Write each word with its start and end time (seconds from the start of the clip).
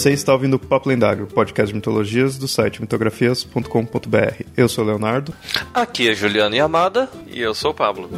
Você 0.00 0.12
está 0.12 0.32
ouvindo 0.32 0.54
o 0.54 0.58
Papo 0.58 0.88
Lendário, 0.88 1.26
podcast 1.26 1.68
de 1.68 1.74
mitologias 1.74 2.38
do 2.38 2.48
site 2.48 2.80
mitografias.com.br. 2.80 4.44
Eu 4.56 4.66
sou 4.66 4.82
o 4.82 4.86
Leonardo. 4.86 5.34
Aqui 5.74 6.08
é 6.08 6.14
Juliana 6.14 6.56
Yamada 6.56 7.06
e 7.26 7.38
eu 7.38 7.54
sou 7.54 7.72
o 7.72 7.74
Pablo. 7.74 8.08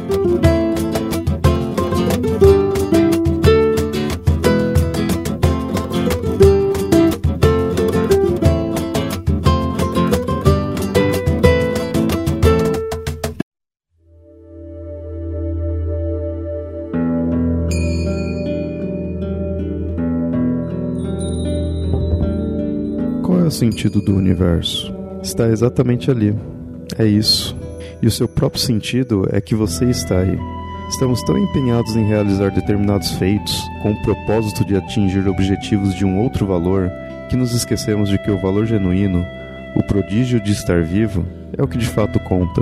Sentido 23.53 24.01
do 24.01 24.15
universo? 24.15 24.93
Está 25.21 25.47
exatamente 25.47 26.11
ali. 26.11 26.35
É 26.97 27.05
isso. 27.05 27.55
E 28.01 28.07
o 28.07 28.11
seu 28.11 28.27
próprio 28.27 28.61
sentido 28.61 29.27
é 29.31 29.39
que 29.39 29.55
você 29.55 29.85
está 29.85 30.19
aí. 30.19 30.37
Estamos 30.89 31.23
tão 31.23 31.37
empenhados 31.37 31.95
em 31.95 32.05
realizar 32.05 32.51
determinados 32.51 33.11
feitos 33.11 33.63
com 33.81 33.91
o 33.91 34.01
propósito 34.01 34.65
de 34.65 34.75
atingir 34.75 35.27
objetivos 35.27 35.95
de 35.95 36.03
um 36.03 36.19
outro 36.19 36.45
valor 36.45 36.91
que 37.29 37.37
nos 37.37 37.53
esquecemos 37.53 38.09
de 38.09 38.17
que 38.17 38.29
o 38.29 38.39
valor 38.39 38.65
genuíno, 38.65 39.25
o 39.75 39.83
prodígio 39.83 40.41
de 40.41 40.51
estar 40.51 40.83
vivo, 40.83 41.25
é 41.57 41.63
o 41.63 41.67
que 41.67 41.77
de 41.77 41.87
fato 41.87 42.19
conta. 42.19 42.61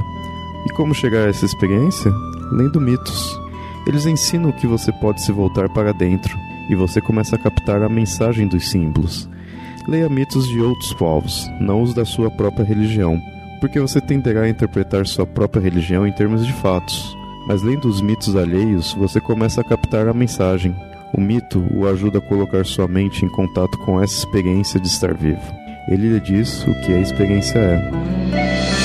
E 0.66 0.74
como 0.74 0.94
chegar 0.94 1.26
a 1.26 1.30
essa 1.30 1.46
experiência? 1.46 2.12
Lendo 2.52 2.80
mitos. 2.80 3.40
Eles 3.88 4.06
ensinam 4.06 4.52
que 4.52 4.68
você 4.68 4.92
pode 4.94 5.24
se 5.24 5.32
voltar 5.32 5.68
para 5.70 5.92
dentro 5.92 6.38
e 6.70 6.76
você 6.76 7.02
começa 7.02 7.36
a 7.36 7.40
captar 7.40 7.82
a 7.82 7.90
mensagem 7.90 8.48
dos 8.48 8.70
símbolos. 8.70 9.28
Leia 9.88 10.08
mitos 10.10 10.48
de 10.48 10.60
outros 10.60 10.94
povos, 10.94 11.50
não 11.60 11.82
os 11.82 11.94
da 11.94 12.06
sua 12.06 12.30
própria 12.30 12.64
religião, 12.66 13.22
porque 13.60 13.80
você 13.80 14.00
tenderá 14.00 14.42
a 14.42 14.50
interpretar 14.50 15.06
sua 15.08 15.26
própria 15.26 15.62
religião 15.62 16.06
em 16.06 16.12
termos 16.12 16.46
de 16.46 16.54
fatos. 16.54 17.16
Mas 17.48 17.64
lendo 17.64 17.88
os 17.88 18.02
mitos 18.02 18.36
alheios, 18.36 18.94
você 18.94 19.20
começa 19.20 19.62
a 19.62 19.64
captar 19.64 20.08
a 20.08 20.14
mensagem. 20.14 20.76
O 21.14 21.20
mito 21.20 21.66
o 21.74 21.88
ajuda 21.88 22.20
a 22.20 22.22
colocar 22.22 22.66
sua 22.66 22.88
mente 22.88 23.26
em 23.26 23.30
contato 23.30 23.78
com 23.80 24.02
essa 24.02 24.18
experiência 24.18 24.80
de 24.80 24.88
estar 24.88 25.14
vivo. 25.14 25.42
Ele 25.88 26.10
lhe 26.10 26.20
diz 26.20 26.66
o 26.68 26.82
que 26.82 26.94
a 26.94 27.00
experiência 27.00 27.58
é. 27.58 28.81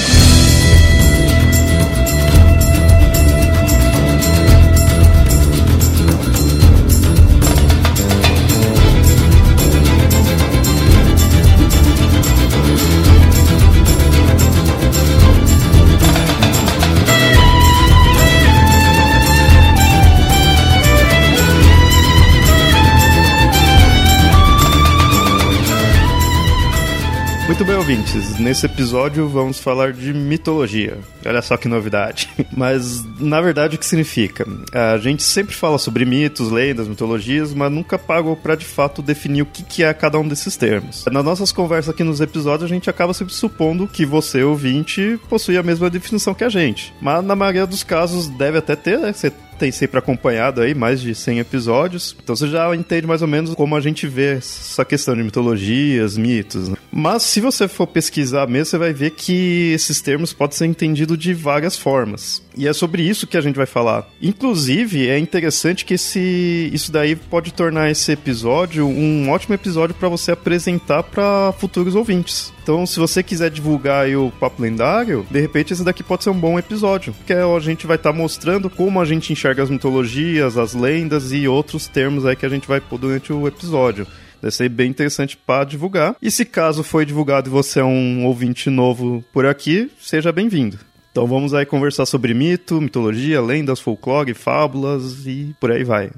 Ouvintes. 27.86 28.36
Nesse 28.40 28.66
episódio 28.66 29.28
vamos 29.28 29.60
falar 29.60 29.92
de 29.92 30.12
mitologia. 30.12 30.98
Olha 31.24 31.40
só 31.40 31.56
que 31.56 31.68
novidade. 31.68 32.28
Mas, 32.50 33.04
na 33.20 33.40
verdade, 33.40 33.76
o 33.76 33.78
que 33.78 33.86
significa? 33.86 34.44
A 34.72 34.98
gente 34.98 35.22
sempre 35.22 35.54
fala 35.54 35.78
sobre 35.78 36.04
mitos, 36.04 36.50
lendas, 36.50 36.88
mitologias, 36.88 37.54
mas 37.54 37.70
nunca 37.70 37.96
pagou 37.96 38.34
para 38.34 38.56
de 38.56 38.64
fato 38.64 39.02
definir 39.02 39.42
o 39.42 39.46
que, 39.46 39.84
é 39.84 39.94
cada 39.94 40.18
um 40.18 40.26
desses 40.26 40.56
termos. 40.56 41.04
Nas 41.10 41.24
nossas 41.24 41.52
conversas 41.52 41.94
aqui 41.94 42.02
nos 42.02 42.20
episódios, 42.20 42.68
a 42.68 42.74
gente 42.74 42.90
acaba 42.90 43.14
sempre 43.14 43.34
supondo 43.34 43.86
que 43.86 44.04
você, 44.04 44.42
ouvinte, 44.42 45.20
possui 45.28 45.56
a 45.56 45.62
mesma 45.62 45.88
definição 45.88 46.34
que 46.34 46.44
a 46.44 46.48
gente. 46.48 46.92
Mas, 47.00 47.24
na 47.24 47.36
maioria 47.36 47.66
dos 47.66 47.84
casos, 47.84 48.26
deve 48.26 48.58
até 48.58 48.74
ter, 48.74 48.98
né? 48.98 49.12
Você 49.12 49.32
tem 49.58 49.72
sempre 49.72 49.98
acompanhado 49.98 50.60
aí 50.60 50.74
mais 50.74 51.00
de 51.00 51.14
100 51.14 51.38
episódios, 51.40 52.16
então 52.22 52.36
você 52.36 52.48
já 52.48 52.74
entende 52.74 53.06
mais 53.06 53.22
ou 53.22 53.28
menos 53.28 53.54
como 53.54 53.76
a 53.76 53.80
gente 53.80 54.06
vê 54.06 54.36
essa 54.36 54.84
questão 54.84 55.16
de 55.16 55.22
mitologias, 55.22 56.16
mitos. 56.16 56.68
Né? 56.68 56.76
Mas 56.92 57.22
se 57.22 57.40
você 57.40 57.68
for 57.68 57.86
pesquisar 57.86 58.46
mesmo, 58.46 58.66
você 58.66 58.78
vai 58.78 58.92
ver 58.92 59.10
que 59.10 59.72
esses 59.72 60.00
termos 60.00 60.32
podem 60.32 60.56
ser 60.56 60.66
entendidos 60.66 61.18
de 61.18 61.34
várias 61.34 61.76
formas. 61.76 62.42
E 62.56 62.66
é 62.66 62.72
sobre 62.72 63.02
isso 63.02 63.26
que 63.26 63.36
a 63.36 63.40
gente 63.40 63.56
vai 63.56 63.66
falar. 63.66 64.08
Inclusive, 64.20 65.08
é 65.08 65.18
interessante 65.18 65.84
que 65.84 65.94
esse, 65.94 66.70
isso 66.72 66.90
daí 66.90 67.14
pode 67.14 67.52
tornar 67.52 67.90
esse 67.90 68.10
episódio 68.10 68.86
um 68.86 69.30
ótimo 69.30 69.54
episódio 69.54 69.94
para 69.94 70.08
você 70.08 70.32
apresentar 70.32 71.02
para 71.02 71.52
futuros 71.58 71.94
ouvintes. 71.94 72.52
Então, 72.62 72.86
se 72.86 72.98
você 72.98 73.22
quiser 73.22 73.50
divulgar 73.50 74.08
o 74.08 74.30
Papo 74.30 74.62
Lendário, 74.62 75.26
de 75.30 75.40
repente 75.40 75.72
esse 75.72 75.84
daqui 75.84 76.02
pode 76.02 76.24
ser 76.24 76.30
um 76.30 76.40
bom 76.40 76.58
episódio. 76.58 77.12
Porque 77.12 77.34
a 77.34 77.60
gente 77.60 77.86
vai 77.86 77.96
estar 77.96 78.12
tá 78.12 78.16
mostrando 78.16 78.70
como 78.70 79.00
a 79.00 79.04
gente 79.04 79.32
enxerga 79.32 79.62
as 79.62 79.70
mitologias, 79.70 80.56
as 80.56 80.72
lendas 80.72 81.32
e 81.32 81.46
outros 81.46 81.86
termos 81.86 82.24
aí 82.24 82.34
que 82.34 82.46
a 82.46 82.48
gente 82.48 82.66
vai 82.66 82.80
pôr 82.80 82.98
durante 82.98 83.32
o 83.32 83.46
episódio. 83.46 84.06
Deve 84.40 84.54
ser 84.54 84.68
bem 84.68 84.90
interessante 84.90 85.36
para 85.36 85.64
divulgar. 85.64 86.16
E 86.20 86.30
se 86.30 86.44
caso 86.44 86.82
foi 86.82 87.04
divulgado 87.04 87.48
e 87.48 87.52
você 87.52 87.80
é 87.80 87.84
um 87.84 88.24
ouvinte 88.24 88.70
novo 88.70 89.24
por 89.32 89.46
aqui, 89.46 89.90
seja 90.00 90.32
bem-vindo. 90.32 90.78
Então 91.16 91.26
vamos 91.26 91.54
aí 91.54 91.64
conversar 91.64 92.04
sobre 92.04 92.34
mito, 92.34 92.78
mitologia, 92.78 93.40
lendas, 93.40 93.80
folclore, 93.80 94.34
fábulas 94.34 95.26
e 95.26 95.56
por 95.58 95.72
aí 95.72 95.82
vai. 95.82 96.10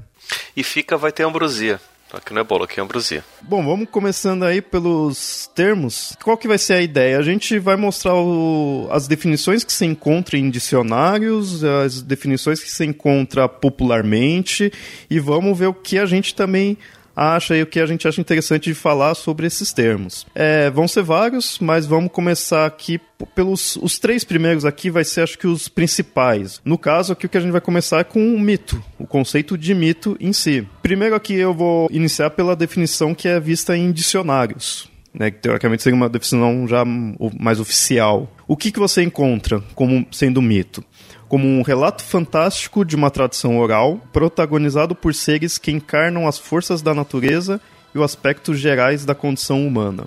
E 0.56 0.64
fica, 0.64 0.96
vai 0.96 1.12
ter 1.12 1.22
ambrosia. 1.22 1.80
Aqui 2.12 2.34
não 2.34 2.40
é 2.40 2.44
bolo, 2.44 2.64
aqui 2.64 2.80
é 2.80 2.82
ambrosia. 2.82 3.24
Bom, 3.40 3.64
vamos 3.64 3.88
começando 3.90 4.42
aí 4.42 4.60
pelos 4.60 5.48
termos. 5.54 6.16
Qual 6.20 6.36
que 6.36 6.48
vai 6.48 6.58
ser 6.58 6.72
a 6.72 6.82
ideia? 6.82 7.16
A 7.16 7.22
gente 7.22 7.60
vai 7.60 7.76
mostrar 7.76 8.12
o, 8.16 8.88
as 8.90 9.06
definições 9.06 9.62
que 9.62 9.72
se 9.72 9.86
encontram 9.86 10.40
em 10.40 10.50
dicionários, 10.50 11.62
as 11.62 12.02
definições 12.02 12.58
que 12.60 12.68
se 12.68 12.84
encontra 12.84 13.48
popularmente 13.48 14.72
e 15.08 15.20
vamos 15.20 15.56
ver 15.56 15.68
o 15.68 15.74
que 15.74 15.96
a 15.96 16.06
gente 16.06 16.34
também 16.34 16.76
acha 17.18 17.56
e 17.56 17.62
o 17.62 17.66
que 17.66 17.80
a 17.80 17.86
gente 17.86 18.06
acha 18.06 18.20
interessante 18.20 18.64
de 18.64 18.74
falar 18.74 19.14
sobre 19.14 19.46
esses 19.46 19.72
termos. 19.72 20.26
É, 20.34 20.70
vão 20.70 20.86
ser 20.86 21.02
vários, 21.02 21.58
mas 21.58 21.84
vamos 21.84 22.12
começar 22.12 22.66
aqui 22.66 23.00
pelos 23.34 23.76
os 23.76 23.98
três 23.98 24.22
primeiros 24.22 24.64
aqui 24.64 24.90
vai 24.90 25.04
ser 25.04 25.22
acho 25.22 25.38
que 25.38 25.46
os 25.46 25.68
principais. 25.68 26.60
No 26.64 26.78
caso 26.78 27.12
aqui 27.12 27.26
o 27.26 27.28
que 27.28 27.36
a 27.36 27.40
gente 27.40 27.50
vai 27.50 27.60
começar 27.60 27.98
é 27.98 28.04
com 28.04 28.34
o 28.34 28.38
mito, 28.38 28.82
o 28.98 29.06
conceito 29.06 29.58
de 29.58 29.74
mito 29.74 30.16
em 30.20 30.32
si. 30.32 30.66
Primeiro 30.82 31.14
aqui 31.14 31.34
eu 31.34 31.52
vou 31.52 31.88
iniciar 31.90 32.30
pela 32.30 32.54
definição 32.54 33.14
que 33.14 33.26
é 33.26 33.40
vista 33.40 33.76
em 33.76 33.90
dicionários. 33.90 34.88
Né, 35.12 35.30
que 35.30 35.38
teoricamente 35.38 35.82
seria 35.82 35.96
uma 35.96 36.08
definição 36.08 36.68
já 36.68 36.84
mais 36.84 37.58
oficial. 37.58 38.30
O 38.46 38.56
que, 38.56 38.70
que 38.70 38.78
você 38.78 39.02
encontra 39.02 39.60
como 39.74 40.06
sendo 40.12 40.40
mito? 40.40 40.84
Como 41.28 41.46
um 41.46 41.62
relato 41.62 42.02
fantástico 42.02 42.84
de 42.84 42.96
uma 42.96 43.10
tradição 43.10 43.58
oral, 43.58 44.00
protagonizado 44.12 44.94
por 44.94 45.14
seres 45.14 45.58
que 45.58 45.70
encarnam 45.70 46.26
as 46.26 46.38
forças 46.38 46.80
da 46.80 46.94
natureza 46.94 47.60
e 47.94 47.98
os 47.98 48.04
aspectos 48.04 48.58
gerais 48.58 49.04
da 49.04 49.14
condição 49.14 49.66
humana, 49.66 50.06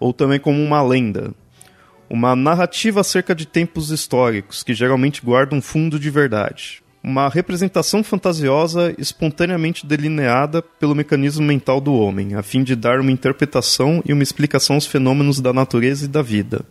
ou 0.00 0.12
também 0.12 0.40
como 0.40 0.62
uma 0.62 0.82
lenda, 0.82 1.32
uma 2.10 2.34
narrativa 2.34 3.00
acerca 3.00 3.34
de 3.34 3.46
tempos 3.46 3.90
históricos 3.90 4.62
que 4.62 4.74
geralmente 4.74 5.22
guarda 5.22 5.54
um 5.54 5.62
fundo 5.62 5.98
de 5.98 6.10
verdade, 6.10 6.82
uma 7.02 7.28
representação 7.28 8.02
fantasiosa 8.02 8.94
espontaneamente 8.98 9.86
delineada 9.86 10.60
pelo 10.60 10.94
mecanismo 10.94 11.44
mental 11.44 11.80
do 11.80 11.94
homem, 11.94 12.34
a 12.34 12.42
fim 12.42 12.64
de 12.64 12.74
dar 12.74 13.00
uma 13.00 13.12
interpretação 13.12 14.02
e 14.04 14.12
uma 14.12 14.22
explicação 14.22 14.74
aos 14.74 14.86
fenômenos 14.86 15.40
da 15.40 15.52
natureza 15.52 16.04
e 16.04 16.08
da 16.08 16.22
vida. 16.22 16.64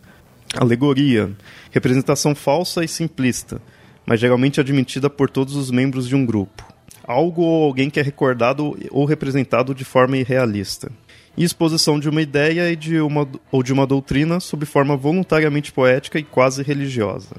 Alegoria, 0.54 1.30
representação 1.70 2.34
falsa 2.34 2.84
e 2.84 2.88
simplista, 2.88 3.60
mas 4.08 4.18
geralmente 4.18 4.58
admitida 4.58 5.10
por 5.10 5.28
todos 5.28 5.54
os 5.54 5.70
membros 5.70 6.08
de 6.08 6.16
um 6.16 6.24
grupo. 6.24 6.66
Algo 7.04 7.42
ou 7.42 7.64
alguém 7.64 7.90
que 7.90 8.00
é 8.00 8.02
recordado 8.02 8.74
ou 8.90 9.04
representado 9.04 9.74
de 9.74 9.84
forma 9.84 10.16
irrealista. 10.16 10.90
E 11.36 11.44
exposição 11.44 12.00
de 12.00 12.08
uma 12.08 12.22
ideia 12.22 12.72
e 12.72 12.74
de 12.74 12.98
uma, 13.00 13.28
ou 13.52 13.62
de 13.62 13.70
uma 13.70 13.86
doutrina 13.86 14.40
sob 14.40 14.64
forma 14.64 14.96
voluntariamente 14.96 15.72
poética 15.72 16.18
e 16.18 16.22
quase 16.22 16.62
religiosa. 16.62 17.36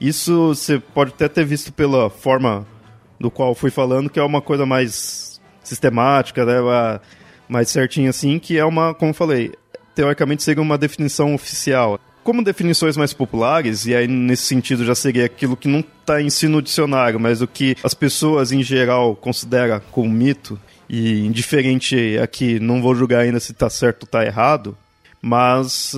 Isso 0.00 0.54
você 0.54 0.78
pode 0.78 1.10
até 1.10 1.26
ter 1.26 1.44
visto 1.44 1.72
pela 1.72 2.08
forma 2.08 2.64
do 3.18 3.28
qual 3.28 3.52
fui 3.52 3.72
falando, 3.72 4.08
que 4.08 4.20
é 4.20 4.22
uma 4.22 4.40
coisa 4.40 4.64
mais 4.64 5.40
sistemática, 5.64 6.44
né, 6.44 7.00
mais 7.48 7.70
certinha 7.70 8.10
assim, 8.10 8.38
que 8.38 8.56
é 8.56 8.64
uma, 8.64 8.94
como 8.94 9.12
falei, 9.12 9.52
teoricamente 9.96 10.44
seria 10.44 10.62
uma 10.62 10.78
definição 10.78 11.34
oficial. 11.34 11.98
Como 12.24 12.42
definições 12.42 12.96
mais 12.96 13.12
populares, 13.12 13.84
e 13.86 13.94
aí 13.94 14.08
nesse 14.08 14.44
sentido 14.44 14.84
já 14.84 14.94
seria 14.94 15.26
aquilo 15.26 15.56
que 15.56 15.68
não 15.68 15.80
está 15.80 16.20
em 16.22 16.30
si 16.30 16.48
no 16.48 16.62
dicionário, 16.62 17.20
mas 17.20 17.42
o 17.42 17.46
que 17.46 17.76
as 17.84 17.92
pessoas 17.92 18.50
em 18.50 18.62
geral 18.62 19.14
consideram 19.14 19.80
como 19.90 20.08
mito, 20.08 20.58
e 20.88 21.20
indiferente 21.26 22.18
aqui, 22.22 22.58
não 22.58 22.80
vou 22.80 22.94
julgar 22.94 23.20
ainda 23.20 23.40
se 23.40 23.52
está 23.52 23.68
certo 23.68 24.04
ou 24.04 24.06
está 24.06 24.24
errado, 24.24 24.76
mas 25.20 25.96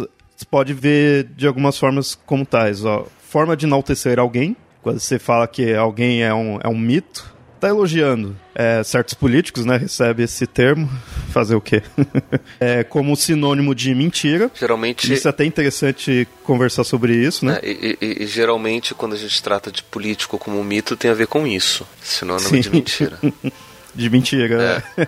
pode 0.51 0.73
ver 0.73 1.25
de 1.37 1.47
algumas 1.47 1.79
formas 1.79 2.15
como 2.27 2.45
tais. 2.45 2.85
Ó. 2.85 3.07
Forma 3.21 3.57
de 3.57 3.67
enaltecer 3.67 4.19
alguém, 4.19 4.57
quando 4.83 4.99
você 4.99 5.19
fala 5.19 5.47
que 5.47 5.75
alguém 5.75 6.23
é 6.23 6.33
um, 6.35 6.59
é 6.63 6.69
um 6.69 6.79
mito, 6.79 7.36
tá 7.67 7.71
elogiando 7.71 8.37
é, 8.55 8.83
certos 8.85 9.15
políticos, 9.15 9.65
né? 9.65 9.77
Recebe 9.77 10.23
esse 10.23 10.47
termo, 10.47 10.89
fazer 11.31 11.55
o 11.55 11.61
quê? 11.61 11.83
é, 12.61 12.85
como 12.85 13.17
sinônimo 13.17 13.75
de 13.75 13.95
mentira. 13.95 14.51
Geralmente. 14.55 15.13
Isso 15.13 15.27
é 15.27 15.31
até 15.31 15.45
interessante 15.45 16.27
conversar 16.45 16.85
sobre 16.85 17.15
isso, 17.15 17.45
né? 17.45 17.59
É, 17.63 17.69
e, 17.69 17.99
e, 18.01 18.23
e, 18.23 18.27
geralmente, 18.27 18.95
quando 18.95 19.15
a 19.15 19.19
gente 19.19 19.43
trata 19.43 19.71
de 19.71 19.83
político 19.83 20.39
como 20.39 20.59
um 20.59 20.65
mito, 20.65 20.97
tem 20.97 21.11
a 21.11 21.15
ver 21.15 21.27
com 21.27 21.47
isso. 21.47 21.87
Sinônimo 22.01 22.49
Sim. 22.49 22.61
de 22.61 22.71
mentira. 22.71 23.19
de 23.95 24.11
mentira, 24.11 24.63
é. 24.97 25.01
né? 25.01 25.07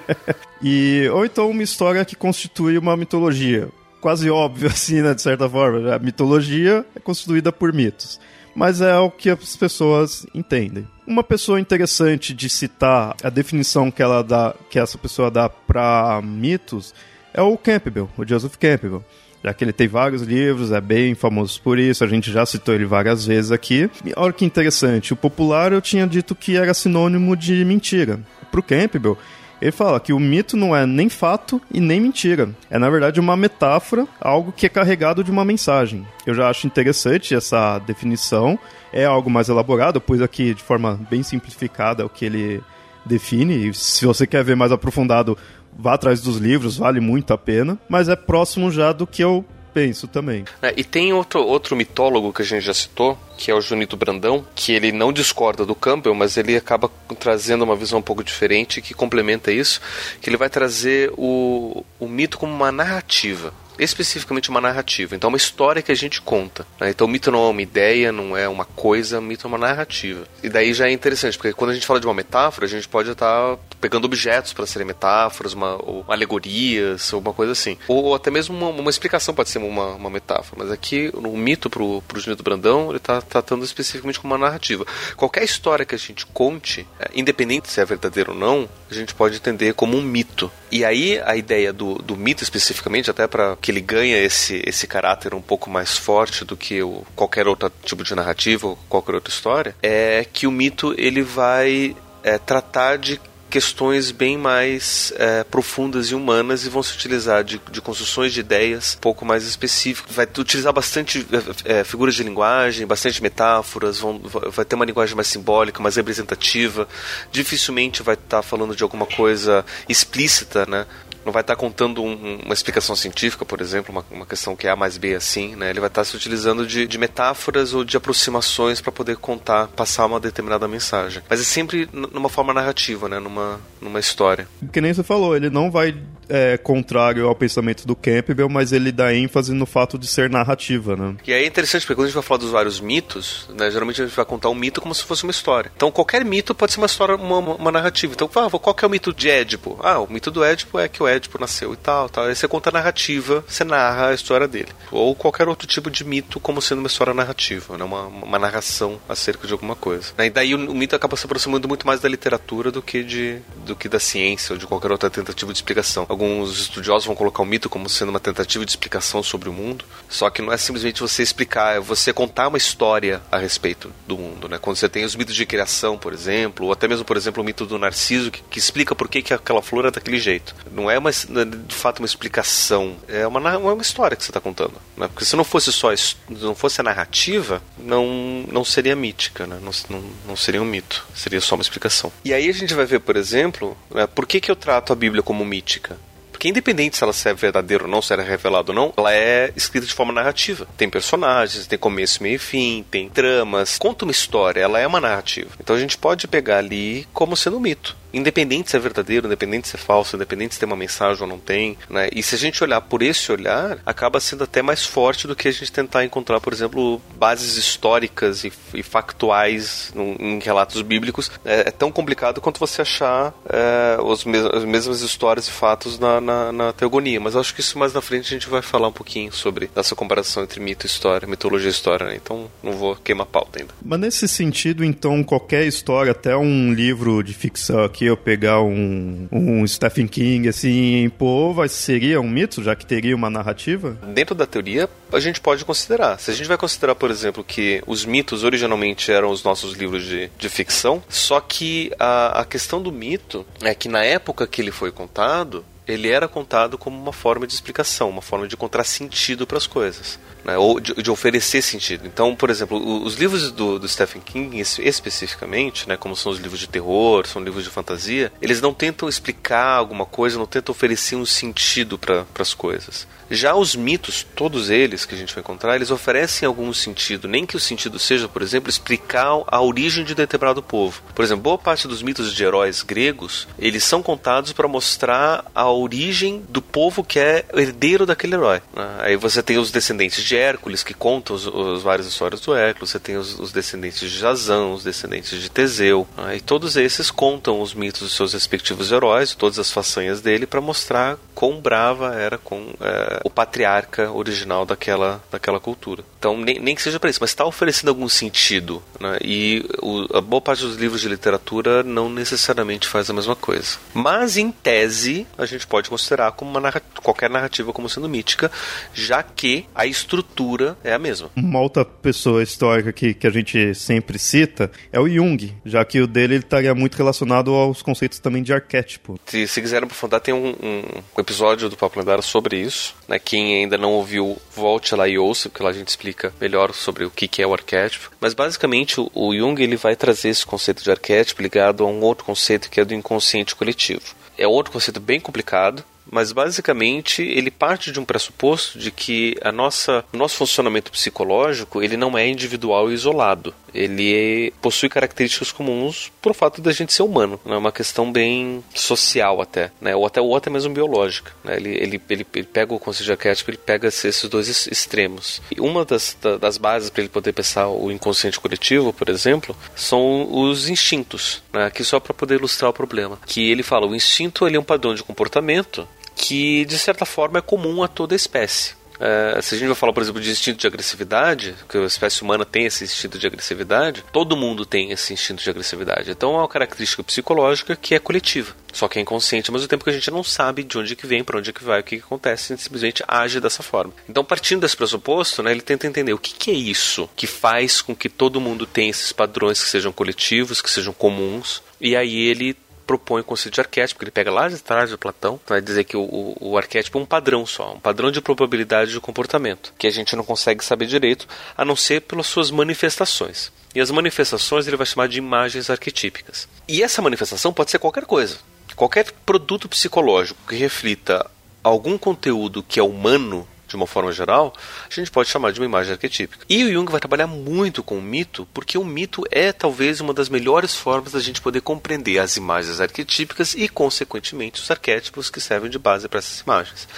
e, 0.62 1.08
ou 1.12 1.24
então 1.24 1.50
uma 1.50 1.62
história 1.62 2.04
que 2.04 2.16
constitui 2.16 2.76
uma 2.76 2.96
mitologia. 2.96 3.68
Quase 4.00 4.30
óbvio, 4.30 4.68
assim, 4.68 5.00
né? 5.00 5.14
De 5.14 5.22
certa 5.22 5.48
forma. 5.48 5.94
A 5.94 5.98
mitologia 5.98 6.84
é 6.94 7.00
constituída 7.00 7.52
por 7.52 7.72
mitos 7.72 8.18
mas 8.58 8.80
é 8.80 8.98
o 8.98 9.08
que 9.08 9.30
as 9.30 9.54
pessoas 9.54 10.26
entendem. 10.34 10.84
Uma 11.06 11.22
pessoa 11.22 11.60
interessante 11.60 12.34
de 12.34 12.50
citar 12.50 13.14
a 13.22 13.30
definição 13.30 13.88
que 13.88 14.02
ela 14.02 14.20
dá, 14.20 14.52
que 14.68 14.80
essa 14.80 14.98
pessoa 14.98 15.30
dá 15.30 15.48
para 15.48 16.20
mitos 16.24 16.92
é 17.32 17.40
o 17.40 17.56
Campbell, 17.56 18.10
o 18.18 18.26
Joseph 18.26 18.56
Campbell. 18.56 19.04
Já 19.44 19.54
que 19.54 19.62
ele 19.62 19.72
tem 19.72 19.86
vários 19.86 20.22
livros, 20.22 20.72
é 20.72 20.80
bem 20.80 21.14
famoso 21.14 21.62
por 21.62 21.78
isso, 21.78 22.02
a 22.02 22.08
gente 22.08 22.32
já 22.32 22.44
citou 22.44 22.74
ele 22.74 22.84
várias 22.84 23.24
vezes 23.24 23.52
aqui. 23.52 23.88
E 24.04 24.12
olha 24.16 24.32
que 24.32 24.44
interessante, 24.44 25.12
o 25.12 25.16
popular 25.16 25.72
eu 25.72 25.80
tinha 25.80 26.04
dito 26.04 26.34
que 26.34 26.56
era 26.56 26.74
sinônimo 26.74 27.36
de 27.36 27.64
mentira. 27.64 28.18
Para 28.50 28.58
o 28.58 28.62
Campbell, 28.62 29.16
ele 29.60 29.72
fala 29.72 30.00
que 30.00 30.12
o 30.12 30.20
mito 30.20 30.56
não 30.56 30.74
é 30.74 30.86
nem 30.86 31.08
fato 31.08 31.60
e 31.72 31.80
nem 31.80 32.00
mentira. 32.00 32.50
É, 32.70 32.78
na 32.78 32.88
verdade, 32.88 33.18
uma 33.18 33.36
metáfora, 33.36 34.06
algo 34.20 34.52
que 34.52 34.66
é 34.66 34.68
carregado 34.68 35.24
de 35.24 35.30
uma 35.30 35.44
mensagem. 35.44 36.06
Eu 36.26 36.34
já 36.34 36.48
acho 36.48 36.66
interessante 36.66 37.34
essa 37.34 37.78
definição. 37.80 38.58
É 38.92 39.04
algo 39.04 39.28
mais 39.28 39.48
elaborado, 39.48 40.00
pois 40.00 40.22
aqui, 40.22 40.54
de 40.54 40.62
forma 40.62 40.98
bem 41.10 41.22
simplificada, 41.22 42.02
é 42.02 42.06
o 42.06 42.10
que 42.10 42.24
ele 42.24 42.62
define. 43.04 43.68
E 43.68 43.74
se 43.74 44.06
você 44.06 44.26
quer 44.26 44.44
ver 44.44 44.56
mais 44.56 44.70
aprofundado, 44.70 45.36
vá 45.76 45.94
atrás 45.94 46.20
dos 46.20 46.36
livros, 46.36 46.76
vale 46.76 47.00
muito 47.00 47.32
a 47.32 47.38
pena. 47.38 47.78
Mas 47.88 48.08
é 48.08 48.16
próximo 48.16 48.70
já 48.70 48.92
do 48.92 49.06
que 49.06 49.22
eu 49.22 49.44
penso 49.78 50.08
também. 50.08 50.44
É, 50.60 50.74
e 50.76 50.82
tem 50.82 51.12
outro, 51.12 51.40
outro 51.40 51.76
mitólogo 51.76 52.32
que 52.32 52.42
a 52.42 52.44
gente 52.44 52.64
já 52.64 52.74
citou, 52.74 53.16
que 53.36 53.50
é 53.50 53.54
o 53.54 53.60
Junito 53.60 53.96
Brandão, 53.96 54.44
que 54.54 54.72
ele 54.72 54.90
não 54.90 55.12
discorda 55.12 55.64
do 55.64 55.74
Campbell, 55.74 56.14
mas 56.14 56.36
ele 56.36 56.56
acaba 56.56 56.90
trazendo 57.20 57.62
uma 57.62 57.76
visão 57.76 58.00
um 58.00 58.02
pouco 58.02 58.24
diferente 58.24 58.82
que 58.82 58.92
complementa 58.92 59.52
isso, 59.52 59.80
que 60.20 60.28
ele 60.28 60.36
vai 60.36 60.50
trazer 60.50 61.12
o, 61.16 61.84
o 62.00 62.08
mito 62.08 62.38
como 62.38 62.52
uma 62.52 62.72
narrativa 62.72 63.52
especificamente 63.78 64.50
uma 64.50 64.60
narrativa. 64.60 65.14
Então, 65.14 65.28
é 65.28 65.32
uma 65.32 65.36
história 65.36 65.82
que 65.82 65.92
a 65.92 65.94
gente 65.94 66.20
conta. 66.20 66.66
Né? 66.80 66.90
Então, 66.90 67.06
o 67.06 67.10
mito 67.10 67.30
não 67.30 67.46
é 67.46 67.50
uma 67.50 67.62
ideia, 67.62 68.12
não 68.12 68.36
é 68.36 68.48
uma 68.48 68.64
coisa, 68.64 69.18
o 69.18 69.22
mito 69.22 69.46
é 69.46 69.48
uma 69.48 69.58
narrativa. 69.58 70.26
E 70.42 70.48
daí 70.48 70.72
já 70.72 70.88
é 70.88 70.92
interessante, 70.92 71.36
porque 71.36 71.52
quando 71.52 71.70
a 71.70 71.74
gente 71.74 71.86
fala 71.86 72.00
de 72.00 72.06
uma 72.06 72.14
metáfora, 72.14 72.66
a 72.66 72.68
gente 72.68 72.88
pode 72.88 73.10
estar 73.10 73.56
pegando 73.80 74.04
objetos 74.04 74.52
para 74.52 74.66
serem 74.66 74.86
metáforas, 74.86 75.52
uma, 75.52 75.76
ou 75.76 76.04
alegorias, 76.08 77.12
ou 77.12 77.20
uma 77.20 77.32
coisa 77.32 77.52
assim. 77.52 77.76
Ou 77.86 78.14
até 78.14 78.30
mesmo 78.30 78.56
uma, 78.56 78.68
uma 78.68 78.90
explicação 78.90 79.34
pode 79.34 79.50
ser 79.50 79.58
uma, 79.58 79.94
uma, 79.94 80.10
metáfora. 80.10 80.62
Mas 80.64 80.70
aqui, 80.70 81.10
o 81.14 81.36
mito 81.36 81.70
pro, 81.70 82.02
pro 82.02 82.20
Junito 82.20 82.42
Brandão, 82.42 82.88
ele 82.88 82.96
está 82.96 83.20
tratando 83.20 83.64
especificamente 83.64 84.18
como 84.18 84.34
uma 84.34 84.46
narrativa. 84.46 84.84
Qualquer 85.16 85.44
história 85.44 85.84
que 85.84 85.94
a 85.94 85.98
gente 85.98 86.26
conte, 86.26 86.86
é, 86.98 87.10
independente 87.14 87.70
se 87.70 87.80
é 87.80 87.84
verdadeiro 87.84 88.32
ou 88.32 88.38
não, 88.38 88.68
a 88.90 88.94
gente 88.94 89.14
pode 89.14 89.36
entender 89.36 89.74
como 89.74 89.96
um 89.96 90.02
mito. 90.02 90.50
E 90.70 90.84
aí, 90.84 91.20
a 91.24 91.36
ideia 91.36 91.72
do, 91.72 91.94
do 91.96 92.16
mito 92.16 92.42
especificamente, 92.42 93.10
até 93.10 93.26
para 93.26 93.56
que 93.68 93.72
ele 93.72 93.82
ganha 93.82 94.16
esse, 94.16 94.62
esse 94.64 94.86
caráter 94.86 95.34
um 95.34 95.42
pouco 95.42 95.68
mais 95.68 95.94
forte 95.94 96.42
do 96.42 96.56
que 96.56 96.82
o, 96.82 97.04
qualquer 97.14 97.46
outro 97.46 97.70
tipo 97.84 98.02
de 98.02 98.14
narrativa 98.14 98.66
ou 98.66 98.78
qualquer 98.88 99.14
outra 99.14 99.30
história, 99.30 99.76
é 99.82 100.24
que 100.32 100.46
o 100.46 100.50
mito 100.50 100.94
ele 100.96 101.20
vai 101.20 101.94
é, 102.22 102.38
tratar 102.38 102.96
de 102.96 103.20
questões 103.50 104.10
bem 104.10 104.38
mais 104.38 105.12
é, 105.16 105.44
profundas 105.44 106.06
e 106.06 106.14
humanas 106.14 106.64
e 106.64 106.70
vão 106.70 106.82
se 106.82 106.94
utilizar 106.94 107.44
de, 107.44 107.60
de, 107.70 107.80
construções 107.82 108.32
de 108.32 108.40
ideias 108.40 108.94
um 108.96 109.00
pouco 109.00 109.24
mais 109.26 109.44
específicas. 109.46 110.14
Vai 110.14 110.26
utilizar 110.38 110.72
bastante 110.72 111.26
é, 111.66 111.84
figuras 111.84 112.14
de 112.14 112.22
linguagem, 112.22 112.86
bastante 112.86 113.22
metáforas, 113.22 113.98
vão, 113.98 114.18
vai 114.50 114.64
ter 114.64 114.76
uma 114.76 114.84
linguagem 114.86 115.14
mais 115.14 115.28
simbólica, 115.28 115.82
mais 115.82 115.96
representativa. 115.96 116.88
Dificilmente 117.30 118.02
vai 118.02 118.14
estar 118.14 118.38
tá 118.38 118.42
falando 118.42 118.74
de 118.74 118.82
alguma 118.82 119.04
coisa 119.04 119.62
explícita, 119.88 120.64
né? 120.66 120.86
Não 121.28 121.32
vai 121.32 121.42
estar 121.42 121.56
contando 121.56 122.02
um, 122.02 122.38
uma 122.42 122.54
explicação 122.54 122.96
científica, 122.96 123.44
por 123.44 123.60
exemplo, 123.60 123.92
uma, 123.92 124.04
uma, 124.10 124.26
questão 124.26 124.56
que 124.56 124.66
é 124.66 124.70
A 124.70 124.76
mais 124.76 124.96
B 124.96 125.14
assim, 125.14 125.54
né? 125.54 125.68
Ele 125.68 125.78
vai 125.80 125.88
estar 125.88 126.02
se 126.02 126.16
utilizando 126.16 126.66
de, 126.66 126.86
de 126.86 126.98
metáforas 126.98 127.74
ou 127.74 127.84
de 127.84 127.98
aproximações 127.98 128.80
para 128.80 128.90
poder 128.90 129.16
contar, 129.16 129.68
passar 129.68 130.06
uma 130.06 130.18
determinada 130.18 130.66
mensagem. 130.66 131.22
Mas 131.28 131.40
é 131.40 131.44
sempre 131.44 131.86
numa 131.92 132.30
forma 132.30 132.54
narrativa, 132.54 133.10
né? 133.10 133.18
Numa, 133.18 133.60
numa 133.78 134.00
história. 134.00 134.48
Que 134.72 134.80
nem 134.80 134.94
você 134.94 135.02
falou, 135.02 135.36
ele 135.36 135.50
não 135.50 135.70
vai 135.70 135.94
é, 136.28 136.56
contrário 136.56 137.26
ao 137.26 137.34
pensamento 137.34 137.86
do 137.86 137.96
Campbell, 137.96 138.48
mas 138.48 138.72
ele 138.72 138.92
dá 138.92 139.14
ênfase 139.14 139.52
no 139.52 139.66
fato 139.66 139.98
de 139.98 140.06
ser 140.06 140.30
narrativa, 140.30 140.96
né? 140.96 141.16
E 141.26 141.32
aí 141.32 141.44
é 141.44 141.46
interessante, 141.46 141.82
porque 141.82 141.94
quando 141.94 142.04
a 142.04 142.08
gente 142.08 142.14
vai 142.14 142.22
falar 142.22 142.38
dos 142.38 142.50
vários 142.50 142.80
mitos, 142.80 143.48
né? 143.54 143.70
Geralmente 143.70 144.02
a 144.02 144.06
gente 144.06 144.16
vai 144.16 144.24
contar 144.24 144.48
um 144.48 144.54
mito 144.54 144.80
como 144.80 144.94
se 144.94 145.04
fosse 145.04 145.24
uma 145.24 145.30
história. 145.30 145.70
Então 145.76 145.90
qualquer 145.90 146.24
mito 146.24 146.54
pode 146.54 146.72
ser 146.72 146.80
uma 146.80 146.86
história, 146.86 147.16
uma, 147.16 147.38
uma 147.38 147.72
narrativa. 147.72 148.12
Então, 148.12 148.28
ah, 148.34 148.50
qual 148.50 148.74
que 148.74 148.84
é 148.84 148.88
o 148.88 148.90
mito 148.90 149.12
de 149.12 149.28
Édipo? 149.28 149.78
Ah, 149.82 149.98
o 149.98 150.10
mito 150.10 150.30
do 150.30 150.44
Édipo 150.44 150.78
é 150.78 150.88
que 150.88 151.02
o 151.02 151.08
Édipo 151.08 151.38
nasceu 151.40 151.72
e 151.72 151.76
tal, 151.76 152.08
tal. 152.08 152.24
Aí 152.24 152.34
você 152.34 152.46
conta 152.46 152.70
a 152.70 152.72
narrativa, 152.72 153.44
você 153.46 153.64
narra 153.64 154.08
a 154.08 154.14
história 154.14 154.46
dele. 154.46 154.68
Ou 154.90 155.14
qualquer 155.14 155.48
outro 155.48 155.66
tipo 155.66 155.90
de 155.90 156.04
mito 156.04 156.40
como 156.40 156.60
sendo 156.60 156.78
uma 156.78 156.88
história 156.88 157.14
narrativa, 157.14 157.76
né? 157.76 157.84
uma, 157.84 158.06
uma 158.06 158.38
narração 158.38 159.00
acerca 159.08 159.46
de 159.46 159.52
alguma 159.52 159.74
coisa. 159.74 160.12
E 160.18 160.30
daí 160.30 160.54
o, 160.54 160.70
o, 160.70 160.74
mito 160.74 160.94
acaba 160.94 161.16
se 161.16 161.26
aproximando 161.26 161.66
muito 161.68 161.86
mais 161.86 162.00
da 162.00 162.08
literatura 162.08 162.70
do 162.70 162.82
que, 162.82 163.02
de, 163.02 163.38
do 163.64 163.74
que 163.74 163.88
da 163.88 163.98
ciência 163.98 164.52
ou 164.52 164.58
de 164.58 164.66
qualquer 164.66 164.90
outra 164.90 165.10
tentativa 165.10 165.52
de 165.52 165.58
explicação. 165.58 166.06
Alguns 166.18 166.58
estudiosos 166.58 167.06
vão 167.06 167.14
colocar 167.14 167.44
o 167.44 167.46
mito 167.46 167.70
como 167.70 167.88
sendo 167.88 168.08
uma 168.08 168.18
tentativa 168.18 168.64
de 168.64 168.72
explicação 168.72 169.22
sobre 169.22 169.48
o 169.48 169.52
mundo, 169.52 169.84
só 170.08 170.28
que 170.28 170.42
não 170.42 170.52
é 170.52 170.56
simplesmente 170.56 171.00
você 171.00 171.22
explicar, 171.22 171.76
é 171.76 171.78
você 171.78 172.12
contar 172.12 172.48
uma 172.48 172.58
história 172.58 173.22
a 173.30 173.38
respeito 173.38 173.92
do 174.04 174.18
mundo. 174.18 174.48
Né? 174.48 174.58
Quando 174.58 174.76
você 174.76 174.88
tem 174.88 175.04
os 175.04 175.14
mitos 175.14 175.36
de 175.36 175.46
criação, 175.46 175.96
por 175.96 176.12
exemplo, 176.12 176.66
ou 176.66 176.72
até 176.72 176.88
mesmo, 176.88 177.04
por 177.04 177.16
exemplo, 177.16 177.40
o 177.40 177.46
mito 177.46 177.64
do 177.64 177.78
Narciso, 177.78 178.32
que, 178.32 178.42
que 178.42 178.58
explica 178.58 178.96
por 178.96 179.06
que, 179.06 179.22
que 179.22 179.32
aquela 179.32 179.62
flor 179.62 179.86
é 179.86 179.92
daquele 179.92 180.18
jeito. 180.18 180.56
Não 180.72 180.90
é 180.90 180.98
uma 180.98 181.10
é 181.10 181.12
de 181.12 181.74
fato 181.74 182.00
uma 182.00 182.06
explicação, 182.06 182.96
é 183.06 183.24
uma, 183.24 183.56
uma 183.56 183.80
história 183.80 184.16
que 184.16 184.24
você 184.24 184.30
está 184.30 184.40
contando. 184.40 184.74
Né? 184.96 185.06
Porque 185.06 185.24
se 185.24 185.36
não 185.36 185.44
fosse 185.44 185.72
só 185.72 185.90
não 186.28 186.56
fosse 186.56 186.80
a 186.80 186.84
narrativa, 186.84 187.62
não, 187.78 188.44
não 188.50 188.64
seria 188.64 188.96
mítica, 188.96 189.46
né? 189.46 189.60
não, 189.62 189.70
não, 189.88 190.10
não 190.26 190.36
seria 190.36 190.60
um 190.60 190.64
mito, 190.64 191.06
seria 191.14 191.40
só 191.40 191.54
uma 191.54 191.62
explicação. 191.62 192.10
E 192.24 192.34
aí 192.34 192.48
a 192.48 192.52
gente 192.52 192.74
vai 192.74 192.86
ver, 192.86 192.98
por 192.98 193.14
exemplo, 193.14 193.78
né, 193.88 194.04
por 194.08 194.26
que, 194.26 194.40
que 194.40 194.50
eu 194.50 194.56
trato 194.56 194.92
a 194.92 194.96
Bíblia 194.96 195.22
como 195.22 195.44
mítica? 195.44 195.96
Porque 196.38 196.48
independente 196.48 196.96
se 196.96 197.02
ela 197.02 197.12
é 197.24 197.34
verdadeira 197.34 197.82
ou 197.82 197.90
não, 197.90 198.00
se 198.00 198.12
ela 198.12 198.22
é 198.22 198.24
revelada 198.24 198.70
ou 198.70 198.74
não, 198.74 198.94
ela 198.96 199.12
é 199.12 199.52
escrita 199.56 199.84
de 199.84 199.92
forma 199.92 200.12
narrativa. 200.12 200.68
Tem 200.76 200.88
personagens, 200.88 201.66
tem 201.66 201.76
começo, 201.76 202.22
meio 202.22 202.36
e 202.36 202.38
fim, 202.38 202.86
tem 202.88 203.08
tramas, 203.08 203.76
conta 203.76 204.04
uma 204.04 204.12
história, 204.12 204.60
ela 204.60 204.78
é 204.78 204.86
uma 204.86 205.00
narrativa. 205.00 205.50
Então 205.58 205.74
a 205.74 205.78
gente 205.80 205.98
pode 205.98 206.28
pegar 206.28 206.58
ali 206.58 207.08
como 207.12 207.36
sendo 207.36 207.56
um 207.56 207.60
mito 207.60 207.96
independente 208.12 208.70
se 208.70 208.76
é 208.76 208.80
verdadeiro, 208.80 209.26
independente 209.26 209.68
se 209.68 209.76
é 209.76 209.78
falso, 209.78 210.16
independente 210.16 210.54
se 210.54 210.60
tem 210.60 210.66
uma 210.66 210.76
mensagem 210.76 211.22
ou 211.22 211.28
não 211.28 211.38
tem, 211.38 211.76
né? 211.88 212.08
E 212.12 212.22
se 212.22 212.34
a 212.34 212.38
gente 212.38 212.62
olhar 212.62 212.80
por 212.80 213.02
esse 213.02 213.30
olhar, 213.30 213.78
acaba 213.84 214.20
sendo 214.20 214.44
até 214.44 214.62
mais 214.62 214.84
forte 214.84 215.26
do 215.26 215.36
que 215.36 215.48
a 215.48 215.52
gente 215.52 215.70
tentar 215.70 216.04
encontrar, 216.04 216.40
por 216.40 216.52
exemplo, 216.52 217.00
bases 217.16 217.56
históricas 217.56 218.44
e, 218.44 218.52
e 218.74 218.82
factuais 218.82 219.92
num, 219.94 220.16
em 220.18 220.38
relatos 220.38 220.80
bíblicos. 220.82 221.30
É, 221.44 221.68
é, 221.68 221.70
tão 221.70 221.90
complicado 221.90 222.40
quanto 222.40 222.60
você 222.60 222.82
achar 222.82 223.34
é, 223.48 224.00
os 224.00 224.24
mes 224.24 224.44
as 224.46 224.64
mesmas 224.64 225.00
histórias 225.00 225.48
e 225.48 225.50
fatos 225.50 225.98
na, 225.98 226.20
na, 226.20 226.52
na, 226.52 226.72
teogonia. 226.72 227.20
Mas 227.20 227.36
acho 227.36 227.54
que 227.54 227.60
isso 227.60 227.78
mais 227.78 227.92
na 227.92 228.00
frente 228.00 228.26
a 228.26 228.30
gente 228.30 228.48
vai 228.48 228.62
falar 228.62 228.88
um 228.88 228.92
pouquinho 228.92 229.32
sobre 229.32 229.70
essa 229.74 229.94
comparação 229.94 230.42
entre 230.42 230.60
mito 230.60 230.86
e 230.86 230.88
história, 230.88 231.26
mitologia 231.26 231.68
e 231.68 231.72
história, 231.72 232.06
né? 232.06 232.16
Então 232.16 232.50
não 232.62 232.72
vou 232.72 232.96
queimar 232.96 233.26
pauta 233.26 233.60
ainda. 233.60 233.74
Mas 233.84 234.00
nesse 234.00 234.28
sentido, 234.28 234.84
então, 234.84 235.22
qualquer 235.22 235.66
história, 235.66 236.12
até 236.12 236.36
um 236.36 236.72
livro 236.72 237.22
de 237.22 237.34
ficção 237.34 237.84
aqui 237.84 237.97
eu 238.04 238.16
pegar 238.16 238.62
um, 238.62 239.28
um 239.30 239.66
Stephen 239.66 240.06
King 240.06 240.48
assim, 240.48 241.10
pô, 241.18 241.52
vai, 241.52 241.68
seria 241.68 242.20
um 242.20 242.28
mito, 242.28 242.62
já 242.62 242.74
que 242.74 242.86
teria 242.86 243.14
uma 243.14 243.30
narrativa? 243.30 243.98
Dentro 244.14 244.34
da 244.34 244.46
teoria, 244.46 244.88
a 245.12 245.20
gente 245.20 245.40
pode 245.40 245.64
considerar. 245.64 246.18
Se 246.18 246.30
a 246.30 246.34
gente 246.34 246.46
vai 246.46 246.56
considerar, 246.56 246.94
por 246.94 247.10
exemplo, 247.10 247.44
que 247.44 247.82
os 247.86 248.04
mitos 248.04 248.44
originalmente 248.44 249.10
eram 249.10 249.30
os 249.30 249.42
nossos 249.42 249.74
livros 249.74 250.04
de, 250.04 250.30
de 250.38 250.48
ficção, 250.48 251.02
só 251.08 251.40
que 251.40 251.92
a, 251.98 252.40
a 252.40 252.44
questão 252.44 252.80
do 252.80 252.92
mito 252.92 253.46
é 253.62 253.74
que 253.74 253.88
na 253.88 254.04
época 254.04 254.46
que 254.46 254.60
ele 254.60 254.70
foi 254.70 254.90
contado, 254.90 255.64
ele 255.88 256.08
era 256.08 256.28
contado 256.28 256.76
como 256.76 257.00
uma 257.00 257.12
forma 257.12 257.46
de 257.46 257.54
explicação, 257.54 258.10
uma 258.10 258.22
forma 258.22 258.46
de 258.46 258.54
encontrar 258.54 258.84
sentido 258.84 259.46
para 259.46 259.56
as 259.56 259.66
coisas, 259.66 260.18
né? 260.44 260.56
ou 260.58 260.78
de, 260.78 260.94
de, 260.94 261.10
oferecer 261.10 261.62
sentido. 261.62 262.06
Então, 262.06 262.36
por 262.36 262.50
exemplo, 262.50 263.02
os 263.02 263.14
livros 263.14 263.50
do, 263.50 263.78
do 263.78 263.88
Stephen 263.88 264.20
King, 264.20 264.60
especificamente, 264.60 265.88
né, 265.88 265.96
como 265.96 266.14
são 266.14 266.30
os 266.30 266.38
livros 266.38 266.60
de 266.60 266.68
terror, 266.68 267.26
são 267.26 267.42
livros 267.42 267.64
de 267.64 267.70
fantasia, 267.70 268.30
eles 268.40 268.60
não 268.60 268.74
tentam 268.74 269.08
explicar 269.08 269.76
alguma 269.76 270.04
coisa, 270.04 270.38
não 270.38 270.46
tentam 270.46 270.72
oferecer 270.72 271.16
um 271.16 271.26
sentido 271.26 271.98
para 271.98 272.26
as 272.38 272.52
coisas. 272.52 273.06
Já 273.30 273.54
os 273.54 273.76
mitos, 273.76 274.26
todos 274.34 274.70
eles 274.70 275.04
que 275.04 275.14
a 275.14 275.18
gente 275.18 275.34
vai 275.34 275.42
encontrar, 275.42 275.76
eles 275.76 275.90
oferecem 275.90 276.46
algum 276.46 276.72
sentido, 276.72 277.28
nem 277.28 277.44
que 277.44 277.56
o 277.56 277.60
sentido 277.60 277.98
seja, 277.98 278.28
por 278.28 278.42
exemplo, 278.42 278.70
explicar 278.70 279.42
a 279.46 279.60
origem 279.60 280.04
de 280.04 280.14
determinado 280.14 280.62
povo. 280.62 281.02
Por 281.14 281.24
exemplo, 281.24 281.42
boa 281.42 281.58
parte 281.58 281.88
dos 281.88 282.02
mitos 282.02 282.34
de 282.34 282.44
heróis 282.44 282.82
gregos, 282.82 283.46
eles 283.58 283.84
são 283.84 284.02
contados 284.02 284.52
para 284.52 284.68
mostrar 284.68 285.44
a 285.54 285.70
origem 285.70 286.42
do 286.48 286.62
povo 286.62 287.04
que 287.04 287.18
é 287.18 287.44
herdeiro 287.54 288.06
daquele 288.06 288.34
herói. 288.34 288.62
Né? 288.74 288.88
Aí 289.00 289.16
você 289.16 289.42
tem 289.42 289.58
os 289.58 289.70
descendentes 289.70 290.22
de 290.24 290.36
Hércules, 290.36 290.82
que 290.82 290.94
contam 290.94 291.36
os, 291.36 291.46
os 291.46 291.82
várias 291.82 292.06
histórias 292.06 292.40
do 292.40 292.54
Hércules, 292.54 292.90
você 292.90 292.98
tem 292.98 293.16
os, 293.16 293.38
os, 293.38 293.52
descendentes 293.52 294.00
de 294.00 294.18
Jazão, 294.18 294.72
os 294.72 294.84
descendentes 294.84 295.40
de 295.40 295.50
Teseu, 295.50 296.06
né? 296.16 296.36
e 296.36 296.40
todos 296.40 296.76
esses 296.76 297.10
contam 297.10 297.60
os 297.60 297.74
mitos 297.74 298.02
dos 298.02 298.12
seus 298.12 298.32
respectivos 298.32 298.90
heróis, 298.92 299.34
todas 299.34 299.58
as 299.58 299.70
façanhas 299.70 300.20
dele, 300.20 300.46
para 300.46 300.60
mostrar 300.60 301.18
quão 301.34 301.60
brava 301.60 302.14
era 302.14 302.38
com 302.38 302.74
é, 302.80 303.17
o 303.24 303.30
patriarca 303.30 304.10
original 304.10 304.64
daquela, 304.64 305.22
daquela 305.30 305.60
cultura. 305.60 306.04
Então, 306.18 306.36
nem, 306.36 306.58
nem 306.58 306.74
que 306.74 306.82
seja 306.82 306.98
para 306.98 307.08
isso, 307.08 307.20
mas 307.20 307.30
está 307.30 307.44
oferecendo 307.44 307.90
algum 307.90 308.08
sentido. 308.08 308.82
Né? 308.98 309.18
E 309.22 309.64
o, 309.80 310.16
a 310.16 310.20
boa 310.20 310.42
parte 310.42 310.62
dos 310.62 310.76
livros 310.76 311.00
de 311.00 311.08
literatura 311.08 311.84
não 311.84 312.10
necessariamente 312.10 312.88
faz 312.88 313.08
a 313.08 313.12
mesma 313.12 313.36
coisa. 313.36 313.78
Mas, 313.94 314.36
em 314.36 314.50
tese, 314.50 315.26
a 315.36 315.46
gente 315.46 315.66
pode 315.66 315.88
considerar 315.88 316.32
como 316.32 316.50
uma 316.50 316.60
narrativa, 316.60 317.00
qualquer 317.02 317.30
narrativa 317.30 317.72
como 317.72 317.88
sendo 317.88 318.08
mítica, 318.08 318.50
já 318.92 319.22
que 319.22 319.66
a 319.72 319.86
estrutura 319.86 320.76
é 320.82 320.92
a 320.92 320.98
mesma. 320.98 321.30
Uma 321.36 321.60
outra 321.60 321.84
pessoa 321.84 322.42
histórica 322.42 322.92
que, 322.92 323.14
que 323.14 323.26
a 323.26 323.30
gente 323.30 323.72
sempre 323.74 324.18
cita 324.18 324.72
é 324.92 324.98
o 324.98 325.08
Jung, 325.08 325.54
já 325.64 325.84
que 325.84 326.00
o 326.00 326.06
dele 326.06 326.36
estaria 326.36 326.74
muito 326.74 326.96
relacionado 326.96 327.52
aos 327.52 327.80
conceitos 327.80 328.18
também 328.18 328.42
de 328.42 328.52
arquétipo. 328.52 329.20
Se, 329.24 329.46
se 329.46 329.60
quiserem 329.60 329.84
aprofundar, 329.84 330.20
tem 330.20 330.34
um, 330.34 330.48
um 330.60 331.20
episódio 331.20 331.68
do 331.68 331.76
Papo 331.76 332.00
Lendário 332.00 332.24
sobre 332.24 332.60
isso. 332.60 332.96
Né? 333.06 333.20
Quem 333.20 333.62
ainda 333.62 333.78
não 333.78 333.92
ouviu, 333.92 334.36
volte 334.54 334.96
lá 334.96 335.06
e 335.06 335.16
ouça, 335.16 335.48
porque 335.48 335.62
lá 335.62 335.70
a 335.70 335.72
gente 335.72 335.88
explica 335.88 336.07
melhor 336.40 336.74
sobre 336.74 337.04
o 337.04 337.10
que 337.10 337.42
é 337.42 337.46
o 337.46 337.52
arquétipo. 337.52 338.10
Mas 338.20 338.34
basicamente 338.34 339.00
o, 339.00 339.10
o 339.14 339.34
Jung 339.34 339.60
ele 339.62 339.76
vai 339.76 339.96
trazer 339.96 340.28
esse 340.28 340.44
conceito 340.44 340.82
de 340.82 340.90
arquétipo 340.90 341.42
ligado 341.42 341.84
a 341.84 341.86
um 341.86 342.00
outro 342.00 342.24
conceito 342.24 342.70
que 342.70 342.80
é 342.80 342.84
do 342.84 342.94
inconsciente 342.94 343.54
coletivo. 343.54 344.14
É 344.36 344.46
outro 344.46 344.72
conceito 344.72 345.00
bem 345.00 345.18
complicado, 345.18 345.84
mas 346.10 346.32
basicamente 346.32 347.22
ele 347.22 347.50
parte 347.50 347.92
de 347.92 348.00
um 348.00 348.04
pressuposto 348.04 348.78
de 348.78 348.90
que 348.90 349.36
a 349.42 349.52
nossa, 349.52 350.04
o 350.12 350.16
nosso 350.16 350.36
funcionamento 350.36 350.90
psicológico 350.90 351.82
ele 351.82 351.96
não 351.96 352.16
é 352.16 352.26
individual 352.28 352.90
e 352.90 352.94
isolado. 352.94 353.54
Ele 353.74 354.52
possui 354.62 354.88
características 354.88 355.52
comuns 355.52 356.10
por 356.22 356.34
fato 356.34 356.60
da 356.60 356.72
gente 356.72 356.92
ser 356.92 357.02
humano. 357.02 357.38
É 357.44 357.50
né? 357.50 357.56
uma 357.56 357.70
questão 357.70 358.10
bem 358.10 358.64
social 358.74 359.40
até, 359.40 359.70
né? 359.80 359.94
ou 359.94 360.06
até 360.06 360.20
ou 360.20 360.34
até 360.34 360.50
mesmo 360.50 360.72
biológica. 360.72 361.32
Né? 361.44 361.56
Ele, 361.56 361.70
ele, 361.70 362.02
ele, 362.08 362.26
ele, 362.34 362.46
pega 362.46 362.74
o 362.74 362.78
conceito 362.78 363.06
de 363.06 363.12
arquétipo, 363.12 363.50
ele 363.50 363.58
pega 363.58 363.88
esses 363.88 364.24
dois 364.24 364.66
extremos. 364.66 365.42
E 365.54 365.60
uma 365.60 365.84
das, 365.84 366.16
das 366.40 366.56
bases 366.56 366.90
para 366.90 367.02
ele 367.02 367.10
poder 367.10 367.32
pensar 367.32 367.68
o 367.68 367.90
inconsciente 367.90 368.40
coletivo, 368.40 368.92
por 368.92 369.08
exemplo, 369.08 369.54
são 369.76 370.28
os 370.32 370.68
instintos. 370.68 371.42
Né? 371.52 371.66
Aqui 371.66 371.84
só 371.84 372.00
para 372.00 372.14
poder 372.14 372.36
ilustrar 372.36 372.70
o 372.70 372.74
problema. 372.74 373.18
Que 373.26 373.50
ele 373.50 373.62
fala, 373.62 373.86
o 373.86 373.94
instinto 373.94 374.46
ele 374.46 374.56
é 374.56 374.60
um 374.60 374.64
padrão 374.64 374.94
de 374.94 375.02
comportamento 375.02 375.86
que 376.18 376.64
de 376.64 376.76
certa 376.76 377.06
forma 377.06 377.38
é 377.38 377.42
comum 377.42 377.82
a 377.82 377.88
toda 377.88 378.14
espécie. 378.14 378.76
É, 379.00 379.40
se 379.40 379.54
a 379.54 379.58
gente 379.58 379.68
vai 379.68 379.76
falar, 379.76 379.92
por 379.92 380.02
exemplo, 380.02 380.20
de 380.20 380.28
instinto 380.28 380.58
de 380.58 380.66
agressividade, 380.66 381.54
que 381.68 381.78
a 381.78 381.84
espécie 381.84 382.22
humana 382.22 382.44
tem 382.44 382.66
esse 382.66 382.82
instinto 382.82 383.16
de 383.16 383.26
agressividade, 383.26 384.04
todo 384.12 384.36
mundo 384.36 384.66
tem 384.66 384.90
esse 384.90 385.12
instinto 385.12 385.40
de 385.40 385.48
agressividade. 385.48 386.10
Então 386.10 386.34
é 386.34 386.38
uma 386.38 386.48
característica 386.48 387.04
psicológica 387.04 387.76
que 387.76 387.94
é 387.94 388.00
coletiva. 388.00 388.54
Só 388.72 388.88
que 388.88 388.98
é 388.98 389.02
inconsciente, 389.02 389.50
ao 389.50 389.54
mesmo 389.54 389.68
tempo 389.68 389.84
que 389.84 389.90
a 389.90 389.92
gente 389.92 390.10
não 390.10 390.24
sabe 390.24 390.64
de 390.64 390.76
onde 390.76 390.96
que 390.96 391.06
vem, 391.06 391.22
para 391.22 391.38
onde 391.38 391.52
que 391.52 391.62
vai, 391.62 391.80
o 391.80 391.84
que, 391.84 391.98
que 391.98 392.04
acontece, 392.04 392.52
a 392.52 392.56
gente 392.56 392.64
simplesmente 392.64 393.04
age 393.06 393.40
dessa 393.40 393.62
forma. 393.62 393.92
Então, 394.08 394.24
partindo 394.24 394.60
desse 394.60 394.76
pressuposto, 394.76 395.42
né, 395.42 395.52
ele 395.52 395.60
tenta 395.60 395.86
entender 395.86 396.12
o 396.12 396.18
que, 396.18 396.34
que 396.34 396.50
é 396.50 396.54
isso 396.54 397.08
que 397.14 397.26
faz 397.26 397.80
com 397.80 397.94
que 397.94 398.08
todo 398.08 398.40
mundo 398.40 398.66
tenha 398.66 398.90
esses 398.90 399.12
padrões 399.12 399.62
que 399.62 399.68
sejam 399.68 399.92
coletivos, 399.92 400.60
que 400.60 400.70
sejam 400.70 400.92
comuns, 400.92 401.62
e 401.80 401.96
aí 401.96 402.16
ele 402.26 402.56
propõe 402.88 403.20
o 403.20 403.24
conceito 403.24 403.56
de 403.56 403.60
arquétipo, 403.60 403.98
que 403.98 404.04
ele 404.04 404.10
pega 404.10 404.32
lá 404.32 404.48
de 404.48 404.58
trás 404.58 404.88
de 404.88 404.96
Platão, 404.96 405.38
vai 405.46 405.60
dizer 405.60 405.84
que 405.84 405.94
o, 405.94 406.00
o, 406.00 406.36
o, 406.40 406.58
arquétipo 406.58 406.98
é 406.98 407.02
um 407.02 407.04
padrão 407.04 407.44
só, 407.44 407.74
um 407.74 407.78
padrão 407.78 408.10
de 408.10 408.22
probabilidade 408.22 408.92
de 408.92 408.98
comportamento, 408.98 409.74
que 409.76 409.86
a 409.86 409.90
gente 409.90 410.16
não 410.16 410.24
consegue 410.24 410.64
saber 410.64 410.86
direito, 410.86 411.28
a 411.54 411.66
não 411.66 411.76
ser 411.76 412.00
pelas 412.00 412.26
suas 412.26 412.50
manifestações. 412.50 413.52
E 413.74 413.80
as 413.80 413.90
manifestações 413.90 414.66
ele 414.66 414.78
vai 414.78 414.86
chamar 414.86 415.06
de 415.06 415.18
imagens 415.18 415.68
arquetípicas. 415.68 416.48
E 416.66 416.82
essa 416.82 417.02
manifestação 417.02 417.52
pode 417.52 417.70
ser 417.70 417.78
qualquer 417.78 418.06
coisa. 418.06 418.38
Qualquer 418.74 419.12
produto 419.26 419.68
psicológico 419.68 420.40
que 420.48 420.56
reflita 420.56 421.30
algum 421.62 421.98
conteúdo 421.98 422.62
que 422.62 422.80
é 422.80 422.82
humano 422.82 423.46
de 423.68 423.76
uma 423.76 423.86
forma 423.86 424.10
geral, 424.10 424.54
a 424.90 424.92
gente 424.92 425.10
pode 425.10 425.28
chamar 425.28 425.52
de 425.52 425.60
uma 425.60 425.66
imagem 425.66 425.92
arquetípica. 425.92 426.44
E 426.48 426.64
o 426.64 426.72
Jung 426.72 426.90
vai 426.90 427.00
trabalhar 427.00 427.26
muito 427.26 427.82
com 427.82 427.98
o 427.98 428.02
mito, 428.02 428.48
porque 428.52 428.78
o 428.78 428.84
mito 428.84 429.22
é 429.30 429.52
talvez 429.52 430.00
uma 430.00 430.14
das 430.14 430.28
melhores 430.28 430.74
formas 430.74 431.12
da 431.12 431.20
gente 431.20 431.40
poder 431.40 431.60
compreender 431.60 432.18
as 432.18 432.36
imagens 432.36 432.80
arquetípicas 432.80 433.54
e, 433.54 433.68
consequentemente, 433.68 434.60
os 434.60 434.70
arquétipos 434.70 435.30
que 435.30 435.40
servem 435.40 435.70
de 435.70 435.78
base 435.78 436.08
para 436.08 436.18
essas 436.18 436.40
imagens. 436.40 436.88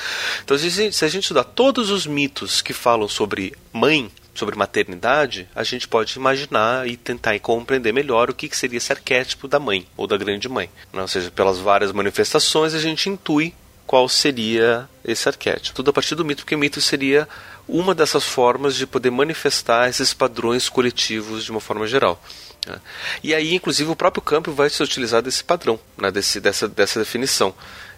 Então, 0.44 0.56
se 0.56 1.04
a 1.04 1.08
gente 1.08 1.24
estudar 1.24 1.44
todos 1.44 1.90
os 1.90 2.06
mitos 2.06 2.62
que 2.62 2.72
falam 2.72 3.08
sobre 3.08 3.52
mãe, 3.72 4.10
sobre 4.32 4.56
maternidade, 4.56 5.48
a 5.54 5.62
gente 5.64 5.88
pode 5.88 6.16
imaginar 6.16 6.88
e 6.88 6.96
tentar 6.96 7.38
compreender 7.40 7.92
melhor 7.92 8.30
o 8.30 8.34
que 8.34 8.56
seria 8.56 8.78
esse 8.78 8.92
arquétipo 8.92 9.48
da 9.48 9.58
mãe 9.58 9.86
ou 9.96 10.06
da 10.06 10.16
grande 10.16 10.48
mãe. 10.48 10.70
Ou 10.92 11.08
seja, 11.08 11.30
pelas 11.30 11.58
várias 11.58 11.92
manifestações 11.92 12.72
a 12.72 12.78
gente 12.78 13.08
intui 13.08 13.54
qual 13.90 14.08
seria 14.08 14.88
esse 15.04 15.28
arquétipo. 15.28 15.74
Tudo 15.74 15.90
a 15.90 15.92
partir 15.92 16.14
do 16.14 16.24
mito, 16.24 16.44
porque 16.44 16.54
o 16.54 16.58
mito 16.58 16.80
seria 16.80 17.28
uma 17.66 17.92
dessas 17.92 18.22
formas 18.22 18.76
de 18.76 18.86
poder 18.86 19.10
manifestar 19.10 19.88
esses 19.88 20.14
padrões 20.14 20.68
coletivos 20.68 21.44
de 21.44 21.50
uma 21.50 21.58
forma 21.58 21.88
geral. 21.88 22.22
Né? 22.68 22.80
E 23.20 23.34
aí, 23.34 23.52
inclusive, 23.52 23.90
o 23.90 23.96
próprio 23.96 24.22
campo 24.22 24.52
vai 24.52 24.70
se 24.70 24.80
utilizar 24.80 25.20
desse 25.22 25.42
padrão, 25.42 25.76
né, 25.98 26.08
desse, 26.08 26.38
dessa, 26.38 26.68
dessa 26.68 27.00
definição. 27.00 27.52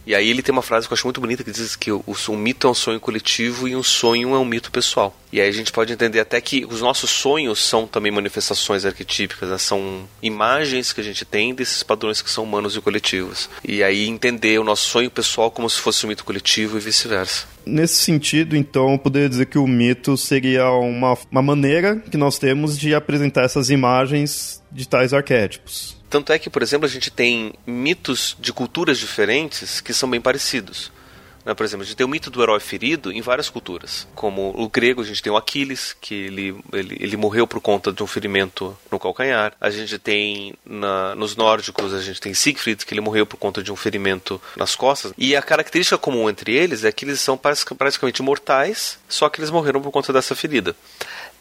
E 0.06 0.14
aí 0.14 0.28
ele 0.28 0.42
tem 0.42 0.52
uma 0.52 0.62
frase 0.62 0.86
que 0.86 0.92
eu 0.92 0.96
acho 0.96 1.06
muito 1.06 1.20
bonita 1.20 1.44
que 1.44 1.50
diz 1.50 1.76
que 1.76 1.92
o, 1.92 2.04
o, 2.06 2.36
mito 2.36 2.66
é 2.66 2.70
um 2.70 2.74
sonho 2.74 2.98
coletivo 2.98 3.68
e 3.68 3.76
um 3.76 3.82
sonho 3.82 4.34
é 4.34 4.38
um 4.38 4.44
mito 4.44 4.70
pessoal. 4.70 5.16
E 5.32 5.40
aí 5.40 5.48
a 5.48 5.52
gente 5.52 5.72
pode 5.72 5.92
entender 5.92 6.20
até 6.20 6.40
que 6.40 6.64
os 6.64 6.80
nossos 6.80 7.10
sonhos 7.10 7.64
são 7.64 7.86
também 7.86 8.12
manifestações 8.12 8.84
arquetípicas, 8.84 9.48
né? 9.48 9.58
são 9.58 10.08
imagens 10.22 10.92
que 10.92 11.00
a 11.00 11.04
gente 11.04 11.24
tem 11.24 11.54
desses 11.54 11.82
padrões 11.82 12.20
que 12.20 12.30
são 12.30 12.44
humanos 12.44 12.76
e 12.76 12.80
coletivos. 12.80 13.48
E 13.64 13.82
aí 13.82 14.08
entender 14.08 14.58
o 14.58 14.64
nosso 14.64 14.88
sonho 14.88 15.10
pessoal 15.10 15.50
como 15.50 15.70
se 15.70 15.80
fosse 15.80 16.04
um 16.04 16.08
mito 16.08 16.24
coletivo 16.24 16.76
e 16.76 16.80
vice-versa. 16.80 17.46
Nesse 17.64 17.94
sentido, 17.94 18.56
então, 18.56 18.92
eu 18.92 18.98
poderia 18.98 19.28
dizer 19.28 19.46
que 19.46 19.58
o 19.58 19.68
mito 19.68 20.16
seria 20.16 20.68
uma, 20.72 21.16
uma 21.30 21.42
maneira 21.42 21.96
que 21.96 22.16
nós 22.16 22.38
temos 22.38 22.76
de 22.76 22.92
apresentar 22.92 23.44
essas 23.44 23.70
imagens 23.70 24.60
de 24.70 24.88
tais 24.88 25.14
arquétipos. 25.14 26.01
Tanto 26.12 26.30
é 26.30 26.38
que, 26.38 26.50
por 26.50 26.62
exemplo, 26.62 26.84
a 26.84 26.90
gente 26.90 27.10
tem 27.10 27.54
mitos 27.66 28.36
de 28.38 28.52
culturas 28.52 28.98
diferentes 28.98 29.80
que 29.80 29.94
são 29.94 30.10
bem 30.10 30.20
parecidos. 30.20 30.92
Né? 31.42 31.54
Por 31.54 31.64
exemplo, 31.64 31.84
a 31.84 31.86
gente 31.86 31.96
tem 31.96 32.04
o 32.04 32.08
mito 32.08 32.30
do 32.30 32.42
herói 32.42 32.60
ferido 32.60 33.10
em 33.10 33.22
várias 33.22 33.48
culturas. 33.48 34.06
Como 34.14 34.52
o 34.54 34.68
grego, 34.68 35.00
a 35.00 35.04
gente 35.06 35.22
tem 35.22 35.32
o 35.32 35.38
Aquiles, 35.38 35.96
que 35.98 36.14
ele, 36.14 36.54
ele, 36.70 36.98
ele 37.00 37.16
morreu 37.16 37.46
por 37.46 37.62
conta 37.62 37.90
de 37.90 38.02
um 38.02 38.06
ferimento 38.06 38.76
no 38.90 38.98
calcanhar. 38.98 39.54
A 39.58 39.70
gente 39.70 39.98
tem 39.98 40.52
na, 40.66 41.14
nos 41.14 41.34
nórdicos, 41.34 41.94
a 41.94 42.02
gente 42.02 42.20
tem 42.20 42.34
Siegfried, 42.34 42.84
que 42.84 42.92
ele 42.92 43.00
morreu 43.00 43.24
por 43.24 43.38
conta 43.38 43.62
de 43.62 43.72
um 43.72 43.76
ferimento 43.76 44.38
nas 44.54 44.76
costas. 44.76 45.14
E 45.16 45.34
a 45.34 45.40
característica 45.40 45.96
comum 45.96 46.28
entre 46.28 46.54
eles 46.54 46.84
é 46.84 46.92
que 46.92 47.06
eles 47.06 47.22
são 47.22 47.38
praticamente 47.38 48.22
mortais, 48.22 48.98
só 49.08 49.30
que 49.30 49.40
eles 49.40 49.50
morreram 49.50 49.80
por 49.80 49.90
conta 49.90 50.12
dessa 50.12 50.34
ferida. 50.34 50.76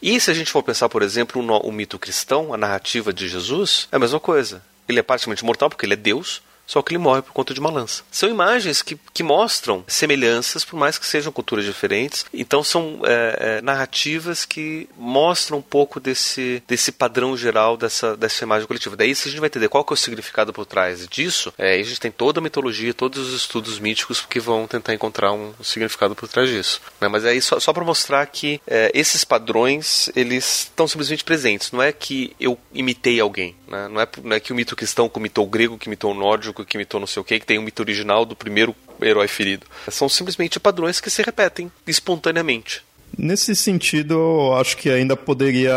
E 0.02 0.18
se 0.18 0.32
a 0.32 0.34
gente 0.34 0.50
for 0.50 0.64
pensar, 0.64 0.88
por 0.88 1.00
exemplo, 1.00 1.40
o, 1.40 1.72
mito 1.72 1.96
cristão, 1.96 2.52
a 2.52 2.56
narrativa 2.56 3.12
de 3.12 3.28
Jesus, 3.28 3.86
é 3.92 3.96
a 3.96 3.98
mesma 4.00 4.18
coisa. 4.18 4.60
Ele 4.88 4.98
é 4.98 5.02
praticamente 5.02 5.44
mortal 5.44 5.70
porque 5.70 5.86
ele 5.86 5.92
é 5.92 5.96
Deus, 5.96 6.42
só 6.72 6.80
que 6.80 6.92
ele 6.92 6.98
morre 6.98 7.20
por 7.20 7.34
conta 7.34 7.52
de 7.52 7.60
uma 7.60 7.70
lança. 7.70 8.02
São 8.10 8.30
imagens 8.30 8.80
que, 8.80 8.98
que 9.12 9.22
mostram 9.22 9.84
semelhanças, 9.86 10.64
por 10.64 10.78
mais 10.78 10.96
que 10.96 11.06
sejam 11.06 11.30
culturas 11.30 11.66
diferentes. 11.66 12.24
Então 12.32 12.64
são 12.64 13.02
é, 13.04 13.58
é, 13.58 13.60
narrativas 13.60 14.46
que 14.46 14.88
mostram 14.96 15.58
um 15.58 15.62
pouco 15.62 16.00
desse, 16.00 16.62
desse 16.66 16.90
padrão 16.90 17.36
geral 17.36 17.76
dessa, 17.76 18.16
dessa 18.16 18.42
imagem 18.42 18.66
coletiva. 18.66 18.96
Daí, 18.96 19.14
se 19.14 19.28
a 19.28 19.30
gente 19.30 19.40
vai 19.40 19.48
entender 19.48 19.68
qual 19.68 19.86
é 19.86 19.92
o 19.92 19.96
significado 19.96 20.50
por 20.50 20.64
trás 20.64 21.06
disso, 21.06 21.52
é, 21.58 21.74
a 21.74 21.82
gente 21.82 22.00
tem 22.00 22.10
toda 22.10 22.40
a 22.40 22.42
mitologia, 22.42 22.94
todos 22.94 23.28
os 23.28 23.34
estudos 23.34 23.78
míticos 23.78 24.22
que 24.22 24.40
vão 24.40 24.66
tentar 24.66 24.94
encontrar 24.94 25.30
um, 25.30 25.52
significado 25.62 26.14
por 26.14 26.26
trás 26.26 26.48
disso. 26.48 26.80
Né? 26.98 27.06
Mas 27.06 27.26
aí 27.26 27.42
só, 27.42 27.60
só 27.60 27.74
para 27.74 27.84
mostrar 27.84 28.24
que 28.24 28.62
é, 28.66 28.90
esses 28.94 29.24
padrões 29.24 30.10
eles 30.16 30.62
estão 30.62 30.88
simplesmente 30.88 31.22
presentes. 31.22 31.70
Não 31.70 31.82
é 31.82 31.92
que 31.92 32.34
eu 32.40 32.58
imitei 32.72 33.20
alguém. 33.20 33.54
Né? 33.68 33.88
Não, 33.88 34.00
é, 34.00 34.08
não 34.24 34.36
é 34.36 34.40
que 34.40 34.52
o 34.52 34.56
mito 34.56 34.74
cristão 34.74 35.10
imitou 35.14 35.44
o 35.44 35.50
grego, 35.50 35.76
que 35.76 35.86
imitou 35.86 36.12
o 36.12 36.14
nórdico, 36.14 36.61
que 36.66 36.76
imitou 36.76 37.00
não 37.00 37.06
sei 37.06 37.20
o 37.20 37.24
que, 37.24 37.40
que 37.40 37.46
tem 37.46 37.58
o 37.58 37.62
mito 37.62 37.82
original 37.82 38.24
do 38.24 38.36
primeiro 38.36 38.74
herói 39.00 39.28
ferido. 39.28 39.66
São 39.90 40.08
simplesmente 40.08 40.60
padrões 40.60 41.00
que 41.00 41.10
se 41.10 41.22
repetem 41.22 41.70
espontaneamente. 41.86 42.82
Nesse 43.16 43.54
sentido, 43.54 44.14
eu 44.14 44.54
acho 44.56 44.76
que 44.76 44.88
ainda 44.88 45.16
poderia 45.16 45.76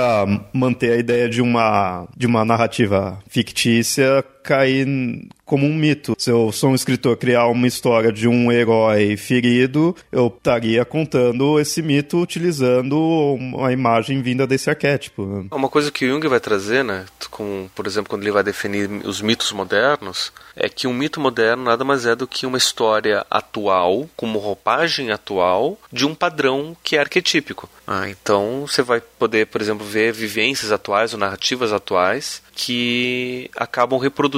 manter 0.54 0.94
a 0.94 0.98
ideia 0.98 1.28
de 1.28 1.42
uma, 1.42 2.08
de 2.16 2.26
uma 2.26 2.46
narrativa 2.46 3.22
fictícia 3.28 4.24
cair 4.46 4.88
como 5.44 5.66
um 5.66 5.74
mito. 5.74 6.16
Se 6.18 6.32
eu 6.32 6.52
sou 6.52 6.72
um 6.72 6.76
escritor 6.76 7.18
criar 7.18 7.48
uma 7.48 7.68
história 7.68 8.12
de 8.12 8.28
um 8.28 8.52
herói 8.52 9.18
ferido, 9.18 9.96
eu 10.12 10.28
estaria 10.28 10.84
contando 10.86 11.60
esse 11.60 11.82
mito 11.82 12.20
utilizando 12.20 12.98
uma 13.36 13.72
imagem 13.72 14.22
vinda 14.22 14.48
desse 14.48 14.70
arquétipo. 14.70 15.48
Uma 15.52 15.70
coisa 15.70 15.92
que 15.92 16.08
Jung 16.08 16.28
vai 16.28 16.40
trazer, 16.40 16.84
né, 16.84 17.06
com, 17.30 17.70
por 17.76 17.86
exemplo, 17.86 18.10
quando 18.10 18.24
ele 18.24 18.32
vai 18.32 18.44
definir 18.44 18.90
os 19.06 19.22
mitos 19.22 19.52
modernos, 19.52 20.32
é 20.56 20.70
que 20.70 20.88
um 20.88 20.94
mito 20.94 21.20
moderno 21.20 21.64
nada 21.64 21.84
mais 21.84 22.06
é 22.06 22.16
do 22.16 22.28
que 22.28 22.46
uma 22.46 22.58
história 22.58 23.26
atual, 23.30 24.10
com 24.16 24.26
uma 24.26 24.40
roupagem 24.40 25.12
atual, 25.12 25.78
de 25.92 26.06
um 26.06 26.16
padrão 26.16 26.76
que 26.84 26.96
é 26.96 27.00
arquetípico. 27.00 27.70
Ah, 27.88 28.10
então 28.10 28.66
você 28.68 28.82
vai 28.82 29.00
poder, 29.00 29.46
por 29.46 29.62
exemplo, 29.62 29.86
ver 29.86 30.12
vivências 30.12 30.72
atuais 30.72 31.14
ou 31.14 31.20
narrativas 31.20 31.72
atuais 31.72 32.42
que 32.56 33.50
acabam 33.56 34.00
reproduzindo 34.00 34.35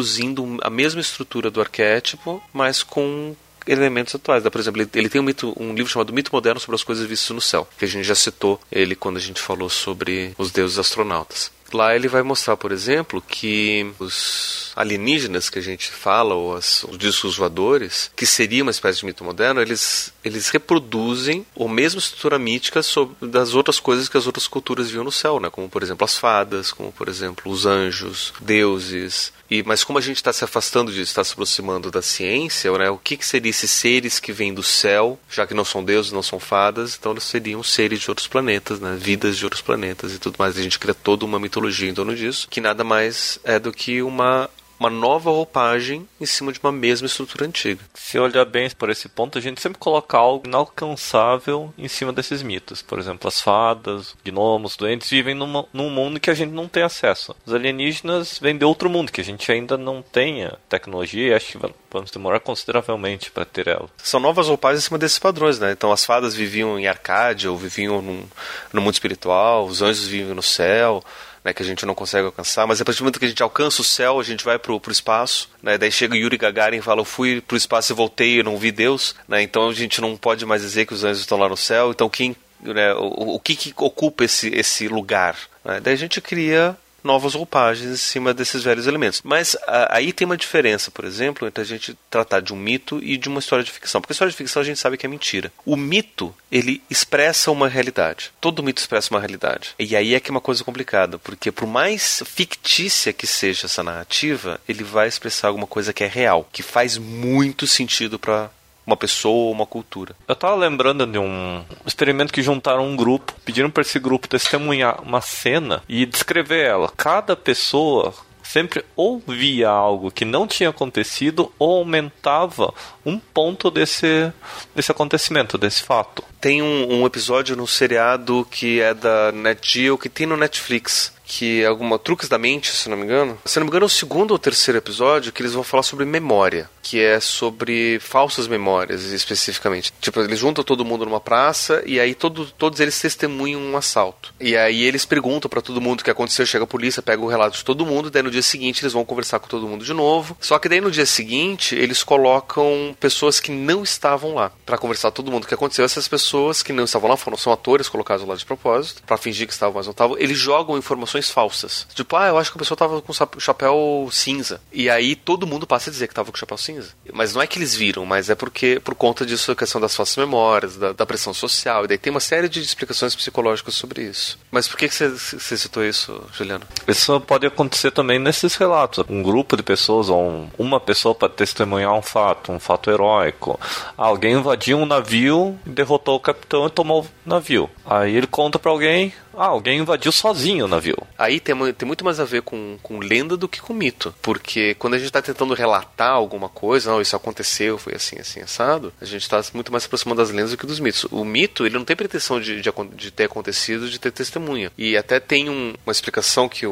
a 0.62 0.70
mesma 0.70 1.01
estrutura 1.01 1.50
do 1.50 1.62
arquétipo, 1.62 2.42
mas 2.54 2.84
com 2.84 3.36
elementos 3.68 4.16
atuais. 4.16 4.44
Por 4.44 4.60
exemplo, 4.60 4.82
ele, 4.94 5.10
tem 5.10 5.22
um, 5.22 5.24
mito, 5.24 5.54
um 5.60 5.74
livro 5.74 5.92
chamado 5.92 6.13
Mito 6.13 6.32
Moderno 6.32 6.60
sobre 6.60 6.75
as 6.75 6.84
Coisas 6.84 7.06
Vistas 7.06 7.36
no 7.36 7.42
Céu, 7.42 7.68
que 7.77 7.86
a 7.86 7.88
gente 7.88 8.06
já 8.06 8.16
citou 8.16 8.60
ele 8.72 8.96
quando 8.96 9.18
a 9.18 9.22
gente 9.22 9.42
falou 9.42 9.70
sobre 9.70 10.34
os 10.38 10.51
deuses 10.51 10.80
astronautas. 10.80 11.51
Lá 11.74 11.96
ele 11.96 12.08
vai 12.08 12.24
mostrar, 12.24 12.56
por 12.56 12.72
exemplo, 12.72 13.22
que 13.22 13.92
os 14.00 14.66
alienígenas 14.77 15.50
que 15.50 15.60
a 15.60 15.62
gente 15.62 15.91
fala, 15.91 16.36
ou 16.36 16.55
as, 16.55 16.84
os 16.84 16.98
discos 16.98 17.36
voadores, 17.36 18.12
que 18.15 18.25
seria 18.25 18.62
uma 18.62 18.72
espécie 18.72 19.00
de 19.00 19.05
mito 19.05 19.24
moderno, 19.24 19.62
eles, 19.62 20.13
eles 20.24 20.50
reproduzem 20.50 21.46
a 21.60 21.67
mesma 21.67 22.00
estrutura 22.00 22.38
mítica 22.38 22.84
sobre, 22.84 23.15
das 23.27 23.55
outras 23.55 23.79
coisas 23.79 24.07
que 24.07 24.17
as 24.17 24.27
outras 24.27 24.48
culturas 24.48 24.89
viam 24.91 25.03
no 25.03 25.12
céu, 25.12 25.39
né? 25.39 25.50
como 25.50 25.67
por 25.67 25.81
exemplo 25.81 26.05
as 26.05 26.15
fadas, 26.15 26.72
como 26.72 26.91
por 26.91 27.10
exemplo 27.10 27.51
os 27.51 27.65
anjos, 27.65 28.34
deuses, 28.39 29.34
e, 29.50 29.63
mas 29.63 29.84
como 29.84 29.98
a 29.98 30.01
gente 30.01 30.17
está 30.17 30.34
se 30.34 30.43
afastando 30.43 30.91
disso, 30.91 31.03
está 31.03 31.24
se 31.24 31.31
aproximando 31.31 31.89
da 31.89 32.01
ciência, 32.01 32.72
né, 32.77 32.89
o 32.89 32.98
que, 32.98 33.15
que 33.15 33.25
esses 33.48 33.72
seres 33.72 34.19
que 34.19 34.34
vêm 34.34 34.53
do 34.53 34.62
céu, 34.62 35.17
já 35.29 35.48
que 35.48 35.53
não 35.53 35.63
são 35.63 35.84
deuses, 35.84 36.12
não 36.12 36.22
são 36.22 36.39
fadas, 36.39 36.98
então 37.00 37.13
eles 37.13 37.24
seriam 37.24 37.63
seres 37.63 38.01
de 38.01 38.12
outros 38.12 38.27
planetas, 38.27 38.79
né, 38.79 38.98
vidas 39.00 39.38
de 39.38 39.46
outros 39.46 39.62
planetas 39.62 40.13
e 40.13 40.19
tudo 40.19 40.36
mais. 40.38 40.57
A 40.57 40.62
gente 40.62 40.77
cria 40.77 40.93
toda 40.93 41.24
uma 41.24 41.39
mitologia 41.39 41.89
em 41.89 41.93
torno 41.93 42.15
disso, 42.15 42.48
que 42.50 42.60
nada 42.60 42.84
mais 42.84 43.39
é 43.43 43.57
do 43.57 43.72
que 43.72 44.01
uma 44.01 44.50
uma 44.79 44.89
nova 44.89 45.29
roupagem 45.29 46.07
em 46.19 46.25
cima 46.25 46.51
de 46.51 46.60
uma 46.60 46.72
mesma 46.72 47.07
estrutura 47.07 47.46
antiga. 47.46 47.81
Se 47.93 48.19
olhar 48.19 48.46
bem 48.46 48.69
por 48.69 48.89
esse 48.89 49.10
ponto, 49.10 49.38
a 49.38 49.41
gente 49.41 49.62
sempre 49.62 49.79
coloca 49.79 50.17
algo 50.17 50.48
inalcançável 50.48 51.74
em 51.77 51.88
cima 51.88 52.13
desses 52.13 52.41
mitos. 52.41 52.81
Por 52.81 53.00
exemplo, 53.00 53.27
as 53.27 53.41
fadas, 53.41 54.15
gnomos, 54.24 54.77
doentes 54.77 55.10
vivem 55.10 55.34
numa, 55.34 55.65
num 55.74 55.89
mundo 55.89 56.19
que 56.19 56.29
a 56.29 56.34
gente 56.34 56.51
não 56.51 56.67
tem 56.67 56.84
acesso. 56.84 57.36
Os 57.46 57.53
alienígenas 57.53 58.39
vêm 58.39 58.57
de 58.57 58.65
outro 58.65 58.89
mundo 58.89 59.12
que 59.12 59.22
a 59.22 59.24
gente 59.24 59.51
ainda 59.51 59.77
não 59.77 60.01
tenha 60.01 60.57
tecnologia 60.69 61.29
e 61.29 61.34
acho 61.34 61.53
que 61.53 61.74
vamos 61.89 62.12
demorar 62.12 62.39
consideravelmente 62.39 63.31
para 63.31 63.46
ter 63.46 63.67
ela. 63.67 63.89
São 63.98 64.19
novas 64.19 64.48
roupagens 64.48 64.84
em 64.84 64.88
cima 64.88 64.98
desses 64.98 65.19
padrões, 65.19 65.60
né? 65.60 65.72
Então 65.72 65.91
as 65.91 66.05
fadas 66.05 66.36
viviam 66.36 66.77
em 66.77 66.88
Arcádia 66.88 67.50
ou 67.50 67.57
viviam 67.57 68.01
num, 68.01 68.25
no 68.72 68.81
mundo 68.81 68.93
espiritual, 68.93 69.65
os 69.65 69.81
anjos 69.81 70.07
vivem 70.07 70.34
no 70.34 70.43
céu 70.43 71.03
né, 71.48 71.54
que 71.54 71.63
a 71.63 71.66
gente 71.66 71.86
não 71.86 71.96
consegue 71.96 72.25
alcançar, 72.25 72.68
mas 72.68 72.82
a 72.82 72.84
partir 72.84 73.00
do 73.00 73.04
momento 73.04 73.20
que 73.20 73.25
a 73.25 73.30
gente 73.30 73.42
alcança 73.42 73.82
o 73.82 73.86
céu, 73.86 74.20
a 74.20 74.24
gente 74.24 74.44
vai 74.44 74.60
pro, 74.60 74.82
pro 74.82 74.92
espaço, 74.92 75.50
né, 75.63 75.77
daí 75.77 75.89
chega 75.89 76.13
Yuri 76.13 76.38
Gagarin 76.38 76.80
e 76.80 76.82
fala, 76.82 77.00
eu 77.00 77.06
fui 77.06 77.39
pro 77.39 77.56
espaço 77.56 77.94
e 77.94 77.96
voltei 77.96 78.39
e 78.39 78.44
não 78.44 78.58
vi 78.58 78.70
Deus, 78.70 79.16
né, 79.30 79.42
então 79.42 79.70
a 79.70 79.74
gente 79.74 80.01
não 80.01 80.18
pode 80.18 80.46
mais 80.46 80.62
dizer 80.62 80.86
que 80.86 80.94
os 80.94 81.06
anjos 81.06 81.22
estão 81.22 81.38
lá 81.38 81.48
no 81.48 81.56
céu, 81.56 81.92
então 81.92 82.10
quem, 82.10 82.36
né, 82.62 82.94
o, 82.96 83.36
o 83.36 83.39
que, 83.39 83.56
que 83.56 83.74
ocupa 83.77 84.25
esse, 84.25 84.50
esse 84.50 84.89
lugar? 84.89 85.38
Né? 85.63 85.80
Daí 85.80 85.94
a 85.94 85.98
gente 85.98 86.20
cria 86.20 86.75
novas 87.04 87.34
roupagens 87.34 87.89
em 87.89 87.98
cima 87.98 88.34
desses 88.34 88.63
velhos 88.63 88.88
elementos. 88.88 89.22
Mas 89.24 89.56
a, 89.68 89.98
aí 89.98 90.13
tem 90.13 90.25
uma 90.25 90.38
diferença, 90.38 90.92
por 90.92 91.06
exemplo, 91.06 91.48
entre 91.48 91.62
a 91.62 91.66
gente 91.66 91.98
tratar 92.10 92.42
de 92.42 92.54
um 92.54 92.58
mito 92.58 93.00
e 93.04 93.18
de 93.18 93.30
uma 93.30 93.39
história 93.39 93.63
de 93.63 93.72
ficção. 93.72 94.01
Porque 94.01 94.13
a 94.13 94.16
história 94.16 94.32
de 94.32 94.38
ficção 94.38 94.62
a 94.62 94.66
gente 94.66 94.80
sabe 94.80 94.98
que 94.98 95.06
é 95.06 95.10
mentira. 95.10 95.51
O 95.66 95.75
mito, 95.75 96.34
ele 96.51 96.82
expressa 96.89 97.51
uma 97.51 97.68
realidade. 97.68 98.32
Todo 98.42 98.63
mito 98.63 98.82
expressa 98.82 99.13
uma 99.13 99.20
realidade. 99.20 99.75
E 99.80 99.96
aí 99.96 100.16
é 100.16 100.20
que 100.20 100.30
é 100.30 100.32
uma 100.32 100.42
coisa 100.42 100.63
complicada, 100.63 101.18
porque 101.18 101.51
por 101.51 101.68
mais 101.68 102.24
fictícia 102.25 103.13
que 103.13 103.27
seja 103.27 103.66
essa 103.66 103.84
narrativa, 103.84 104.60
ele 104.68 104.84
vai 104.84 105.08
expressar 105.08 105.48
alguma 105.48 105.67
coisa 105.67 105.93
que 105.93 106.04
é 106.04 106.08
real, 106.08 106.48
que 106.52 106.63
faz 106.63 106.98
muito 106.98 107.65
sentido 107.67 108.19
para 108.19 108.50
uma 108.88 108.95
pessoa 108.95 109.47
ou 109.47 109.52
uma 109.52 109.65
cultura. 109.65 110.15
Eu 110.26 110.36
tava 110.36 110.56
lembrando 110.56 111.06
de 111.06 111.19
um 111.19 111.62
experimento 111.86 112.32
que 112.32 112.41
juntaram 112.41 112.88
um 112.88 112.95
grupo, 112.95 113.36
pediram 113.43 113.69
para 113.69 113.82
esse 113.82 114.00
grupo 114.00 114.30
testemunhar 114.30 115.04
uma 115.04 115.19
cena 115.19 115.84
e 115.89 116.06
descrever 116.06 116.65
ela. 116.65 116.91
Cada 116.95 117.36
pessoa 117.36 118.13
sempre 118.41 118.84
ou 118.95 119.21
via 119.28 119.67
algo 119.67 120.10
que 120.10 120.23
não 120.23 120.47
tinha 120.47 120.69
acontecido 120.69 121.52
ou 121.60 121.80
aumentava 121.80 122.73
um 123.06 123.19
ponto 123.19 123.69
desse, 123.69 124.32
desse 124.73 124.89
acontecimento, 124.89 125.58
desse 125.58 125.84
fato. 125.84 126.23
Tem 126.39 126.62
um, 126.62 127.02
um 127.02 127.06
episódio 127.06 127.58
no 127.58 127.67
seriado 127.67 128.47
que 128.50 128.80
é 128.80 128.93
da 128.93 129.34
NetGeo 129.34 129.97
que 129.97 130.08
tem 130.08 130.26
no 130.26 130.38
Netflix 130.38 131.12
que 131.28 131.62
é 131.62 131.66
alguma 131.66 132.00
Truques 132.00 132.30
da 132.30 132.38
Mente, 132.38 132.72
se 132.72 132.90
não 132.90 132.96
me 132.96 133.04
engano. 133.04 133.38
Se 133.44 133.60
não 133.60 133.66
me 133.66 133.70
engano, 133.70 133.84
é 133.84 133.88
o 133.88 133.90
segundo 133.90 134.32
ou 134.32 134.40
terceiro 134.40 134.78
episódio 134.78 135.34
que 135.34 135.42
eles 135.42 135.54
vão 135.54 135.63
falar 135.63 135.84
sobre 135.84 136.06
memória, 136.06 136.70
que 136.82 137.02
é 137.02 137.20
sobre 137.20 138.00
falsas 138.00 138.48
memórias 138.48 139.04
especificamente. 139.04 139.92
Tipo, 140.00 140.22
eles 140.22 140.40
juntam 140.40 140.63
todo 140.63 140.86
mundo 140.86 141.06
numa 141.06 141.20
praça 141.20 141.84
e 141.86 142.00
aí 142.00 142.16
todo, 142.16 142.46
todos 142.46 142.80
eles 142.80 143.00
testemunham 143.00 143.60
um 143.60 143.76
assalto. 143.76 144.34
E 144.40 144.56
aí 144.56 144.84
eles 144.84 145.06
perguntam 145.06 145.50
para 145.50 145.62
todo 145.62 145.82
mundo 145.82 146.00
o 146.00 146.04
que 146.04 146.10
aconteceu, 146.10 146.46
chega 146.46 146.63
a 146.63 146.68
polícia, 146.68 147.02
pega 147.02 147.22
o 147.22 147.28
relato 147.28 147.58
de 147.58 147.66
todo 147.66 147.86
mundo, 147.86 148.10
daí 148.10 148.24
no 148.24 148.32
dia 148.32 148.42
seguinte 148.42 148.84
eles 148.84 148.94
vão 148.94 149.04
conversar 149.04 149.40
com 149.40 149.48
todo 149.48 149.68
mundo 149.68 149.84
de 149.84 149.94
novo. 149.94 150.38
Só 150.40 150.58
que 150.58 150.70
daí 150.70 150.80
no 150.80 150.90
dia 150.90 151.06
seguinte 151.06 151.76
eles 151.76 152.04
colocam 152.04 152.96
pessoas 153.02 153.42
que 153.42 153.52
não 153.52 153.84
estavam 153.84 154.34
lá 154.34 154.52
para 154.66 154.78
conversar 154.78 155.12
todo 155.12 155.30
mundo 155.30 155.44
o 155.44 155.48
que 155.48 155.54
aconteceu. 155.54 155.84
Essas 155.84 156.08
pessoas 156.08 156.63
que 156.63 156.72
não 156.72 156.86
estavam 156.86 157.10
lá 157.10 157.18
foram 157.18 157.38
são 157.38 157.52
atores 157.52 157.90
colocados 157.90 158.26
lá 158.26 158.36
de 158.36 158.46
propósito 158.46 159.04
para 159.06 159.18
fingir 159.18 159.46
que 159.46 159.54
estavam, 159.54 159.76
mas 159.76 159.88
não 159.88 159.92
estavam. 159.92 160.18
Eles 160.18 160.38
jogam 160.38 160.78
informações 160.78 161.16
informações 161.17 161.30
falsas. 161.30 161.88
Tipo, 161.93 162.15
ah, 162.15 162.27
eu 162.27 162.38
acho 162.38 162.51
que 162.51 162.58
a 162.58 162.60
pessoa 162.60 162.77
tava 162.77 163.01
com 163.01 163.13
chapéu 163.39 164.10
cinza. 164.12 164.62
E 164.71 164.89
aí 164.89 165.15
todo 165.15 165.47
mundo 165.47 165.67
passa 165.67 165.89
a 165.89 165.93
dizer 165.93 166.08
que 166.08 166.13
tava 166.13 166.32
com 166.32 166.38
chapéu 166.38 166.58
cinza. 166.58 166.89
Mas 167.13 167.34
não 167.34 167.41
é 167.41 167.47
que 167.47 167.58
eles 167.58 167.75
viram, 167.75 168.06
mas 168.06 168.30
é 168.30 168.36
porque 168.36 168.80
por 168.84 168.95
conta 168.95 169.25
disso 169.25 169.51
a 169.51 169.56
questão 169.56 169.80
das 169.80 169.95
falsas 169.95 170.15
memórias, 170.17 170.77
da, 170.77 170.93
da 170.93 171.06
pressão 171.06 171.34
social. 171.34 171.86
E 171.86 171.88
daí 171.88 171.97
tem 171.97 172.12
uma 172.12 172.19
série 172.19 172.49
de 172.49 172.62
explicações 172.62 173.15
psicológicas 173.15 173.75
sobre 173.75 174.03
isso. 174.03 174.38
Mas 174.51 174.67
por 174.67 174.77
que, 174.77 174.88
você 174.89 175.58
citou 175.58 175.84
isso, 175.84 176.21
Juliano? 176.34 176.65
Isso 176.88 177.19
pode 177.21 177.45
acontecer 177.45 177.91
também 177.91 178.19
nesses 178.19 178.56
relatos. 178.56 179.03
Um 179.10 179.21
grupo 179.21 179.58
de 179.58 179.63
pessoas 179.63 180.10
ou 180.10 180.21
um, 180.21 180.49
uma 180.58 180.80
pessoa 180.80 181.13
para 181.13 181.30
testemunhar 181.30 181.93
um 181.93 182.01
fato, 182.01 182.51
um 182.51 182.60
fato 182.60 182.89
heróico. 182.89 183.60
Alguém 183.97 184.34
invadiu 184.34 184.77
um 184.77 184.86
navio, 184.86 185.58
derrotou 185.65 186.15
o 186.15 186.19
capitão 186.19 186.67
e 186.67 186.69
tomou 186.69 187.03
o 187.03 187.08
navio. 187.30 187.69
Aí 187.86 188.15
ele 188.15 188.27
conta 188.27 188.60
para 188.60 188.71
alguém, 188.71 189.13
ah, 189.38 189.47
alguém 189.47 189.80
invadiu 189.80 190.12
sozinho 190.12 190.65
o 190.65 190.67
navio. 190.67 190.97
Aí 191.17 191.39
tem, 191.39 191.56
tem 191.73 191.86
muito 191.86 192.04
mais 192.04 192.19
a 192.19 192.26
ver 192.26 192.41
com, 192.41 192.78
com 192.82 193.00
lenda 193.00 193.38
do 193.38 193.47
que 193.47 193.62
com 193.62 193.73
mito. 193.73 194.13
Porque 194.21 194.76
quando 194.76 194.95
a 194.95 194.97
gente 194.97 195.08
está 195.08 195.21
tentando 195.21 195.54
relatar 195.54 196.12
alguma 196.12 196.50
coisa, 196.50 196.91
não, 196.91 197.02
isso 197.02 197.15
aconteceu, 197.15 197.78
foi 197.78 197.93
assim, 197.95 198.17
assim, 198.19 198.41
assado, 198.41 198.93
a 199.00 199.06
gente 199.06 199.21
está 199.21 199.41
muito 199.54 199.71
mais 199.71 199.84
se 199.84 199.88
aproximando 199.88 200.21
das 200.21 200.32
lendas 200.32 200.52
do 200.52 200.58
que 200.58 200.65
dos 200.65 200.80
mitos. 200.80 201.06
O 201.12 201.23
mito, 201.23 201.65
ele 201.65 201.78
não 201.78 201.86
tem 201.86 201.95
pretensão 201.95 202.39
de, 202.39 202.62
de, 202.62 202.71
de 202.95 203.12
ter 203.12 203.26
acontecido, 203.26 203.89
de 203.89 204.00
ter 204.00 204.12
testemunha. 204.12 204.71
E 204.78 204.97
até 204.97 205.19
tem 205.19 205.50
um, 205.50 205.73
uma 205.86 205.91
explicação 205.91 206.50
que 206.50 206.65
o 206.65 206.71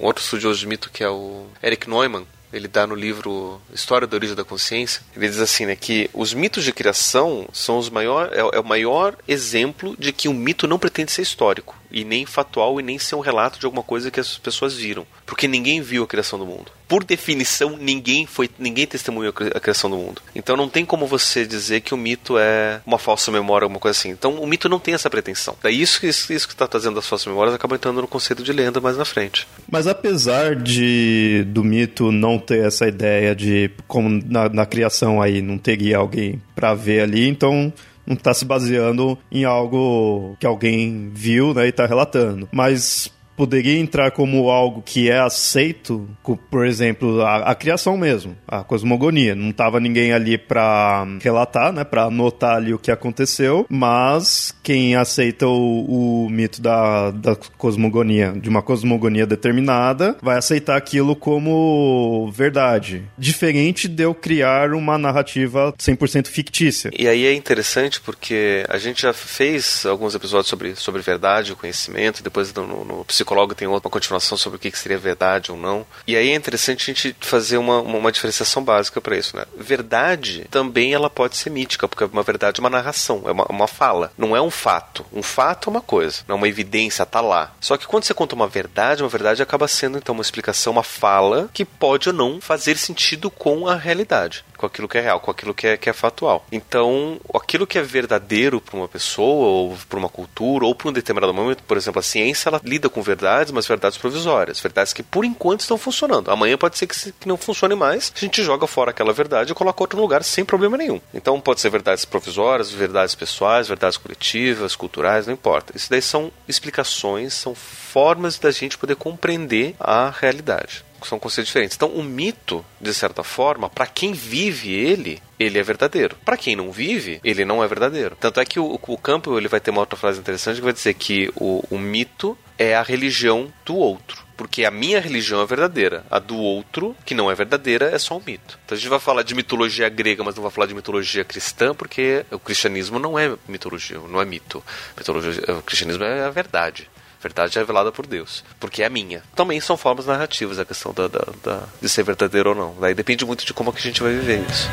um 0.00 0.06
outro 0.06 0.22
estudioso 0.22 0.58
de 0.58 0.66
mito, 0.66 0.90
que 0.90 1.04
é 1.04 1.08
o 1.08 1.46
Eric 1.62 1.88
Neumann, 1.88 2.26
ele 2.52 2.68
dá 2.68 2.86
no 2.86 2.94
livro 2.94 3.60
História 3.72 4.06
da 4.06 4.16
Origem 4.16 4.34
da 4.34 4.44
Consciência, 4.44 5.02
ele 5.14 5.28
diz 5.28 5.38
assim, 5.38 5.66
né, 5.66 5.76
que 5.76 6.08
os 6.14 6.32
mitos 6.32 6.64
de 6.64 6.72
criação 6.72 7.46
são 7.52 7.78
os 7.78 7.90
maior, 7.90 8.30
é, 8.32 8.56
é 8.56 8.60
o 8.60 8.64
maior 8.64 9.16
exemplo 9.26 9.94
de 9.98 10.12
que 10.12 10.28
um 10.28 10.34
mito 10.34 10.66
não 10.66 10.78
pretende 10.78 11.12
ser 11.12 11.22
histórico 11.22 11.77
e 11.90 12.04
nem 12.04 12.26
factual 12.26 12.78
e 12.80 12.82
nem 12.82 12.98
ser 12.98 13.14
um 13.14 13.20
relato 13.20 13.58
de 13.58 13.66
alguma 13.66 13.82
coisa 13.82 14.10
que 14.10 14.20
as 14.20 14.38
pessoas 14.38 14.74
viram, 14.74 15.06
porque 15.26 15.48
ninguém 15.48 15.80
viu 15.80 16.04
a 16.04 16.06
criação 16.06 16.38
do 16.38 16.46
mundo. 16.46 16.70
Por 16.86 17.04
definição, 17.04 17.76
ninguém 17.76 18.24
foi, 18.24 18.48
ninguém 18.58 18.86
testemunhou 18.86 19.32
a 19.54 19.60
criação 19.60 19.90
do 19.90 19.96
mundo. 19.96 20.22
Então 20.34 20.56
não 20.56 20.68
tem 20.70 20.86
como 20.86 21.06
você 21.06 21.46
dizer 21.46 21.82
que 21.82 21.92
o 21.92 21.98
mito 21.98 22.38
é 22.38 22.80
uma 22.86 22.98
falsa 22.98 23.30
memória, 23.30 23.66
alguma 23.66 23.78
coisa 23.80 23.98
assim. 23.98 24.08
Então 24.08 24.34
o 24.36 24.46
mito 24.46 24.70
não 24.70 24.78
tem 24.78 24.94
essa 24.94 25.10
pretensão. 25.10 25.54
Daí 25.62 25.80
isso, 25.80 26.04
isso, 26.06 26.32
isso 26.32 26.46
que 26.46 26.54
está 26.54 26.66
trazendo 26.66 26.98
as 26.98 27.06
falsas 27.06 27.26
memórias 27.26 27.54
acaba 27.54 27.76
entrando 27.76 28.00
no 28.00 28.08
conceito 28.08 28.42
de 28.42 28.52
lenda 28.52 28.80
mais 28.80 28.96
na 28.96 29.04
frente. 29.04 29.46
Mas 29.70 29.86
apesar 29.86 30.56
de 30.56 31.44
do 31.48 31.62
mito 31.62 32.10
não 32.10 32.38
ter 32.38 32.66
essa 32.66 32.88
ideia 32.88 33.34
de 33.34 33.70
como 33.86 34.08
na, 34.08 34.48
na 34.48 34.64
criação 34.64 35.20
aí 35.20 35.42
não 35.42 35.58
teria 35.58 35.98
alguém 35.98 36.40
para 36.54 36.72
ver 36.72 37.02
ali, 37.02 37.28
então 37.28 37.72
não 38.08 38.16
está 38.16 38.32
se 38.32 38.44
baseando 38.44 39.18
em 39.30 39.44
algo 39.44 40.34
que 40.40 40.46
alguém 40.46 41.10
viu 41.12 41.52
né, 41.52 41.66
e 41.66 41.68
está 41.68 41.86
relatando. 41.86 42.48
Mas 42.50 43.12
poderia 43.38 43.78
entrar 43.78 44.10
como 44.10 44.50
algo 44.50 44.82
que 44.82 45.08
é 45.08 45.20
aceito, 45.20 46.08
por 46.50 46.66
exemplo, 46.66 47.22
a, 47.22 47.52
a 47.52 47.54
criação 47.54 47.96
mesmo, 47.96 48.36
a 48.48 48.64
cosmogonia. 48.64 49.36
Não 49.36 49.52
tava 49.52 49.78
ninguém 49.78 50.12
ali 50.12 50.36
para 50.36 51.06
relatar, 51.22 51.72
né, 51.72 51.84
para 51.84 52.06
anotar 52.06 52.56
ali 52.56 52.74
o 52.74 52.78
que 52.80 52.90
aconteceu, 52.90 53.64
mas 53.70 54.52
quem 54.60 54.96
aceita 54.96 55.46
o, 55.46 56.24
o 56.24 56.28
mito 56.28 56.60
da, 56.60 57.12
da 57.12 57.36
cosmogonia, 57.36 58.32
de 58.32 58.48
uma 58.48 58.60
cosmogonia 58.60 59.24
determinada, 59.24 60.16
vai 60.20 60.36
aceitar 60.36 60.76
aquilo 60.76 61.14
como 61.14 62.28
verdade. 62.32 63.04
Diferente 63.16 63.86
de 63.86 64.02
eu 64.02 64.14
criar 64.14 64.72
uma 64.72 64.98
narrativa 64.98 65.72
100% 65.78 66.26
fictícia. 66.26 66.90
E 66.98 67.06
aí 67.06 67.24
é 67.24 67.32
interessante 67.32 68.00
porque 68.00 68.64
a 68.68 68.78
gente 68.78 69.02
já 69.02 69.12
fez 69.12 69.86
alguns 69.86 70.16
episódios 70.16 70.48
sobre, 70.48 70.74
sobre 70.74 71.02
verdade, 71.02 71.54
conhecimento, 71.54 72.20
depois 72.20 72.52
no, 72.52 72.84
no 72.84 73.04
psicólogo 73.28 73.54
tem 73.54 73.68
outra 73.68 73.90
continuação 73.90 74.38
sobre 74.38 74.56
o 74.56 74.58
que 74.58 74.76
seria 74.78 74.96
verdade 74.96 75.52
ou 75.52 75.58
não. 75.58 75.86
E 76.06 76.16
aí 76.16 76.30
é 76.30 76.34
interessante 76.34 76.90
a 76.90 76.94
gente 76.94 77.16
fazer 77.20 77.58
uma, 77.58 77.80
uma 77.80 78.10
diferenciação 78.10 78.64
básica 78.64 79.00
para 79.00 79.16
isso, 79.16 79.36
né? 79.36 79.44
Verdade 79.56 80.46
também 80.50 80.94
ela 80.94 81.10
pode 81.10 81.36
ser 81.36 81.50
mítica, 81.50 81.86
porque 81.86 82.04
uma 82.04 82.22
verdade 82.22 82.60
é 82.60 82.62
uma 82.62 82.70
narração, 82.70 83.22
é 83.26 83.32
uma, 83.32 83.44
uma 83.50 83.66
fala, 83.66 84.12
não 84.16 84.34
é 84.34 84.40
um 84.40 84.50
fato. 84.50 85.04
Um 85.12 85.22
fato 85.22 85.68
é 85.68 85.70
uma 85.70 85.80
coisa, 85.80 86.22
não 86.26 86.36
é 86.36 86.38
uma 86.38 86.48
evidência, 86.48 87.04
tá 87.04 87.20
lá. 87.20 87.52
Só 87.60 87.76
que 87.76 87.86
quando 87.86 88.04
você 88.04 88.14
conta 88.14 88.34
uma 88.34 88.48
verdade, 88.48 89.02
uma 89.02 89.08
verdade 89.08 89.42
acaba 89.42 89.68
sendo 89.68 89.98
então 89.98 90.14
uma 90.14 90.22
explicação, 90.22 90.72
uma 90.72 90.82
fala 90.82 91.50
que 91.52 91.64
pode 91.64 92.08
ou 92.08 92.14
não 92.14 92.40
fazer 92.40 92.78
sentido 92.78 93.30
com 93.30 93.68
a 93.68 93.74
realidade 93.74 94.44
com 94.58 94.66
aquilo 94.66 94.88
que 94.88 94.98
é 94.98 95.00
real, 95.00 95.20
com 95.20 95.30
aquilo 95.30 95.54
que 95.54 95.66
é, 95.66 95.76
que 95.76 95.88
é 95.88 95.92
factual. 95.92 96.44
Então, 96.50 97.18
aquilo 97.32 97.66
que 97.66 97.78
é 97.78 97.82
verdadeiro 97.82 98.60
para 98.60 98.76
uma 98.76 98.88
pessoa, 98.88 99.46
ou 99.46 99.78
para 99.88 99.98
uma 99.98 100.08
cultura, 100.08 100.66
ou 100.66 100.74
para 100.74 100.88
um 100.88 100.92
determinado 100.92 101.32
momento, 101.32 101.62
por 101.62 101.76
exemplo, 101.76 102.00
a 102.00 102.02
ciência, 102.02 102.48
ela 102.48 102.60
lida 102.64 102.88
com 102.90 103.00
verdades, 103.00 103.52
mas 103.52 103.66
verdades 103.66 103.96
provisórias, 103.96 104.60
verdades 104.60 104.92
que 104.92 105.02
por 105.02 105.24
enquanto 105.24 105.60
estão 105.60 105.78
funcionando. 105.78 106.30
Amanhã 106.30 106.58
pode 106.58 106.76
ser 106.76 106.86
que, 106.86 107.14
não 107.24 107.36
funcione 107.36 107.74
mais, 107.74 108.12
a 108.14 108.18
gente 108.18 108.42
joga 108.42 108.66
fora 108.66 108.90
aquela 108.90 109.12
verdade 109.12 109.52
e 109.52 109.54
coloca 109.54 109.82
outro 109.82 110.00
lugar 110.00 110.24
sem 110.24 110.44
problema 110.44 110.76
nenhum. 110.76 111.00
Então, 111.14 111.40
pode 111.40 111.60
ser 111.60 111.70
verdades 111.70 112.04
provisórias, 112.04 112.70
verdades 112.70 113.14
pessoais, 113.14 113.68
verdades 113.68 113.96
coletivas, 113.96 114.74
culturais, 114.74 115.26
não 115.26 115.34
importa. 115.34 115.72
Isso 115.76 115.88
daí 115.88 116.02
são 116.02 116.32
explicações, 116.48 117.32
são 117.34 117.54
formas 117.54 118.38
da 118.38 118.50
gente 118.50 118.76
poder 118.76 118.96
compreender 118.96 119.76
a 119.78 120.10
realidade 120.10 120.87
são 121.06 121.18
conceitos 121.18 121.48
diferentes. 121.48 121.76
Então, 121.76 121.88
o 121.88 122.02
mito, 122.02 122.64
de 122.80 122.92
certa 122.92 123.22
forma, 123.22 123.68
para 123.68 123.86
quem 123.86 124.12
vive 124.12 124.72
ele, 124.72 125.20
ele 125.38 125.58
é 125.58 125.62
verdadeiro. 125.62 126.16
Para 126.24 126.36
quem 126.36 126.56
não 126.56 126.72
vive, 126.72 127.20
ele 127.22 127.44
não 127.44 127.62
é 127.62 127.68
verdadeiro. 127.68 128.16
Tanto 128.18 128.40
é 128.40 128.44
que 128.44 128.58
o, 128.58 128.78
o 128.86 128.98
Campo 128.98 129.36
ele 129.36 129.48
vai 129.48 129.60
ter 129.60 129.70
uma 129.70 129.80
outra 129.80 129.98
frase 129.98 130.18
interessante 130.18 130.56
que 130.56 130.64
vai 130.64 130.72
dizer 130.72 130.94
que 130.94 131.30
o, 131.36 131.62
o 131.70 131.78
mito 131.78 132.36
é 132.58 132.74
a 132.74 132.82
religião 132.82 133.52
do 133.64 133.76
outro 133.76 134.28
porque 134.38 134.64
a 134.64 134.70
minha 134.70 135.00
religião 135.00 135.42
é 135.42 135.46
verdadeira. 135.46 136.04
A 136.08 136.20
do 136.20 136.36
outro, 136.36 136.94
que 137.04 137.12
não 137.12 137.28
é 137.28 137.34
verdadeira, 137.34 137.86
é 137.86 137.98
só 137.98 138.16
um 138.16 138.22
mito. 138.24 138.56
Então 138.64 138.76
a 138.76 138.78
gente 138.78 138.88
vai 138.88 139.00
falar 139.00 139.24
de 139.24 139.34
mitologia 139.34 139.88
grega, 139.88 140.22
mas 140.22 140.36
não 140.36 140.44
vai 140.44 140.52
falar 140.52 140.68
de 140.68 140.74
mitologia 140.74 141.24
cristã, 141.24 141.74
porque 141.74 142.24
o 142.30 142.38
cristianismo 142.38 143.00
não 143.00 143.18
é 143.18 143.34
mitologia, 143.48 143.98
não 143.98 144.20
é 144.20 144.24
mito. 144.24 144.62
Mitologia, 144.96 145.42
o 145.56 145.62
cristianismo 145.62 146.04
é 146.04 146.24
a 146.24 146.30
verdade 146.30 146.88
verdade 147.20 147.58
é 147.58 147.60
revelada 147.60 147.90
por 147.90 148.06
Deus, 148.06 148.44
porque 148.60 148.82
é 148.82 148.86
a 148.86 148.90
minha. 148.90 149.22
Também 149.34 149.60
são 149.60 149.76
formas 149.76 150.06
narrativas 150.06 150.58
a 150.58 150.64
questão 150.64 150.92
da, 150.92 151.08
da, 151.08 151.24
da, 151.42 151.62
de 151.80 151.88
ser 151.88 152.02
verdadeiro 152.02 152.50
ou 152.50 152.54
não. 152.54 152.76
Daí 152.80 152.94
depende 152.94 153.24
muito 153.24 153.44
de 153.44 153.52
como 153.52 153.70
é 153.70 153.72
que 153.72 153.78
a 153.78 153.82
gente 153.82 154.02
vai 154.02 154.12
viver 154.12 154.44
isso. 154.48 154.68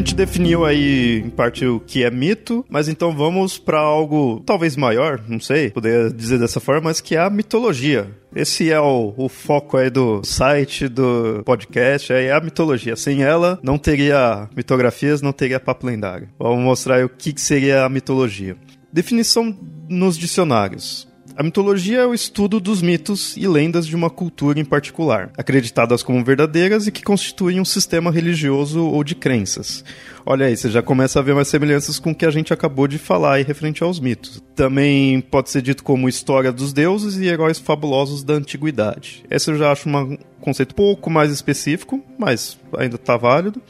Gente 0.00 0.14
definiu 0.14 0.64
aí, 0.64 1.18
em 1.18 1.30
parte, 1.30 1.64
o 1.64 1.78
que 1.78 2.02
é 2.02 2.10
mito, 2.10 2.64
mas 2.68 2.88
então 2.88 3.14
vamos 3.14 3.58
para 3.58 3.78
algo 3.78 4.42
talvez 4.44 4.76
maior, 4.76 5.22
não 5.28 5.38
sei, 5.38 5.70
poder 5.70 6.12
dizer 6.12 6.38
dessa 6.38 6.58
forma, 6.58 6.82
mas 6.82 7.00
que 7.00 7.14
é 7.14 7.20
a 7.20 7.30
mitologia. 7.30 8.10
Esse 8.34 8.70
é 8.70 8.80
o, 8.80 9.12
o, 9.16 9.28
foco 9.28 9.76
aí 9.76 9.90
do 9.90 10.22
site, 10.24 10.88
do 10.88 11.42
podcast, 11.44 12.12
é 12.12 12.32
a 12.32 12.40
mitologia. 12.40 12.96
Sem 12.96 13.22
ela, 13.22 13.58
não 13.62 13.76
teria 13.76 14.48
mitografias, 14.56 15.20
não 15.20 15.32
teria 15.32 15.60
papo 15.60 15.86
lendário. 15.86 16.28
Vamos 16.38 16.64
mostrar 16.64 16.96
aí 16.96 17.04
o 17.04 17.08
que, 17.08 17.32
que 17.32 17.40
seria 17.40 17.84
a 17.84 17.88
mitologia. 17.88 18.56
Definição 18.92 19.56
nos 19.88 20.16
dicionários. 20.16 21.09
A 21.36 21.42
mitologia 21.42 22.00
é 22.00 22.06
o 22.06 22.12
estudo 22.12 22.60
dos 22.60 22.82
mitos 22.82 23.36
e 23.36 23.46
lendas 23.46 23.86
de 23.86 23.94
uma 23.94 24.10
cultura 24.10 24.58
em 24.58 24.64
particular, 24.64 25.30
acreditadas 25.38 26.02
como 26.02 26.24
verdadeiras 26.24 26.86
e 26.86 26.92
que 26.92 27.02
constituem 27.02 27.60
um 27.60 27.64
sistema 27.64 28.10
religioso 28.10 28.84
ou 28.84 29.02
de 29.02 29.14
crenças. 29.14 29.84
Olha 30.26 30.46
aí, 30.46 30.56
você 30.56 30.68
já 30.68 30.82
começa 30.82 31.18
a 31.18 31.22
ver 31.22 31.34
mais 31.34 31.48
semelhanças 31.48 31.98
com 31.98 32.10
o 32.10 32.14
que 32.14 32.26
a 32.26 32.30
gente 32.30 32.52
acabou 32.52 32.86
de 32.86 32.98
falar 32.98 33.34
aí 33.34 33.42
referente 33.42 33.82
aos 33.82 34.00
mitos. 34.00 34.42
Também 34.54 35.20
pode 35.20 35.50
ser 35.50 35.62
dito 35.62 35.82
como 35.82 36.08
história 36.08 36.52
dos 36.52 36.72
deuses 36.72 37.16
e 37.16 37.26
heróis 37.26 37.58
fabulosos 37.58 38.22
da 38.22 38.34
antiguidade. 38.34 39.24
Esse 39.30 39.50
eu 39.50 39.56
já 39.56 39.72
acho 39.72 39.88
um 39.88 40.18
conceito 40.40 40.74
pouco 40.74 41.08
mais 41.08 41.30
específico, 41.30 42.02
mas 42.18 42.58
ainda 42.76 42.96
está 42.96 43.16
válido 43.16 43.62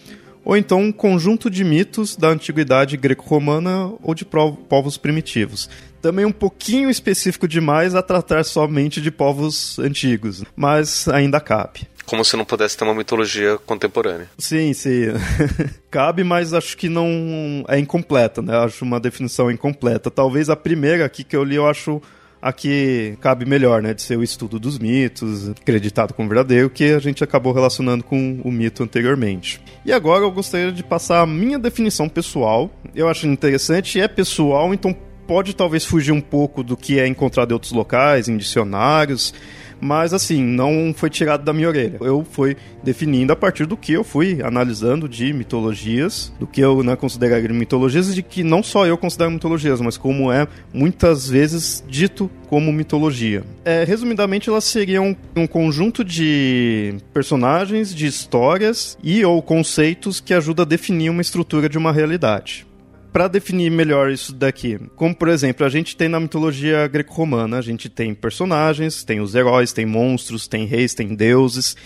ou 0.42 0.56
então 0.56 0.80
um 0.80 0.92
conjunto 0.92 1.50
de 1.50 1.62
mitos 1.62 2.16
da 2.16 2.28
antiguidade 2.28 2.96
greco-romana 2.96 3.92
ou 4.02 4.14
de 4.14 4.24
povos 4.24 4.96
primitivos 4.96 5.68
também 6.00 6.24
um 6.24 6.32
pouquinho 6.32 6.90
específico 6.90 7.46
demais 7.46 7.94
a 7.94 8.02
tratar 8.02 8.44
somente 8.44 9.00
de 9.00 9.10
povos 9.10 9.78
antigos, 9.78 10.44
mas 10.56 11.08
ainda 11.08 11.40
cabe. 11.40 11.88
Como 12.06 12.24
se 12.24 12.36
não 12.36 12.44
pudesse 12.44 12.76
ter 12.76 12.84
uma 12.84 12.94
mitologia 12.94 13.56
contemporânea. 13.58 14.28
Sim, 14.36 14.72
sim. 14.72 15.06
cabe, 15.88 16.24
mas 16.24 16.52
acho 16.52 16.76
que 16.76 16.88
não 16.88 17.64
é 17.68 17.78
incompleta, 17.78 18.42
né? 18.42 18.56
Acho 18.56 18.84
uma 18.84 18.98
definição 18.98 19.50
incompleta. 19.50 20.10
Talvez 20.10 20.50
a 20.50 20.56
primeira 20.56 21.04
aqui 21.04 21.22
que 21.22 21.36
eu 21.36 21.44
li 21.44 21.54
eu 21.54 21.68
acho 21.68 22.02
aqui 22.42 23.16
cabe 23.20 23.44
melhor, 23.44 23.82
né, 23.82 23.92
de 23.92 24.02
ser 24.02 24.16
o 24.16 24.22
estudo 24.22 24.58
dos 24.58 24.78
mitos, 24.78 25.50
acreditado 25.50 26.14
como 26.14 26.28
verdadeiro, 26.28 26.70
que 26.70 26.84
a 26.84 26.98
gente 26.98 27.22
acabou 27.22 27.52
relacionando 27.52 28.02
com 28.02 28.40
o 28.42 28.50
mito 28.50 28.82
anteriormente. 28.82 29.60
E 29.84 29.92
agora 29.92 30.24
eu 30.24 30.30
gostaria 30.30 30.72
de 30.72 30.82
passar 30.82 31.20
a 31.20 31.26
minha 31.26 31.58
definição 31.58 32.08
pessoal. 32.08 32.70
Eu 32.94 33.08
acho 33.08 33.26
interessante, 33.26 34.00
é 34.00 34.08
pessoal, 34.08 34.72
então 34.72 34.96
pode 35.30 35.54
talvez 35.54 35.84
fugir 35.84 36.10
um 36.10 36.20
pouco 36.20 36.60
do 36.60 36.76
que 36.76 36.98
é 36.98 37.06
encontrado 37.06 37.52
em 37.52 37.54
outros 37.54 37.70
locais, 37.70 38.28
em 38.28 38.36
dicionários, 38.36 39.32
mas 39.80 40.12
assim, 40.12 40.42
não 40.42 40.92
foi 40.92 41.08
tirado 41.08 41.44
da 41.44 41.52
minha 41.52 41.68
orelha. 41.68 41.98
Eu 42.00 42.26
fui 42.28 42.56
definindo 42.82 43.32
a 43.32 43.36
partir 43.36 43.64
do 43.64 43.76
que 43.76 43.92
eu 43.92 44.02
fui 44.02 44.42
analisando 44.42 45.08
de 45.08 45.32
mitologias, 45.32 46.32
do 46.40 46.48
que 46.48 46.60
eu 46.60 46.82
né, 46.82 46.96
consideraria 46.96 47.48
mitologias 47.50 48.12
de 48.12 48.24
que 48.24 48.42
não 48.42 48.60
só 48.60 48.88
eu 48.88 48.98
considero 48.98 49.30
mitologias, 49.30 49.80
mas 49.80 49.96
como 49.96 50.32
é 50.32 50.48
muitas 50.74 51.28
vezes 51.28 51.84
dito 51.88 52.28
como 52.48 52.72
mitologia. 52.72 53.44
É, 53.64 53.84
resumidamente, 53.84 54.50
elas 54.50 54.64
seriam 54.64 55.16
um 55.36 55.46
conjunto 55.46 56.02
de 56.02 56.96
personagens, 57.14 57.94
de 57.94 58.04
histórias 58.04 58.98
e 59.00 59.24
ou 59.24 59.40
conceitos 59.40 60.18
que 60.18 60.34
ajuda 60.34 60.62
a 60.62 60.66
definir 60.66 61.08
uma 61.08 61.22
estrutura 61.22 61.68
de 61.68 61.78
uma 61.78 61.92
realidade 61.92 62.68
para 63.12 63.28
definir 63.28 63.70
melhor 63.70 64.10
isso 64.10 64.32
daqui, 64.32 64.78
como 64.96 65.14
por 65.14 65.28
exemplo, 65.28 65.66
a 65.66 65.68
gente 65.68 65.96
tem 65.96 66.08
na 66.08 66.20
mitologia 66.20 66.86
greco-romana, 66.86 67.58
a 67.58 67.62
gente 67.62 67.88
tem 67.88 68.14
personagens, 68.14 69.04
tem 69.04 69.20
os 69.20 69.34
heróis, 69.34 69.72
tem 69.72 69.86
monstros, 69.86 70.46
tem 70.46 70.64
reis, 70.64 70.94
tem 70.94 71.14
deuses, 71.14 71.76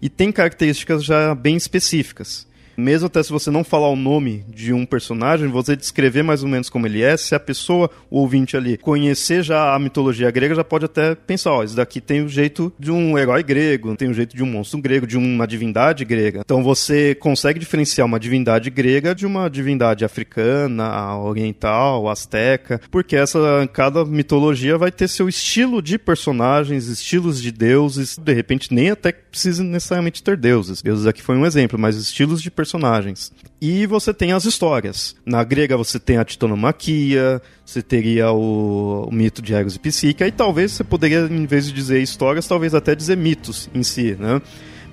e 0.00 0.08
tem 0.08 0.30
características 0.30 1.04
já 1.04 1.34
bem 1.34 1.56
específicas 1.56 2.46
mesmo 2.76 3.06
até 3.06 3.22
se 3.22 3.30
você 3.30 3.50
não 3.50 3.64
falar 3.64 3.88
o 3.88 3.96
nome 3.96 4.44
de 4.48 4.72
um 4.72 4.84
personagem, 4.84 5.48
você 5.48 5.76
descrever 5.76 6.22
mais 6.22 6.42
ou 6.42 6.48
menos 6.48 6.68
como 6.68 6.86
ele 6.86 7.02
é, 7.02 7.16
se 7.16 7.34
a 7.34 7.40
pessoa, 7.40 7.90
o 8.10 8.20
ouvinte 8.20 8.56
ali, 8.56 8.76
conhecer 8.78 9.42
já 9.42 9.74
a 9.74 9.78
mitologia 9.78 10.30
grega, 10.30 10.54
já 10.54 10.64
pode 10.64 10.84
até 10.84 11.14
pensar, 11.14 11.52
ó, 11.52 11.62
isso 11.62 11.76
daqui 11.76 12.00
tem 12.00 12.22
o 12.22 12.28
jeito 12.28 12.72
de 12.78 12.90
um 12.90 13.18
herói 13.18 13.42
grego, 13.42 13.96
tem 13.96 14.10
o 14.10 14.14
jeito 14.14 14.36
de 14.36 14.42
um 14.42 14.46
monstro 14.46 14.80
grego, 14.80 15.06
de 15.06 15.16
uma 15.16 15.46
divindade 15.46 16.04
grega. 16.04 16.40
Então 16.44 16.62
você 16.62 17.14
consegue 17.14 17.58
diferenciar 17.58 18.06
uma 18.06 18.20
divindade 18.20 18.70
grega 18.70 19.14
de 19.14 19.26
uma 19.26 19.48
divindade 19.48 20.04
africana, 20.04 21.16
oriental, 21.18 22.08
asteca, 22.08 22.80
porque 22.90 23.16
essa 23.16 23.38
cada 23.72 24.04
mitologia 24.04 24.76
vai 24.76 24.90
ter 24.90 25.08
seu 25.08 25.28
estilo 25.28 25.80
de 25.80 25.98
personagens, 25.98 26.88
estilos 26.88 27.40
de 27.40 27.50
deuses, 27.50 28.18
de 28.18 28.32
repente 28.32 28.72
nem 28.72 28.90
até 28.90 29.12
precisa 29.12 29.62
necessariamente 29.62 30.22
ter 30.22 30.36
deuses. 30.36 30.82
Deuses 30.82 31.06
aqui 31.06 31.22
foi 31.22 31.36
um 31.36 31.46
exemplo, 31.46 31.78
mas 31.78 31.96
estilos 31.96 32.42
de 32.42 32.50
personagens 32.50 32.63
personagens. 32.64 33.30
E 33.60 33.86
você 33.86 34.12
tem 34.12 34.32
as 34.32 34.44
histórias. 34.44 35.14
Na 35.24 35.44
grega 35.44 35.76
você 35.76 36.00
tem 36.00 36.16
a 36.16 36.24
titanomaquia, 36.24 37.40
você 37.64 37.82
teria 37.82 38.32
o, 38.32 39.06
o 39.06 39.12
mito 39.12 39.42
de 39.42 39.54
Eros 39.54 39.76
e 39.76 39.78
Psique, 39.78 40.24
e 40.24 40.32
talvez 40.32 40.72
você 40.72 40.82
poderia, 40.82 41.20
em 41.30 41.46
vez 41.46 41.66
de 41.66 41.72
dizer 41.72 42.02
histórias, 42.02 42.48
talvez 42.48 42.74
até 42.74 42.94
dizer 42.94 43.16
mitos 43.16 43.68
em 43.74 43.82
si, 43.82 44.16
né? 44.18 44.40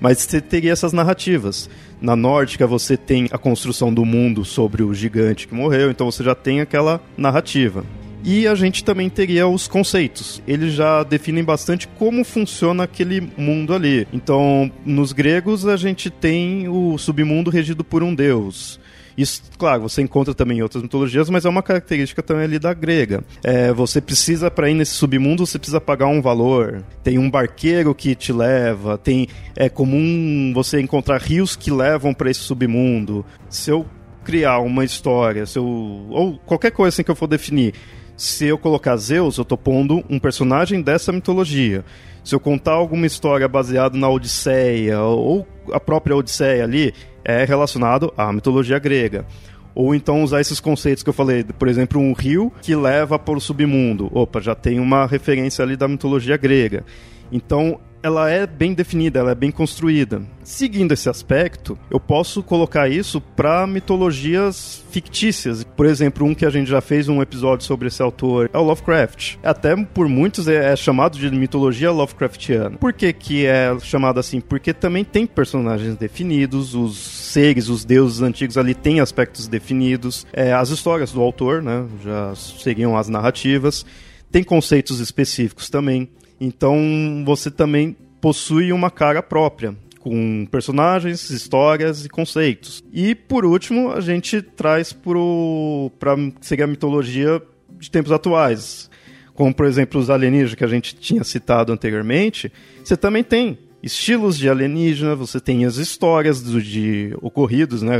Mas 0.00 0.18
você 0.18 0.40
teria 0.40 0.72
essas 0.72 0.92
narrativas. 0.92 1.70
Na 2.00 2.16
nórdica 2.16 2.66
você 2.66 2.96
tem 2.96 3.28
a 3.30 3.38
construção 3.38 3.94
do 3.94 4.04
mundo 4.04 4.44
sobre 4.44 4.82
o 4.82 4.92
gigante 4.92 5.48
que 5.48 5.54
morreu, 5.54 5.90
então 5.90 6.10
você 6.10 6.22
já 6.22 6.34
tem 6.34 6.60
aquela 6.60 7.00
narrativa. 7.16 7.84
E 8.24 8.46
a 8.46 8.54
gente 8.54 8.84
também 8.84 9.08
teria 9.08 9.46
os 9.46 9.66
conceitos. 9.66 10.42
Eles 10.46 10.74
já 10.74 11.02
definem 11.02 11.42
bastante 11.42 11.88
como 11.88 12.24
funciona 12.24 12.84
aquele 12.84 13.20
mundo 13.36 13.74
ali. 13.74 14.06
Então, 14.12 14.70
nos 14.84 15.12
gregos, 15.12 15.66
a 15.66 15.76
gente 15.76 16.08
tem 16.08 16.68
o 16.68 16.96
submundo 16.98 17.50
regido 17.50 17.82
por 17.82 18.02
um 18.02 18.14
deus. 18.14 18.80
Isso, 19.16 19.42
claro, 19.58 19.82
você 19.82 20.00
encontra 20.00 20.34
também 20.34 20.58
em 20.58 20.62
outras 20.62 20.82
mitologias, 20.82 21.28
mas 21.28 21.44
é 21.44 21.48
uma 21.48 21.62
característica 21.62 22.22
também 22.22 22.44
ali 22.44 22.58
da 22.58 22.72
grega. 22.72 23.22
É, 23.42 23.72
você 23.72 24.00
precisa, 24.00 24.50
para 24.50 24.70
ir 24.70 24.74
nesse 24.74 24.92
submundo, 24.92 25.46
você 25.46 25.58
precisa 25.58 25.80
pagar 25.80 26.06
um 26.06 26.22
valor. 26.22 26.82
Tem 27.02 27.18
um 27.18 27.30
barqueiro 27.30 27.94
que 27.94 28.14
te 28.14 28.32
leva, 28.32 28.96
tem 28.96 29.28
é 29.54 29.68
comum 29.68 30.52
você 30.54 30.80
encontrar 30.80 31.20
rios 31.20 31.56
que 31.56 31.70
levam 31.70 32.14
para 32.14 32.30
esse 32.30 32.40
submundo. 32.40 33.24
Se 33.50 33.70
eu 33.70 33.86
criar 34.24 34.60
uma 34.60 34.84
história, 34.84 35.44
se 35.46 35.58
eu, 35.58 35.64
ou 35.64 36.38
qualquer 36.46 36.70
coisa 36.70 36.94
assim 36.94 37.02
que 37.02 37.10
eu 37.10 37.16
for 37.16 37.26
definir, 37.26 37.74
se 38.16 38.46
eu 38.46 38.58
colocar 38.58 38.96
Zeus, 38.96 39.38
eu 39.38 39.44
tô 39.44 39.56
pondo 39.56 40.02
um 40.08 40.18
personagem 40.18 40.80
dessa 40.80 41.12
mitologia. 41.12 41.84
Se 42.22 42.34
eu 42.34 42.40
contar 42.40 42.72
alguma 42.72 43.06
história 43.06 43.48
baseada 43.48 43.96
na 43.98 44.08
Odisseia 44.08 45.00
ou 45.00 45.46
a 45.72 45.80
própria 45.80 46.16
Odisseia 46.16 46.62
ali, 46.62 46.94
é 47.24 47.44
relacionado 47.44 48.12
à 48.16 48.32
mitologia 48.32 48.78
grega. 48.78 49.26
Ou 49.74 49.94
então 49.94 50.22
usar 50.22 50.40
esses 50.40 50.60
conceitos 50.60 51.02
que 51.02 51.08
eu 51.08 51.14
falei, 51.14 51.44
por 51.44 51.66
exemplo, 51.66 52.00
um 52.00 52.12
rio 52.12 52.52
que 52.60 52.76
leva 52.76 53.18
para 53.18 53.34
o 53.34 53.40
submundo. 53.40 54.10
Opa, 54.12 54.40
já 54.40 54.54
tem 54.54 54.78
uma 54.78 55.06
referência 55.06 55.64
ali 55.64 55.76
da 55.76 55.88
mitologia 55.88 56.36
grega. 56.36 56.84
Então, 57.30 57.80
ela 58.02 58.28
é 58.28 58.46
bem 58.46 58.74
definida, 58.74 59.20
ela 59.20 59.30
é 59.30 59.34
bem 59.34 59.50
construída. 59.50 60.22
Seguindo 60.42 60.92
esse 60.92 61.08
aspecto, 61.08 61.78
eu 61.90 62.00
posso 62.00 62.42
colocar 62.42 62.88
isso 62.88 63.20
para 63.20 63.66
mitologias 63.66 64.84
fictícias. 64.90 65.64
Por 65.64 65.86
exemplo, 65.86 66.26
um 66.26 66.34
que 66.34 66.44
a 66.44 66.50
gente 66.50 66.68
já 66.68 66.80
fez 66.80 67.08
um 67.08 67.22
episódio 67.22 67.64
sobre 67.64 67.88
esse 67.88 68.02
autor 68.02 68.50
é 68.52 68.58
o 68.58 68.62
Lovecraft. 68.62 69.36
Até 69.42 69.76
por 69.76 70.08
muitos 70.08 70.48
é, 70.48 70.72
é 70.72 70.76
chamado 70.76 71.16
de 71.16 71.30
mitologia 71.30 71.92
Lovecraftiana. 71.92 72.76
Por 72.78 72.92
que, 72.92 73.12
que 73.12 73.46
é 73.46 73.76
chamado 73.80 74.18
assim? 74.18 74.40
Porque 74.40 74.74
também 74.74 75.04
tem 75.04 75.26
personagens 75.26 75.96
definidos, 75.96 76.74
os 76.74 76.98
seres, 76.98 77.68
os 77.68 77.84
deuses 77.84 78.20
antigos 78.20 78.58
ali 78.58 78.74
têm 78.74 79.00
aspectos 79.00 79.46
definidos. 79.46 80.26
É, 80.32 80.52
as 80.52 80.70
histórias 80.70 81.12
do 81.12 81.20
autor, 81.20 81.62
né, 81.62 81.86
já 82.02 82.34
seriam 82.34 82.96
as 82.96 83.08
narrativas. 83.08 83.86
Tem 84.30 84.42
conceitos 84.42 84.98
específicos 84.98 85.70
também. 85.70 86.08
Então 86.44 87.22
você 87.24 87.52
também 87.52 87.96
possui 88.20 88.72
uma 88.72 88.90
cara 88.90 89.22
própria, 89.22 89.76
com 90.00 90.44
personagens, 90.50 91.30
histórias 91.30 92.04
e 92.04 92.08
conceitos. 92.08 92.82
E 92.92 93.14
por 93.14 93.44
último, 93.44 93.92
a 93.92 94.00
gente 94.00 94.42
traz 94.42 94.92
para 94.92 96.16
seguir 96.40 96.64
a 96.64 96.66
mitologia 96.66 97.40
de 97.78 97.88
tempos 97.88 98.10
atuais. 98.10 98.90
Como, 99.34 99.54
por 99.54 99.66
exemplo, 99.66 100.00
os 100.00 100.10
alienígenas 100.10 100.56
que 100.56 100.64
a 100.64 100.68
gente 100.68 100.96
tinha 100.96 101.22
citado 101.22 101.72
anteriormente, 101.72 102.52
você 102.82 102.96
também 102.96 103.22
tem 103.22 103.56
estilos 103.80 104.36
de 104.36 104.48
alienígena, 104.48 105.14
você 105.14 105.38
tem 105.38 105.64
as 105.64 105.76
histórias 105.76 106.42
do, 106.42 106.60
de 106.60 107.16
ocorridos, 107.22 107.82
né? 107.82 107.98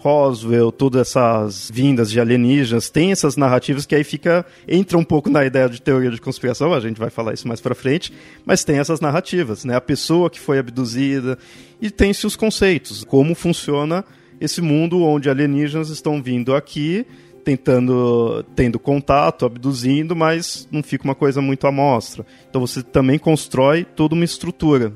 Roswell, 0.00 0.72
todas 0.72 1.08
essas 1.08 1.70
vindas 1.72 2.10
de 2.10 2.18
alienígenas, 2.18 2.88
tem 2.88 3.12
essas 3.12 3.36
narrativas 3.36 3.84
que 3.84 3.94
aí 3.94 4.02
fica 4.02 4.44
entra 4.66 4.96
um 4.96 5.04
pouco 5.04 5.28
na 5.28 5.44
ideia 5.44 5.68
de 5.68 5.80
teoria 5.80 6.10
de 6.10 6.20
conspiração, 6.20 6.72
a 6.72 6.80
gente 6.80 6.98
vai 6.98 7.10
falar 7.10 7.34
isso 7.34 7.46
mais 7.46 7.60
para 7.60 7.74
frente, 7.74 8.12
mas 8.44 8.64
tem 8.64 8.78
essas 8.78 9.00
narrativas, 9.00 9.64
né? 9.64 9.76
A 9.76 9.80
pessoa 9.80 10.30
que 10.30 10.40
foi 10.40 10.58
abduzida 10.58 11.38
e 11.80 11.90
tem-se 11.90 12.26
os 12.26 12.34
conceitos, 12.34 13.04
como 13.04 13.34
funciona 13.34 14.04
esse 14.40 14.62
mundo 14.62 15.02
onde 15.02 15.28
alienígenas 15.28 15.90
estão 15.90 16.22
vindo 16.22 16.54
aqui 16.54 17.06
tentando, 17.40 18.44
tendo 18.54 18.78
contato, 18.78 19.44
abduzindo, 19.44 20.14
mas 20.14 20.68
não 20.70 20.82
fica 20.82 21.04
uma 21.04 21.14
coisa 21.14 21.40
muito 21.40 21.66
à 21.66 21.72
mostra. 21.72 22.24
Então 22.48 22.60
você 22.60 22.82
também 22.82 23.18
constrói 23.18 23.84
toda 23.84 24.14
uma 24.14 24.24
estrutura. 24.24 24.92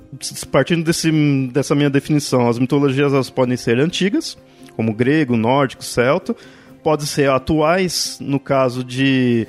Partindo 0.51 0.85
desse, 0.85 1.11
dessa 1.53 1.75
minha 1.75 1.91
definição, 1.91 2.49
as 2.49 2.59
mitologias 2.59 3.13
elas 3.13 3.31
podem 3.31 3.57
ser 3.57 3.79
antigas, 3.79 4.37
como 4.77 4.93
grego, 4.93 5.37
nórdico, 5.37 5.85
celta, 5.85 6.35
podem 6.83 7.07
ser 7.07 7.31
atuais, 7.31 8.19
no 8.21 8.39
caso 8.39 8.85
de 8.85 9.47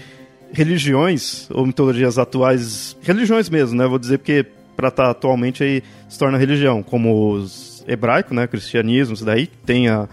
religiões 0.52 1.50
ou 1.52 1.66
mitologias 1.66 2.18
atuais, 2.18 2.96
religiões 3.02 3.50
mesmo, 3.50 3.78
né? 3.78 3.88
Vou 3.88 4.00
dizer 4.00 4.20
porque 4.20 4.46
para 4.76 4.90
estar 4.90 5.06
tá 5.06 5.12
atualmente 5.12 5.64
aí 5.64 5.84
se 6.08 6.18
torna 6.18 6.38
religião, 6.38 6.84
como 6.84 7.32
os 7.34 7.76
hebraico, 7.88 8.34
né, 8.34 8.48
cristianismo, 8.48 9.14
isso 9.14 9.26
daí 9.26 9.48
tem 9.48 9.88
a, 9.88 10.08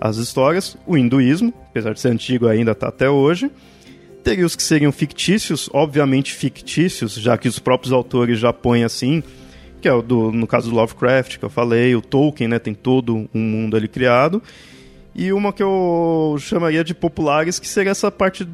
as 0.00 0.16
histórias, 0.16 0.76
o 0.86 0.96
hinduísmo, 0.96 1.52
apesar 1.68 1.94
de 1.94 2.00
ser 2.00 2.08
antigo 2.08 2.48
ainda 2.48 2.72
está 2.72 2.88
até 2.88 3.08
hoje. 3.08 3.50
Teria 4.24 4.46
os 4.46 4.54
que 4.54 4.62
seriam 4.62 4.92
fictícios, 4.92 5.68
obviamente 5.72 6.32
fictícios, 6.32 7.14
já 7.14 7.36
que 7.36 7.48
os 7.48 7.58
próprios 7.58 7.92
autores 7.92 8.38
já 8.38 8.52
põem 8.52 8.84
assim, 8.84 9.22
que 9.82 9.88
é 9.88 9.92
o 9.92 10.00
do, 10.00 10.30
no 10.30 10.46
caso 10.46 10.70
do 10.70 10.76
Lovecraft, 10.76 11.38
que 11.38 11.44
eu 11.44 11.50
falei, 11.50 11.94
o 11.96 12.00
Tolkien, 12.00 12.48
né, 12.48 12.58
tem 12.60 12.72
todo 12.72 13.28
um 13.34 13.40
mundo 13.40 13.76
ali 13.76 13.88
criado. 13.88 14.40
E 15.14 15.32
uma 15.32 15.52
que 15.52 15.62
eu 15.62 16.36
chamaria 16.38 16.84
de 16.84 16.94
populares, 16.94 17.58
que 17.58 17.68
seria 17.68 17.90
essa 17.90 18.10
parte, 18.10 18.48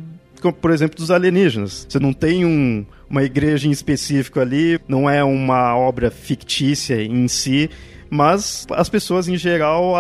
por 0.61 0.71
exemplo, 0.71 0.97
dos 0.97 1.11
alienígenas. 1.11 1.87
Você 1.89 2.01
não 2.01 2.15
tem 2.15 2.45
um, 2.45 2.85
uma 3.09 3.23
igreja 3.23 3.69
em 3.69 3.71
específico 3.71 4.41
ali, 4.41 4.81
não 4.89 5.09
é 5.09 5.23
uma 5.23 5.77
obra 5.77 6.11
fictícia 6.11 7.01
em 7.01 7.29
si, 7.29 7.71
mas 8.11 8.67
as 8.71 8.89
pessoas 8.89 9.29
em 9.29 9.37
geral 9.37 9.95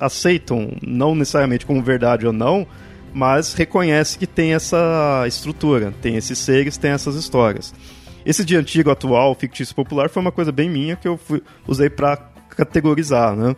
aceitam, 0.00 0.76
não 0.82 1.14
necessariamente 1.14 1.64
como 1.64 1.80
verdade 1.80 2.26
ou 2.26 2.32
não, 2.32 2.66
mas 3.14 3.54
reconhece 3.54 4.18
que 4.18 4.26
tem 4.26 4.52
essa 4.52 5.24
estrutura, 5.28 5.94
tem 6.02 6.16
esses 6.16 6.38
seres, 6.38 6.76
tem 6.76 6.90
essas 6.90 7.14
histórias. 7.14 7.72
Esse 8.24 8.44
de 8.44 8.56
antigo, 8.56 8.90
atual, 8.90 9.34
fictício 9.34 9.74
popular 9.74 10.08
foi 10.08 10.20
uma 10.20 10.32
coisa 10.32 10.52
bem 10.52 10.70
minha 10.70 10.96
que 10.96 11.08
eu 11.08 11.16
fui, 11.16 11.42
usei 11.66 11.90
para 11.90 12.16
categorizar, 12.50 13.34
né? 13.34 13.56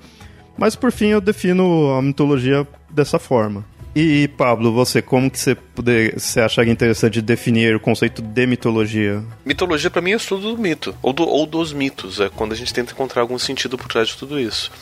Mas 0.57 0.77
por 0.77 0.93
fim 0.93 1.09
eu 1.09 1.21
defino 1.21 1.91
a 1.93 2.03
mitologia 2.03 2.67
dessa 2.89 3.19
forma. 3.19 3.65
E 3.95 4.27
Pablo, 4.37 4.73
você, 4.73 5.01
como 5.01 5.31
que 5.31 5.39
você, 5.39 5.55
poder, 5.55 6.19
você 6.19 6.41
acharia 6.41 6.73
interessante 6.73 7.23
definir 7.23 7.77
o 7.77 7.81
conceito 7.81 8.21
de 8.21 8.47
mitologia? 8.47 9.23
Mitologia 9.45 9.89
para 9.89 10.03
mim 10.03 10.11
é 10.11 10.15
o 10.15 10.17
estudo 10.17 10.55
do 10.55 10.61
mito, 10.61 10.95
ou, 11.01 11.13
do, 11.13 11.23
ou 11.23 11.47
dos 11.47 11.73
mitos, 11.73 12.19
é 12.19 12.29
quando 12.29 12.53
a 12.53 12.57
gente 12.57 12.75
tenta 12.75 12.93
encontrar 12.93 13.23
algum 13.23 13.39
sentido 13.39 13.79
por 13.79 13.87
trás 13.87 14.09
de 14.09 14.17
tudo 14.17 14.41
isso. 14.41 14.73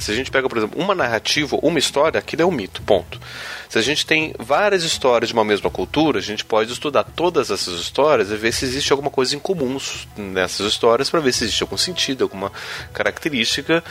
Se 0.00 0.10
a 0.10 0.14
gente 0.14 0.30
pega, 0.30 0.48
por 0.48 0.58
exemplo, 0.58 0.80
uma 0.80 0.94
narrativa, 0.94 1.58
uma 1.62 1.78
história, 1.78 2.18
aquilo 2.18 2.42
é 2.42 2.46
um 2.46 2.50
mito, 2.50 2.82
ponto. 2.82 3.20
Se 3.68 3.78
a 3.78 3.82
gente 3.82 4.06
tem 4.06 4.34
várias 4.38 4.84
histórias 4.84 5.28
de 5.28 5.34
uma 5.34 5.44
mesma 5.44 5.70
cultura, 5.70 6.18
a 6.18 6.22
gente 6.22 6.44
pode 6.44 6.72
estudar 6.72 7.04
todas 7.04 7.50
essas 7.50 7.80
histórias 7.80 8.30
e 8.30 8.36
ver 8.36 8.52
se 8.52 8.64
existe 8.64 8.92
alguma 8.92 9.10
coisa 9.10 9.34
em 9.34 9.38
comum 9.38 9.78
nessas 10.16 10.66
histórias 10.66 11.10
para 11.10 11.20
ver 11.20 11.32
se 11.32 11.44
existe 11.44 11.62
algum 11.62 11.76
sentido, 11.76 12.22
alguma 12.22 12.52
característica 12.92 13.82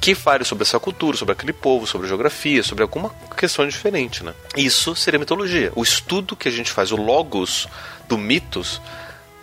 que 0.00 0.14
fale 0.14 0.44
sobre 0.44 0.62
essa 0.62 0.78
cultura, 0.78 1.16
sobre 1.16 1.32
aquele 1.32 1.52
povo, 1.52 1.86
sobre 1.86 2.08
geografia, 2.08 2.62
sobre 2.62 2.82
alguma 2.82 3.10
questão 3.36 3.66
diferente, 3.66 4.22
né? 4.22 4.34
Isso 4.56 4.94
seria 4.94 5.18
mitologia. 5.18 5.72
O 5.74 5.82
estudo 5.82 6.36
que 6.36 6.48
a 6.48 6.52
gente 6.52 6.70
faz, 6.70 6.92
o 6.92 6.96
logos 6.96 7.66
do 8.08 8.18
mitos, 8.18 8.80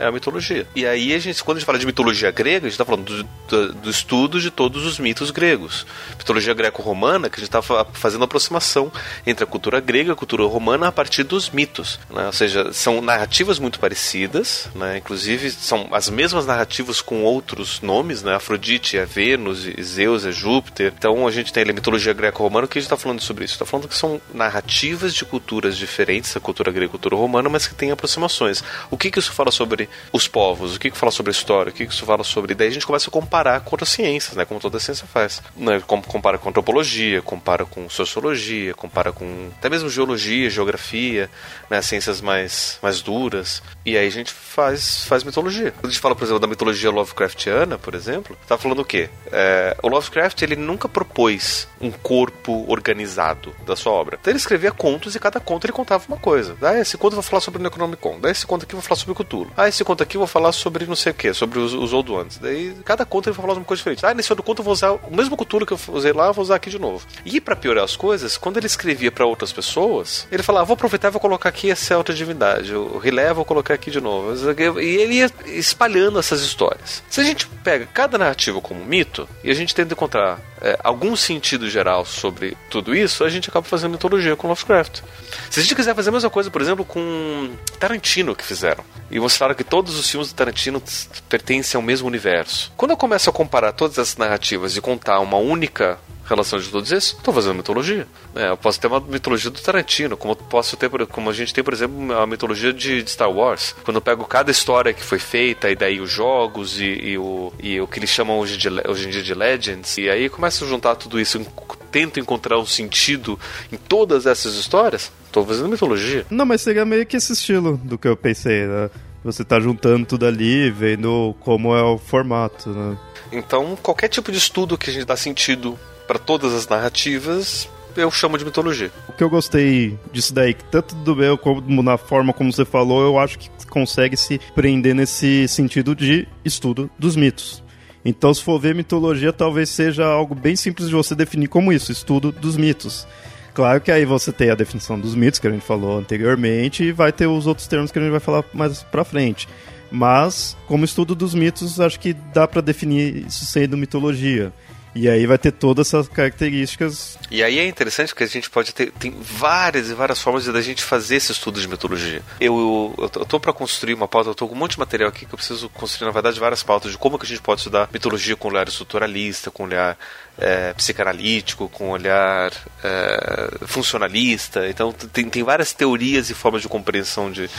é 0.01 0.07
a 0.07 0.11
mitologia. 0.11 0.67
E 0.75 0.85
aí, 0.85 1.13
a 1.13 1.19
gente, 1.19 1.43
quando 1.43 1.57
a 1.57 1.59
gente 1.59 1.65
fala 1.65 1.77
de 1.77 1.85
mitologia 1.85 2.31
grega, 2.31 2.65
a 2.65 2.69
gente 2.69 2.73
está 2.73 2.85
falando 2.85 3.05
do, 3.05 3.23
do, 3.47 3.73
do, 3.73 3.89
estudo 3.89 4.41
de 4.41 4.49
todos 4.49 4.85
os 4.85 4.97
mitos 4.97 5.29
gregos. 5.29 5.85
Mitologia 6.17 6.53
greco-romana, 6.53 7.29
que 7.29 7.35
a 7.35 7.43
gente 7.43 7.55
está 7.55 7.61
fazendo 7.93 8.23
aproximação 8.23 8.91
entre 9.25 9.43
a 9.43 9.47
cultura 9.47 9.79
grega 9.79 10.09
e 10.09 10.11
a 10.13 10.15
cultura 10.15 10.43
romana 10.43 10.87
a 10.87 10.91
partir 10.91 11.23
dos 11.23 11.49
mitos. 11.51 11.99
Né? 12.09 12.25
Ou 12.25 12.33
seja, 12.33 12.73
são 12.73 12.99
narrativas 13.01 13.59
muito 13.59 13.79
parecidas, 13.79 14.69
né? 14.73 14.97
inclusive 14.97 15.51
são 15.51 15.87
as 15.91 16.09
mesmas 16.09 16.45
narrativas 16.45 17.01
com 17.01 17.23
outros 17.23 17.79
nomes, 17.81 18.23
né? 18.23 18.35
Afrodite 18.35 18.97
é 18.97 19.05
Vênus, 19.05 19.67
Zeus 19.81 20.25
é 20.25 20.31
Júpiter. 20.31 20.93
Então 20.97 21.27
a 21.27 21.31
gente 21.31 21.53
tem 21.53 21.63
a 21.63 21.73
mitologia 21.73 22.13
greco-romana, 22.13 22.67
que 22.67 22.77
a 22.77 22.81
gente 22.81 22.87
está 22.87 22.97
falando 22.97 23.21
sobre 23.21 23.45
isso? 23.45 23.53
Está 23.53 23.65
falando 23.65 23.87
que 23.87 23.95
são 23.95 24.19
narrativas 24.33 25.13
de 25.13 25.25
culturas 25.25 25.77
diferentes, 25.77 26.35
a 26.35 26.39
cultura 26.39 26.71
grega 26.71 26.85
e 26.85 26.89
a 26.89 26.91
cultura 26.91 27.15
romana, 27.15 27.49
mas 27.49 27.67
que 27.67 27.75
têm 27.75 27.91
aproximações. 27.91 28.63
O 28.89 28.97
que, 28.97 29.11
que 29.11 29.19
isso 29.19 29.31
fala 29.31 29.51
sobre 29.51 29.89
os 30.11 30.27
povos, 30.27 30.75
o 30.75 30.79
que, 30.79 30.91
que 30.91 30.97
fala 30.97 31.11
sobre 31.11 31.29
a 31.29 31.33
história, 31.33 31.71
o 31.71 31.73
que, 31.73 31.85
que 31.85 31.93
isso 31.93 32.05
fala 32.05 32.23
sobre. 32.23 32.55
Daí 32.55 32.67
a 32.67 32.71
gente 32.71 32.85
começa 32.85 33.09
a 33.09 33.11
comparar 33.11 33.61
com 33.61 33.71
outras 33.71 33.89
ciências, 33.89 34.35
né? 34.35 34.45
Como 34.45 34.59
toda 34.59 34.79
ciência 34.79 35.07
faz. 35.07 35.41
Né? 35.55 35.81
Compara 35.85 36.37
com 36.37 36.49
antropologia, 36.49 37.21
compara 37.21 37.65
com 37.65 37.89
sociologia, 37.89 38.73
compara 38.73 39.11
com 39.11 39.49
até 39.57 39.69
mesmo 39.69 39.89
geologia, 39.89 40.49
geografia, 40.49 41.29
né? 41.69 41.81
Ciências 41.81 42.21
mais, 42.21 42.77
mais 42.81 43.01
duras. 43.01 43.61
E 43.85 43.97
aí 43.97 44.07
a 44.07 44.11
gente 44.11 44.31
faz, 44.31 45.05
faz 45.05 45.23
mitologia. 45.23 45.71
Quando 45.71 45.85
a 45.85 45.89
gente 45.89 46.01
fala, 46.01 46.15
por 46.15 46.23
exemplo, 46.23 46.39
da 46.39 46.47
mitologia 46.47 46.91
Lovecraftiana, 46.91 47.77
por 47.77 47.95
exemplo, 47.95 48.37
tá 48.47 48.57
falando 48.57 48.79
o 48.79 48.85
quê? 48.85 49.09
É, 49.31 49.75
o 49.81 49.87
Lovecraft, 49.87 50.41
ele 50.41 50.55
nunca 50.55 50.87
propôs 50.87 51.67
um 51.79 51.91
corpo 51.91 52.65
organizado 52.67 53.55
da 53.65 53.75
sua 53.75 53.91
obra. 53.91 54.17
Então 54.19 54.31
ele 54.31 54.37
escrevia 54.37 54.71
contos 54.71 55.15
e 55.15 55.19
cada 55.19 55.39
conto 55.39 55.65
ele 55.65 55.73
contava 55.73 56.03
uma 56.07 56.17
coisa. 56.17 56.55
Ah, 56.61 56.79
esse 56.79 56.97
conto 56.97 57.13
eu 57.13 57.21
vou 57.21 57.23
falar 57.23 57.41
sobre 57.41 57.59
o 57.59 57.63
Necronomicon. 57.63 58.19
Daí 58.19 58.31
esse 58.31 58.45
conto 58.45 58.63
aqui 58.63 58.73
eu 58.73 58.79
vou 58.79 58.87
falar 58.87 58.97
sobre 58.97 59.13
o 59.13 59.15
Cthulhu. 59.15 59.51
Ah, 59.57 59.67
esse 59.67 59.80
conto 59.83 60.03
aqui 60.03 60.17
eu 60.17 60.19
vou 60.19 60.27
falar 60.27 60.51
sobre 60.51 60.85
não 60.85 60.95
sei 60.95 61.11
o 61.11 61.15
que, 61.15 61.33
sobre 61.33 61.59
os, 61.59 61.73
os 61.73 61.93
Old 61.93 62.11
Ones. 62.11 62.37
Daí 62.37 62.75
cada 62.85 63.05
conto 63.05 63.29
ele 63.29 63.35
vai 63.35 63.45
falar 63.45 63.57
uma 63.57 63.65
coisa 63.65 63.79
diferente. 63.79 64.05
Ah, 64.05 64.13
nesse 64.13 64.31
outro 64.31 64.43
conto 64.43 64.59
eu 64.59 64.63
vou 64.63 64.73
usar 64.73 64.91
o 64.91 65.15
mesmo 65.15 65.37
Cthulhu 65.37 65.65
que 65.65 65.73
eu 65.73 65.79
usei 65.89 66.13
lá, 66.13 66.27
eu 66.27 66.33
vou 66.33 66.43
usar 66.43 66.55
aqui 66.55 66.69
de 66.69 66.79
novo. 66.79 67.05
E 67.25 67.39
para 67.39 67.55
piorar 67.55 67.83
as 67.83 67.95
coisas, 67.95 68.37
quando 68.37 68.57
ele 68.57 68.67
escrevia 68.67 69.11
para 69.11 69.25
outras 69.25 69.51
pessoas, 69.51 70.27
ele 70.31 70.43
falava, 70.43 70.63
ah, 70.63 70.67
vou 70.67 70.73
aproveitar 70.75 71.09
e 71.09 71.11
vou 71.11 71.21
colocar 71.21 71.49
aqui 71.49 71.69
essa 71.69 71.97
outra 71.97 72.13
divindade. 72.13 72.73
O 72.75 72.97
Rilé 72.97 73.33
vou 73.33 73.45
colocar 73.45 73.73
aqui 73.73 73.91
de 73.91 74.01
novo. 74.01 74.33
E 74.81 74.83
ele 74.83 75.15
ia 75.15 75.31
espalhando 75.45 76.19
essas 76.19 76.41
histórias. 76.41 77.03
Se 77.09 77.19
a 77.19 77.23
gente 77.23 77.47
pega 77.63 77.85
cada 77.85 78.17
narrativa 78.17 78.61
como 78.61 78.83
mito 78.85 79.27
e 79.43 79.51
a 79.51 79.53
gente 79.53 79.73
tenta 79.73 79.93
encontrar 79.93 80.39
é, 80.61 80.77
algum 80.83 81.15
sentido 81.15 81.69
geral 81.69 82.05
sobre 82.05 82.55
tudo 82.69 82.95
isso, 82.95 83.23
a 83.23 83.29
gente 83.29 83.49
acaba 83.49 83.65
fazendo 83.65 83.91
mitologia 83.91 84.35
com 84.35 84.47
Lovecraft. 84.47 85.01
Se 85.49 85.59
a 85.59 85.63
gente 85.63 85.75
quiser 85.75 85.95
fazer 85.95 86.09
a 86.09 86.13
mesma 86.13 86.29
coisa, 86.29 86.51
por 86.51 86.61
exemplo, 86.61 86.85
com 86.85 87.51
Tarantino 87.79 88.35
que 88.35 88.45
fizeram, 88.45 88.83
e 89.09 89.19
mostraram 89.19 89.55
que 89.61 89.69
todos 89.69 89.95
os 89.95 90.09
filmes 90.09 90.29
de 90.29 90.35
Tarantino 90.35 90.81
pertencem 91.29 91.77
ao 91.77 91.83
mesmo 91.83 92.07
universo. 92.07 92.71
Quando 92.75 92.91
eu 92.91 92.97
começo 92.97 93.29
a 93.29 93.33
comparar 93.33 93.71
todas 93.71 93.99
essas 93.99 94.17
narrativas 94.17 94.75
e 94.75 94.81
contar 94.81 95.19
uma 95.19 95.37
única 95.37 95.99
relação 96.25 96.57
de 96.57 96.69
todos 96.69 96.91
esses, 96.91 97.11
estou 97.11 97.33
fazendo 97.33 97.55
mitologia. 97.55 98.07
É, 98.35 98.49
eu 98.49 98.57
posso 98.57 98.79
ter 98.79 98.87
uma 98.87 98.99
mitologia 98.99 99.51
do 99.51 99.59
Tarantino, 99.59 100.15
como 100.17 100.35
posso 100.35 100.77
ter, 100.77 100.89
como 101.07 101.29
a 101.29 101.33
gente 101.33 101.53
tem, 101.53 101.63
por 101.63 101.73
exemplo, 101.73 102.13
a 102.17 102.25
mitologia 102.25 102.73
de, 102.73 103.03
de 103.03 103.11
Star 103.11 103.29
Wars. 103.29 103.75
Quando 103.83 103.97
eu 103.97 104.01
pego 104.01 104.25
cada 104.25 104.49
história 104.49 104.93
que 104.93 105.03
foi 105.03 105.19
feita, 105.19 105.69
e 105.69 105.75
daí 105.75 105.99
os 105.99 106.09
jogos 106.09 106.79
e, 106.79 106.85
e 106.85 107.17
o, 107.17 107.53
e 107.61 107.79
o 107.81 107.85
que 107.85 107.99
eles 107.99 108.09
chamam 108.09 108.39
hoje, 108.39 108.57
de, 108.57 108.69
hoje 108.69 109.07
em 109.07 109.11
dia 109.11 109.21
de 109.21 109.33
Legends, 109.33 109.97
e 109.97 110.09
aí 110.09 110.29
começo 110.29 110.63
a 110.63 110.67
juntar 110.67 110.95
tudo 110.95 111.19
isso, 111.19 111.45
tento 111.91 112.19
encontrar 112.19 112.57
um 112.57 112.65
sentido 112.65 113.37
em 113.71 113.77
todas 113.77 114.25
essas 114.25 114.55
histórias, 114.55 115.11
estou 115.25 115.45
fazendo 115.45 115.67
mitologia. 115.67 116.25
Não, 116.29 116.45
mas 116.45 116.61
seria 116.61 116.85
meio 116.85 117.05
que 117.05 117.17
esse 117.17 117.33
estilo 117.33 117.77
do 117.83 117.97
que 117.97 118.07
eu 118.07 118.15
pensei, 118.15 118.65
né? 118.65 118.89
Você 119.23 119.43
tá 119.43 119.59
juntando 119.59 120.05
tudo 120.05 120.25
ali, 120.25 120.71
vendo 120.71 121.35
como 121.41 121.75
é 121.75 121.83
o 121.83 121.97
formato, 121.97 122.69
né? 122.69 122.97
Então, 123.31 123.77
qualquer 123.81 124.07
tipo 124.07 124.31
de 124.31 124.37
estudo 124.37 124.77
que 124.77 124.89
a 124.89 124.93
gente 124.93 125.05
dá 125.05 125.15
sentido 125.15 125.77
para 126.07 126.17
todas 126.17 126.53
as 126.53 126.67
narrativas, 126.67 127.69
eu 127.95 128.09
chamo 128.09 128.37
de 128.37 128.43
mitologia. 128.43 128.91
O 129.07 129.13
que 129.13 129.23
eu 129.23 129.29
gostei 129.29 129.97
disso 130.11 130.33
daí, 130.33 130.53
tanto 130.53 130.95
do 130.95 131.15
meu 131.15 131.37
como 131.37 131.83
na 131.83 131.97
forma 131.97 132.33
como 132.33 132.51
você 132.51 132.65
falou, 132.65 133.03
eu 133.03 133.19
acho 133.19 133.37
que 133.37 133.49
consegue 133.67 134.17
se 134.17 134.39
prender 134.55 134.95
nesse 134.95 135.47
sentido 135.47 135.95
de 135.95 136.27
estudo 136.43 136.89
dos 136.97 137.15
mitos. 137.15 137.63
Então, 138.03 138.33
se 138.33 138.43
for 138.43 138.59
ver 138.59 138.73
mitologia, 138.73 139.31
talvez 139.31 139.69
seja 139.69 140.05
algo 140.05 140.33
bem 140.33 140.55
simples 140.55 140.89
de 140.89 140.95
você 140.95 141.13
definir 141.13 141.47
como 141.47 141.71
isso, 141.71 141.91
estudo 141.91 142.31
dos 142.31 142.57
mitos. 142.57 143.07
Claro 143.53 143.81
que 143.81 143.91
aí 143.91 144.05
você 144.05 144.31
tem 144.31 144.49
a 144.49 144.55
definição 144.55 144.99
dos 144.99 145.13
mitos 145.13 145.39
que 145.39 145.47
a 145.47 145.51
gente 145.51 145.65
falou 145.65 145.99
anteriormente 145.99 146.83
e 146.83 146.91
vai 146.91 147.11
ter 147.11 147.27
os 147.27 147.47
outros 147.47 147.67
termos 147.67 147.91
que 147.91 147.99
a 147.99 148.01
gente 148.01 148.11
vai 148.11 148.19
falar 148.19 148.43
mais 148.53 148.83
pra 148.83 149.03
frente. 149.03 149.47
Mas, 149.91 150.55
como 150.67 150.85
estudo 150.85 151.13
dos 151.13 151.35
mitos, 151.35 151.79
acho 151.79 151.99
que 151.99 152.13
dá 152.13 152.47
para 152.47 152.61
definir 152.61 153.25
isso 153.27 153.45
sendo 153.45 153.77
mitologia. 153.77 154.53
E 154.93 155.07
aí 155.09 155.25
vai 155.25 155.37
ter 155.37 155.51
todas 155.51 155.87
essas 155.87 156.07
características. 156.07 157.17
E 157.29 157.41
aí 157.41 157.59
é 157.59 157.65
interessante 157.65 158.09
porque 158.09 158.25
a 158.25 158.27
gente 158.27 158.49
pode 158.49 158.73
ter 158.73 158.91
tem 158.91 159.15
várias 159.19 159.89
e 159.89 159.93
várias 159.93 160.21
formas 160.21 160.43
de 160.43 160.49
a 160.49 160.61
gente 160.61 160.83
fazer 160.83 161.15
esse 161.15 161.31
estudo 161.31 161.61
de 161.61 161.67
mitologia. 161.67 162.21
Eu, 162.39 162.93
eu, 162.97 163.39
para 163.39 163.53
construir 163.53 163.93
uma 163.93 164.07
pauta, 164.07 164.29
eu 164.29 164.47
com 164.47 164.53
um 164.53 164.57
monte 164.57 164.71
de 164.71 164.79
material 164.79 165.09
aqui 165.09 165.25
que 165.25 165.33
eu 165.33 165.37
preciso 165.37 165.69
construir, 165.69 166.07
na 166.07 166.11
verdade, 166.11 166.39
várias 166.39 166.61
pautas 166.61 166.91
de 166.91 166.97
como 166.97 167.17
que 167.17 167.25
a 167.25 167.29
gente 167.29 167.41
pode 167.41 167.61
estudar 167.61 167.89
mitologia 167.91 168.35
com 168.35 168.49
olhar 168.49 168.67
estruturalista, 168.67 169.49
com 169.49 169.63
olhar 169.63 169.97
é, 170.37 170.73
psicanalítico, 170.73 171.69
com 171.69 171.91
olhar 171.91 172.51
é, 172.83 173.65
funcionalista. 173.65 174.67
Então 174.67 174.91
tem, 174.91 175.29
tem 175.29 175.43
várias 175.43 175.71
teorias 175.71 176.29
e 176.29 176.33
formas 176.33 176.61
de 176.61 176.67
compreensão 176.67 177.31
de, 177.31 177.49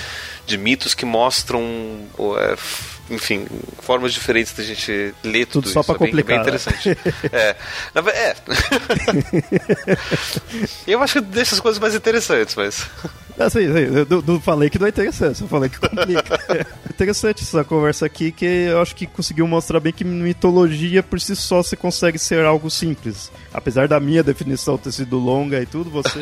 de 0.47 0.59
mitos 0.59 0.92
que 0.92 1.07
mostram 1.07 1.62
é, 2.38 2.57
enfim, 3.12 3.46
formas 3.81 4.12
diferentes 4.12 4.53
da 4.55 4.62
gente 4.62 5.14
ler 5.22 5.46
tudo, 5.46 5.64
tudo 5.64 5.72
só 5.72 5.83
para 5.83 5.96
é 5.96 5.98
complicar. 5.98 6.25
Bem, 6.25 6.37
bem 6.37 6.40
interessante. 6.40 6.90
é. 7.33 7.57
é. 8.11 8.37
eu 10.87 11.03
acho 11.03 11.14
que 11.14 11.20
deixa 11.20 11.55
as 11.55 11.61
coisas 11.61 11.79
mais 11.79 11.94
interessantes, 11.94 12.55
mas. 12.57 12.87
Assim, 13.38 13.61
eu 13.61 14.22
não 14.27 14.40
falei 14.40 14.70
que 14.70 14.79
não 14.79 14.87
é 14.87 14.90
interessante, 14.90 15.38
só 15.38 15.46
falei 15.46 15.68
que 15.68 15.79
complica. 15.79 16.38
é 16.48 16.66
interessante 16.90 17.42
essa 17.42 17.64
conversa 17.64 18.07
aqui, 18.07 18.33
que 18.33 18.44
eu 18.44 18.81
acho 18.81 18.94
que 18.94 19.07
conseguiu 19.07 19.46
mostrar 19.46 19.81
bem 19.81 19.92
que 19.92 20.05
mitologia 20.05 21.03
por 21.03 21.20
si 21.20 21.35
só 21.37 21.62
você 21.62 21.77
consegue 21.77 22.18
ser 22.18 22.44
algo 22.44 22.70
simples. 22.70 23.31
Apesar 23.53 23.88
da 23.88 24.01
minha 24.01 24.22
definição 24.22 24.79
ter 24.79 24.92
sido 24.92 25.18
longa 25.18 25.61
e 25.61 25.66
tudo, 25.66 25.90
você 25.90 26.18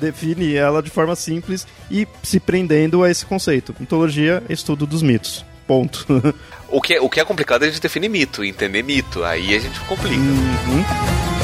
define 0.00 0.54
ela 0.54 0.82
de 0.82 0.90
forma 0.90 1.14
simples 1.14 1.66
e 1.90 2.06
se 2.22 2.40
prendendo 2.40 3.02
a 3.02 3.10
esse 3.10 3.24
conceito. 3.26 3.74
Mitologia 3.78 4.42
é 4.48 4.52
estudo 4.52 4.86
dos 4.86 5.02
mitos. 5.02 5.44
Ponto. 5.66 6.06
o, 6.68 6.80
que 6.80 6.94
é, 6.94 7.00
o 7.00 7.08
que 7.08 7.20
é 7.20 7.24
complicado 7.24 7.64
é 7.64 7.66
a 7.66 7.70
gente 7.70 7.80
definir 7.80 8.08
mito, 8.08 8.44
entender 8.44 8.82
mito. 8.82 9.24
Aí 9.24 9.54
a 9.54 9.58
gente 9.58 9.78
complica. 9.80 10.20
Uhum. 10.20 11.41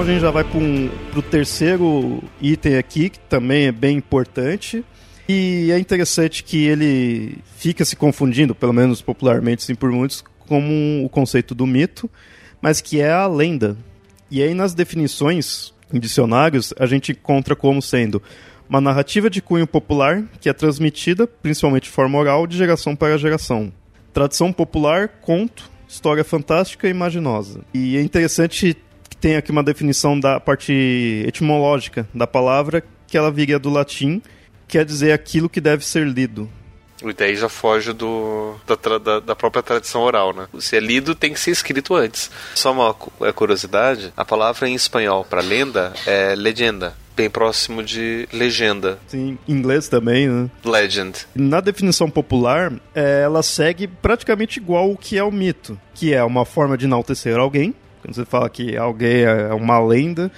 Então 0.00 0.08
a 0.08 0.14
gente 0.14 0.22
já 0.22 0.30
vai 0.30 0.44
para 0.44 0.58
um, 0.58 0.90
o 1.14 1.20
terceiro 1.20 2.22
item 2.40 2.78
aqui, 2.78 3.10
que 3.10 3.18
também 3.18 3.66
é 3.66 3.72
bem 3.72 3.98
importante. 3.98 4.82
E 5.28 5.70
é 5.70 5.78
interessante 5.78 6.42
que 6.42 6.64
ele 6.64 7.36
fica 7.56 7.84
se 7.84 7.94
confundindo, 7.96 8.54
pelo 8.54 8.72
menos 8.72 9.02
popularmente, 9.02 9.62
sim, 9.62 9.74
por 9.74 9.90
muitos, 9.92 10.24
como 10.38 11.04
o 11.04 11.08
conceito 11.10 11.54
do 11.54 11.66
mito, 11.66 12.08
mas 12.62 12.80
que 12.80 12.98
é 12.98 13.12
a 13.12 13.26
lenda. 13.26 13.76
E 14.30 14.42
aí 14.42 14.54
nas 14.54 14.72
definições 14.72 15.74
em 15.92 16.00
dicionários, 16.00 16.72
a 16.78 16.86
gente 16.86 17.12
encontra 17.12 17.54
como 17.54 17.82
sendo 17.82 18.22
uma 18.68 18.80
narrativa 18.80 19.28
de 19.28 19.42
cunho 19.42 19.66
popular 19.66 20.24
que 20.40 20.48
é 20.48 20.52
transmitida, 20.54 21.26
principalmente 21.26 21.84
de 21.84 21.90
forma 21.90 22.18
oral, 22.18 22.46
de 22.46 22.56
geração 22.56 22.96
para 22.96 23.18
geração. 23.18 23.70
Tradição 24.14 24.50
popular, 24.50 25.08
conto, 25.20 25.70
história 25.86 26.24
fantástica 26.24 26.88
e 26.88 26.90
imaginosa. 26.90 27.60
E 27.74 27.98
é 27.98 28.00
interessante 28.00 28.76
tem 29.20 29.36
aqui 29.36 29.50
uma 29.50 29.62
definição 29.62 30.18
da 30.18 30.40
parte 30.40 31.24
etimológica 31.26 32.08
da 32.14 32.26
palavra, 32.26 32.82
que 33.06 33.16
ela 33.16 33.30
viria 33.30 33.58
do 33.58 33.70
latim, 33.70 34.22
quer 34.66 34.84
dizer 34.84 35.12
aquilo 35.12 35.48
que 35.48 35.60
deve 35.60 35.84
ser 35.84 36.06
lido. 36.06 36.48
E 37.02 37.12
daí 37.14 37.34
já 37.34 37.48
foge 37.48 37.92
do, 37.92 38.56
da, 38.66 38.98
da, 38.98 39.20
da, 39.20 39.36
própria 39.36 39.62
tradição 39.62 40.02
oral, 40.02 40.34
né? 40.34 40.46
Se 40.58 40.76
é 40.76 40.80
lido, 40.80 41.14
tem 41.14 41.32
que 41.32 41.40
ser 41.40 41.50
escrito 41.50 41.94
antes. 41.94 42.30
Só 42.54 42.72
uma 42.72 42.94
é 43.26 43.32
curiosidade: 43.32 44.12
a 44.16 44.24
palavra 44.24 44.68
em 44.68 44.74
espanhol 44.74 45.24
para 45.24 45.40
lenda 45.40 45.94
é 46.06 46.34
legenda. 46.34 46.94
Bem 47.16 47.28
próximo 47.28 47.82
de 47.82 48.28
legenda. 48.32 48.98
Sim, 49.06 49.38
em 49.46 49.52
inglês 49.52 49.88
também, 49.88 50.28
né? 50.28 50.50
Legend. 50.64 51.26
Na 51.34 51.60
definição 51.60 52.08
popular, 52.10 52.72
é, 52.94 53.22
ela 53.22 53.42
segue 53.42 53.86
praticamente 53.86 54.58
igual 54.58 54.90
o 54.90 54.96
que 54.96 55.18
é 55.18 55.24
o 55.24 55.32
mito, 55.32 55.78
que 55.94 56.14
é 56.14 56.22
uma 56.22 56.44
forma 56.44 56.78
de 56.78 56.86
enaltecer 56.86 57.36
alguém, 57.36 57.74
quando 58.00 58.14
você 58.14 58.24
fala 58.24 58.48
que 58.48 58.76
alguém 58.76 59.22
é 59.22 59.52
uma 59.52 59.78
lenda, 59.78 60.30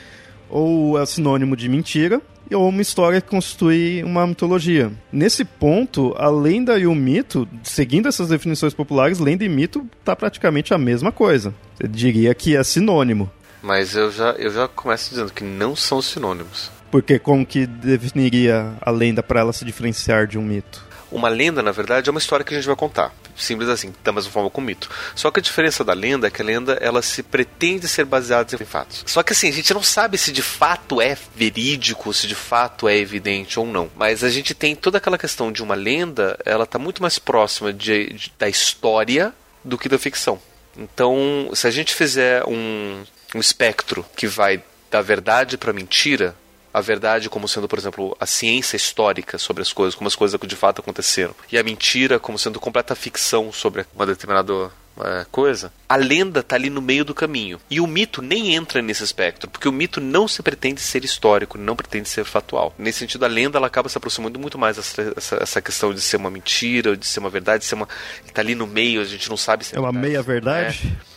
ou 0.48 1.01
é 1.01 1.07
sinônimo 1.07 1.57
de 1.57 1.68
mentira, 1.68 2.20
ou 2.55 2.68
uma 2.68 2.83
história 2.83 3.20
que 3.20 3.29
constitui 3.29 4.03
uma 4.05 4.27
mitologia. 4.27 4.92
Nesse 5.11 5.44
ponto, 5.44 6.14
a 6.18 6.29
lenda 6.29 6.79
e 6.79 6.87
o 6.87 6.94
mito, 6.94 7.48
seguindo 7.62 8.09
essas 8.09 8.29
definições 8.29 8.75
populares, 8.75 9.18
lenda 9.18 9.44
e 9.44 9.48
mito 9.48 9.87
tá 10.05 10.14
praticamente 10.14 10.75
a 10.75 10.79
mesma 10.79 11.11
coisa. 11.11 11.55
Você 11.75 11.88
diria 11.88 12.35
que 12.35 12.57
é 12.57 12.62
sinônimo. 12.62 13.31
Mas 13.62 13.94
eu 13.94 14.11
já, 14.11 14.31
eu 14.33 14.51
já 14.51 14.66
começo 14.68 15.11
dizendo 15.11 15.33
que 15.33 15.44
não 15.44 15.77
são 15.77 16.03
sinônimos. 16.03 16.70
Porque 16.90 17.18
como 17.18 17.46
que 17.46 17.66
definiria 17.66 18.75
a 18.81 18.90
lenda 18.90 19.22
para 19.22 19.40
ela 19.40 19.53
se 19.53 19.64
diferenciar 19.64 20.27
de 20.27 20.37
um 20.37 20.42
mito? 20.42 20.85
Uma 21.11 21.29
lenda, 21.29 21.62
na 21.62 21.72
verdade, 21.72 22.09
é 22.09 22.11
uma 22.11 22.18
história 22.18 22.44
que 22.44 22.53
a 22.53 22.57
gente 22.57 22.66
vai 22.66 22.77
contar. 22.77 23.14
Simples 23.43 23.69
assim, 23.69 23.93
da 24.03 24.13
mesma 24.13 24.31
forma 24.31 24.51
com 24.51 24.61
o 24.61 24.65
mito. 24.65 24.89
Só 25.15 25.31
que 25.31 25.41
a 25.41 25.43
diferença 25.43 25.85
da 25.85 25.93
lenda 25.93 26.27
é 26.27 26.31
que 26.31 26.40
a 26.40 26.45
lenda 26.45 26.79
ela 26.81 27.03
se 27.03 27.23
pretende 27.23 27.88
ser 27.88 28.05
baseada 28.05 28.55
em 28.55 28.65
fatos. 28.65 29.05
Só 29.07 29.23
que 29.23 29.33
assim, 29.33 29.49
a 29.49 29.53
gente 29.53 29.73
não 29.75 29.83
sabe 29.83 30.17
se 30.17 30.33
de 30.33 30.43
fato 30.43 31.01
é 31.01 31.17
verídico, 31.35 32.13
se 32.13 32.27
de 32.27 32.35
fato 32.35 32.88
é 32.88 32.97
evidente 32.97 33.59
ou 33.59 33.67
não. 33.67 33.90
Mas 33.97 34.23
a 34.25 34.31
gente 34.31 34.55
tem 34.55 34.75
toda 34.75 34.99
aquela 34.99 35.19
questão 35.19 35.51
de 35.51 35.63
uma 35.63 35.75
lenda, 35.75 36.38
ela 36.45 36.65
está 36.65 36.79
muito 36.79 37.03
mais 37.03 37.19
próxima 37.19 37.73
de, 37.73 38.13
de, 38.13 38.33
da 38.38 38.49
história 38.49 39.33
do 39.65 39.79
que 39.79 39.88
da 39.88 39.99
ficção. 39.99 40.40
Então, 40.77 41.51
se 41.55 41.67
a 41.67 41.71
gente 41.71 41.95
fizer 41.95 42.45
um, 42.47 43.03
um 43.35 43.40
espectro 43.40 44.05
que 44.17 44.27
vai 44.27 44.63
da 44.90 45.03
verdade 45.03 45.57
para 45.57 45.73
mentira, 45.73 46.35
a 46.73 46.81
verdade 46.81 47.29
como 47.29 47.48
sendo, 47.48 47.68
por 47.68 47.79
exemplo, 47.79 48.16
a 48.18 48.27
ciência 48.27 48.77
histórica 48.77 49.38
sobre 49.38 49.62
as 49.62 49.73
coisas, 49.73 49.94
como 49.94 50.08
as 50.08 50.16
coisas 50.16 50.38
de 50.40 50.56
fato 50.56 50.81
aconteceram, 50.81 51.35
e 51.50 51.58
a 51.58 51.62
mentira 51.62 52.18
como 52.18 52.38
sendo 52.38 52.58
completa 52.60 52.94
ficção 52.94 53.52
sobre 53.52 53.85
uma 53.94 54.06
determinada 54.06 54.70
é, 55.00 55.25
coisa, 55.31 55.73
a 55.88 55.96
lenda 55.96 56.40
está 56.40 56.56
ali 56.56 56.68
no 56.68 56.83
meio 56.83 57.04
do 57.04 57.14
caminho. 57.14 57.58
E 57.70 57.81
o 57.81 57.87
mito 57.87 58.20
nem 58.20 58.54
entra 58.54 58.83
nesse 58.83 59.02
espectro, 59.02 59.48
porque 59.50 59.68
o 59.68 59.73
mito 59.73 60.00
não 60.00 60.29
se 60.29 60.42
pretende 60.42 60.81
ser 60.81 61.04
histórico, 61.04 61.56
não 61.56 61.75
pretende 61.75 62.08
ser 62.08 62.25
factual. 62.25 62.75
Nesse 62.79 62.98
sentido, 62.98 63.25
a 63.25 63.29
lenda 63.29 63.58
ela 63.58 63.66
acaba 63.66 63.88
se 63.88 63.96
aproximando 63.96 64.38
muito 64.38 64.58
mais 64.58 64.77
dessa, 64.77 65.14
essa, 65.40 65.62
questão 65.62 65.94
de 65.94 66.00
ser 66.00 66.16
uma 66.16 66.31
mentira, 66.31 66.96
de 66.96 67.06
ser 67.06 67.20
uma 67.20 67.31
verdade, 67.31 67.60
de 67.60 67.68
ser 67.68 67.75
uma. 67.75 67.88
está 68.27 68.42
ali 68.42 68.54
no 68.54 68.66
meio, 68.66 69.00
a 69.00 69.04
gente 69.04 69.29
não 69.31 69.37
sabe 69.37 69.64
se 69.64 69.75
é, 69.75 69.79
é 69.79 69.81
uma 69.81 69.92
meia-verdade. 69.92 70.94
É 71.08 71.12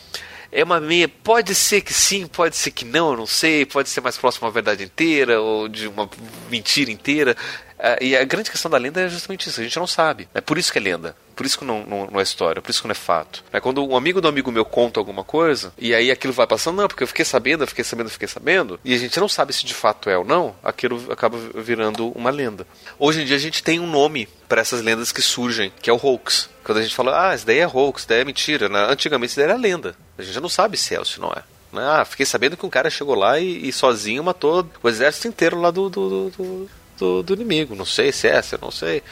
é 0.51 0.63
uma 0.63 0.79
meia. 0.79 1.07
Pode 1.07 1.53
ser 1.55 1.81
que 1.81 1.93
sim, 1.93 2.27
pode 2.27 2.55
ser 2.55 2.71
que 2.71 2.85
não, 2.85 3.11
eu 3.11 3.17
não 3.17 3.27
sei. 3.27 3.65
Pode 3.65 3.89
ser 3.89 4.01
mais 4.01 4.17
próximo 4.17 4.45
uma 4.47 4.51
verdade 4.51 4.83
inteira 4.83 5.41
ou 5.41 5.67
de 5.67 5.87
uma 5.87 6.09
mentira 6.49 6.91
inteira. 6.91 7.35
Uh, 7.77 8.01
e 8.01 8.15
a 8.15 8.23
grande 8.23 8.49
questão 8.49 8.71
da 8.71 8.77
lenda 8.77 9.01
é 9.01 9.09
justamente 9.09 9.49
isso, 9.49 9.59
a 9.59 9.63
gente 9.63 9.77
não 9.77 9.87
sabe. 9.87 10.27
É 10.33 10.41
por 10.41 10.57
isso 10.57 10.71
que 10.71 10.77
é 10.77 10.81
lenda. 10.81 11.15
Por 11.35 11.45
isso 11.45 11.59
que 11.59 11.65
não, 11.65 11.85
não, 11.85 12.07
não 12.07 12.19
é 12.19 12.23
história, 12.23 12.61
por 12.61 12.71
isso 12.71 12.81
que 12.81 12.87
não 12.87 12.93
é 12.93 12.95
fato. 12.95 13.43
É 13.51 13.59
quando 13.59 13.85
um 13.85 13.97
amigo 13.97 14.21
do 14.21 14.27
amigo 14.27 14.51
meu 14.51 14.63
conta 14.63 14.99
alguma 14.99 15.23
coisa, 15.23 15.73
e 15.77 15.93
aí 15.93 16.09
aquilo 16.09 16.31
vai 16.31 16.47
passando, 16.47 16.77
não, 16.77 16.87
porque 16.87 17.03
eu 17.03 17.07
fiquei 17.07 17.25
sabendo, 17.25 17.63
eu 17.63 17.67
fiquei 17.67 17.83
sabendo, 17.83 18.07
eu 18.07 18.11
fiquei 18.11 18.27
sabendo, 18.27 18.79
e 18.85 18.93
a 18.93 18.97
gente 18.97 19.19
não 19.19 19.27
sabe 19.27 19.51
se 19.51 19.65
de 19.65 19.73
fato 19.73 20.09
é 20.09 20.17
ou 20.17 20.23
não, 20.23 20.55
aquilo 20.63 21.11
acaba 21.11 21.37
virando 21.55 22.09
uma 22.11 22.29
lenda. 22.29 22.65
Hoje 22.97 23.21
em 23.21 23.25
dia 23.25 23.35
a 23.35 23.39
gente 23.39 23.61
tem 23.61 23.79
um 23.79 23.87
nome 23.87 24.29
para 24.47 24.61
essas 24.61 24.81
lendas 24.81 25.11
que 25.11 25.21
surgem, 25.21 25.73
que 25.81 25.89
é 25.89 25.93
o 25.93 25.99
hoax. 26.01 26.49
Quando 26.63 26.77
a 26.77 26.81
gente 26.81 26.95
fala, 26.95 27.29
ah, 27.29 27.35
isso 27.35 27.45
daí 27.45 27.59
é 27.59 27.67
hoax, 27.67 28.01
isso 28.01 28.09
daí 28.09 28.21
é 28.21 28.25
mentira, 28.25 28.69
né? 28.69 28.87
antigamente 28.89 29.31
isso 29.31 29.39
daí 29.39 29.49
era 29.49 29.57
lenda. 29.57 29.95
A 30.17 30.21
gente 30.21 30.33
já 30.33 30.41
não 30.41 30.49
sabe 30.49 30.77
se 30.77 30.95
é 30.95 30.99
ou 30.99 31.05
se 31.05 31.19
não 31.19 31.29
é. 31.29 31.43
Né? 31.73 31.85
Ah, 31.85 32.05
fiquei 32.05 32.25
sabendo 32.25 32.55
que 32.55 32.65
um 32.65 32.69
cara 32.69 32.89
chegou 32.89 33.15
lá 33.15 33.37
e, 33.37 33.67
e 33.67 33.73
sozinho 33.73 34.23
matou 34.23 34.67
o 34.81 34.87
exército 34.87 35.27
inteiro 35.27 35.59
lá 35.59 35.69
do, 35.69 35.89
do, 35.89 36.09
do, 36.09 36.29
do, 36.29 36.69
do 36.97 37.33
inimigo. 37.33 37.75
Não 37.75 37.85
sei 37.85 38.11
se 38.11 38.27
é 38.27 38.35
essa, 38.35 38.57
não 38.61 38.71
sei. 38.71 39.03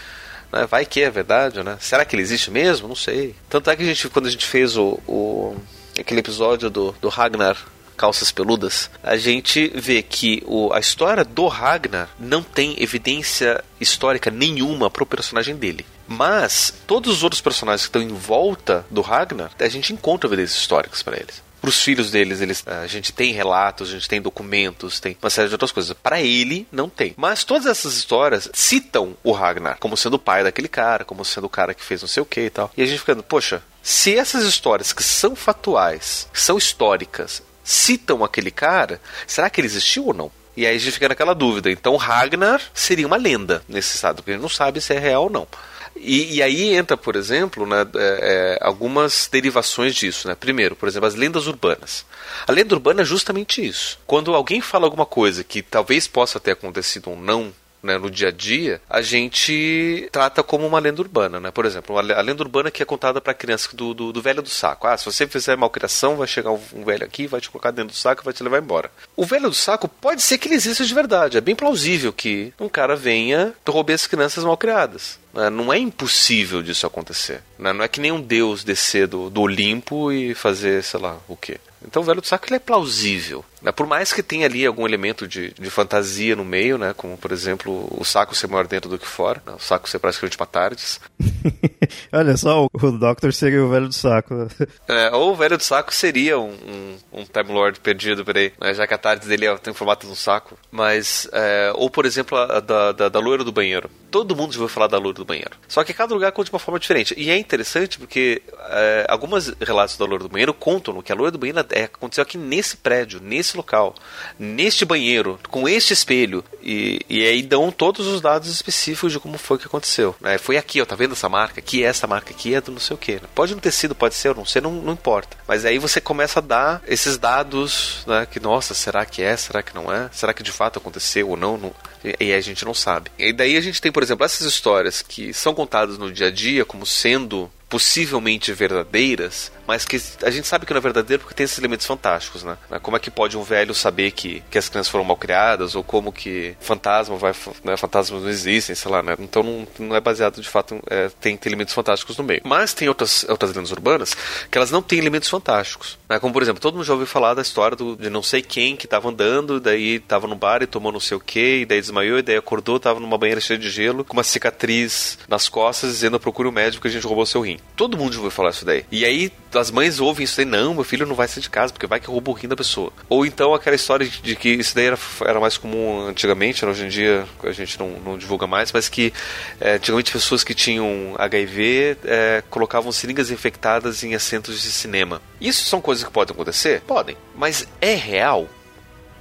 Né? 0.52 0.66
Vai 0.68 0.86
que 0.86 1.02
é 1.02 1.10
verdade, 1.10 1.64
né? 1.64 1.78
Será 1.80 2.06
que 2.06 2.16
ele 2.16 2.22
existe 2.22 2.52
mesmo? 2.52 2.88
Não 2.88 2.96
sei. 2.96 3.36
Tanto 3.50 3.70
é 3.70 3.76
que 3.76 3.84
a 3.84 3.86
gente, 3.86 4.08
quando 4.10 4.28
a 4.28 4.32
gente 4.32 4.46
fez 4.46 4.78
o, 4.78 5.00
o 5.08 5.56
aquele 6.00 6.20
episódio 6.20 6.70
do, 6.70 6.96
do 7.02 7.10
Ragnar 7.10 7.58
calças 7.96 8.32
peludas, 8.32 8.90
a 9.04 9.16
gente 9.16 9.72
vê 9.76 10.02
que 10.02 10.44
o, 10.46 10.74
a 10.74 10.80
história 10.80 11.24
do 11.24 11.48
Ragnar 11.48 12.10
não 12.20 12.42
tem 12.42 12.76
evidência 12.82 13.64
histórica 13.80 14.32
nenhuma 14.32 14.90
para 14.90 15.04
o 15.04 15.06
personagem 15.06 15.56
dele. 15.56 15.86
Mas 16.08 16.74
todos 16.86 17.18
os 17.18 17.24
outros 17.24 17.42
personagens 17.42 17.84
que 17.84 17.90
estão 17.90 18.02
em 18.02 18.14
volta 18.14 18.86
do 18.90 19.02
Ragnar, 19.02 19.52
a 19.60 19.70
gente 19.70 19.94
encontra 19.94 20.28
evidências 20.28 20.60
históricas 20.60 21.02
para 21.02 21.18
eles 21.18 21.42
para 21.64 21.70
os 21.70 21.82
filhos 21.82 22.12
deles, 22.12 22.42
eles, 22.42 22.62
a 22.68 22.86
gente 22.88 23.14
tem 23.14 23.32
relatos, 23.32 23.88
a 23.88 23.94
gente 23.94 24.10
tem 24.10 24.22
documentos, 24.22 25.00
tem 25.00 25.16
uma 25.22 25.30
série 25.30 25.48
de 25.48 25.54
outras 25.54 25.72
coisas. 25.72 25.96
Para 25.96 26.22
ele, 26.22 26.68
não 26.70 26.90
tem. 26.90 27.14
Mas 27.16 27.46
todas 27.46 27.66
essas 27.66 27.96
histórias 27.96 28.50
citam 28.52 29.16
o 29.24 29.32
Ragnar 29.32 29.78
como 29.80 29.96
sendo 29.96 30.16
o 30.16 30.20
pai 30.20 30.44
daquele 30.44 30.68
cara, 30.68 31.06
como 31.06 31.24
sendo 31.24 31.46
o 31.46 31.50
cara 31.50 31.74
que 31.74 31.82
fez 31.82 32.02
não 32.02 32.08
sei 32.10 32.22
o 32.22 32.26
que 32.26 32.42
e 32.42 32.50
tal. 32.50 32.70
E 32.76 32.84
a 32.84 32.86
gente 32.86 33.00
ficando, 33.00 33.24
poxa, 33.24 33.64
se 33.82 34.14
essas 34.14 34.44
histórias 34.44 34.92
que 34.92 35.02
são 35.02 35.38
fatuais, 35.38 36.28
que 36.34 36.42
são 36.42 36.58
históricas, 36.58 37.42
citam 37.64 38.26
aquele 38.26 38.52
cara, 38.52 39.00
será 39.26 39.50
que 39.50 39.62
ele 39.62 39.68
existiu 39.68 40.08
ou 40.08 40.14
não? 40.14 40.30
E 40.58 40.68
aí 40.68 40.76
a 40.76 40.78
gente 40.78 40.92
fica 40.92 41.08
naquela 41.08 41.34
dúvida. 41.34 41.72
Então 41.72 41.96
Ragnar 41.96 42.62
seria 42.74 43.08
uma 43.08 43.16
lenda 43.16 43.64
nesse 43.70 43.96
estado, 43.96 44.18
porque 44.18 44.34
gente 44.34 44.42
não 44.42 44.50
sabe 44.50 44.82
se 44.82 44.94
é 44.94 45.00
real 45.00 45.24
ou 45.24 45.30
não. 45.30 45.48
E, 45.96 46.36
e 46.36 46.44
aí 46.44 46.74
entra, 46.74 46.98
por 46.98 47.16
exemplo, 47.16 47.66
né, 47.66 47.86
é, 47.96 47.98
é, 47.98 48.58
algumas 48.62 49.30
derivações 49.32 49.96
disso. 49.96 50.28
Né? 50.28 50.36
Primeiro, 50.36 50.76
por 50.76 50.88
exemplo, 50.88 51.08
as 51.08 51.16
lendas 51.16 51.48
urbanas. 51.48 52.06
A 52.48 52.52
lenda 52.52 52.76
urbana 52.76 53.02
é 53.02 53.06
justamente 53.06 53.66
isso. 53.66 54.00
Quando 54.06 54.34
alguém 54.34 54.62
fala 54.62 54.86
alguma 54.86 55.06
coisa 55.06 55.44
que 55.44 55.62
talvez 55.62 56.08
possa 56.08 56.40
ter 56.40 56.52
acontecido 56.52 57.10
ou 57.10 57.16
não 57.16 57.54
né, 57.84 57.98
no 57.98 58.10
dia 58.10 58.30
a 58.30 58.32
dia, 58.32 58.82
a 58.90 59.02
gente 59.02 60.08
trata 60.12 60.42
como 60.42 60.66
uma 60.66 60.80
lenda 60.80 61.02
urbana, 61.02 61.40
né? 61.40 61.52
Por 61.52 61.66
exemplo, 61.66 61.98
a 61.98 62.22
lenda 62.22 62.42
urbana 62.42 62.72
que 62.72 62.82
é 62.82 62.86
contada 62.86 63.20
para 63.20 63.34
criança 63.34 63.70
do, 63.74 63.94
do, 63.94 64.14
do, 64.14 64.22
velho 64.22 64.42
do 64.42 64.50
saco. 64.50 64.88
Ah, 64.88 64.98
se 64.98 65.06
você 65.06 65.28
fizer 65.28 65.58
malcriação, 65.58 66.16
vai 66.16 66.28
chegar 66.28 66.52
um, 66.52 66.86
velho 66.86 67.04
aqui, 67.04 67.28
vai 67.28 67.42
te 67.42 67.50
colocar 67.50 67.72
dentro 67.72 67.92
do 67.92 67.98
saco 67.98 68.24
e 68.24 68.26
vai 68.26 68.34
te 68.34 68.42
levar 68.42 68.60
embora. 68.60 68.90
O 69.16 69.26
velho 69.26 69.50
do 69.50 69.56
saco 69.56 69.88
pode 69.88 70.22
ser 70.22 70.38
que 70.38 70.48
ele 70.48 70.56
exista 70.56 70.86
de 70.86 70.94
verdade. 70.94 71.38
É 71.38 71.42
bem 71.42 71.56
plausível 71.56 72.14
que 72.14 72.54
um 72.60 72.70
cara 72.70 72.96
venha 72.96 73.54
roubar 73.68 73.94
as 73.94 74.08
crianças 74.08 74.44
malcriadas. 74.44 75.20
Né? 75.34 75.50
Não 75.50 75.74
é 75.74 75.78
impossível 75.78 76.64
disso 76.64 76.88
acontecer. 76.88 77.42
Né? 77.60 77.74
Não 77.74 77.84
é 77.84 77.88
que 77.88 78.00
nem 78.00 78.12
um 78.12 78.22
deus 78.22 78.64
descer 78.64 79.08
do, 79.08 79.30
do 79.30 79.42
Olimpo 79.42 80.12
e 80.12 80.34
fazer, 80.34 80.84
sei 80.84 81.00
lá, 81.00 81.18
o 81.28 81.36
quê. 81.36 81.60
Então 81.86 82.02
o 82.02 82.06
velho 82.06 82.22
do 82.22 82.28
saco 82.28 82.46
ele 82.48 82.56
é 82.56 82.60
plausível. 82.60 83.44
Né? 83.64 83.72
Por 83.72 83.88
mais 83.88 84.12
que 84.12 84.22
tenha 84.22 84.46
ali 84.46 84.66
algum 84.66 84.86
elemento 84.86 85.28
de, 85.28 85.54
de 85.54 85.70
fantasia 85.70 86.36
no 86.36 86.44
meio, 86.44 86.78
né? 86.78 86.94
como 86.96 87.18
por 87.18 87.32
exemplo 87.32 87.88
o 87.98 88.04
saco 88.04 88.36
ser 88.36 88.48
maior 88.48 88.68
dentro 88.68 88.90
do 88.90 89.00
que 89.00 89.08
fora, 89.08 89.42
né? 89.46 89.54
o 89.54 89.60
saco 89.60 89.90
ser 89.90 90.00
praticamente 90.00 90.38
uma 90.38 90.46
tardes. 90.46 91.00
Olha 92.12 92.36
só, 92.38 92.66
o 92.66 92.92
Doctor 92.92 93.34
seria 93.34 93.64
o 93.64 93.70
velho 93.70 93.88
do 93.88 93.94
saco. 93.94 94.34
É, 94.88 95.12
ou 95.12 95.32
o 95.32 95.36
velho 95.36 95.58
do 95.58 95.64
saco 95.64 95.94
seria 95.94 96.38
um, 96.38 96.52
um, 96.52 96.98
um 97.14 97.26
Time 97.26 97.52
Lord 97.52 97.80
perdido 97.80 98.26
por 98.26 98.38
aí, 98.38 98.52
né? 98.60 98.74
já 98.74 98.86
que 98.86 98.94
a 98.94 98.98
tardes 98.98 99.28
dele 99.28 99.46
é, 99.46 99.58
tem 99.58 99.72
o 99.72 99.76
formato 99.76 100.06
de 100.06 100.12
um 100.12 100.16
saco. 100.16 100.58
Mas, 100.70 101.28
é, 101.32 101.72
ou 101.76 101.90
por 101.90 102.06
exemplo, 102.06 102.38
a 102.38 102.60
da, 102.60 102.92
da, 102.92 103.10
da 103.10 103.20
loira 103.20 103.44
do 103.44 103.52
banheiro. 103.52 103.90
Todo 104.12 104.36
mundo 104.36 104.54
já 104.54 104.60
ouviu 104.60 104.74
falar 104.74 104.88
da 104.88 104.98
loira 104.98 105.18
do 105.18 105.26
banheiro. 105.26 105.52
Só 105.68 105.84
que 105.84 105.94
cada 105.94 106.14
lugar 106.14 106.32
conta 106.32 106.50
de 106.50 106.54
uma 106.54 106.60
forma 106.60 106.80
diferente. 106.80 107.14
E 107.18 107.30
é 107.30 107.38
interessante 107.38 107.98
porque 107.98 108.42
é, 108.70 109.06
algumas 109.08 109.54
relatos 109.62 109.98
da 109.98 110.06
loira 110.06 110.24
do 110.24 110.30
banheiro 110.30 110.54
contam 110.54 111.02
que 111.04 111.12
a 111.12 111.16
loira 111.16 111.32
do 111.32 111.38
banheiro 111.38 111.66
é, 111.72 111.84
aconteceu 111.84 112.22
aqui 112.22 112.38
nesse 112.38 112.78
prédio, 112.78 113.20
nesse 113.22 113.53
local, 113.58 113.96
neste 114.38 114.86
banheiro, 114.86 115.40
com 115.50 115.68
este 115.68 115.94
espelho. 115.94 116.44
E, 116.62 117.02
e 117.10 117.24
aí 117.26 117.42
dão 117.42 117.72
todos 117.72 118.08
os 118.08 118.22
dados 118.22 118.50
específicos 118.50 119.12
de 119.12 119.20
como 119.20 119.38
foi 119.38 119.58
que 119.58 119.66
aconteceu. 119.66 120.16
Né? 120.22 120.38
Foi 120.38 120.58
aqui, 120.58 120.82
ó, 120.82 120.86
tá 120.86 120.96
vendo 120.96 121.14
essa 121.14 121.28
marca? 121.28 121.62
Que 121.62 121.84
essa 121.84 122.08
marca 122.08 122.32
aqui 122.32 122.56
é 122.56 122.62
do 122.62 122.72
não 122.72 122.80
sei 122.80 122.94
o 122.94 122.98
que. 122.98 123.20
Pode 123.36 123.54
não 123.54 123.60
ter 123.60 123.72
sido, 123.72 123.94
pode 123.94 124.16
ser, 124.16 124.36
não 124.36 124.46
sei, 124.46 124.62
não, 124.62 124.72
não 124.72 124.94
importa. 124.94 125.38
Mas 125.48 125.66
aí 125.66 125.78
você 125.78 126.00
começa 126.00 126.40
a 126.40 126.42
dar 126.42 126.82
esses 126.88 127.18
dados, 127.18 128.04
né? 128.08 128.26
Que, 128.26 128.40
nossa, 128.40 128.74
será 128.74 129.06
que 129.06 129.22
é? 129.22 129.36
Será 129.36 129.62
que 129.62 129.76
não 129.76 129.94
é? 129.94 130.10
Será 130.12 130.34
que 130.34 130.44
de 130.44 130.52
fato 130.52 130.80
aconteceu 130.80 131.30
ou 131.30 131.38
não? 131.38 131.58
não... 131.58 131.74
E 132.20 132.34
a 132.34 132.42
gente 132.42 132.66
não 132.66 132.74
sabe. 132.74 133.10
E 133.18 133.32
daí 133.32 133.56
a 133.56 133.62
gente 133.62 133.82
tem, 133.82 133.92
por 133.92 134.04
exemplo, 134.04 134.26
essas 134.26 134.46
histórias 134.46 135.02
que 135.02 135.34
são 135.34 135.54
contadas 135.54 135.98
no 135.98 136.12
dia 136.12 136.28
a 136.28 136.32
dia 136.32 136.66
como 136.66 136.86
sendo 136.86 137.50
possivelmente 137.70 138.54
verdadeiras, 138.54 139.52
mas 139.68 139.86
que 139.86 140.02
a 140.24 140.30
gente 140.30 140.48
sabe 140.48 140.66
que 140.66 140.74
não 140.74 140.80
é 140.80 140.82
verdadeiro 140.82 141.22
porque 141.22 141.36
tem 141.36 141.44
esses 141.44 141.58
elementos 141.58 141.86
fantásticos, 141.86 142.44
né? 142.44 142.58
Como 142.82 142.98
é 142.98 143.00
que 143.00 143.10
pode 143.10 143.38
um 143.38 143.44
velho 143.44 143.74
saber 143.74 144.12
que, 144.12 144.44
que 144.50 144.58
as 144.58 144.70
crianças 144.70 144.92
foram 144.92 145.04
mal 145.04 145.18
criadas, 145.18 145.76
ou 145.76 145.84
como 145.84 146.12
que 146.12 146.56
fantasma 146.60 147.16
vai, 147.16 147.34
né, 147.64 147.78
fantasmas 147.78 148.24
não 148.24 148.30
existem, 148.30 148.76
sei 148.76 148.92
lá, 148.92 149.02
né? 149.02 149.16
Então 149.20 149.44
não, 149.44 149.68
não 149.80 149.96
é 149.96 150.02
baseado 150.02 150.42
de 150.42 150.48
fato, 150.48 150.82
é, 150.90 151.10
tem, 151.22 151.38
tem, 151.38 151.50
elementos 151.50 151.74
fantásticos 151.74 152.18
no 152.18 152.24
meio. 152.24 152.42
Mas 152.44 152.74
tem 152.74 152.88
outras, 152.88 153.26
outras 153.30 153.54
lendas 153.56 153.72
urbanas 153.72 154.16
que 154.50 154.58
elas 154.58 154.72
não 154.72 154.82
têm 154.82 155.00
elementos 155.00 155.30
fantásticos. 155.30 155.98
Né? 156.10 156.20
Como 156.20 156.34
por 156.34 156.42
exemplo, 156.42 156.62
todo 156.62 156.76
mundo 156.76 156.86
já 156.86 156.94
ouviu 156.94 157.08
falar 157.08 157.34
da 157.34 157.42
história 157.42 157.76
do, 157.76 157.96
de 157.96 158.10
não 158.10 158.24
sei 158.24 158.42
quem 158.42 158.76
que 158.76 158.86
estava 158.86 159.10
andando, 159.10 159.60
daí 159.60 159.96
estava 159.96 160.28
no 160.28 160.36
bar 160.36 160.62
e 160.62 160.68
tomou 160.68 160.92
não 160.92 161.00
sei 161.00 161.18
o 161.18 161.20
que, 161.20 161.62
e 161.62 161.66
daí 161.66 161.80
desmaiou, 161.80 162.20
e 162.20 162.22
daí 162.22 162.36
acordou, 162.36 162.78
estava 162.78 163.00
numa 163.00 163.18
banheira 163.18 163.42
cheia 163.42 163.58
de 163.58 163.70
gelo, 163.70 164.04
com 164.04 164.14
uma 164.14 164.24
cicatriz 164.24 165.18
nas 165.28 165.48
costas, 165.48 165.92
dizendo 165.92 166.20
procure 166.20 166.48
o 166.48 166.52
um 166.52 166.54
médico 166.54 166.82
que 166.82 166.88
a 166.88 166.92
gente 166.92 167.06
roubou 167.06 167.26
seu 167.26 167.42
rim. 167.42 167.60
Todo 167.76 167.98
mundo 167.98 168.14
já 168.14 168.20
ouviu 168.20 168.32
falar 168.32 168.50
isso 168.50 168.66
daí. 168.66 168.86
E 168.92 169.06
aí 169.06 169.32
as 169.56 169.72
mães 169.72 170.00
ouvem 170.00 170.24
isso 170.24 170.38
daí, 170.38 170.46
não, 170.46 170.74
meu 170.74 170.84
filho 170.84 171.06
não 171.06 171.16
vai 171.16 171.28
sair 171.28 171.42
de 171.42 171.50
casa, 171.50 171.72
porque 171.72 171.88
vai 171.88 172.00
que 172.00 172.08
rouba 172.08 172.32
o 172.32 172.34
rim 172.34 172.48
da 172.48 172.56
pessoa. 172.56 172.92
Ou 173.10 173.26
então 173.26 173.54
aquela 173.54 173.76
história 173.76 174.08
de, 174.08 174.22
de 174.22 174.36
que 174.36 174.50
isso 174.50 174.76
daí 174.76 174.86
era, 174.86 174.98
era, 175.26 175.40
mais 175.40 175.58
comum 175.58 176.08
antigamente, 176.08 176.66
né? 176.66 176.72
hoje 176.72 176.86
em 176.86 176.90
dia 176.90 177.26
a 177.44 177.52
gente 177.52 177.80
não, 177.80 177.90
não 178.00 178.18
divulga 178.18 178.48
mais, 178.48 178.72
mas 178.72 178.90
que 178.90 179.14
é, 179.60 179.74
antigamente 179.74 180.12
pessoas 180.12 180.44
que 180.44 180.54
tinham 180.54 181.16
HIV 181.18 181.98
é, 182.06 182.44
colocavam 182.50 182.92
seringas 182.92 183.32
infectadas 183.32 184.04
em 184.04 184.16
assentos 184.16 184.62
de 184.62 184.72
cinema. 184.72 185.22
Isso 185.40 185.66
são 185.66 185.82
coisas 185.82 186.04
que 186.04 186.12
podem 186.12 186.34
acontecer? 186.34 186.82
Podem. 186.82 187.18
Mas 187.36 187.68
é 187.82 187.96
real? 187.96 188.48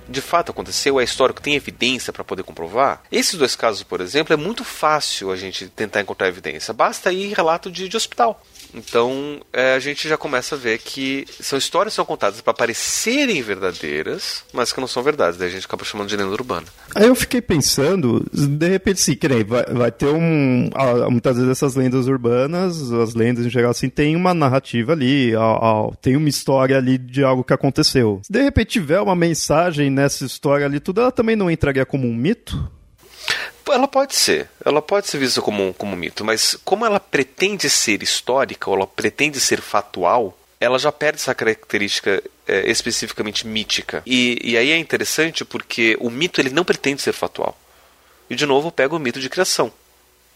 de 0.08 0.20
fato 0.20 0.50
aconteceu, 0.50 1.00
é 1.00 1.04
histórico, 1.04 1.40
tem 1.40 1.54
evidência 1.54 2.12
para 2.12 2.24
poder 2.24 2.42
comprovar? 2.42 3.02
Esses 3.10 3.34
dois 3.34 3.56
casos, 3.56 3.82
por 3.82 4.00
exemplo, 4.00 4.32
é 4.32 4.36
muito 4.36 4.64
fácil 4.64 5.30
a 5.30 5.36
gente 5.36 5.68
tentar 5.68 6.00
encontrar 6.00 6.28
evidência. 6.28 6.74
Basta 6.74 7.12
ir 7.12 7.32
relato 7.32 7.70
de, 7.70 7.88
de 7.88 7.96
hospital. 7.96 8.42
Então 8.74 9.40
é, 9.52 9.74
a 9.74 9.78
gente 9.78 10.08
já 10.08 10.16
começa 10.16 10.54
a 10.54 10.58
ver 10.58 10.78
que 10.78 11.26
são 11.40 11.58
histórias 11.58 11.92
que 11.92 11.96
são 11.96 12.04
contadas 12.04 12.40
para 12.40 12.54
parecerem 12.54 13.42
verdadeiras, 13.42 14.44
mas 14.52 14.72
que 14.72 14.80
não 14.80 14.86
são 14.86 15.02
verdades. 15.02 15.38
Daí 15.38 15.48
a 15.48 15.50
gente 15.50 15.66
acaba 15.66 15.84
chamando 15.84 16.08
de 16.08 16.16
lenda 16.16 16.32
urbana. 16.32 16.66
Aí 16.94 17.06
eu 17.06 17.14
fiquei 17.14 17.40
pensando, 17.40 18.24
de 18.32 18.68
repente, 18.68 19.00
sim, 19.00 19.14
que 19.14 19.28
nem, 19.28 19.44
vai, 19.44 19.64
vai 19.64 19.92
ter 19.92 20.06
um. 20.06 20.70
Muitas 21.10 21.36
vezes 21.36 21.50
essas 21.50 21.74
lendas 21.74 22.06
urbanas, 22.06 22.90
as 22.92 23.14
lendas 23.14 23.46
em 23.46 23.50
geral, 23.50 23.70
assim, 23.70 23.88
tem 23.88 24.16
uma 24.16 24.34
narrativa 24.34 24.92
ali, 24.92 25.32
tem 26.00 26.16
uma 26.16 26.28
história 26.28 26.76
ali 26.76 26.98
de 26.98 27.22
algo 27.22 27.44
que 27.44 27.52
aconteceu. 27.52 28.20
Se 28.22 28.32
de 28.32 28.42
repente 28.42 28.72
tiver 28.72 29.00
uma 29.00 29.14
mensagem 29.14 29.90
nessa 29.90 30.24
história 30.24 30.66
ali, 30.66 30.80
tudo, 30.80 31.00
ela 31.00 31.12
também 31.12 31.36
não 31.36 31.50
entraria 31.50 31.84
como 31.84 32.06
um 32.06 32.14
mito? 32.14 32.70
Ela 33.72 33.88
pode 33.88 34.14
ser, 34.14 34.48
ela 34.64 34.82
pode 34.82 35.08
ser 35.08 35.18
vista 35.18 35.40
como, 35.40 35.72
como 35.74 35.96
mito, 35.96 36.24
mas 36.24 36.56
como 36.64 36.84
ela 36.84 37.00
pretende 37.00 37.68
ser 37.70 38.02
histórica, 38.02 38.68
ou 38.68 38.76
ela 38.76 38.86
pretende 38.86 39.40
ser 39.40 39.60
factual, 39.60 40.36
ela 40.60 40.78
já 40.78 40.92
perde 40.92 41.18
essa 41.18 41.34
característica 41.34 42.22
é, 42.46 42.70
especificamente 42.70 43.46
mítica. 43.46 44.02
E, 44.06 44.38
e 44.42 44.56
aí 44.56 44.70
é 44.70 44.76
interessante 44.76 45.44
porque 45.44 45.96
o 46.00 46.10
mito 46.10 46.40
ele 46.40 46.50
não 46.50 46.64
pretende 46.64 47.02
ser 47.02 47.12
factual. 47.12 47.58
E 48.30 48.34
de 48.34 48.46
novo 48.46 48.70
pega 48.70 48.94
o 48.94 48.98
mito 48.98 49.20
de 49.20 49.28
criação. 49.28 49.72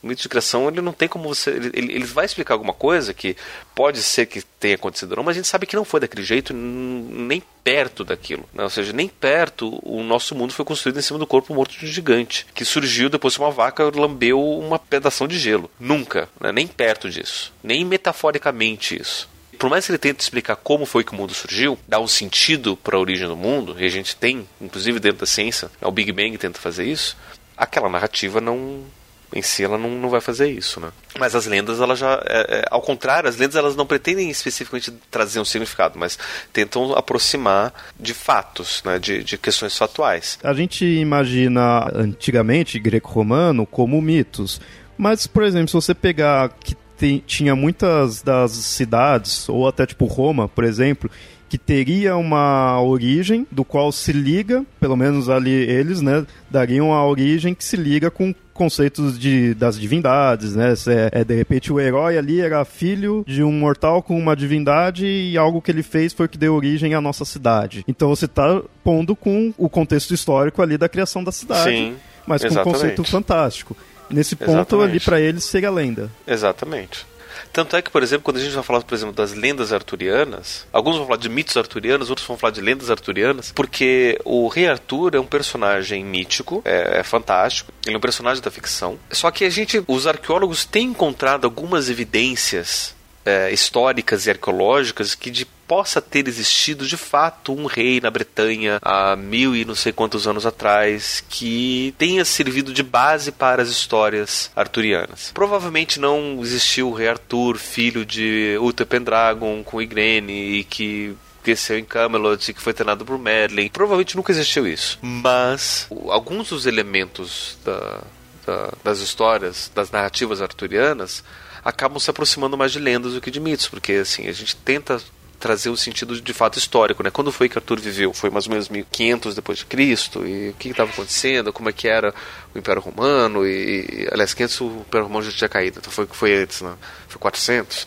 Mito 0.06 0.22
de 0.22 0.28
criação 0.28 0.68
ele 0.68 0.80
não 0.80 0.92
tem 0.92 1.08
como 1.08 1.28
você. 1.28 1.50
Ele, 1.50 1.70
ele 1.74 2.04
vai 2.04 2.24
explicar 2.24 2.54
alguma 2.54 2.72
coisa 2.72 3.12
que 3.12 3.36
pode 3.74 4.02
ser 4.02 4.26
que 4.26 4.42
tenha 4.42 4.76
acontecido 4.76 5.16
não, 5.16 5.22
mas 5.22 5.36
a 5.36 5.38
gente 5.38 5.48
sabe 5.48 5.66
que 5.66 5.76
não 5.76 5.84
foi 5.84 6.00
daquele 6.00 6.22
jeito, 6.22 6.54
nem 6.54 7.42
perto 7.62 8.04
daquilo. 8.04 8.48
Né? 8.54 8.62
Ou 8.64 8.70
seja, 8.70 8.92
nem 8.92 9.08
perto 9.08 9.78
o 9.82 10.02
nosso 10.02 10.34
mundo 10.34 10.52
foi 10.52 10.64
construído 10.64 10.98
em 10.98 11.02
cima 11.02 11.18
do 11.18 11.26
corpo 11.26 11.54
morto 11.54 11.78
de 11.78 11.84
um 11.84 11.88
gigante, 11.88 12.46
que 12.54 12.64
surgiu 12.64 13.08
depois 13.08 13.34
que 13.34 13.40
uma 13.40 13.50
vaca 13.50 13.90
lambeu 13.94 14.40
uma 14.40 14.78
pedação 14.78 15.26
de 15.26 15.38
gelo. 15.38 15.70
Nunca, 15.78 16.28
né? 16.40 16.52
nem 16.52 16.66
perto 16.66 17.10
disso. 17.10 17.52
Nem 17.62 17.84
metaforicamente 17.84 19.00
isso 19.00 19.28
por 19.56 19.70
mais 19.70 19.86
que 19.86 19.92
ele 19.92 19.98
tente 19.98 20.22
explicar 20.22 20.56
como 20.56 20.86
foi 20.86 21.02
que 21.02 21.12
o 21.12 21.14
mundo 21.14 21.34
surgiu, 21.34 21.78
dar 21.88 22.00
um 22.00 22.06
sentido 22.06 22.76
para 22.76 22.96
a 22.96 23.00
origem 23.00 23.26
do 23.26 23.36
mundo, 23.36 23.76
e 23.78 23.84
a 23.84 23.88
gente 23.88 24.14
tem, 24.14 24.46
inclusive 24.60 25.00
dentro 25.00 25.20
da 25.20 25.26
ciência, 25.26 25.70
o 25.80 25.90
Big 25.90 26.12
Bang 26.12 26.36
tenta 26.38 26.60
fazer 26.60 26.84
isso, 26.84 27.16
aquela 27.56 27.88
narrativa 27.88 28.40
não, 28.40 28.84
em 29.32 29.42
si 29.42 29.64
ela 29.64 29.76
não, 29.76 29.90
não 29.90 30.08
vai 30.08 30.20
fazer 30.20 30.48
isso, 30.48 30.80
né? 30.80 30.88
Mas 31.18 31.34
as 31.34 31.46
lendas, 31.46 31.80
ela 31.80 31.96
já, 31.96 32.22
é, 32.26 32.58
é, 32.58 32.64
ao 32.70 32.80
contrário, 32.80 33.28
as 33.28 33.36
lendas 33.36 33.56
elas 33.56 33.76
não 33.76 33.86
pretendem 33.86 34.30
especificamente 34.30 34.92
trazer 35.10 35.40
um 35.40 35.44
significado, 35.44 35.98
mas 35.98 36.18
tentam 36.52 36.92
aproximar 36.92 37.72
de 37.98 38.14
fatos, 38.14 38.82
né? 38.84 38.98
De, 38.98 39.24
de 39.24 39.36
questões 39.38 39.76
fatuais. 39.76 40.38
A 40.42 40.54
gente 40.54 40.84
imagina 40.84 41.90
antigamente 41.94 42.78
greco-romano 42.78 43.66
como 43.66 44.00
mitos, 44.00 44.60
mas 44.96 45.26
por 45.26 45.42
exemplo, 45.42 45.68
se 45.68 45.74
você 45.74 45.94
pegar 45.94 46.50
que 46.60 46.76
tem, 46.96 47.22
tinha 47.26 47.54
muitas 47.54 48.22
das 48.22 48.52
cidades 48.52 49.48
ou 49.48 49.68
até 49.68 49.86
tipo 49.86 50.06
Roma, 50.06 50.48
por 50.48 50.64
exemplo, 50.64 51.10
que 51.48 51.58
teria 51.58 52.16
uma 52.16 52.80
origem 52.80 53.46
do 53.50 53.64
qual 53.64 53.92
se 53.92 54.12
liga, 54.12 54.64
pelo 54.80 54.96
menos 54.96 55.28
ali 55.28 55.52
eles, 55.52 56.00
né, 56.00 56.26
dariam 56.50 56.92
a 56.92 57.06
origem 57.06 57.54
que 57.54 57.64
se 57.64 57.76
liga 57.76 58.10
com 58.10 58.34
conceitos 58.56 59.18
de, 59.18 59.54
das 59.54 59.78
divindades, 59.78 60.56
né? 60.56 60.74
É, 60.88 61.20
é, 61.20 61.24
de 61.24 61.34
repente 61.34 61.72
o 61.72 61.78
herói 61.78 62.18
ali 62.18 62.40
era 62.40 62.64
filho 62.64 63.24
de 63.26 63.42
um 63.42 63.52
mortal 63.52 64.02
com 64.02 64.18
uma 64.18 64.34
divindade 64.34 65.06
e 65.06 65.36
algo 65.36 65.62
que 65.62 65.70
ele 65.70 65.82
fez 65.82 66.12
foi 66.12 66.26
que 66.26 66.38
deu 66.38 66.54
origem 66.54 66.94
à 66.94 67.00
nossa 67.00 67.24
cidade. 67.24 67.84
Então 67.86 68.08
você 68.08 68.24
está 68.24 68.62
pondo 68.82 69.14
com 69.14 69.52
o 69.56 69.68
contexto 69.68 70.12
histórico 70.12 70.62
ali 70.62 70.76
da 70.76 70.88
criação 70.88 71.22
da 71.22 71.30
cidade, 71.30 71.70
Sim, 71.70 71.96
mas 72.26 72.42
com 72.42 72.54
um 72.54 72.64
conceito 72.64 73.04
fantástico. 73.04 73.76
Nesse 74.08 74.36
ponto 74.36 74.50
exatamente. 74.50 74.90
ali 74.90 75.00
para 75.00 75.20
eles 75.20 75.44
seria 75.44 75.70
lenda. 75.70 76.10
Exatamente. 76.26 77.06
Tanto 77.52 77.76
é 77.76 77.82
que, 77.82 77.90
por 77.90 78.02
exemplo, 78.02 78.24
quando 78.24 78.38
a 78.38 78.40
gente 78.40 78.54
vai 78.54 78.64
falar, 78.64 78.82
por 78.82 78.94
exemplo, 78.94 79.14
das 79.14 79.32
lendas 79.32 79.72
arturianas, 79.72 80.66
alguns 80.72 80.96
vão 80.96 81.06
falar 81.06 81.18
de 81.18 81.28
mitos 81.28 81.56
arturianos, 81.56 82.10
outros 82.10 82.26
vão 82.26 82.36
falar 82.36 82.52
de 82.52 82.60
lendas 82.60 82.90
arturianas, 82.90 83.52
porque 83.54 84.18
o 84.24 84.48
rei 84.48 84.68
Arthur 84.68 85.14
é 85.14 85.20
um 85.20 85.26
personagem 85.26 86.04
mítico, 86.04 86.62
é, 86.64 87.00
é 87.00 87.02
fantástico, 87.02 87.72
ele 87.84 87.94
é 87.94 87.98
um 87.98 88.00
personagem 88.00 88.42
da 88.42 88.50
ficção. 88.50 88.98
Só 89.10 89.30
que 89.30 89.44
a 89.44 89.50
gente, 89.50 89.82
os 89.86 90.06
arqueólogos 90.06 90.64
têm 90.64 90.88
encontrado 90.88 91.44
algumas 91.44 91.88
evidências 91.88 92.95
é, 93.26 93.52
históricas 93.52 94.26
e 94.26 94.30
arqueológicas 94.30 95.14
que 95.16 95.30
de 95.30 95.44
possa 95.66 96.00
ter 96.00 96.28
existido 96.28 96.86
de 96.86 96.96
fato 96.96 97.52
um 97.52 97.66
rei 97.66 98.00
na 98.00 98.08
Bretanha 98.08 98.78
há 98.80 99.16
mil 99.16 99.54
e 99.56 99.64
não 99.64 99.74
sei 99.74 99.92
quantos 99.92 100.28
anos 100.28 100.46
atrás 100.46 101.24
que 101.28 101.92
tenha 101.98 102.24
servido 102.24 102.72
de 102.72 102.84
base 102.84 103.32
para 103.32 103.62
as 103.62 103.68
histórias 103.68 104.48
arturianas. 104.54 105.32
Provavelmente 105.34 105.98
não 105.98 106.38
existiu 106.40 106.88
o 106.88 106.94
rei 106.94 107.08
Arthur, 107.08 107.58
filho 107.58 108.06
de 108.06 108.56
Uther 108.60 108.86
Pendragon 108.86 109.64
com 109.64 109.82
Igrene 109.82 110.60
e 110.60 110.64
que 110.64 111.16
cresceu 111.42 111.78
em 111.78 111.84
Camelot 111.84 112.48
e 112.48 112.54
que 112.54 112.62
foi 112.62 112.72
treinado 112.72 113.04
por 113.04 113.18
Merlin. 113.18 113.68
Provavelmente 113.68 114.16
nunca 114.16 114.32
existiu 114.32 114.66
isso. 114.66 114.98
Mas 115.02 115.88
alguns 116.08 116.50
dos 116.50 116.66
elementos 116.66 117.58
da, 117.64 118.02
da, 118.46 118.72
das 118.84 118.98
histórias, 119.00 119.70
das 119.74 119.90
narrativas 119.90 120.40
arturianas, 120.40 121.24
acabam 121.66 121.98
se 121.98 122.08
aproximando 122.08 122.56
mais 122.56 122.70
de 122.70 122.78
lendas 122.78 123.14
do 123.14 123.20
que 123.20 123.28
de 123.28 123.40
mitos, 123.40 123.68
porque 123.68 123.94
assim, 123.94 124.28
a 124.28 124.32
gente 124.32 124.54
tenta 124.54 125.02
trazer 125.40 125.68
o 125.68 125.76
sentido 125.76 126.18
de 126.20 126.32
fato 126.32 126.58
histórico, 126.58 127.02
né? 127.02 127.10
Quando 127.10 127.32
foi 127.32 127.48
que 127.48 127.58
Arthur 127.58 127.80
viveu? 127.80 128.14
Foi 128.14 128.30
mais 128.30 128.46
ou 128.46 128.52
menos 128.52 128.68
1500 128.68 129.34
depois 129.34 129.58
de 129.58 129.66
Cristo 129.66 130.24
e 130.24 130.50
o 130.50 130.54
que 130.54 130.68
estava 130.68 130.90
acontecendo? 130.90 131.52
Como 131.52 131.68
é 131.68 131.72
que 131.72 131.88
era 131.88 132.14
o 132.54 132.58
Império 132.58 132.80
Romano? 132.80 133.44
E, 133.44 134.08
aliás, 134.12 134.32
500 134.32 134.60
o 134.60 134.66
Império 134.86 135.06
Romano 135.08 135.28
já 135.28 135.36
tinha 135.36 135.48
caído, 135.48 135.80
então 135.80 135.92
foi 135.92 136.06
foi 136.06 136.36
antes, 136.36 136.62
né? 136.62 136.72
Foi 137.08 137.18
400. 137.18 137.86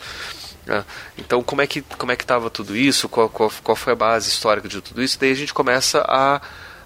Né? 0.66 0.84
Então, 1.16 1.42
como 1.42 1.62
é 1.62 1.66
que 1.66 1.80
como 1.80 2.12
é 2.12 2.16
que 2.16 2.24
estava 2.24 2.50
tudo 2.50 2.76
isso? 2.76 3.08
Qual, 3.08 3.30
qual, 3.30 3.50
qual 3.64 3.76
foi 3.76 3.94
a 3.94 3.96
base 3.96 4.28
histórica 4.28 4.68
de 4.68 4.80
tudo 4.82 5.02
isso? 5.02 5.18
Daí 5.18 5.32
a 5.32 5.36
gente 5.36 5.54
começa 5.54 6.04
a 6.06 6.40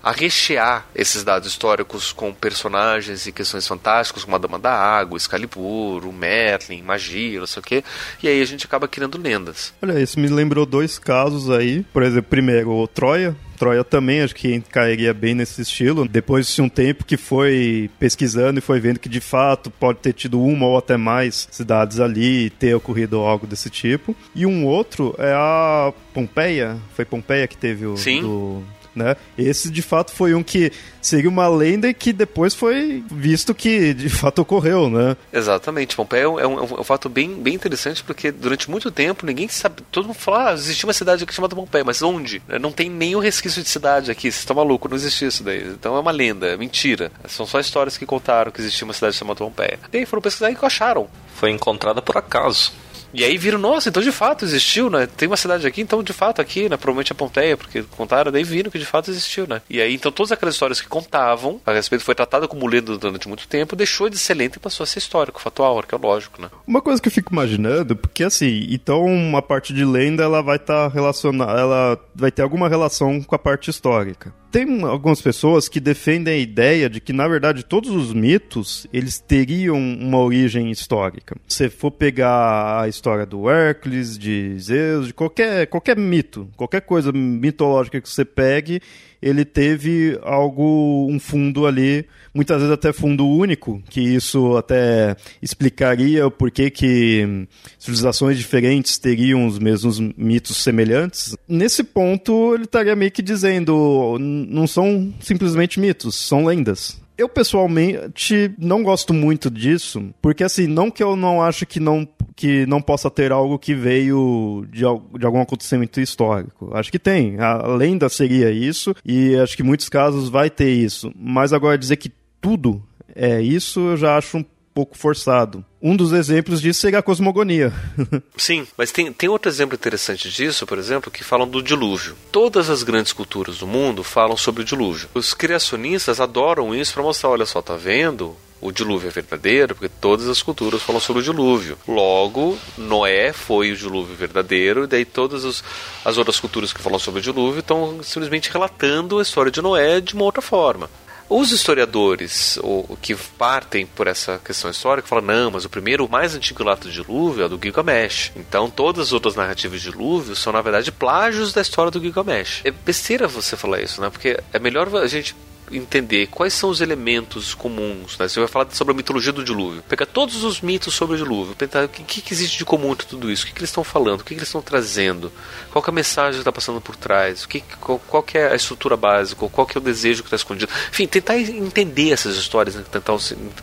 a 0.04 0.12
rechear 0.12 0.86
esses 0.94 1.24
dados 1.24 1.48
históricos 1.48 2.12
com 2.12 2.32
personagens 2.34 3.26
e 3.26 3.32
questões 3.32 3.66
fantásticas, 3.66 4.22
como 4.22 4.36
a 4.36 4.38
Dama 4.38 4.58
da 4.58 4.70
Água, 4.70 5.16
Excalibur, 5.16 6.06
o 6.06 6.12
Merlin, 6.12 6.82
magia, 6.82 7.40
não 7.40 7.46
sei 7.46 7.60
o 7.60 7.64
quê. 7.64 7.82
E 8.22 8.28
aí 8.28 8.42
a 8.42 8.44
gente 8.44 8.66
acaba 8.66 8.86
criando 8.86 9.16
lendas. 9.16 9.72
Olha, 9.80 9.98
isso 9.98 10.20
me 10.20 10.28
lembrou 10.28 10.66
dois 10.66 10.98
casos 10.98 11.48
aí. 11.48 11.82
Por 11.90 12.02
exemplo, 12.02 12.28
primeiro, 12.28 12.70
o 12.70 12.86
Troia, 12.86 13.34
Troia 13.56 13.82
também 13.82 14.20
acho 14.20 14.34
que 14.34 14.60
cairia 14.60 15.14
bem 15.14 15.34
nesse 15.34 15.62
estilo. 15.62 16.06
Depois 16.06 16.54
de 16.54 16.60
um 16.60 16.68
tempo 16.68 17.04
que 17.04 17.16
foi 17.16 17.90
pesquisando 17.98 18.58
e 18.58 18.62
foi 18.62 18.78
vendo 18.80 19.00
que 19.00 19.08
de 19.08 19.20
fato 19.20 19.70
pode 19.70 20.00
ter 20.00 20.12
tido 20.12 20.38
uma 20.38 20.66
ou 20.66 20.76
até 20.76 20.98
mais 20.98 21.48
cidades 21.50 21.98
ali 21.98 22.46
e 22.46 22.50
ter 22.50 22.74
ocorrido 22.74 23.20
algo 23.20 23.46
desse 23.46 23.70
tipo. 23.70 24.14
E 24.34 24.44
um 24.44 24.66
outro 24.66 25.14
é 25.18 25.32
a 25.32 25.94
Pompeia. 26.12 26.76
Foi 26.94 27.06
Pompeia 27.06 27.46
que 27.46 27.56
teve 27.56 27.86
o. 27.86 27.96
Sim. 27.96 28.20
Do 28.20 28.62
né? 28.94 29.16
Esse 29.36 29.70
de 29.70 29.82
fato 29.82 30.12
foi 30.12 30.34
um 30.34 30.42
que 30.42 30.72
seria 31.00 31.28
uma 31.28 31.48
lenda 31.48 31.88
e 31.88 31.94
que 31.94 32.12
depois 32.12 32.54
foi 32.54 33.02
visto 33.10 33.54
que 33.54 33.92
de 33.94 34.08
fato 34.08 34.40
ocorreu, 34.40 34.88
né? 34.88 35.16
Exatamente. 35.32 35.96
Pompeia 35.96 36.22
é 36.22 36.28
um, 36.28 36.40
é 36.40 36.46
um, 36.46 36.58
é 36.58 36.80
um 36.80 36.84
fato 36.84 37.08
bem, 37.08 37.34
bem 37.34 37.54
interessante 37.54 38.02
porque 38.02 38.30
durante 38.30 38.70
muito 38.70 38.90
tempo 38.90 39.26
ninguém 39.26 39.48
sabe. 39.48 39.82
Todo 39.90 40.06
mundo 40.06 40.16
fala, 40.16 40.50
ah, 40.50 40.54
existia 40.54 40.86
uma 40.86 40.92
cidade 40.92 41.24
aqui 41.24 41.34
chamada 41.34 41.54
Pompeia, 41.54 41.84
mas 41.84 42.02
onde? 42.02 42.42
Não 42.60 42.72
tem 42.72 42.88
nenhum 42.88 43.20
resquício 43.20 43.62
de 43.62 43.68
cidade 43.68 44.10
aqui, 44.10 44.30
você 44.30 44.38
está 44.38 44.54
maluco, 44.54 44.88
não 44.88 44.96
existe 44.96 45.26
isso 45.26 45.42
daí. 45.42 45.62
Então 45.66 45.96
é 45.96 46.00
uma 46.00 46.10
lenda, 46.10 46.46
é 46.46 46.56
mentira. 46.56 47.10
São 47.28 47.46
só 47.46 47.60
histórias 47.60 47.96
que 47.96 48.06
contaram 48.06 48.50
que 48.50 48.60
existia 48.60 48.84
uma 48.84 48.94
cidade 48.94 49.16
chamada 49.16 49.38
Pompeia. 49.38 49.78
E 49.92 49.98
aí 49.98 50.06
foram 50.06 50.22
pesquisar 50.22 50.50
e 50.50 50.56
acharam. 50.62 51.08
Foi 51.34 51.50
encontrada 51.50 52.00
por 52.00 52.16
acaso. 52.16 52.72
E 53.14 53.24
aí 53.24 53.38
viram, 53.38 53.58
nossa, 53.58 53.88
então 53.88 54.02
de 54.02 54.10
fato 54.10 54.44
existiu, 54.44 54.90
né? 54.90 55.06
Tem 55.06 55.28
uma 55.28 55.36
cidade 55.36 55.66
aqui, 55.66 55.80
então 55.80 56.02
de 56.02 56.12
fato 56.12 56.40
aqui, 56.40 56.68
né? 56.68 56.76
Provavelmente 56.76 57.12
a 57.12 57.14
Pompeia, 57.14 57.56
porque 57.56 57.82
contaram, 57.96 58.32
daí 58.32 58.42
viram 58.42 58.70
que 58.70 58.78
de 58.78 58.84
fato 58.84 59.10
existiu, 59.10 59.46
né? 59.46 59.62
E 59.70 59.80
aí 59.80 59.94
então 59.94 60.10
todas 60.10 60.32
aquelas 60.32 60.54
histórias 60.54 60.80
que 60.80 60.88
contavam 60.88 61.60
a 61.64 61.72
respeito 61.72 62.04
foi 62.04 62.14
tratada 62.14 62.48
como 62.48 62.66
lenda 62.66 62.98
durante 62.98 63.28
muito 63.28 63.46
tempo, 63.46 63.76
deixou 63.76 64.08
de 64.08 64.18
ser 64.18 64.34
lenta 64.34 64.58
e 64.58 64.60
passou 64.60 64.82
a 64.82 64.86
ser 64.86 64.98
histórico, 64.98 65.40
fatual, 65.40 65.78
arqueológico, 65.78 66.42
né? 66.42 66.50
Uma 66.66 66.82
coisa 66.82 67.00
que 67.00 67.08
eu 67.08 67.12
fico 67.12 67.32
imaginando, 67.32 67.94
porque 67.94 68.24
assim, 68.24 68.66
então 68.68 69.04
uma 69.04 69.40
parte 69.40 69.72
de 69.72 69.84
lenda 69.84 70.24
ela 70.24 70.42
vai 70.42 70.56
estar 70.56 70.88
tá 70.88 70.94
relacionada, 70.94 71.60
ela 71.60 72.00
vai 72.14 72.32
ter 72.32 72.42
alguma 72.42 72.68
relação 72.68 73.22
com 73.22 73.34
a 73.34 73.38
parte 73.38 73.70
histórica 73.70 74.34
tem 74.54 74.84
algumas 74.84 75.20
pessoas 75.20 75.68
que 75.68 75.80
defendem 75.80 76.34
a 76.34 76.38
ideia 76.38 76.88
de 76.88 77.00
que, 77.00 77.12
na 77.12 77.26
verdade, 77.26 77.64
todos 77.64 77.90
os 77.90 78.12
mitos 78.12 78.86
eles 78.92 79.18
teriam 79.18 79.76
uma 79.76 80.18
origem 80.18 80.70
histórica. 80.70 81.34
Se 81.48 81.68
for 81.68 81.90
pegar 81.90 82.88
história 83.04 83.26
do 83.26 83.50
Hércules, 83.50 84.16
de 84.16 84.58
Zeus, 84.58 85.08
de 85.08 85.12
qualquer, 85.12 85.66
qualquer 85.66 85.94
mito, 85.94 86.48
qualquer 86.56 86.80
coisa 86.80 87.12
mitológica 87.12 88.00
que 88.00 88.08
você 88.08 88.24
pegue, 88.24 88.80
ele 89.20 89.44
teve 89.44 90.18
algo, 90.22 91.06
um 91.10 91.20
fundo 91.20 91.66
ali, 91.66 92.06
muitas 92.34 92.56
vezes 92.56 92.72
até 92.72 92.94
fundo 92.94 93.28
único, 93.28 93.82
que 93.90 94.00
isso 94.00 94.56
até 94.56 95.16
explicaria 95.42 96.26
o 96.26 96.30
porquê 96.30 96.70
que 96.70 97.46
civilizações 97.78 98.38
diferentes 98.38 98.96
teriam 98.96 99.46
os 99.46 99.58
mesmos 99.58 100.00
mitos 100.00 100.56
semelhantes. 100.56 101.36
Nesse 101.46 101.84
ponto, 101.84 102.54
ele 102.54 102.64
estaria 102.64 102.96
meio 102.96 103.12
que 103.12 103.20
dizendo, 103.20 104.16
não 104.18 104.66
são 104.66 105.12
simplesmente 105.20 105.78
mitos, 105.78 106.14
são 106.14 106.46
lendas. 106.46 107.03
Eu 107.16 107.28
pessoalmente 107.28 108.52
não 108.58 108.82
gosto 108.82 109.14
muito 109.14 109.50
disso, 109.50 110.10
porque 110.20 110.42
assim, 110.42 110.66
não 110.66 110.90
que 110.90 111.02
eu 111.02 111.14
não 111.14 111.40
acho 111.40 111.64
que 111.64 111.78
não, 111.78 112.08
que 112.34 112.66
não 112.66 112.82
possa 112.82 113.08
ter 113.08 113.30
algo 113.30 113.58
que 113.58 113.72
veio 113.74 114.66
de, 114.68 114.80
de 114.80 115.26
algum 115.26 115.40
acontecimento 115.40 116.00
histórico. 116.00 116.70
Acho 116.74 116.90
que 116.90 116.98
tem. 116.98 117.38
A 117.38 117.68
lenda 117.68 118.08
seria 118.08 118.50
isso, 118.50 118.94
e 119.04 119.36
acho 119.36 119.56
que 119.56 119.62
em 119.62 119.66
muitos 119.66 119.88
casos 119.88 120.28
vai 120.28 120.50
ter 120.50 120.70
isso. 120.70 121.12
Mas 121.16 121.52
agora 121.52 121.78
dizer 121.78 121.96
que 121.96 122.12
tudo 122.40 122.82
é 123.14 123.40
isso, 123.40 123.80
eu 123.80 123.96
já 123.96 124.16
acho 124.16 124.38
um 124.38 124.44
pouco 124.74 124.98
forçado. 124.98 125.64
Um 125.80 125.96
dos 125.96 126.12
exemplos 126.12 126.60
disso 126.60 126.80
seria 126.80 126.98
a 126.98 127.02
cosmogonia. 127.02 127.72
Sim, 128.36 128.66
mas 128.76 128.90
tem, 128.90 129.12
tem 129.12 129.28
outro 129.28 129.48
exemplo 129.48 129.76
interessante 129.76 130.30
disso, 130.30 130.66
por 130.66 130.78
exemplo, 130.78 131.10
que 131.10 131.22
falam 131.22 131.48
do 131.48 131.62
dilúvio. 131.62 132.16
Todas 132.32 132.68
as 132.68 132.82
grandes 132.82 133.12
culturas 133.12 133.58
do 133.58 133.66
mundo 133.66 134.02
falam 134.02 134.36
sobre 134.36 134.62
o 134.62 134.64
dilúvio. 134.64 135.08
Os 135.14 135.32
criacionistas 135.32 136.20
adoram 136.20 136.74
isso 136.74 136.92
para 136.92 137.02
mostrar, 137.02 137.30
olha 137.30 137.46
só, 137.46 137.62
tá 137.62 137.76
vendo? 137.76 138.36
o 138.64 138.72
dilúvio 138.72 139.08
é 139.08 139.10
verdadeiro, 139.10 139.74
porque 139.74 139.94
todas 140.00 140.26
as 140.26 140.42
culturas 140.42 140.82
falam 140.82 140.98
sobre 140.98 141.20
o 141.20 141.22
dilúvio. 141.22 141.76
Logo, 141.86 142.56
Noé 142.78 143.30
foi 143.30 143.70
o 143.70 143.76
dilúvio 143.76 144.16
verdadeiro, 144.16 144.84
e 144.84 144.86
daí 144.86 145.04
todas 145.04 145.44
as, 145.44 145.62
as 146.02 146.16
outras 146.16 146.40
culturas 146.40 146.72
que 146.72 146.80
falam 146.80 146.98
sobre 146.98 147.20
o 147.20 147.22
dilúvio 147.22 147.60
estão 147.60 148.02
simplesmente 148.02 148.50
relatando 148.50 149.18
a 149.18 149.22
história 149.22 149.52
de 149.52 149.60
Noé 149.60 150.00
de 150.00 150.14
uma 150.14 150.24
outra 150.24 150.40
forma. 150.40 150.88
Os 151.36 151.50
historiadores 151.50 152.60
o, 152.62 152.96
que 153.02 153.12
partem 153.16 153.84
por 153.84 154.06
essa 154.06 154.38
questão 154.38 154.70
histórica 154.70 155.08
falam: 155.08 155.24
não, 155.24 155.50
mas 155.50 155.64
o 155.64 155.68
primeiro, 155.68 156.06
o 156.06 156.08
mais 156.08 156.32
antigo 156.32 156.62
relato 156.62 156.88
de 156.88 156.94
dilúvio 156.94 157.42
é 157.42 157.46
o 157.46 157.48
do 157.48 157.58
Gilgamesh. 157.60 158.30
Então 158.36 158.70
todas 158.70 159.08
as 159.08 159.12
outras 159.12 159.34
narrativas 159.34 159.82
de 159.82 159.90
dilúvio 159.90 160.36
são, 160.36 160.52
na 160.52 160.62
verdade, 160.62 160.92
plágios 160.92 161.52
da 161.52 161.60
história 161.60 161.90
do 161.90 162.00
Gilgamesh. 162.00 162.60
É 162.62 162.70
besteira 162.70 163.26
você 163.26 163.56
falar 163.56 163.80
isso, 163.80 164.00
né? 164.00 164.10
Porque 164.10 164.38
é 164.52 164.60
melhor 164.60 164.88
a 164.94 165.08
gente 165.08 165.34
entender 165.70 166.26
quais 166.28 166.52
são 166.52 166.70
os 166.70 166.80
elementos 166.80 167.54
comuns. 167.54 168.18
Né? 168.18 168.28
Você 168.28 168.38
vai 168.40 168.48
falar 168.48 168.66
sobre 168.70 168.92
a 168.92 168.96
mitologia 168.96 169.32
do 169.32 169.44
dilúvio. 169.44 169.82
Pegar 169.88 170.06
todos 170.06 170.44
os 170.44 170.60
mitos 170.60 170.94
sobre 170.94 171.16
o 171.16 171.18
dilúvio, 171.18 171.54
pensar 171.54 171.84
o 171.84 171.88
que, 171.88 172.02
que, 172.02 172.32
existe 172.32 172.58
de 172.58 172.64
comum 172.64 172.92
entre 172.92 173.06
tudo 173.06 173.30
isso, 173.30 173.44
o 173.44 173.46
que, 173.46 173.52
que 173.52 173.60
eles 173.60 173.70
estão 173.70 173.84
falando, 173.84 174.20
o 174.20 174.24
que, 174.24 174.34
que 174.34 174.40
eles 174.40 174.48
estão 174.48 174.62
trazendo, 174.62 175.32
qual 175.70 175.84
é 175.84 175.90
a 175.90 175.92
mensagem 175.92 176.34
que 176.34 176.38
está 176.38 176.52
passando 176.52 176.80
por 176.80 176.96
trás, 176.96 177.44
o 177.44 177.48
que, 177.48 177.60
qual, 177.80 177.98
qual 177.98 178.24
é 178.34 178.52
a 178.52 178.54
estrutura 178.54 178.96
básica, 178.96 179.48
qual 179.48 179.68
é 179.74 179.78
o 179.78 179.80
desejo 179.80 180.22
que 180.22 180.28
está 180.28 180.36
escondido. 180.36 180.70
Enfim, 180.90 181.06
tentar 181.06 181.36
entender 181.38 182.12
essas 182.12 182.36
histórias, 182.36 182.74
né? 182.74 182.84
tentar 182.90 183.14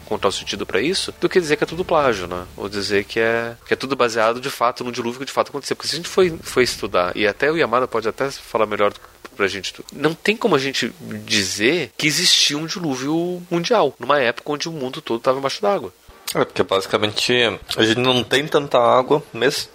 encontrar 0.03 0.29
o 0.29 0.31
sentido 0.31 0.65
para 0.65 0.81
isso, 0.81 1.13
do 1.19 1.29
que 1.29 1.39
dizer 1.39 1.57
que 1.57 1.63
é 1.63 1.67
tudo 1.67 1.85
plágio, 1.85 2.27
né? 2.27 2.45
ou 2.57 2.67
dizer 2.69 3.03
que 3.03 3.19
é, 3.19 3.55
que 3.65 3.73
é 3.73 3.77
tudo 3.77 3.95
baseado 3.95 4.39
de 4.39 4.49
fato 4.49 4.83
no 4.83 4.91
dilúvio 4.91 5.19
que 5.19 5.25
de 5.25 5.31
fato 5.31 5.49
aconteceu. 5.49 5.75
Porque 5.75 5.87
se 5.87 5.95
a 5.95 5.97
gente 5.97 6.09
foi, 6.09 6.37
foi 6.41 6.63
estudar, 6.63 7.15
e 7.15 7.27
até 7.27 7.51
o 7.51 7.57
Yamada 7.57 7.87
pode 7.87 8.07
até 8.07 8.29
falar 8.31 8.65
melhor 8.65 8.93
pra 9.41 9.47
gente. 9.47 9.73
Não 9.91 10.13
tem 10.13 10.37
como 10.37 10.55
a 10.55 10.59
gente 10.59 10.93
dizer 11.25 11.91
que 11.97 12.05
existia 12.05 12.55
um 12.57 12.67
dilúvio 12.67 13.41
mundial, 13.49 13.95
numa 13.99 14.19
época 14.19 14.51
onde 14.51 14.69
o 14.69 14.71
mundo 14.71 15.01
todo 15.01 15.17
estava 15.17 15.39
embaixo 15.39 15.61
d'água. 15.61 15.91
É, 16.35 16.45
porque 16.45 16.61
basicamente 16.61 17.33
a 17.75 17.83
gente 17.83 17.99
não 17.99 18.23
tem 18.23 18.47
tanta 18.47 18.77
água, 18.77 19.21
mesmo. 19.33 19.69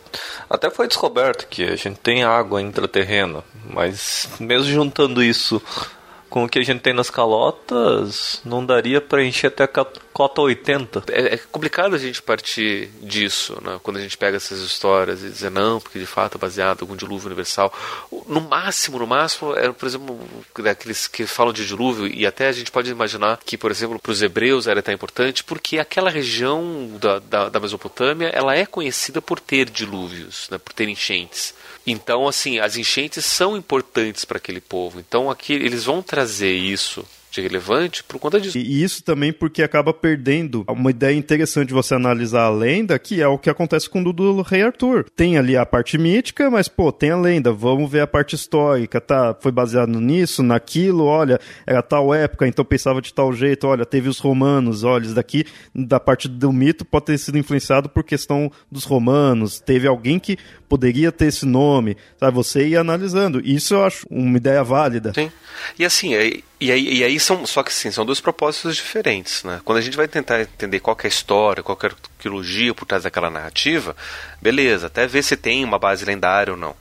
Até 0.49 0.71
foi 0.71 0.87
descoberto 0.87 1.49
que 1.49 1.65
a 1.65 1.75
gente 1.75 1.99
tem 1.99 2.23
água 2.23 2.63
intraterrena, 2.63 3.43
mas 3.69 4.29
mesmo 4.39 4.73
juntando 4.73 5.23
isso 5.23 5.61
com 6.37 6.45
o 6.45 6.49
que 6.51 6.59
a 6.59 6.63
gente 6.63 6.81
tem 6.81 6.93
nas 6.93 7.09
calotas, 7.09 8.43
não 8.45 8.63
daria 8.63 9.01
para 9.01 9.25
encher 9.25 9.47
até 9.47 9.65
a 9.65 9.69
cota 9.69 10.43
80. 10.43 11.05
É, 11.09 11.33
é, 11.33 11.39
complicado 11.39 11.95
a 11.95 11.99
gente 11.99 12.21
partir 12.21 12.91
disso, 13.01 13.59
né? 13.65 13.81
quando 13.83 13.97
a 13.97 14.03
gente 14.03 14.19
pega 14.19 14.37
essas 14.37 14.61
histórias 14.61 15.23
e 15.23 15.31
dizer 15.31 15.51
não, 15.51 15.81
porque 15.81 15.99
de 15.99 16.05
fato 16.05 16.37
é 16.37 16.39
baseado 16.39 16.81
em 16.81 16.83
algum 16.83 16.95
dilúvio 16.95 17.29
universal. 17.29 17.73
No 18.29 18.43
máximo, 18.43 18.99
no 18.99 19.07
máximo, 19.07 19.57
é, 19.57 19.73
por 19.73 19.87
exemplo, 19.87 20.21
aqueles 20.71 21.07
que 21.07 21.27
falam 21.27 21.55
de 21.55 21.67
dilúvio, 21.67 22.07
e 22.07 22.27
até 22.27 22.49
a 22.49 22.53
gente 22.53 22.71
pode 22.71 22.91
imaginar 22.91 23.41
que, 23.43 23.57
por 23.57 23.71
exemplo, 23.71 23.99
para 23.99 24.13
os 24.13 24.21
hebreus 24.21 24.67
era 24.67 24.83
tão 24.83 24.93
importante, 24.93 25.43
porque 25.43 25.79
aquela 25.79 26.11
região 26.11 26.99
da, 27.01 27.19
da, 27.19 27.49
da 27.49 27.59
Mesopotâmia 27.59 28.29
ela 28.29 28.55
é 28.55 28.67
conhecida 28.67 29.23
por 29.23 29.41
ter 29.41 29.71
dilúvios, 29.71 30.49
né? 30.51 30.59
por 30.59 30.75
ter 30.75 30.87
enchentes. 30.87 31.55
Então, 31.87 32.27
assim, 32.27 32.59
as 32.59 32.77
enchentes 32.77 33.25
são 33.25 33.57
importantes 33.57 34.25
para 34.25 34.39
aquele 34.39 34.61
povo. 34.61 34.99
Então, 34.99 35.31
aqui 35.31 35.53
eles 35.53 35.85
vão 35.85 36.03
trazer 36.03 36.26
isso 36.57 37.05
de 37.37 37.47
relevante 37.47 38.03
por 38.03 38.19
conta 38.19 38.41
disso. 38.41 38.59
E 38.59 38.83
isso 38.83 39.03
também 39.03 39.33
porque 39.33 39.63
acaba 39.63 39.93
perdendo 39.93 40.65
uma 40.69 40.91
ideia 40.91 41.15
interessante 41.15 41.69
de 41.69 41.75
você 41.75 41.95
analisar 41.95 42.45
a 42.45 42.51
lenda, 42.51 42.99
que 42.99 43.21
é 43.21 43.29
o 43.29 43.39
que 43.39 43.51
acontece 43.51 43.89
com 43.89 44.03
o 44.03 44.13
do 44.13 44.43
Rei 44.43 44.63
Arthur. 44.63 45.07
Tem 45.15 45.37
ali 45.37 45.57
a 45.57 45.67
parte 45.67 45.99
mítica, 45.99 46.51
mas 46.51 46.69
pô, 46.69 46.91
tem 46.93 47.11
a 47.11 47.17
lenda, 47.17 47.53
vamos 47.53 47.91
ver 47.91 48.01
a 48.01 48.07
parte 48.07 48.35
histórica, 48.35 49.01
tá? 49.01 49.37
Foi 49.41 49.53
baseado 49.53 50.01
nisso, 50.01 50.43
naquilo, 50.43 51.05
olha, 51.05 51.41
era 51.67 51.83
tal 51.83 52.15
época, 52.15 52.47
então 52.47 52.65
pensava 52.65 53.01
de 53.01 53.13
tal 53.13 53.33
jeito, 53.33 53.67
olha, 53.67 53.85
teve 53.85 54.09
os 54.09 54.19
romanos, 54.19 54.85
olha, 54.85 55.05
isso 55.05 55.15
daqui 55.15 55.45
da 55.75 56.01
parte 56.01 56.29
do 56.29 56.53
mito 56.53 56.85
pode 56.85 57.07
ter 57.07 57.19
sido 57.19 57.39
influenciado 57.39 57.89
por 57.89 58.05
questão 58.05 58.51
dos 58.71 58.85
romanos, 58.85 59.61
teve 59.61 59.87
alguém 59.87 60.19
que 60.19 60.39
poderia 60.69 61.13
ter 61.13 61.27
esse 61.27 61.47
nome, 61.47 61.97
sabe? 62.19 62.37
Você 62.37 62.69
ia 62.69 62.81
analisando. 62.81 63.41
Isso 63.45 63.75
eu 63.75 63.85
acho 63.85 64.07
uma 64.11 64.37
ideia 64.37 64.63
válida. 64.63 65.13
Sim. 65.15 65.31
E 65.79 65.85
assim, 65.85 66.15
e, 66.15 66.43
e 66.59 66.73
aí, 66.73 66.99
e 66.99 67.05
aí 67.05 67.21
são, 67.21 67.45
só 67.45 67.63
que 67.63 67.73
sim, 67.73 67.91
são 67.91 68.05
dois 68.05 68.21
propósitos 68.21 68.77
diferentes, 68.77 69.45
né? 69.45 69.61
Quando 69.65 69.79
a 69.79 69.81
gente 69.83 69.97
vai 69.97 70.09
tentar 70.09 70.41
entender 70.41 70.81
qual 70.81 70.97
é 71.03 71.07
a 71.07 71.09
história, 71.09 71.63
qual 71.63 71.79
é 71.83 71.87
a 71.87 71.91
arqueologia 71.91 72.75
por 72.75 72.87
trás 72.87 73.03
daquela 73.03 73.29
narrativa, 73.29 73.95
beleza, 74.41 74.87
até 74.87 75.07
ver 75.07 75.23
se 75.23 75.37
tem 75.37 75.65
uma 75.65 75.79
base 75.79 76.05
lendária 76.05 76.53
ou 76.53 76.59
não. 76.59 76.75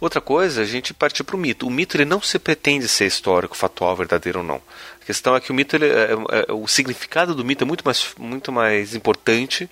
Outra 0.00 0.20
coisa, 0.20 0.62
a 0.62 0.64
gente 0.64 0.94
partir 0.94 1.24
para 1.24 1.36
o 1.36 1.38
mito. 1.38 1.66
O 1.66 1.70
mito 1.70 1.96
ele 1.96 2.04
não 2.04 2.22
se 2.22 2.38
pretende 2.38 2.86
ser 2.86 3.06
histórico, 3.06 3.56
fatual, 3.56 3.96
verdadeiro 3.96 4.38
ou 4.38 4.44
não. 4.44 4.62
A 5.02 5.04
questão 5.04 5.34
é 5.34 5.40
que 5.40 5.50
o 5.50 5.54
mito, 5.54 5.76
ele, 5.76 5.88
é, 5.88 6.12
é, 6.48 6.52
o 6.52 6.68
significado 6.68 7.34
do 7.34 7.44
mito 7.44 7.64
é 7.64 7.66
muito 7.66 7.84
mais, 7.84 8.14
muito 8.16 8.52
mais 8.52 8.94
importante 8.94 9.68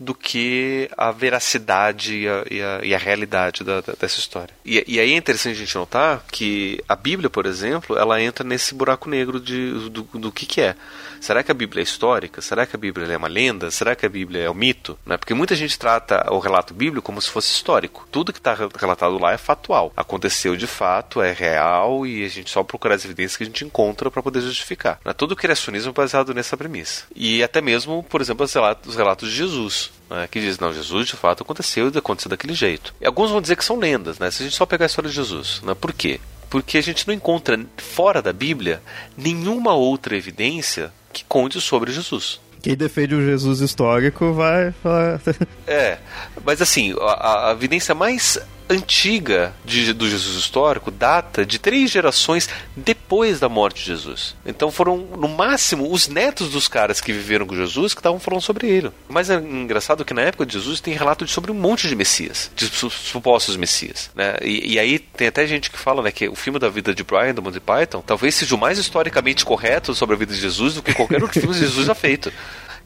do 0.00 0.14
que 0.14 0.90
a 0.96 1.12
veracidade 1.12 2.16
e 2.16 2.26
a, 2.26 2.44
e 2.50 2.62
a, 2.62 2.80
e 2.82 2.94
a 2.94 2.98
realidade 2.98 3.62
da, 3.62 3.82
da, 3.82 3.92
dessa 3.92 4.18
história. 4.18 4.54
E, 4.64 4.82
e, 4.88 4.98
aí 4.98 5.12
é 5.12 5.16
interessante 5.16 5.56
a 5.56 5.58
gente 5.58 5.76
notar 5.76 6.24
que 6.32 6.82
a 6.88 6.96
Bíblia, 6.96 7.28
por 7.28 7.44
exemplo, 7.44 7.98
ela 7.98 8.20
entra 8.20 8.42
nesse 8.42 8.74
buraco 8.74 9.10
negro 9.10 9.38
de, 9.38 9.90
do, 9.90 10.02
do 10.02 10.32
que, 10.32 10.46
que 10.46 10.62
é. 10.62 10.74
Será 11.20 11.42
que 11.42 11.50
a 11.50 11.54
Bíblia 11.54 11.82
é 11.82 11.84
histórica? 11.84 12.40
Será 12.40 12.64
que 12.64 12.74
a 12.74 12.78
Bíblia 12.78 13.06
é 13.12 13.16
uma 13.16 13.28
lenda? 13.28 13.70
Será 13.70 13.94
que 13.94 14.06
a 14.06 14.08
Bíblia 14.08 14.44
é 14.44 14.50
um 14.50 14.54
mito? 14.54 14.98
Né? 15.04 15.18
Porque 15.18 15.34
muita 15.34 15.54
gente 15.54 15.78
trata 15.78 16.26
o 16.32 16.38
relato 16.38 16.72
bíblico 16.72 17.04
como 17.04 17.20
se 17.20 17.28
fosse 17.28 17.52
histórico. 17.52 18.08
Tudo 18.10 18.32
que 18.32 18.38
está 18.38 18.56
relatado 18.78 19.18
lá 19.18 19.32
é 19.32 19.36
factual. 19.36 19.92
Aconteceu 19.94 20.56
de 20.56 20.66
fato, 20.66 21.20
é 21.20 21.30
real 21.30 22.06
e 22.06 22.24
a 22.24 22.28
gente 22.28 22.50
só 22.50 22.62
procura 22.62 22.94
as 22.94 23.04
evidências 23.04 23.36
que 23.36 23.42
a 23.42 23.46
gente 23.46 23.66
encontra 23.66 24.10
para 24.10 24.22
poder 24.22 24.40
justificar. 24.40 24.98
Né? 25.04 25.12
Todo 25.12 25.32
o 25.32 25.36
criacionismo 25.36 25.90
é 25.90 25.92
baseado 25.92 26.32
nessa 26.32 26.56
premissa. 26.56 27.04
E 27.14 27.42
até 27.42 27.60
mesmo, 27.60 28.02
por 28.02 28.22
exemplo, 28.22 28.46
os 28.46 28.54
relatos, 28.54 28.88
os 28.88 28.96
relatos 28.96 29.28
de 29.28 29.36
Jesus. 29.36 29.89
Né, 30.08 30.28
que 30.28 30.40
diz, 30.40 30.58
não, 30.58 30.72
Jesus 30.72 31.06
de 31.06 31.16
fato 31.16 31.42
aconteceu 31.42 31.90
e 31.92 31.96
aconteceu 31.96 32.28
daquele 32.28 32.54
jeito. 32.54 32.94
E 33.00 33.06
alguns 33.06 33.30
vão 33.30 33.40
dizer 33.40 33.56
que 33.56 33.64
são 33.64 33.78
lendas, 33.78 34.18
né? 34.18 34.30
Se 34.30 34.42
a 34.42 34.46
gente 34.46 34.56
só 34.56 34.66
pegar 34.66 34.84
a 34.84 34.86
história 34.86 35.08
de 35.08 35.14
Jesus, 35.14 35.60
né? 35.62 35.74
Por 35.74 35.92
quê? 35.92 36.20
Porque 36.48 36.78
a 36.78 36.82
gente 36.82 37.06
não 37.06 37.14
encontra 37.14 37.58
fora 37.76 38.20
da 38.20 38.32
Bíblia 38.32 38.82
nenhuma 39.16 39.72
outra 39.74 40.16
evidência 40.16 40.92
que 41.12 41.24
conte 41.24 41.60
sobre 41.60 41.92
Jesus. 41.92 42.40
Quem 42.60 42.76
defende 42.76 43.14
o 43.14 43.24
Jesus 43.24 43.60
histórico 43.60 44.32
vai 44.32 44.72
falar. 44.82 45.20
é, 45.66 45.98
mas 46.44 46.60
assim, 46.60 46.94
a, 47.00 47.50
a 47.50 47.52
evidência 47.52 47.94
mais 47.94 48.38
antiga 48.70 49.52
de, 49.64 49.92
do 49.92 50.08
Jesus 50.08 50.36
histórico 50.36 50.90
data 50.90 51.44
de 51.44 51.58
três 51.58 51.90
gerações 51.90 52.48
depois 52.76 53.40
da 53.40 53.48
morte 53.48 53.80
de 53.80 53.86
Jesus. 53.86 54.36
Então 54.46 54.70
foram, 54.70 54.96
no 54.96 55.28
máximo, 55.28 55.90
os 55.92 56.08
netos 56.08 56.50
dos 56.50 56.68
caras 56.68 57.00
que 57.00 57.12
viveram 57.12 57.46
com 57.46 57.56
Jesus 57.56 57.92
que 57.92 58.00
estavam 58.00 58.20
falando 58.20 58.42
sobre 58.42 58.68
ele. 58.68 58.90
Mas 59.08 59.28
é 59.28 59.34
engraçado 59.34 60.04
que 60.04 60.14
na 60.14 60.22
época 60.22 60.46
de 60.46 60.52
Jesus 60.52 60.80
tem 60.80 60.94
relato 60.94 61.24
de, 61.24 61.30
sobre 61.30 61.50
um 61.50 61.54
monte 61.54 61.88
de 61.88 61.96
messias, 61.96 62.50
de 62.54 62.66
supostos 62.68 63.56
messias. 63.56 64.10
Né? 64.14 64.36
E, 64.42 64.74
e, 64.74 64.78
aí 64.78 64.98
tem 64.98 65.26
até 65.26 65.46
gente 65.46 65.70
que 65.70 65.78
fala 65.78 66.02
né, 66.02 66.12
que 66.12 66.28
o 66.28 66.36
filme 66.36 66.58
da 66.58 66.68
vida 66.68 66.94
de 66.94 67.02
Brian, 67.02 67.34
do 67.34 67.42
Monty 67.42 67.60
Python, 67.60 68.02
talvez 68.06 68.34
seja 68.34 68.54
o 68.54 68.58
mais 68.58 68.78
historicamente 68.78 69.44
correto 69.44 69.94
sobre 69.94 70.14
a 70.14 70.18
vida 70.18 70.32
de 70.32 70.40
Jesus 70.40 70.74
do 70.74 70.82
que 70.82 70.94
qualquer 70.94 71.22
outro 71.22 71.40
filme 71.40 71.54
de 71.54 71.60
Jesus 71.60 71.86
já 71.86 71.94
feito. 71.94 72.32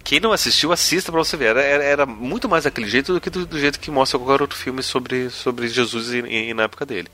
Quem 0.05 0.21
não 0.21 0.33
assistiu, 0.33 0.71
assista 0.71 1.11
pra 1.11 1.25
você 1.25 1.35
ver. 1.35 1.47
Era, 1.47 1.63
era, 1.63 1.85
era 1.85 2.07
muito 2.07 2.47
mais 2.47 2.65
daquele 2.65 2.89
jeito 2.89 3.15
do 3.15 3.21
que 3.21 3.31
do, 3.31 3.47
do, 3.47 3.59
jeito 3.59 3.81
que 3.81 3.91
mostra 3.91 4.19
qualquer 4.19 4.43
outro 4.43 4.59
filme 4.59 4.83
sobre, 4.83 5.31
sobre 5.31 5.67
Jesus 5.67 6.13
e, 6.13 6.19
e, 6.19 6.55
na 6.55 6.65
época 6.65 6.85
dele. 6.85 7.09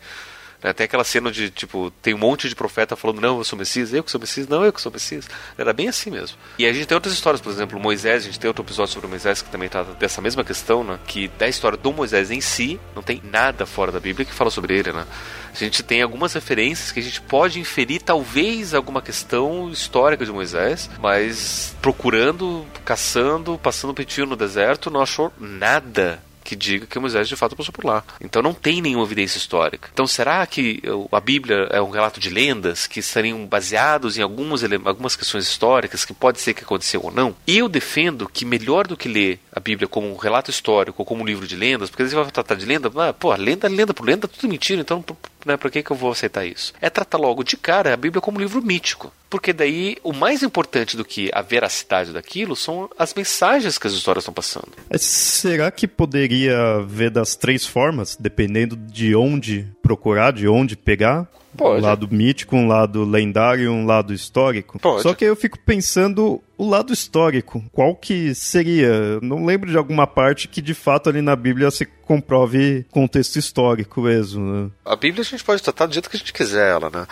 Né? 0.62 0.72
Tem 0.72 0.84
aquela 0.84 1.04
cena 1.04 1.30
de, 1.30 1.50
tipo, 1.50 1.90
tem 2.02 2.14
um 2.14 2.18
monte 2.18 2.48
de 2.48 2.54
profeta 2.54 2.96
falando, 2.96 3.20
não, 3.20 3.38
eu 3.38 3.44
sou 3.44 3.58
Messias, 3.58 3.92
eu 3.92 4.02
que 4.02 4.10
sou 4.10 4.20
Messias, 4.20 4.46
não, 4.46 4.64
eu 4.64 4.72
que 4.72 4.80
sou 4.80 4.92
Messias. 4.92 5.28
Era 5.56 5.72
bem 5.72 5.88
assim 5.88 6.10
mesmo. 6.10 6.36
E 6.58 6.66
a 6.66 6.72
gente 6.72 6.86
tem 6.86 6.94
outras 6.94 7.14
histórias, 7.14 7.40
por 7.40 7.50
exemplo, 7.50 7.78
Moisés, 7.80 8.22
a 8.22 8.26
gente 8.26 8.38
tem 8.38 8.48
outro 8.48 8.64
episódio 8.64 8.92
sobre 8.92 9.08
Moisés 9.08 9.42
que 9.42 9.50
também 9.50 9.68
trata 9.68 9.92
dessa 9.94 10.20
mesma 10.20 10.44
questão, 10.44 10.84
né? 10.84 10.98
Que 11.06 11.28
da 11.38 11.48
história 11.48 11.78
do 11.78 11.92
Moisés 11.92 12.30
em 12.30 12.40
si, 12.40 12.78
não 12.94 13.02
tem 13.02 13.22
nada 13.24 13.66
fora 13.66 13.90
da 13.90 14.00
Bíblia 14.00 14.24
que 14.24 14.32
fala 14.32 14.50
sobre 14.50 14.78
ele, 14.78 14.92
né? 14.92 15.06
A 15.52 15.56
gente 15.56 15.82
tem 15.82 16.00
algumas 16.00 16.32
referências 16.32 16.92
que 16.92 17.00
a 17.00 17.02
gente 17.02 17.20
pode 17.20 17.58
inferir 17.58 18.02
talvez 18.02 18.72
alguma 18.72 19.02
questão 19.02 19.68
histórica 19.70 20.24
de 20.24 20.30
Moisés, 20.30 20.88
mas 21.00 21.74
procurando, 21.82 22.64
caçando, 22.84 23.58
passando 23.58 23.94
petinho 23.94 24.26
no 24.26 24.36
deserto, 24.36 24.90
não 24.90 25.00
achou 25.00 25.32
nada 25.38 26.22
que 26.42 26.56
diga 26.56 26.86
que 26.86 26.98
Moisés 26.98 27.28
de 27.28 27.36
fato 27.36 27.56
passou 27.56 27.72
por 27.72 27.84
lá. 27.84 28.02
Então 28.20 28.42
não 28.42 28.54
tem 28.54 28.80
nenhuma 28.80 29.04
evidência 29.04 29.38
histórica. 29.38 29.88
Então 29.92 30.06
será 30.06 30.44
que 30.46 30.82
a 31.10 31.20
Bíblia 31.20 31.68
é 31.70 31.80
um 31.80 31.90
relato 31.90 32.20
de 32.20 32.30
lendas 32.30 32.86
que 32.86 33.00
estariam 33.00 33.46
baseados 33.46 34.18
em 34.18 34.22
algumas, 34.22 34.62
algumas 34.84 35.16
questões 35.16 35.46
históricas 35.46 36.04
que 36.04 36.12
pode 36.12 36.40
ser 36.40 36.54
que 36.54 36.64
aconteceu 36.64 37.02
ou 37.02 37.10
não? 37.10 37.34
E 37.46 37.58
eu 37.58 37.68
defendo 37.68 38.28
que 38.28 38.44
melhor 38.44 38.86
do 38.86 38.96
que 38.96 39.08
ler 39.08 39.40
a 39.52 39.60
Bíblia 39.60 39.88
como 39.88 40.10
um 40.10 40.16
relato 40.16 40.50
histórico 40.50 41.02
ou 41.02 41.06
como 41.06 41.22
um 41.22 41.26
livro 41.26 41.46
de 41.46 41.56
lendas, 41.56 41.90
porque 41.90 42.02
às 42.02 42.10
vezes 42.10 42.24
vai 42.24 42.32
tratar 42.32 42.54
de 42.54 42.66
lenda, 42.66 42.90
ah, 42.96 43.12
pô, 43.12 43.34
lenda, 43.34 43.68
lenda 43.68 43.92
por 43.92 44.06
lenda, 44.06 44.28
tudo 44.28 44.48
mentira, 44.48 44.80
então 44.80 45.04
né, 45.44 45.56
por 45.56 45.70
que, 45.70 45.82
que 45.82 45.90
eu 45.90 45.96
vou 45.96 46.12
aceitar 46.12 46.44
isso? 46.44 46.72
É 46.80 46.90
tratar 46.90 47.18
logo 47.18 47.42
de 47.42 47.56
cara 47.56 47.92
a 47.92 47.96
Bíblia 47.96 48.20
como 48.20 48.38
um 48.38 48.40
livro 48.40 48.62
mítico. 48.62 49.12
Porque 49.28 49.52
daí 49.52 49.96
o 50.02 50.12
mais 50.12 50.42
importante 50.42 50.96
do 50.96 51.04
que 51.04 51.30
a 51.32 51.40
veracidade 51.40 52.12
daquilo 52.12 52.56
são 52.56 52.90
as 52.98 53.14
mensagens 53.14 53.78
que 53.78 53.86
as 53.86 53.92
histórias 53.92 54.22
estão 54.22 54.34
passando. 54.34 54.72
Será 54.98 55.70
que 55.70 55.86
poderia 55.86 56.80
ver 56.86 57.10
das 57.10 57.36
três 57.36 57.64
formas, 57.64 58.16
dependendo 58.18 58.76
de 58.76 59.14
onde 59.14 59.68
procurar, 59.80 60.32
de 60.32 60.48
onde 60.48 60.76
pegar? 60.76 61.28
Pode. 61.56 61.82
Um 61.82 61.86
lado 61.86 62.08
mítico, 62.10 62.56
um 62.56 62.66
lado 62.66 63.04
lendário 63.04 63.64
e 63.64 63.68
um 63.68 63.84
lado 63.84 64.12
histórico. 64.12 64.78
Pode. 64.78 65.02
Só 65.02 65.14
que 65.14 65.24
eu 65.24 65.36
fico 65.36 65.58
pensando 65.58 66.40
o 66.56 66.68
lado 66.68 66.92
histórico. 66.92 67.64
Qual 67.72 67.94
que 67.94 68.34
seria? 68.34 69.20
Não 69.20 69.44
lembro 69.44 69.70
de 69.70 69.76
alguma 69.76 70.06
parte 70.06 70.46
que 70.46 70.60
de 70.60 70.74
fato 70.74 71.08
ali 71.08 71.22
na 71.22 71.34
Bíblia 71.34 71.70
se 71.70 71.86
comprove 71.86 72.84
contexto 72.90 73.36
histórico 73.36 74.02
mesmo. 74.02 74.44
Né? 74.44 74.70
A 74.84 74.96
Bíblia 74.96 75.22
a 75.22 75.24
gente 75.24 75.44
pode 75.44 75.62
tratar 75.62 75.86
do 75.86 75.92
jeito 75.92 76.10
que 76.10 76.16
a 76.16 76.18
gente 76.18 76.32
quiser 76.32 76.70
ela, 76.70 76.90
né? 76.90 77.06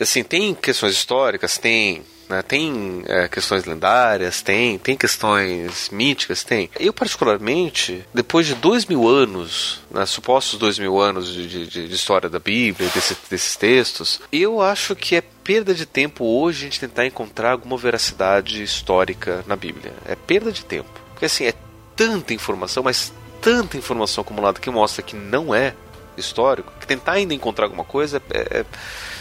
Assim, 0.00 0.22
tem 0.22 0.54
questões 0.54 0.94
históricas, 0.94 1.58
tem 1.58 2.02
né? 2.32 2.42
Tem 2.42 3.02
é, 3.06 3.28
questões 3.28 3.66
lendárias, 3.66 4.40
tem, 4.40 4.78
tem 4.78 4.96
questões 4.96 5.90
míticas, 5.90 6.42
tem. 6.42 6.70
Eu, 6.80 6.92
particularmente, 6.92 8.02
depois 8.14 8.46
de 8.46 8.54
dois 8.54 8.86
mil 8.86 9.06
anos, 9.06 9.80
né, 9.90 10.06
supostos 10.06 10.58
dois 10.58 10.78
mil 10.78 10.98
anos 10.98 11.30
de, 11.32 11.66
de, 11.66 11.88
de 11.88 11.94
história 11.94 12.30
da 12.30 12.38
Bíblia, 12.38 12.88
desse, 12.94 13.16
desses 13.28 13.54
textos, 13.54 14.20
eu 14.32 14.62
acho 14.62 14.96
que 14.96 15.14
é 15.14 15.20
perda 15.20 15.74
de 15.74 15.84
tempo 15.84 16.24
hoje 16.24 16.62
a 16.62 16.64
gente 16.64 16.80
tentar 16.80 17.06
encontrar 17.06 17.52
alguma 17.52 17.76
veracidade 17.76 18.62
histórica 18.62 19.44
na 19.46 19.54
Bíblia. 19.54 19.92
É 20.06 20.16
perda 20.16 20.50
de 20.50 20.64
tempo. 20.64 20.88
Porque 21.10 21.26
assim, 21.26 21.44
é 21.44 21.54
tanta 21.94 22.32
informação, 22.32 22.82
mas 22.82 23.12
tanta 23.42 23.76
informação 23.76 24.22
acumulada 24.22 24.58
que 24.58 24.70
mostra 24.70 25.02
que 25.02 25.14
não 25.14 25.54
é 25.54 25.74
histórico, 26.16 26.72
que 26.80 26.86
tentar 26.86 27.12
ainda 27.12 27.34
encontrar 27.34 27.66
alguma 27.66 27.84
coisa 27.84 28.22
é, 28.30 28.60
é 28.60 28.64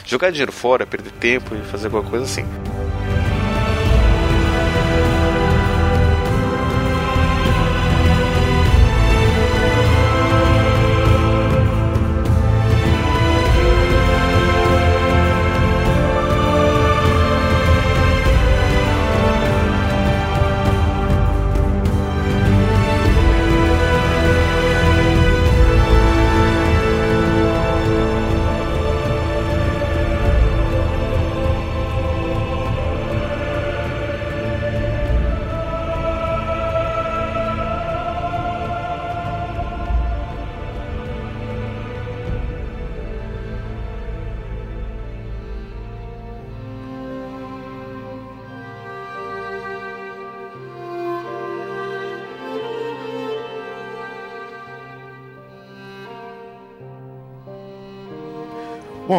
jogar 0.06 0.32
dinheiro 0.32 0.52
fora, 0.52 0.86
perder 0.86 1.12
tempo 1.12 1.56
e 1.56 1.62
fazer 1.70 1.88
alguma 1.88 2.04
coisa 2.04 2.26
assim. 2.26 2.46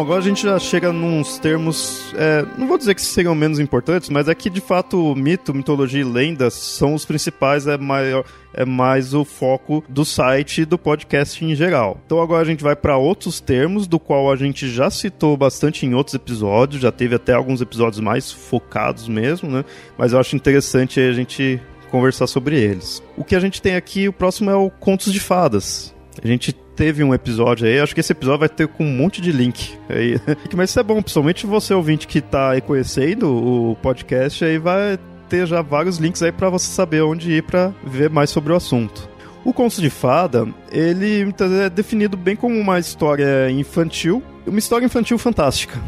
Agora 0.03 0.19
a 0.19 0.23
gente 0.23 0.43
já 0.43 0.59
chega 0.59 0.91
nos 0.91 1.37
termos, 1.39 2.13
é, 2.15 2.45
não 2.57 2.67
vou 2.67 2.77
dizer 2.77 2.93
que 2.93 3.01
seriam 3.01 3.33
menos 3.33 3.59
importantes, 3.59 4.09
mas 4.09 4.27
é 4.27 4.35
que 4.35 4.49
de 4.49 4.59
fato 4.59 5.15
mito, 5.15 5.53
mitologia 5.53 6.01
e 6.01 6.03
lendas 6.03 6.53
são 6.53 6.93
os 6.93 7.05
principais, 7.05 7.67
é 7.67 7.77
maior, 7.77 8.25
é 8.53 8.65
mais 8.65 9.13
o 9.13 9.23
foco 9.23 9.83
do 9.87 10.03
site 10.03 10.61
e 10.61 10.65
do 10.65 10.77
podcast 10.77 11.43
em 11.43 11.55
geral. 11.55 11.99
Então 12.05 12.21
agora 12.21 12.41
a 12.41 12.45
gente 12.45 12.61
vai 12.63 12.75
para 12.75 12.97
outros 12.97 13.39
termos, 13.39 13.87
do 13.87 13.97
qual 13.97 14.31
a 14.31 14.35
gente 14.35 14.69
já 14.69 14.89
citou 14.89 15.37
bastante 15.37 15.85
em 15.85 15.93
outros 15.93 16.13
episódios, 16.13 16.81
já 16.81 16.91
teve 16.91 17.15
até 17.15 17.33
alguns 17.33 17.61
episódios 17.61 17.99
mais 17.99 18.31
focados 18.31 19.07
mesmo, 19.07 19.49
né? 19.49 19.63
Mas 19.97 20.11
eu 20.11 20.19
acho 20.19 20.35
interessante 20.35 20.99
a 20.99 21.13
gente 21.13 21.61
conversar 21.89 22.27
sobre 22.27 22.59
eles. 22.59 23.01
O 23.15 23.23
que 23.23 23.35
a 23.35 23.39
gente 23.39 23.61
tem 23.61 23.75
aqui, 23.75 24.07
o 24.09 24.13
próximo 24.13 24.49
é 24.49 24.55
o 24.55 24.69
Contos 24.69 25.13
de 25.13 25.19
Fadas. 25.19 25.93
A 26.21 26.27
gente 26.27 26.53
teve 26.75 27.03
um 27.03 27.13
episódio 27.13 27.67
aí, 27.67 27.79
acho 27.79 27.93
que 27.93 27.99
esse 27.99 28.11
episódio 28.11 28.39
vai 28.39 28.49
ter 28.49 28.67
com 28.67 28.83
um 28.83 28.95
monte 28.95 29.21
de 29.21 29.31
link. 29.31 29.77
Aí. 29.89 30.19
Mas 30.55 30.69
isso 30.69 30.79
é 30.79 30.83
bom, 30.83 31.01
principalmente 31.01 31.45
você 31.45 31.73
ouvinte 31.73 32.07
que 32.07 32.21
tá 32.21 32.51
aí 32.51 32.61
conhecendo 32.61 33.29
o 33.29 33.75
podcast, 33.81 34.43
aí 34.43 34.57
vai 34.57 34.97
ter 35.29 35.45
já 35.47 35.61
vários 35.61 35.97
links 35.97 36.21
aí 36.21 36.31
para 36.31 36.49
você 36.49 36.71
saber 36.71 37.01
onde 37.01 37.31
ir 37.31 37.43
para 37.43 37.73
ver 37.85 38.09
mais 38.09 38.29
sobre 38.29 38.53
o 38.53 38.55
assunto. 38.55 39.09
O 39.45 39.51
Conto 39.51 39.81
de 39.81 39.89
Fada, 39.89 40.47
ele 40.71 41.33
é 41.61 41.69
definido 41.69 42.15
bem 42.15 42.35
como 42.35 42.57
uma 42.57 42.79
história 42.79 43.49
infantil, 43.51 44.23
uma 44.47 44.59
história 44.59 44.85
infantil 44.85 45.17
fantástica 45.17 45.79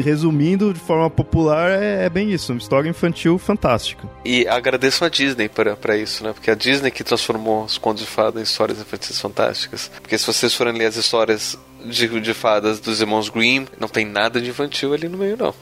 resumindo 0.00 0.72
de 0.72 0.80
forma 0.80 1.08
popular, 1.08 1.70
é, 1.70 2.04
é, 2.04 2.10
bem 2.10 2.32
isso, 2.32 2.52
uma 2.52 2.58
história 2.58 2.88
infantil 2.88 3.38
fantástica. 3.38 4.08
E 4.24 4.46
agradeço 4.48 5.04
a 5.04 5.08
Disney 5.08 5.48
para 5.48 5.96
isso, 5.96 6.24
né? 6.24 6.32
Porque 6.32 6.50
a 6.50 6.54
Disney 6.54 6.90
que 6.90 7.04
transformou 7.04 7.64
os 7.64 7.78
contos 7.78 8.02
de 8.02 8.08
fada 8.08 8.40
em 8.40 8.42
histórias 8.42 8.80
infantis 8.80 9.20
fantásticas. 9.20 9.90
Porque 10.00 10.16
se 10.18 10.26
vocês 10.26 10.54
forem 10.54 10.74
ler 10.74 10.86
as 10.86 10.96
histórias 10.96 11.58
de, 11.84 12.20
de 12.20 12.34
fadas 12.34 12.80
dos 12.80 13.00
irmãos 13.00 13.28
Grimm, 13.28 13.66
não 13.78 13.88
tem 13.88 14.04
nada 14.04 14.40
de 14.40 14.50
infantil 14.50 14.94
ali 14.94 15.08
no 15.08 15.18
meio, 15.18 15.36
não. 15.36 15.54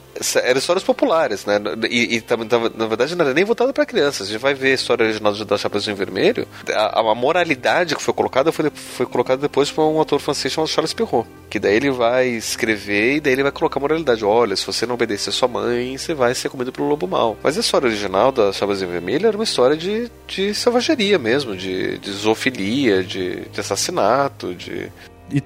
Eram 0.43 0.59
histórias 0.59 0.83
populares, 0.83 1.45
né? 1.45 1.59
E, 1.89 2.17
e 2.17 2.23
na 2.77 2.85
verdade 2.85 3.15
não 3.15 3.25
era 3.25 3.33
nem 3.33 3.43
voltada 3.43 3.73
para 3.73 3.85
crianças. 3.85 4.27
A 4.27 4.31
gente 4.31 4.41
vai 4.41 4.53
ver 4.53 4.71
a 4.71 4.75
história 4.75 5.05
original 5.05 5.33
da 5.33 5.57
Chapeuzinho 5.57 5.95
Vermelho. 5.95 6.47
A, 6.69 6.99
a, 6.99 7.15
moralidade 7.15 7.95
que 7.95 8.01
foi 8.01 8.13
colocada 8.13 8.51
foi, 8.51 8.69
foi 8.69 9.05
colocada 9.05 9.41
depois 9.41 9.71
por 9.71 9.83
um 9.83 9.97
autor 9.97 10.19
francês 10.19 10.53
chamado 10.53 10.69
Charles 10.69 10.93
Perrault. 10.93 11.27
Que 11.49 11.59
daí 11.59 11.75
ele 11.75 11.91
vai 11.91 12.27
escrever 12.27 13.15
e 13.15 13.19
daí 13.19 13.33
ele 13.33 13.43
vai 13.43 13.51
colocar 13.51 13.79
moralidade. 13.79 14.23
Olha, 14.23 14.55
se 14.55 14.65
você 14.65 14.85
não 14.85 14.95
obedecer 14.95 15.31
sua 15.31 15.47
mãe, 15.47 15.97
você 15.97 16.13
vai 16.13 16.33
ser 16.35 16.49
comido 16.49 16.71
pelo 16.71 16.87
lobo 16.87 17.07
mal. 17.07 17.37
Mas 17.41 17.57
a 17.57 17.61
história 17.61 17.87
original 17.87 18.31
da 18.31 18.51
Chapeuzinho 18.53 18.91
Vermelho 18.91 19.27
era 19.27 19.37
uma 19.37 19.43
história 19.43 19.75
de, 19.75 20.11
de 20.27 20.53
selvageria 20.53 21.17
mesmo, 21.17 21.55
de, 21.55 21.97
de 21.97 22.11
zoofilia, 22.11 23.03
de, 23.03 23.41
de 23.41 23.59
assassinato, 23.59 24.53
de 24.53 24.91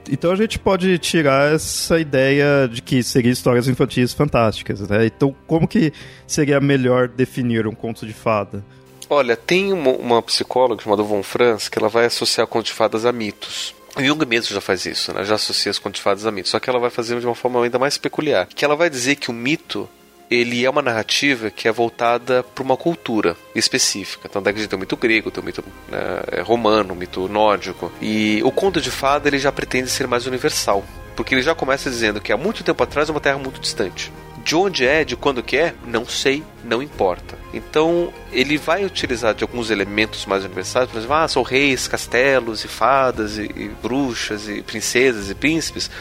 então 0.09 0.31
a 0.31 0.35
gente 0.35 0.59
pode 0.59 0.97
tirar 0.97 1.53
essa 1.53 1.99
ideia 1.99 2.67
de 2.67 2.81
que 2.81 3.01
seria 3.03 3.31
histórias 3.31 3.67
infantis 3.67 4.13
fantásticas, 4.13 4.81
né? 4.87 5.05
Então 5.05 5.35
como 5.45 5.67
que 5.67 5.93
seria 6.25 6.59
melhor 6.59 7.07
definir 7.07 7.67
um 7.67 7.73
conto 7.73 8.05
de 8.05 8.13
fada? 8.13 8.63
Olha, 9.09 9.37
tem 9.37 9.71
uma, 9.71 9.91
uma 9.91 10.21
psicóloga 10.21 10.83
chamada 10.83 11.03
Von 11.03 11.23
Franz 11.23 11.69
que 11.69 11.79
ela 11.79 11.87
vai 11.87 12.05
associar 12.05 12.45
contos 12.47 12.71
de 12.71 12.73
fadas 12.73 13.05
a 13.05 13.11
mitos. 13.11 13.73
Jung 13.97 14.25
mesmo 14.25 14.53
já 14.53 14.61
faz 14.61 14.85
isso, 14.85 15.13
né? 15.13 15.23
já 15.23 15.35
associa 15.35 15.71
as 15.71 15.79
contos 15.79 15.99
de 15.99 16.03
fadas 16.03 16.25
a 16.25 16.31
mitos, 16.31 16.51
só 16.51 16.59
que 16.59 16.69
ela 16.69 16.79
vai 16.79 16.89
fazer 16.89 17.19
de 17.19 17.25
uma 17.25 17.33
forma 17.33 17.63
ainda 17.63 17.79
mais 17.79 17.97
peculiar. 17.97 18.47
Que 18.47 18.63
ela 18.63 18.75
vai 18.75 18.89
dizer 18.89 19.15
que 19.15 19.31
o 19.31 19.33
mito 19.33 19.89
ele 20.29 20.65
é 20.65 20.69
uma 20.69 20.81
narrativa 20.81 21.49
que 21.49 21.67
é 21.67 21.71
voltada 21.71 22.43
para 22.43 22.63
uma 22.63 22.77
cultura 22.77 23.35
específica. 23.55 24.27
Então, 24.29 24.41
daqui 24.41 24.67
tem 24.67 24.77
o 24.77 24.79
mito 24.79 24.97
grego, 24.97 25.31
tem 25.31 25.41
o 25.41 25.45
mito 25.45 25.63
né, 25.89 25.99
é, 26.31 26.41
romano, 26.41 26.93
o 26.93 26.97
mito 26.97 27.27
nórdico. 27.27 27.91
E 28.01 28.41
o 28.43 28.51
conto 28.51 28.81
de 28.81 28.91
fada 28.91 29.27
ele 29.27 29.39
já 29.39 29.51
pretende 29.51 29.89
ser 29.89 30.07
mais 30.07 30.27
universal, 30.27 30.83
porque 31.15 31.33
ele 31.33 31.41
já 31.41 31.55
começa 31.55 31.89
dizendo 31.89 32.19
que 32.21 32.31
há 32.31 32.37
muito 32.37 32.63
tempo 32.63 32.83
atrás 32.83 33.09
é 33.09 33.11
uma 33.11 33.21
terra 33.21 33.37
muito 33.37 33.59
distante. 33.59 34.11
De 34.43 34.55
onde 34.55 34.85
é, 34.85 35.03
de 35.03 35.17
quando 35.17 35.43
que 35.43 35.57
é, 35.57 35.73
não 35.85 36.05
sei, 36.05 36.41
não 36.63 36.81
importa. 36.81 37.37
Então, 37.53 38.13
ele 38.31 38.57
vai 38.57 38.85
utilizar 38.85 39.33
de 39.33 39.43
alguns 39.43 39.69
elementos 39.69 40.25
mais 40.25 40.45
universais, 40.45 40.89
por 40.89 40.97
exemplo, 40.97 41.15
ah, 41.15 41.27
são 41.27 41.43
reis, 41.43 41.85
castelos 41.85 42.63
e 42.63 42.67
fadas 42.67 43.37
e, 43.37 43.43
e 43.43 43.71
bruxas 43.81 44.47
e 44.47 44.61
princesas 44.61 45.29
e 45.29 45.35
príncipes, 45.35 45.91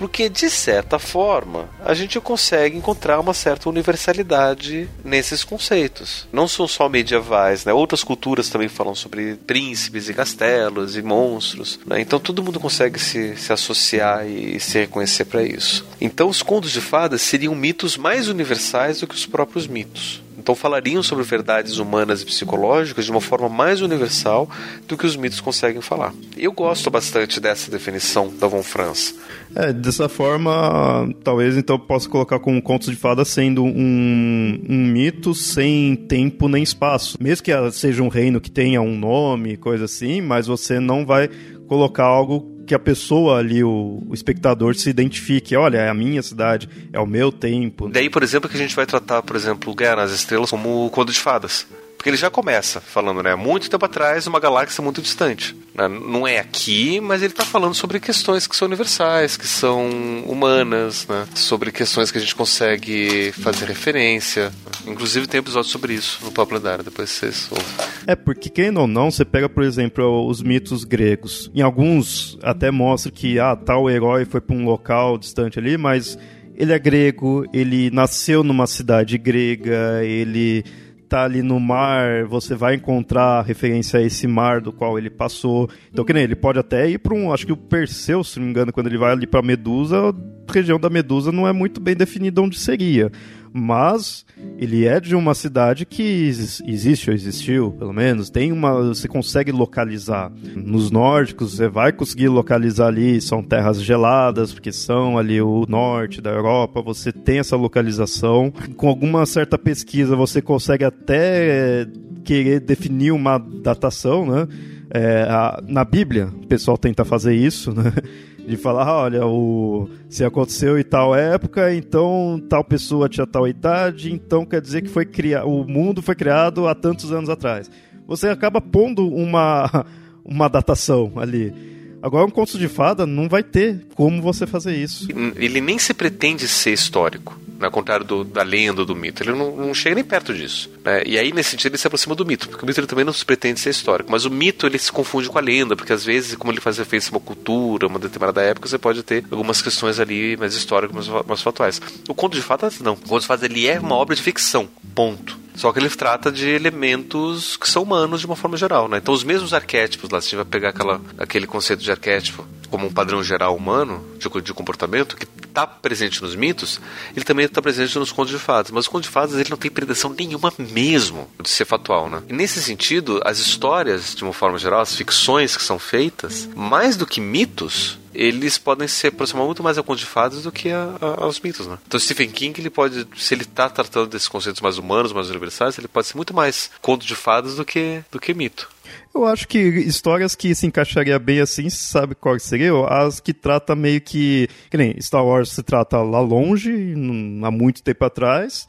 Porque, 0.00 0.30
de 0.30 0.48
certa 0.48 0.98
forma, 0.98 1.68
a 1.84 1.92
gente 1.92 2.18
consegue 2.20 2.74
encontrar 2.74 3.20
uma 3.20 3.34
certa 3.34 3.68
universalidade 3.68 4.88
nesses 5.04 5.44
conceitos. 5.44 6.26
Não 6.32 6.48
são 6.48 6.66
só 6.66 6.88
medievais, 6.88 7.66
né? 7.66 7.72
Outras 7.74 8.02
culturas 8.02 8.48
também 8.48 8.66
falam 8.66 8.94
sobre 8.94 9.34
príncipes 9.46 10.08
e 10.08 10.14
castelos 10.14 10.96
e 10.96 11.02
monstros. 11.02 11.78
Né? 11.84 12.00
Então 12.00 12.18
todo 12.18 12.42
mundo 12.42 12.58
consegue 12.58 12.98
se, 12.98 13.36
se 13.36 13.52
associar 13.52 14.26
e 14.26 14.58
se 14.58 14.78
reconhecer 14.78 15.26
para 15.26 15.42
isso. 15.42 15.86
Então 16.00 16.30
os 16.30 16.42
contos 16.42 16.70
de 16.70 16.80
fadas 16.80 17.20
seriam 17.20 17.54
mitos 17.54 17.98
mais 17.98 18.26
universais 18.26 19.00
do 19.00 19.06
que 19.06 19.14
os 19.14 19.26
próprios 19.26 19.66
mitos. 19.66 20.22
Então 20.50 20.56
falariam 20.56 21.00
sobre 21.00 21.22
verdades 21.22 21.78
humanas 21.78 22.22
e 22.22 22.26
psicológicas 22.26 23.04
de 23.04 23.10
uma 23.12 23.20
forma 23.20 23.48
mais 23.48 23.80
universal 23.82 24.50
do 24.88 24.96
que 24.98 25.06
os 25.06 25.14
mitos 25.14 25.40
conseguem 25.40 25.80
falar. 25.80 26.12
Eu 26.36 26.50
gosto 26.50 26.90
bastante 26.90 27.38
dessa 27.38 27.70
definição 27.70 28.34
da 28.36 28.48
Von 28.48 28.64
Franz. 28.64 29.14
É, 29.54 29.72
dessa 29.72 30.08
forma, 30.08 31.08
talvez 31.22 31.56
então 31.56 31.78
possa 31.78 32.08
colocar 32.08 32.40
como 32.40 32.60
contos 32.60 32.90
de 32.90 32.96
fadas 32.96 33.28
sendo 33.28 33.62
um, 33.62 34.60
um 34.68 34.86
mito 34.88 35.36
sem 35.36 35.94
tempo 35.94 36.48
nem 36.48 36.64
espaço. 36.64 37.16
Mesmo 37.20 37.44
que 37.44 37.52
seja 37.70 38.02
um 38.02 38.08
reino 38.08 38.40
que 38.40 38.50
tenha 38.50 38.82
um 38.82 38.98
nome, 38.98 39.56
coisa 39.56 39.84
assim, 39.84 40.20
mas 40.20 40.48
você 40.48 40.80
não 40.80 41.06
vai 41.06 41.30
colocar 41.68 42.06
algo 42.06 42.59
que 42.70 42.74
a 42.76 42.78
pessoa 42.78 43.40
ali, 43.40 43.64
o, 43.64 44.00
o, 44.08 44.14
espectador, 44.14 44.76
se 44.76 44.88
identifique. 44.88 45.56
Olha, 45.56 45.78
é 45.78 45.88
a 45.88 45.94
minha 45.94 46.22
cidade, 46.22 46.68
é 46.92 47.00
o 47.00 47.06
meu 47.06 47.32
tempo. 47.32 47.88
Daí, 47.88 48.08
por 48.08 48.22
exemplo, 48.22 48.48
que 48.48 48.54
a 48.54 48.60
gente 48.60 48.76
vai 48.76 48.86
tratar, 48.86 49.22
por 49.22 49.34
exemplo, 49.34 49.74
Guerra 49.74 49.96
nas 49.96 50.12
Estrelas 50.12 50.50
como 50.50 50.86
o 50.86 50.90
Conto 50.90 51.10
de 51.10 51.18
Fadas. 51.18 51.66
Porque 52.00 52.08
ele 52.08 52.16
já 52.16 52.30
começa 52.30 52.80
falando, 52.80 53.22
né? 53.22 53.34
Muito 53.34 53.68
tempo 53.68 53.84
atrás, 53.84 54.26
uma 54.26 54.40
galáxia 54.40 54.82
muito 54.82 55.02
distante. 55.02 55.54
Né? 55.74 55.86
Não 55.86 56.26
é 56.26 56.38
aqui, 56.38 56.98
mas 56.98 57.20
ele 57.20 57.34
está 57.34 57.44
falando 57.44 57.74
sobre 57.74 58.00
questões 58.00 58.46
que 58.46 58.56
são 58.56 58.66
universais, 58.66 59.36
que 59.36 59.46
são 59.46 59.86
humanas, 60.26 61.06
né? 61.06 61.26
Sobre 61.34 61.70
questões 61.70 62.10
que 62.10 62.16
a 62.16 62.20
gente 62.22 62.34
consegue 62.34 63.32
fazer 63.32 63.66
referência. 63.66 64.50
Inclusive 64.86 65.26
tem 65.26 65.40
episódio 65.40 65.68
sobre 65.68 65.92
isso 65.92 66.20
no 66.24 66.32
Papo 66.32 66.54
Lendário, 66.54 66.82
depois 66.82 67.10
vocês 67.10 67.48
ouvem. 67.50 67.66
É, 68.06 68.16
porque 68.16 68.48
quem 68.48 68.74
ou 68.78 68.86
não, 68.86 69.10
você 69.10 69.22
pega, 69.22 69.46
por 69.46 69.62
exemplo, 69.62 70.26
os 70.26 70.42
mitos 70.42 70.84
gregos. 70.84 71.50
Em 71.54 71.60
alguns 71.60 72.38
até 72.42 72.70
mostra 72.70 73.12
que, 73.12 73.38
ah, 73.38 73.54
tal 73.54 73.90
herói 73.90 74.24
foi 74.24 74.40
para 74.40 74.56
um 74.56 74.64
local 74.64 75.18
distante 75.18 75.58
ali, 75.58 75.76
mas 75.76 76.16
ele 76.56 76.72
é 76.72 76.78
grego, 76.78 77.44
ele 77.52 77.90
nasceu 77.90 78.42
numa 78.42 78.66
cidade 78.66 79.18
grega, 79.18 80.02
ele 80.02 80.64
tá 81.10 81.24
ali 81.24 81.42
no 81.42 81.58
mar, 81.58 82.24
você 82.24 82.54
vai 82.54 82.76
encontrar 82.76 83.42
referência 83.42 83.98
a 83.98 84.02
esse 84.02 84.26
mar 84.28 84.60
do 84.60 84.72
qual 84.72 84.96
ele 84.96 85.10
passou. 85.10 85.68
Então, 85.92 86.04
que 86.04 86.12
nem 86.12 86.22
ele 86.22 86.36
pode 86.36 86.58
até 86.58 86.88
ir 86.88 86.98
para 86.98 87.14
um. 87.14 87.32
Acho 87.32 87.44
que 87.44 87.52
o 87.52 87.56
Perseu, 87.56 88.22
se 88.22 88.38
não 88.38 88.46
me 88.46 88.50
engano, 88.50 88.72
quando 88.72 88.86
ele 88.86 88.96
vai 88.96 89.12
ali 89.12 89.26
para 89.26 89.42
Medusa, 89.42 89.96
a 90.10 90.52
região 90.52 90.78
da 90.78 90.88
Medusa 90.88 91.32
não 91.32 91.48
é 91.48 91.52
muito 91.52 91.80
bem 91.80 91.96
definida 91.96 92.40
onde 92.40 92.58
seria 92.58 93.10
mas 93.52 94.24
ele 94.58 94.86
é 94.86 95.00
de 95.00 95.14
uma 95.14 95.34
cidade 95.34 95.84
que 95.84 96.02
existe 96.02 97.10
ou 97.10 97.14
existiu, 97.14 97.72
pelo 97.72 97.92
menos. 97.92 98.30
Tem 98.30 98.52
uma, 98.52 98.82
você 98.82 99.08
consegue 99.08 99.50
localizar. 99.50 100.30
Nos 100.54 100.90
nórdicos 100.90 101.54
você 101.54 101.68
vai 101.68 101.92
conseguir 101.92 102.28
localizar 102.28 102.86
ali, 102.86 103.20
são 103.20 103.42
terras 103.42 103.82
geladas, 103.82 104.52
porque 104.52 104.72
são 104.72 105.18
ali 105.18 105.40
o 105.40 105.66
norte 105.68 106.20
da 106.20 106.30
Europa. 106.30 106.82
Você 106.82 107.12
tem 107.12 107.38
essa 107.38 107.56
localização. 107.56 108.52
Com 108.76 108.88
alguma 108.88 109.26
certa 109.26 109.58
pesquisa 109.58 110.14
você 110.14 110.40
consegue 110.40 110.84
até 110.84 111.86
querer 112.24 112.60
definir 112.60 113.12
uma 113.12 113.38
datação, 113.38 114.26
né? 114.26 114.46
É, 114.92 115.22
a, 115.22 115.62
na 115.66 115.84
Bíblia, 115.84 116.26
o 116.42 116.46
pessoal 116.46 116.76
tenta 116.76 117.04
fazer 117.04 117.34
isso, 117.34 117.72
né? 117.72 117.92
de 118.46 118.56
falar, 118.56 118.92
olha, 119.02 119.24
o 119.26 119.88
se 120.08 120.24
aconteceu 120.24 120.78
em 120.78 120.82
tal 120.82 121.14
época, 121.14 121.72
então 121.72 122.42
tal 122.48 122.64
pessoa 122.64 123.08
tinha 123.08 123.26
tal 123.26 123.46
idade, 123.46 124.12
então 124.12 124.44
quer 124.44 124.60
dizer 124.60 124.82
que 124.82 124.88
foi 124.88 125.04
criado, 125.04 125.48
o 125.48 125.64
mundo 125.64 126.02
foi 126.02 126.16
criado 126.16 126.66
há 126.66 126.74
tantos 126.74 127.12
anos 127.12 127.30
atrás. 127.30 127.70
Você 128.08 128.28
acaba 128.28 128.60
pondo 128.60 129.06
uma 129.06 129.86
uma 130.24 130.48
datação 130.48 131.12
ali. 131.16 131.79
Agora, 132.02 132.26
um 132.26 132.30
conto 132.30 132.58
de 132.58 132.68
fada 132.68 133.06
não 133.06 133.28
vai 133.28 133.42
ter 133.42 133.86
como 133.94 134.22
você 134.22 134.46
fazer 134.46 134.76
isso. 134.76 135.08
Ele 135.36 135.60
nem 135.60 135.78
se 135.78 135.92
pretende 135.92 136.48
ser 136.48 136.72
histórico 136.72 137.38
né, 137.60 137.66
ao 137.66 137.70
contrário 137.70 138.06
do, 138.06 138.24
da 138.24 138.42
lenda 138.42 138.84
do 138.86 138.96
mito. 138.96 139.22
Ele 139.22 139.32
não, 139.32 139.54
não 139.54 139.74
chega 139.74 139.94
nem 139.94 140.02
perto 140.02 140.32
disso. 140.32 140.70
Né? 140.82 141.02
E 141.04 141.18
aí, 141.18 141.30
nesse 141.30 141.50
sentido, 141.50 141.72
ele 141.72 141.78
se 141.78 141.86
aproxima 141.86 142.14
do 142.14 142.24
mito, 142.24 142.48
porque 142.48 142.64
o 142.64 142.66
mito 142.66 142.80
ele 142.80 142.86
também 142.86 143.04
não 143.04 143.12
se 143.12 143.24
pretende 143.24 143.60
ser 143.60 143.70
histórico. 143.70 144.10
Mas 144.10 144.24
o 144.24 144.30
mito 144.30 144.66
ele 144.66 144.78
se 144.78 144.90
confunde 144.90 145.28
com 145.28 145.36
a 145.36 145.42
lenda, 145.42 145.76
porque 145.76 145.92
às 145.92 146.02
vezes, 146.02 146.34
como 146.34 146.50
ele 146.50 146.60
faz 146.60 146.78
referência 146.78 147.10
a 147.10 147.12
uma 147.12 147.20
cultura, 147.20 147.86
uma 147.86 147.98
determinada 147.98 148.40
época, 148.40 148.66
você 148.66 148.78
pode 148.78 149.02
ter 149.02 149.24
algumas 149.30 149.60
questões 149.60 150.00
ali 150.00 150.36
mais 150.38 150.54
históricas, 150.54 151.06
mais, 151.06 151.26
mais 151.26 151.42
fatuais. 151.42 151.80
O 152.08 152.14
conto 152.14 152.34
de 152.34 152.42
fadas, 152.42 152.80
não. 152.80 152.94
O 152.94 152.96
conto 152.96 153.20
de 153.20 153.26
fadas 153.26 153.44
ele 153.44 153.68
é 153.68 153.78
uma 153.78 153.94
obra 153.94 154.16
de 154.16 154.22
ficção. 154.22 154.66
Ponto. 154.94 155.38
Só 155.60 155.70
que 155.74 155.78
ele 155.78 155.90
trata 155.90 156.32
de 156.32 156.48
elementos 156.48 157.54
que 157.58 157.68
são 157.68 157.82
humanos 157.82 158.20
de 158.20 158.26
uma 158.26 158.34
forma 158.34 158.56
geral, 158.56 158.88
né? 158.88 158.96
Então 158.96 159.12
os 159.12 159.22
mesmos 159.22 159.52
arquétipos 159.52 160.08
lá, 160.08 160.18
se 160.18 160.28
a 160.28 160.30
gente 160.30 160.36
vai 160.36 160.46
pegar 160.46 160.70
aquela, 160.70 161.02
aquele 161.18 161.46
conceito 161.46 161.82
de 161.82 161.90
arquétipo 161.90 162.46
como 162.70 162.86
um 162.86 162.90
padrão 162.90 163.22
geral 163.22 163.54
humano 163.54 164.02
de, 164.18 164.26
de 164.40 164.54
comportamento 164.54 165.16
que 165.16 165.26
está 165.46 165.66
presente 165.66 166.22
nos 166.22 166.34
mitos, 166.34 166.80
ele 167.14 167.26
também 167.26 167.44
está 167.44 167.60
presente 167.60 167.98
nos 167.98 168.10
contos 168.10 168.32
de 168.32 168.38
fadas. 168.38 168.70
Mas 168.70 168.84
os 168.84 168.88
contos 168.88 169.08
de 169.08 169.12
fadas 169.12 169.34
ele 169.34 169.50
não 169.50 169.58
tem 169.58 169.70
pretensão 169.70 170.14
nenhuma 170.18 170.50
mesmo 170.58 171.28
de 171.42 171.50
ser 171.50 171.66
factual, 171.66 172.08
né? 172.08 172.22
E 172.26 172.32
nesse 172.32 172.62
sentido, 172.62 173.20
as 173.22 173.38
histórias, 173.38 174.14
de 174.14 174.24
uma 174.24 174.32
forma 174.32 174.56
geral, 174.56 174.80
as 174.80 174.96
ficções 174.96 175.58
que 175.58 175.62
são 175.62 175.78
feitas, 175.78 176.48
mais 176.56 176.96
do 176.96 177.06
que 177.06 177.20
mitos, 177.20 177.99
eles 178.14 178.58
podem 178.58 178.88
se 178.88 179.06
aproximar 179.06 179.44
muito 179.44 179.62
mais 179.62 179.78
a 179.78 179.82
contos 179.82 180.00
de 180.00 180.06
fadas 180.06 180.42
do 180.42 180.52
que 180.52 180.70
a, 180.70 180.96
a, 181.00 181.24
aos 181.24 181.40
mitos, 181.40 181.66
né? 181.66 181.78
Então 181.86 181.98
Stephen 181.98 182.30
King, 182.30 182.60
ele 182.60 182.70
pode, 182.70 183.06
se 183.16 183.34
ele 183.34 183.42
está 183.42 183.68
tratando 183.68 184.08
desses 184.08 184.28
conceitos 184.28 184.60
mais 184.60 184.78
humanos, 184.78 185.12
mais 185.12 185.30
universais, 185.30 185.78
ele 185.78 185.88
pode 185.88 186.06
ser 186.06 186.16
muito 186.16 186.34
mais 186.34 186.70
conto 186.80 187.06
de 187.06 187.14
fadas 187.14 187.56
do 187.56 187.64
que, 187.64 188.02
do 188.10 188.18
que 188.18 188.34
mito. 188.34 188.68
Eu 189.14 189.26
acho 189.26 189.46
que 189.48 189.58
histórias 189.58 190.34
que 190.34 190.54
se 190.54 190.66
encaixaria 190.66 191.18
bem 191.18 191.40
assim, 191.40 191.68
sabe 191.68 192.14
qual 192.14 192.38
seria? 192.38 192.72
As 192.86 193.18
que 193.18 193.32
trata 193.32 193.74
meio 193.74 194.00
que. 194.00 194.48
Que 194.70 194.76
nem 194.76 195.00
Star 195.00 195.24
Wars 195.24 195.50
se 195.50 195.62
trata 195.62 196.00
lá 196.00 196.20
longe, 196.20 196.94
há 197.42 197.50
muito 197.50 197.82
tempo 197.82 198.04
atrás. 198.04 198.68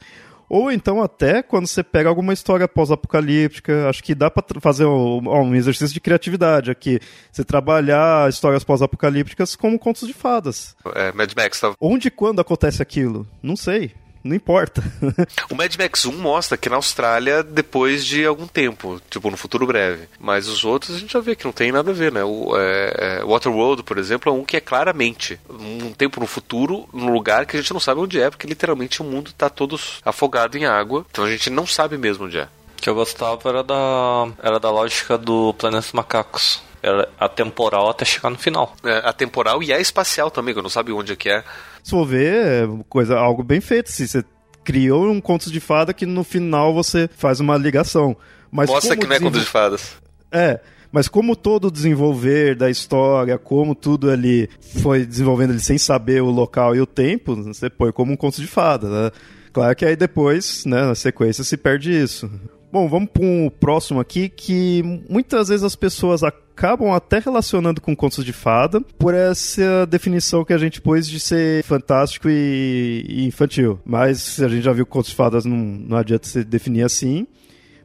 Ou 0.52 0.70
então 0.70 1.02
até 1.02 1.42
quando 1.42 1.66
você 1.66 1.82
pega 1.82 2.10
alguma 2.10 2.34
história 2.34 2.68
pós-apocalíptica, 2.68 3.88
acho 3.88 4.04
que 4.04 4.14
dá 4.14 4.30
para 4.30 4.60
fazer 4.60 4.84
um, 4.84 5.26
um, 5.26 5.54
exercício 5.54 5.94
de 5.94 6.00
criatividade 6.00 6.70
aqui. 6.70 7.00
Você 7.32 7.42
trabalhar 7.42 8.28
histórias 8.28 8.62
pós-apocalípticas 8.62 9.56
como 9.56 9.78
contos 9.78 10.06
de 10.06 10.12
fadas. 10.12 10.76
É, 10.94 11.10
Mad 11.12 11.32
Max 11.34 11.58
tá... 11.58 11.72
Onde 11.80 12.08
e 12.08 12.10
quando 12.10 12.42
acontece 12.42 12.82
aquilo? 12.82 13.26
Não 13.42 13.56
sei 13.56 13.94
não 14.22 14.36
importa. 14.36 14.82
o 15.50 15.54
Mad 15.54 15.74
Max 15.76 16.04
1 16.04 16.12
mostra 16.12 16.56
que 16.56 16.68
na 16.68 16.76
Austrália, 16.76 17.42
depois 17.42 18.04
de 18.04 18.24
algum 18.24 18.46
tempo, 18.46 19.00
tipo 19.10 19.30
no 19.30 19.36
futuro 19.36 19.66
breve. 19.66 20.08
Mas 20.18 20.48
os 20.48 20.64
outros 20.64 20.96
a 20.96 20.98
gente 20.98 21.12
já 21.12 21.20
vê 21.20 21.34
que 21.34 21.44
não 21.44 21.52
tem 21.52 21.72
nada 21.72 21.90
a 21.90 21.94
ver, 21.94 22.12
né? 22.12 22.22
O 22.24 22.56
é, 22.56 23.20
é, 23.20 23.24
Waterworld, 23.24 23.82
por 23.82 23.98
exemplo, 23.98 24.30
é 24.30 24.34
um 24.34 24.44
que 24.44 24.56
é 24.56 24.60
claramente 24.60 25.38
um 25.48 25.92
tempo 25.92 26.20
no 26.20 26.26
futuro, 26.26 26.88
num 26.92 27.12
lugar 27.12 27.46
que 27.46 27.56
a 27.56 27.60
gente 27.60 27.72
não 27.72 27.80
sabe 27.80 28.00
onde 28.00 28.20
é, 28.20 28.30
porque 28.30 28.46
literalmente 28.46 29.02
o 29.02 29.04
mundo 29.04 29.30
está 29.30 29.48
todo 29.48 29.78
afogado 30.04 30.56
em 30.56 30.64
água. 30.64 31.04
Então 31.10 31.24
a 31.24 31.30
gente 31.30 31.50
não 31.50 31.66
sabe 31.66 31.98
mesmo 31.98 32.26
onde 32.26 32.38
é. 32.38 32.44
O 32.78 32.82
que 32.82 32.90
eu 32.90 32.94
gostava 32.94 33.48
era 33.48 33.62
da, 33.62 34.28
era 34.42 34.58
da 34.58 34.70
lógica 34.70 35.16
do 35.16 35.54
Planeta 35.54 35.82
dos 35.82 35.92
Macacos 35.92 36.62
era 36.82 37.08
atemporal 37.18 37.88
até 37.88 38.04
chegar 38.04 38.28
no 38.28 38.36
final. 38.36 38.74
É, 38.84 39.08
atemporal 39.08 39.62
e 39.62 39.72
é 39.72 39.80
espacial 39.80 40.30
também, 40.30 40.52
que 40.52 40.58
eu 40.58 40.62
não 40.62 40.70
sabe 40.70 40.92
onde 40.92 41.12
é 41.12 41.16
que 41.16 41.30
é 41.30 41.44
se 41.82 41.90
for 41.90 42.06
ver, 42.06 42.34
é 42.34 42.68
coisa, 42.88 43.16
algo 43.18 43.42
bem 43.42 43.60
feito. 43.60 43.90
Se 43.90 44.06
você 44.06 44.24
criou 44.64 45.10
um 45.10 45.20
conto 45.20 45.50
de 45.50 45.60
fada 45.60 45.92
que 45.92 46.06
no 46.06 46.22
final 46.24 46.72
você 46.72 47.08
faz 47.16 47.40
uma 47.40 47.56
ligação. 47.56 48.16
Mas 48.50 48.70
Mostra 48.70 48.96
que 48.96 49.06
não 49.06 49.16
é 49.16 49.20
conto 49.20 49.38
de 49.38 49.46
fadas. 49.46 49.96
É, 50.30 50.60
mas 50.92 51.08
como 51.08 51.34
todo 51.34 51.68
o 51.68 51.70
desenvolver 51.70 52.54
da 52.54 52.70
história, 52.70 53.38
como 53.38 53.74
tudo 53.74 54.10
ali 54.10 54.48
foi 54.80 55.06
desenvolvendo 55.06 55.50
ele 55.50 55.60
sem 55.60 55.78
saber 55.78 56.22
o 56.22 56.30
local 56.30 56.76
e 56.76 56.80
o 56.80 56.86
tempo, 56.86 57.34
você 57.34 57.70
põe 57.70 57.90
como 57.90 58.12
um 58.12 58.16
conto 58.16 58.40
de 58.40 58.46
fada, 58.46 58.88
né? 58.88 59.10
Claro 59.52 59.74
que 59.74 59.84
aí 59.84 59.96
depois, 59.96 60.64
né, 60.64 60.82
na 60.84 60.94
sequência, 60.94 61.44
se 61.44 61.56
perde 61.56 61.92
isso. 61.92 62.30
Bom, 62.72 62.88
vamos 62.88 63.10
para 63.10 63.22
um 63.22 63.50
próximo 63.50 64.00
aqui 64.00 64.30
que 64.30 64.82
muitas 65.06 65.48
vezes 65.48 65.62
as 65.62 65.76
pessoas 65.76 66.22
acabam 66.22 66.90
até 66.90 67.18
relacionando 67.18 67.82
com 67.82 67.94
contos 67.94 68.24
de 68.24 68.32
fada 68.32 68.80
por 68.80 69.12
essa 69.12 69.86
definição 69.86 70.42
que 70.42 70.54
a 70.54 70.58
gente 70.58 70.80
pôs 70.80 71.06
de 71.06 71.20
ser 71.20 71.62
fantástico 71.64 72.30
e, 72.30 73.26
infantil. 73.26 73.78
Mas 73.84 74.40
a 74.40 74.48
gente 74.48 74.62
já 74.62 74.72
viu 74.72 74.86
que 74.86 74.90
contos 74.90 75.10
de 75.10 75.16
fadas 75.16 75.44
não, 75.44 75.54
não 75.54 75.98
adianta 75.98 76.26
se 76.26 76.42
definir 76.44 76.82
assim. 76.82 77.26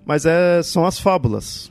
Mas 0.05 0.25
é, 0.25 0.63
são 0.63 0.85
as 0.85 0.97
fábulas. 0.97 1.69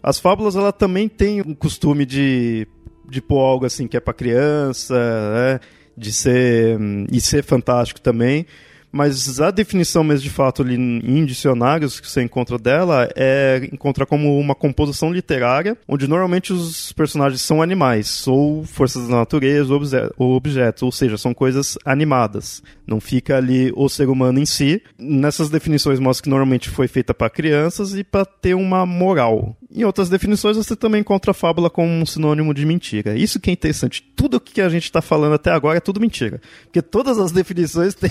As 0.00 0.20
fábulas 0.20 0.54
ela 0.54 0.72
também 0.72 1.08
tem 1.08 1.40
um 1.40 1.56
costume 1.56 2.06
de, 2.06 2.68
de 3.10 3.20
pôr 3.20 3.40
algo 3.40 3.66
assim 3.66 3.88
que 3.88 3.96
é 3.96 4.00
para 4.00 4.14
criança, 4.14 4.94
né? 4.94 5.60
de 5.96 6.12
ser 6.12 6.78
e 7.10 7.20
ser 7.20 7.42
fantástico 7.42 8.00
também 8.00 8.46
mas 8.92 9.40
a 9.40 9.50
definição 9.50 10.04
mesmo 10.04 10.22
de 10.22 10.30
fato 10.30 10.62
ali 10.62 10.74
em 10.74 11.24
dicionários 11.24 11.98
que 11.98 12.08
você 12.08 12.22
encontra 12.22 12.58
dela 12.58 13.08
é 13.16 13.68
encontrar 13.72 14.04
como 14.04 14.38
uma 14.38 14.54
composição 14.54 15.10
literária, 15.10 15.76
onde 15.88 16.06
normalmente 16.06 16.52
os 16.52 16.92
personagens 16.92 17.40
são 17.40 17.62
animais, 17.62 18.28
ou 18.28 18.64
forças 18.64 19.08
da 19.08 19.16
natureza, 19.16 19.72
ou 20.18 20.34
objetos, 20.36 20.82
ou 20.82 20.92
seja, 20.92 21.16
são 21.16 21.32
coisas 21.32 21.78
animadas. 21.84 22.62
Não 22.92 23.00
fica 23.00 23.38
ali 23.38 23.72
o 23.74 23.88
ser 23.88 24.10
humano 24.10 24.38
em 24.38 24.44
si. 24.44 24.82
Nessas 24.98 25.48
definições 25.48 25.98
mostra 25.98 26.24
que 26.24 26.28
normalmente 26.28 26.68
foi 26.68 26.86
feita 26.86 27.14
para 27.14 27.30
crianças 27.30 27.94
e 27.94 28.04
para 28.04 28.26
ter 28.26 28.52
uma 28.52 28.84
moral. 28.84 29.56
Em 29.74 29.84
outras 29.84 30.10
definições 30.10 30.58
você 30.58 30.76
também 30.76 31.00
encontra 31.00 31.30
a 31.30 31.34
fábula 31.34 31.70
como 31.70 31.88
um 31.88 32.04
sinônimo 32.04 32.52
de 32.52 32.66
mentira. 32.66 33.16
Isso 33.16 33.40
que 33.40 33.48
é 33.48 33.52
interessante. 33.54 34.02
Tudo 34.14 34.36
o 34.36 34.40
que 34.40 34.60
a 34.60 34.68
gente 34.68 34.84
está 34.84 35.00
falando 35.00 35.32
até 35.32 35.50
agora 35.50 35.78
é 35.78 35.80
tudo 35.80 36.00
mentira. 36.00 36.38
Porque 36.64 36.82
todas 36.82 37.18
as 37.18 37.32
definições 37.32 37.94
têm, 37.94 38.10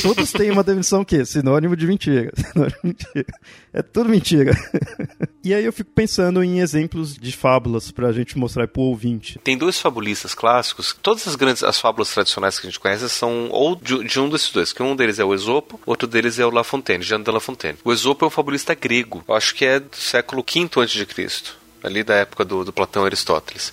todos 0.00 0.32
têm 0.32 0.50
uma 0.50 0.64
definição 0.64 1.04
que 1.04 1.22
sinônimo 1.26 1.76
de 1.76 1.86
mentira. 1.86 2.32
Sinônimo 2.52 2.76
de 2.80 2.86
mentira. 2.88 3.26
É 3.74 3.82
tudo 3.82 4.08
mentira. 4.08 4.56
e 5.44 5.52
aí 5.52 5.62
eu 5.62 5.72
fico 5.72 5.90
pensando 5.94 6.42
em 6.42 6.60
exemplos 6.60 7.14
de 7.14 7.32
fábulas 7.32 7.90
para 7.90 8.08
a 8.08 8.12
gente 8.12 8.38
mostrar 8.38 8.66
para 8.66 8.80
o 8.80 8.86
ouvinte. 8.86 9.38
Tem 9.44 9.58
dois 9.58 9.78
fabulistas 9.78 10.34
clássicos. 10.34 10.96
Todas 11.02 11.28
as 11.28 11.36
grandes 11.36 11.62
as 11.62 11.78
fábulas 11.78 12.10
tradicionais 12.10 12.58
que 12.58 12.66
a 12.66 12.70
gente 12.70 12.80
conhece 12.80 13.06
são 13.10 13.50
ou 13.50 13.76
de, 13.76 14.04
de 14.04 14.18
um 14.22 14.28
desses 14.28 14.50
dois, 14.50 14.72
que 14.72 14.82
um 14.82 14.96
deles 14.96 15.18
é 15.18 15.24
o 15.24 15.34
Esopo, 15.34 15.80
outro 15.84 16.08
deles 16.08 16.38
é 16.38 16.46
o 16.46 16.50
La 16.50 16.64
Fontaine, 16.64 17.02
Jean 17.02 17.20
de 17.20 17.30
La 17.30 17.40
Fontaine. 17.40 17.78
O 17.84 17.92
Esopo 17.92 18.24
é 18.24 18.28
um 18.28 18.30
fabulista 18.30 18.74
grego. 18.74 19.24
Acho 19.28 19.54
que 19.54 19.64
é 19.64 19.80
do 19.80 19.96
século 19.96 20.44
V 20.44 20.68
a.C 20.80 21.62
ali 21.82 22.02
da 22.02 22.14
época 22.14 22.44
do, 22.44 22.64
do 22.64 22.72
Platão 22.72 23.02
e 23.02 23.06
Aristóteles. 23.06 23.72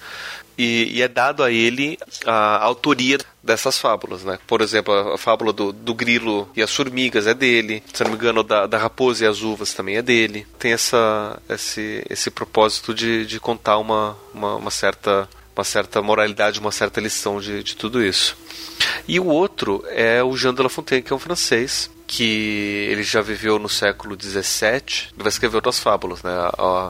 E, 0.58 0.98
e, 0.98 1.02
é 1.02 1.08
dado 1.08 1.42
a 1.42 1.50
ele 1.50 1.98
a 2.26 2.62
autoria 2.62 3.18
dessas 3.42 3.80
fábulas, 3.80 4.26
né? 4.26 4.38
Por 4.46 4.60
exemplo, 4.60 4.94
a, 4.94 5.16
a 5.16 5.18
fábula 5.18 5.54
do, 5.54 5.72
do, 5.72 5.94
grilo 5.94 6.50
e 6.54 6.62
as 6.62 6.76
formigas 6.76 7.28
é 7.28 7.34
dele. 7.34 7.82
Se 7.94 8.04
não 8.04 8.12
me 8.12 8.18
engano, 8.18 8.44
da, 8.44 8.68
da 8.68 8.78
raposa 8.78 9.24
e 9.24 9.28
as 9.28 9.42
uvas 9.42 9.74
também 9.74 9.96
é 9.96 10.02
dele. 10.02 10.46
Tem 10.58 10.74
essa, 10.74 11.42
esse, 11.48 12.04
esse 12.10 12.30
propósito 12.30 12.94
de, 12.94 13.26
de 13.26 13.40
contar 13.40 13.78
uma, 13.78 14.18
uma, 14.34 14.56
uma 14.56 14.72
certa 14.72 15.30
uma 15.60 15.64
certa 15.66 16.02
moralidade, 16.02 16.60
uma 16.60 16.72
certa 16.72 17.02
lição 17.02 17.40
de, 17.40 17.62
de 17.62 17.76
tudo 17.76 18.04
isso. 18.04 18.38
E 19.08 19.20
o 19.20 19.26
outro 19.26 19.84
é 19.90 20.24
o 20.24 20.36
Jean 20.38 20.54
de 20.54 20.64
La 20.64 20.70
Fontaine, 20.70 21.04
que 21.04 21.12
é 21.12 21.16
um 21.16 21.20
francês, 21.20 21.92
que 22.08 22.88
ele 22.90 23.04
já 23.04 23.22
viveu 23.22 23.60
no 23.60 23.68
século 23.68 24.18
XVII, 24.20 25.10
vai 25.18 25.28
escrever 25.28 25.58
outras 25.58 25.78
fábulas, 25.78 26.24
né? 26.24 26.32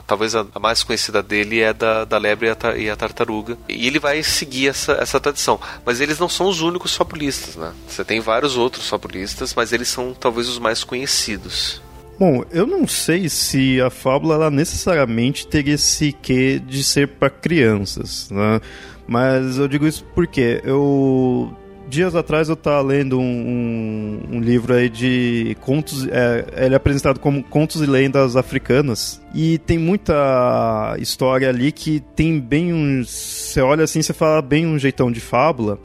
Talvez 0.05 0.35
a, 0.35 0.45
mais 0.61 0.83
conhecida 0.83 1.23
dele 1.23 1.61
é 1.61 1.73
da, 1.73 2.05
da 2.05 2.17
lebre 2.17 2.47
e 2.47 2.51
a, 2.51 2.77
e 2.77 2.89
a, 2.89 2.95
tartaruga. 2.95 3.57
E 3.67 3.87
ele 3.87 3.99
vai 3.99 4.21
seguir 4.21 4.69
essa, 4.69 4.93
essa 4.93 5.19
tradição. 5.19 5.59
Mas 5.83 5.99
eles 5.99 6.19
não 6.19 6.29
são 6.29 6.47
os 6.47 6.61
únicos 6.61 6.95
fabulistas, 6.95 7.55
né? 7.55 7.73
Você 7.87 8.05
tem 8.05 8.19
vários 8.19 8.55
outros 8.55 8.87
fabulistas, 8.87 9.53
mas 9.55 9.73
eles 9.73 9.89
são 9.89 10.13
talvez 10.13 10.47
os 10.47 10.59
mais 10.59 10.83
conhecidos. 10.83 11.81
Bom, 12.19 12.43
eu 12.51 12.67
não 12.67 12.85
sei 12.85 13.29
se 13.29 13.79
a 13.79 13.89
fábula 13.89 14.35
ela 14.35 14.51
necessariamente 14.51 15.47
teria 15.47 15.75
esse 15.75 16.11
quê 16.11 16.59
de 16.59 16.83
ser 16.83 17.07
para 17.07 17.29
crianças, 17.29 18.29
né? 18.29 18.59
Mas 19.07 19.57
eu 19.57 19.69
digo 19.69 19.87
isso 19.87 20.03
porque 20.13 20.61
eu 20.65 21.55
dias 21.87 22.15
atrás 22.15 22.49
eu 22.49 22.53
estava 22.53 22.81
lendo 22.81 23.17
um, 23.17 23.23
um, 23.23 24.35
um, 24.35 24.39
livro 24.41 24.73
aí 24.73 24.89
de 24.89 25.55
contos. 25.61 26.05
É, 26.07 26.65
ele 26.65 26.73
é 26.73 26.77
apresentado 26.77 27.21
como 27.21 27.41
contos 27.41 27.81
e 27.81 27.85
lendas 27.85 28.35
africanas. 28.35 29.21
E 29.33 29.57
tem 29.59 29.77
muita 29.77 30.97
história 30.99 31.47
ali 31.47 31.71
que 31.71 32.01
tem 32.17 32.37
bem 32.37 32.73
um. 32.73 33.01
Você 33.01 33.61
olha 33.61 33.85
assim, 33.85 34.01
você 34.01 34.13
fala 34.13 34.41
bem 34.41 34.67
um 34.67 34.77
jeitão 34.77 35.09
de 35.09 35.21
fábula. 35.21 35.79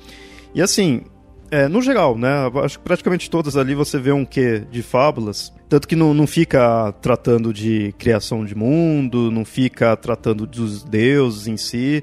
E 0.53 0.61
assim, 0.61 1.03
é, 1.51 1.69
no 1.69 1.81
geral, 1.81 2.19
né? 2.19 2.51
Acho 2.65 2.79
que 2.79 2.85
praticamente 2.85 3.31
todas 3.31 3.57
ali 3.57 3.75
você 3.75 3.99
vê 3.99 4.11
um 4.11 4.25
quê 4.25 4.65
de 4.71 4.83
fábulas. 4.83 5.53
Tanto 5.75 5.89
que 5.89 5.97
não, 5.97 6.15
não 6.15 6.25
fica 6.25 6.93
tratando 7.03 7.53
de 7.53 7.93
criação 7.99 8.45
de 8.45 8.55
mundo, 8.55 9.29
não 9.29 9.45
fica 9.45 9.97
tratando 9.97 10.47
dos 10.47 10.85
deuses 10.85 11.49
em 11.49 11.57
si 11.57 12.01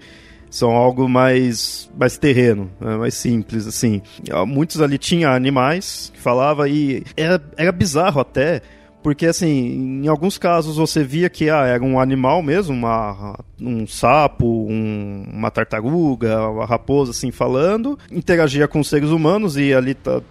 são 0.50 0.72
algo 0.72 1.08
mais, 1.08 1.90
mais 1.98 2.18
terreno, 2.18 2.70
né, 2.82 2.98
mais 2.98 3.14
simples, 3.14 3.66
assim. 3.66 4.02
Muitos 4.46 4.82
ali 4.82 4.98
tinham 4.98 5.32
animais 5.32 6.12
que 6.14 6.20
falava 6.20 6.68
e 6.68 7.06
era, 7.16 7.42
era 7.56 7.72
bizarro 7.72 8.20
até, 8.20 8.62
porque 9.02 9.26
assim, 9.26 10.02
em 10.04 10.08
alguns 10.10 10.38
casos 10.38 10.76
você 10.76 11.02
via 11.02 11.30
que 11.30 11.50
ah, 11.50 11.66
era 11.66 11.82
um 11.82 11.98
animal 11.98 12.44
mesmo, 12.44 12.76
uma, 12.76 13.40
um 13.62 13.88
sapo, 13.88 14.68
um, 14.70 15.24
uma 15.32 15.50
tartaruga, 15.50 16.50
uma 16.50 16.66
raposa 16.66 17.12
assim 17.12 17.32
falando, 17.32 17.98
interagia 18.12 18.68
com 18.68 18.82
os 18.82 18.90
seres 18.90 19.12
humanos 19.12 19.56
e 19.56 19.74
ali 19.74 19.94
tá, 19.94 20.22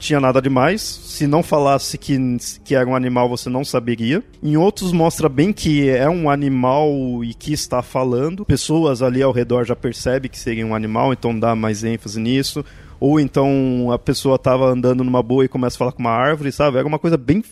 tinha 0.00 0.18
nada 0.18 0.40
demais. 0.40 0.80
Se 0.80 1.26
não 1.26 1.42
falasse 1.42 1.96
que, 1.96 2.18
que 2.64 2.74
era 2.74 2.88
um 2.88 2.96
animal, 2.96 3.28
você 3.28 3.48
não 3.48 3.64
saberia. 3.64 4.24
Em 4.42 4.56
outros 4.56 4.90
mostra 4.90 5.28
bem 5.28 5.52
que 5.52 5.88
é 5.88 6.08
um 6.08 6.28
animal 6.28 6.90
e 7.22 7.34
que 7.34 7.52
está 7.52 7.82
falando. 7.82 8.44
Pessoas 8.44 9.02
ali 9.02 9.22
ao 9.22 9.30
redor 9.30 9.64
já 9.64 9.76
percebem 9.76 10.30
que 10.30 10.38
seria 10.38 10.66
um 10.66 10.74
animal, 10.74 11.12
então 11.12 11.38
dá 11.38 11.54
mais 11.54 11.84
ênfase 11.84 12.18
nisso. 12.18 12.64
Ou 12.98 13.20
então 13.20 13.90
a 13.92 13.98
pessoa 13.98 14.36
estava 14.36 14.66
andando 14.66 15.04
numa 15.04 15.22
boa 15.22 15.44
e 15.44 15.48
começa 15.48 15.76
a 15.76 15.78
falar 15.78 15.92
com 15.92 16.00
uma 16.00 16.10
árvore, 16.10 16.50
sabe? 16.50 16.78
Era 16.78 16.88
uma 16.88 16.98
coisa 16.98 17.16
bem 17.16 17.44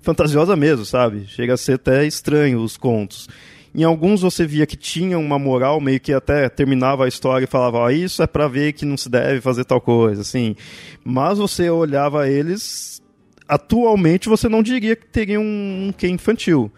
fantasiosa 0.00 0.54
mesmo, 0.54 0.84
sabe? 0.84 1.26
Chega 1.26 1.54
a 1.54 1.56
ser 1.56 1.72
até 1.74 2.06
estranho 2.06 2.60
os 2.60 2.76
contos. 2.76 3.28
Em 3.76 3.84
alguns 3.84 4.22
você 4.22 4.46
via 4.46 4.64
que 4.64 4.74
tinha 4.74 5.18
uma 5.18 5.38
moral, 5.38 5.82
meio 5.82 6.00
que 6.00 6.10
até 6.10 6.48
terminava 6.48 7.04
a 7.04 7.08
história 7.08 7.44
e 7.44 7.46
falava, 7.46 7.92
isso 7.92 8.22
é 8.22 8.26
para 8.26 8.48
ver 8.48 8.72
que 8.72 8.86
não 8.86 8.96
se 8.96 9.10
deve 9.10 9.42
fazer 9.42 9.66
tal 9.66 9.82
coisa, 9.82 10.22
assim. 10.22 10.56
Mas 11.04 11.36
você 11.36 11.68
olhava 11.68 12.26
eles, 12.26 13.02
atualmente 13.46 14.30
você 14.30 14.48
não 14.48 14.62
diria 14.62 14.96
que 14.96 15.04
teriam 15.04 15.42
um, 15.42 15.88
um 15.88 15.92
que 15.92 16.08
infantil. 16.08 16.72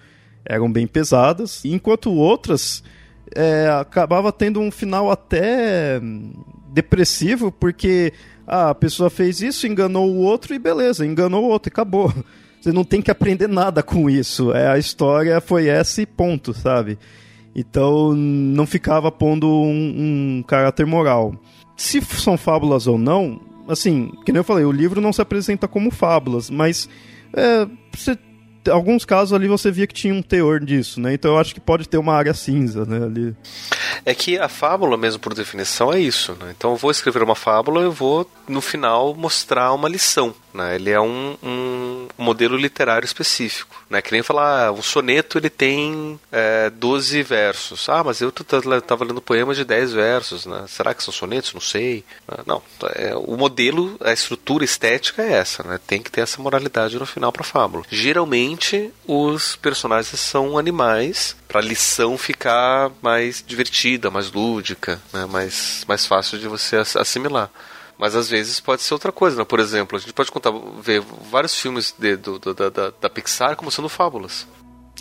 Eram 0.44 0.72
bem 0.72 0.88
pesadas, 0.88 1.64
enquanto 1.64 2.10
outras 2.10 2.82
é, 3.32 3.68
acabava 3.80 4.32
tendo 4.32 4.58
um 4.58 4.70
final 4.72 5.08
até 5.08 6.00
depressivo, 6.72 7.52
porque 7.52 8.12
ah, 8.44 8.70
a 8.70 8.74
pessoa 8.74 9.08
fez 9.08 9.40
isso, 9.40 9.68
enganou 9.68 10.10
o 10.10 10.16
outro 10.16 10.52
e 10.52 10.58
beleza, 10.58 11.06
enganou 11.06 11.44
o 11.44 11.48
outro 11.48 11.70
e 11.70 11.72
acabou. 11.72 12.12
Você 12.60 12.72
não 12.72 12.84
tem 12.84 13.00
que 13.00 13.10
aprender 13.10 13.48
nada 13.48 13.82
com 13.82 14.10
isso. 14.10 14.52
É, 14.52 14.68
a 14.68 14.78
história 14.78 15.40
foi 15.40 15.68
essa 15.68 16.02
e 16.02 16.06
ponto, 16.06 16.52
sabe? 16.52 16.98
Então 17.54 18.14
não 18.14 18.66
ficava 18.66 19.10
pondo 19.10 19.48
um, 19.48 20.38
um 20.38 20.44
caráter 20.46 20.86
moral. 20.86 21.34
Se 21.76 22.00
são 22.00 22.36
fábulas 22.36 22.86
ou 22.86 22.98
não, 22.98 23.40
assim, 23.68 24.12
que 24.24 24.32
nem 24.32 24.40
eu 24.40 24.44
falei, 24.44 24.64
o 24.64 24.72
livro 24.72 25.00
não 25.00 25.12
se 25.12 25.22
apresenta 25.22 25.68
como 25.68 25.90
fábulas, 25.90 26.50
mas 26.50 26.88
é, 27.32 27.66
você 27.92 28.18
alguns 28.68 29.04
casos 29.04 29.32
ali 29.32 29.48
você 29.48 29.70
via 29.70 29.86
que 29.86 29.94
tinha 29.94 30.12
um 30.12 30.22
teor 30.22 30.60
disso, 30.60 31.00
né? 31.00 31.14
Então 31.14 31.32
eu 31.32 31.38
acho 31.38 31.54
que 31.54 31.60
pode 31.60 31.88
ter 31.88 31.98
uma 31.98 32.14
área 32.14 32.34
cinza, 32.34 32.84
né, 32.84 33.04
ali. 33.04 33.34
É 34.04 34.14
que 34.14 34.38
a 34.38 34.48
fábula, 34.48 34.96
mesmo 34.96 35.20
por 35.20 35.34
definição, 35.34 35.92
é 35.92 35.98
isso, 35.98 36.36
né? 36.40 36.54
Então 36.56 36.72
eu 36.72 36.76
vou 36.76 36.90
escrever 36.90 37.22
uma 37.22 37.34
fábula, 37.34 37.82
eu 37.82 37.92
vou 37.92 38.28
no 38.48 38.60
final 38.60 39.14
mostrar 39.14 39.72
uma 39.72 39.88
lição, 39.88 40.34
né? 40.58 40.74
Ele 40.74 40.90
é 40.90 41.00
um, 41.00 41.36
um 41.40 42.08
modelo 42.18 42.56
literário 42.56 43.06
específico, 43.06 43.84
né? 43.88 44.02
Que 44.02 44.10
nem 44.10 44.22
falar, 44.22 44.66
ah, 44.66 44.72
o 44.72 44.82
soneto 44.82 45.38
ele 45.38 45.48
tem 45.48 46.18
é, 46.32 46.68
12 46.70 47.22
versos. 47.22 47.88
Ah, 47.88 48.02
mas 48.02 48.20
eu 48.20 48.28
estava 48.28 49.04
lendo 49.04 49.22
poemas 49.22 49.56
de 49.56 49.64
10 49.64 49.92
versos, 49.92 50.44
né? 50.44 50.64
Será 50.66 50.92
que 50.92 51.02
são 51.02 51.14
sonetos? 51.14 51.54
Não 51.54 51.60
sei. 51.60 52.04
Não, 52.44 52.60
é, 52.94 53.14
o 53.14 53.36
modelo, 53.36 53.96
a 54.00 54.12
estrutura 54.12 54.64
estética 54.64 55.22
é 55.22 55.34
essa, 55.34 55.62
né? 55.62 55.78
Tem 55.86 56.02
que 56.02 56.10
ter 56.10 56.22
essa 56.22 56.42
moralidade 56.42 56.98
no 56.98 57.06
final 57.06 57.30
para 57.30 57.42
a 57.42 57.46
fábula. 57.46 57.84
Geralmente 57.88 58.92
os 59.06 59.54
personagens 59.56 60.18
são 60.18 60.58
animais 60.58 61.36
para 61.46 61.60
a 61.60 61.62
lição 61.62 62.18
ficar 62.18 62.90
mais 63.00 63.44
divertida, 63.46 64.10
mais 64.10 64.30
lúdica, 64.32 65.00
né? 65.12 65.24
mais, 65.26 65.84
mais 65.86 66.04
fácil 66.04 66.38
de 66.38 66.48
você 66.48 66.76
assimilar. 66.76 67.50
Mas 67.98 68.14
às 68.14 68.30
vezes 68.30 68.60
pode 68.60 68.82
ser 68.82 68.94
outra 68.94 69.10
coisa, 69.10 69.36
né? 69.36 69.44
Por 69.44 69.58
exemplo, 69.58 69.96
a 69.96 70.00
gente 70.00 70.12
pode 70.12 70.30
contar, 70.30 70.52
ver 70.80 71.02
vários 71.30 71.60
filmes 71.60 71.94
de, 71.98 72.16
do, 72.16 72.38
do, 72.38 72.54
da, 72.54 72.92
da 73.00 73.10
Pixar 73.10 73.56
como 73.56 73.70
sendo 73.70 73.88
fábulas. 73.88 74.46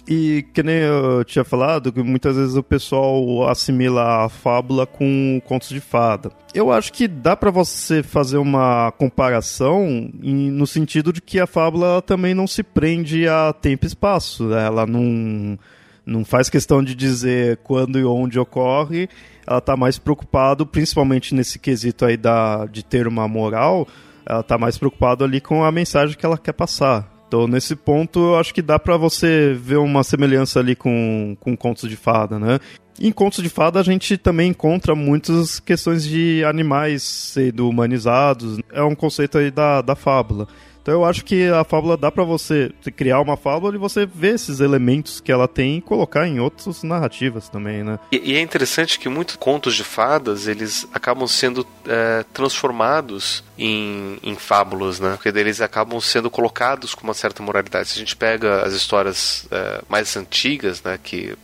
E 0.08 0.46
que 0.54 0.64
nem 0.64 0.78
eu 0.78 1.24
tinha 1.26 1.44
falado, 1.44 1.92
que 1.92 2.02
muitas 2.02 2.36
vezes 2.36 2.56
o 2.56 2.64
pessoal 2.64 3.48
assimila 3.50 4.26
a 4.26 4.30
fábula 4.30 4.86
com 4.86 5.42
contos 5.46 5.70
de 5.70 5.80
fada. 5.80 6.32
Eu 6.54 6.72
acho 6.72 6.94
que 6.94 7.08
dá 7.08 7.36
para 7.36 7.52
você 7.52 8.02
fazer 8.02 8.38
uma 8.38 8.92
comparação 8.94 9.86
em, 10.22 10.50
no 10.50 10.66
sentido 10.66 11.12
de 11.12 11.22
que 11.22 11.40
a 11.40 11.48
fábula 11.48 12.02
também 12.02 12.34
não 12.34 12.48
se 12.48 12.64
prende 12.64 13.28
a 13.28 13.54
tempo 13.54 13.86
e 13.86 13.88
espaço. 13.88 14.46
Né? 14.46 14.66
Ela 14.66 14.86
não, 14.86 15.60
não 16.06 16.24
faz 16.24 16.50
questão 16.50 16.82
de 16.82 16.96
dizer 16.96 17.58
quando 17.58 18.00
e 18.00 18.06
onde 18.06 18.40
ocorre, 18.40 19.10
ela 19.48 19.60
está 19.60 19.78
mais 19.78 19.98
preocupado, 19.98 20.66
principalmente 20.66 21.34
nesse 21.34 21.58
quesito 21.58 22.06
aí 22.06 22.18
da, 22.18 22.66
de 22.66 22.84
ter 22.84 23.08
uma 23.08 23.28
moral, 23.28 23.88
ela 24.26 24.42
está 24.42 24.58
mais 24.58 24.78
preocupada 24.78 25.24
ali 25.24 25.40
com 25.40 25.64
a 25.64 25.72
mensagem 25.72 26.18
que 26.18 26.26
ela 26.26 26.38
quer 26.38 26.54
passar. 26.54 27.10
Então, 27.28 27.48
nesse 27.48 27.76
ponto, 27.76 28.20
eu 28.20 28.38
acho 28.38 28.54
que 28.54 28.62
dá 28.62 28.80
para 28.80 28.96
você 28.96 29.54
ver 29.54 29.78
uma 29.78 30.04
semelhança 30.04 30.60
ali 30.60 30.76
com, 30.76 31.36
com 31.40 31.58
contos 31.58 31.90
de 31.90 31.96
fada, 31.96 32.40
né? 32.40 32.60
Em 33.00 33.12
contos 33.12 33.44
de 33.44 33.50
fada, 33.50 33.80
a 33.80 33.84
gente 33.84 34.18
também 34.18 34.50
encontra 34.50 34.96
muitas 34.96 35.60
questões 35.60 36.04
de 36.04 36.44
animais 36.46 37.04
sendo 37.04 37.70
humanizados. 37.70 38.60
É 38.72 38.82
um 38.82 38.96
conceito 38.96 39.38
aí 39.38 39.52
da, 39.52 39.82
da 39.82 39.96
fábula. 39.96 40.48
Então 40.88 40.96
eu 40.96 41.04
acho 41.04 41.26
que 41.26 41.50
a 41.50 41.66
fábula 41.66 41.98
dá 41.98 42.10
para 42.10 42.24
você 42.24 42.72
criar 42.96 43.20
uma 43.20 43.36
fábula 43.36 43.76
e 43.76 43.78
você 43.78 44.06
ver 44.06 44.36
esses 44.36 44.62
elementos 44.62 45.20
que 45.20 45.34
ela 45.34 45.46
tem 45.46 45.80
e 45.80 45.82
colocar 45.82 46.26
em 46.26 46.40
outras 46.40 46.82
narrativas 46.82 47.50
também, 47.50 47.84
né? 47.84 48.00
E, 48.10 48.32
e 48.32 48.38
é 48.38 48.40
interessante 48.40 48.98
que 48.98 49.10
muitos 49.10 49.36
contos 49.36 49.76
de 49.76 49.84
fadas, 49.84 50.48
eles 50.48 50.88
acabam 50.94 51.28
sendo 51.28 51.68
é, 51.86 52.24
transformados 52.32 53.44
em, 53.58 54.18
em 54.24 54.36
fábulas, 54.38 54.98
né? 54.98 55.18
Porque 55.22 55.28
eles 55.38 55.60
acabam 55.60 56.00
sendo 56.00 56.32
colocados 56.32 56.96
com 56.96 57.04
uma 57.04 57.14
certa 57.14 57.44
moralidade. 57.44 57.90
Se 57.90 57.96
a 57.96 58.00
gente 58.00 58.16
pega 58.16 58.62
as 58.62 58.72
histórias 58.72 59.46
é, 59.52 59.82
mais 59.90 60.16
antigas, 60.16 60.82
né? 60.82 60.98
Que, 61.04 61.36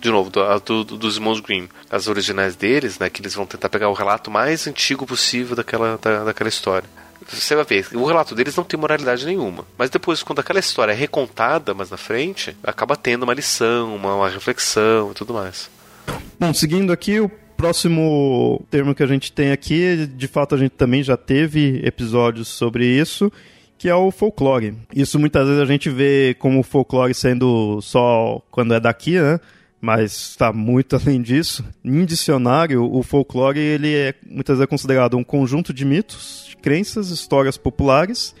de 0.00 0.10
novo, 0.10 0.30
do, 0.30 0.84
do, 0.84 0.96
dos 0.96 1.16
irmãos 1.16 1.40
Grimm, 1.40 1.66
as 1.90 2.08
originais 2.08 2.56
deles, 2.56 2.98
né? 2.98 3.10
Que 3.10 3.20
eles 3.20 3.34
vão 3.34 3.44
tentar 3.44 3.68
pegar 3.68 3.90
o 3.90 3.92
relato 3.92 4.30
mais 4.30 4.66
antigo 4.66 5.04
possível 5.04 5.54
daquela, 5.54 5.98
da, 6.00 6.24
daquela 6.24 6.48
história 6.48 6.88
você 7.28 7.54
vai 7.54 7.64
ver, 7.64 7.86
o 7.94 8.04
relato 8.04 8.34
deles 8.34 8.54
não 8.54 8.64
tem 8.64 8.78
moralidade 8.78 9.26
nenhuma. 9.26 9.64
Mas 9.76 9.90
depois, 9.90 10.22
quando 10.22 10.38
aquela 10.38 10.60
história 10.60 10.92
é 10.92 10.94
recontada 10.94 11.74
mais 11.74 11.90
na 11.90 11.96
frente, 11.96 12.56
acaba 12.62 12.96
tendo 12.96 13.24
uma 13.24 13.34
lição, 13.34 13.94
uma, 13.96 14.14
uma 14.14 14.28
reflexão 14.28 15.10
e 15.10 15.14
tudo 15.14 15.34
mais. 15.34 15.68
Bom, 16.38 16.54
seguindo 16.54 16.92
aqui, 16.92 17.18
o 17.20 17.28
próximo 17.56 18.64
termo 18.70 18.94
que 18.94 19.02
a 19.02 19.06
gente 19.06 19.32
tem 19.32 19.50
aqui, 19.50 20.06
de 20.06 20.28
fato 20.28 20.54
a 20.54 20.58
gente 20.58 20.72
também 20.72 21.02
já 21.02 21.16
teve 21.16 21.80
episódios 21.84 22.48
sobre 22.48 22.86
isso, 22.86 23.32
que 23.78 23.88
é 23.88 23.94
o 23.94 24.10
folclore. 24.10 24.74
Isso 24.94 25.18
muitas 25.18 25.46
vezes 25.46 25.62
a 25.62 25.66
gente 25.66 25.90
vê 25.90 26.36
como 26.38 26.62
folclore 26.62 27.14
sendo 27.14 27.80
só 27.80 28.40
quando 28.50 28.74
é 28.74 28.80
daqui, 28.80 29.18
né? 29.18 29.40
Mas 29.80 30.12
está 30.12 30.52
muito 30.52 30.96
além 30.96 31.20
disso. 31.20 31.64
Em 31.84 32.04
dicionário, 32.04 32.84
o 32.84 33.02
folclore 33.02 33.58
ele 33.58 33.94
é 33.94 34.14
muitas 34.26 34.58
vezes 34.58 34.70
considerado 34.70 35.16
um 35.16 35.24
conjunto 35.24 35.72
de 35.72 35.84
mitos 35.84 36.45
crenças, 36.62 37.10
histórias 37.10 37.56
populares, 37.56 38.34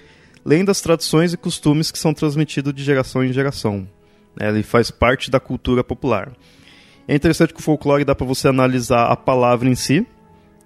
lendas, 0.44 0.80
tradições 0.80 1.32
e 1.32 1.36
costumes 1.36 1.90
que 1.90 1.98
são 1.98 2.14
transmitidos 2.14 2.74
de 2.74 2.82
geração 2.82 3.24
em 3.24 3.32
geração. 3.32 3.86
Ele 4.38 4.62
faz 4.62 4.90
parte 4.90 5.30
da 5.30 5.40
cultura 5.40 5.82
popular. 5.82 6.32
É 7.08 7.14
interessante 7.14 7.54
que 7.54 7.60
o 7.60 7.62
folclore 7.62 8.04
dá 8.04 8.14
para 8.14 8.26
você 8.26 8.48
analisar 8.48 9.06
a 9.06 9.16
palavra 9.16 9.68
em 9.68 9.74
si, 9.74 10.06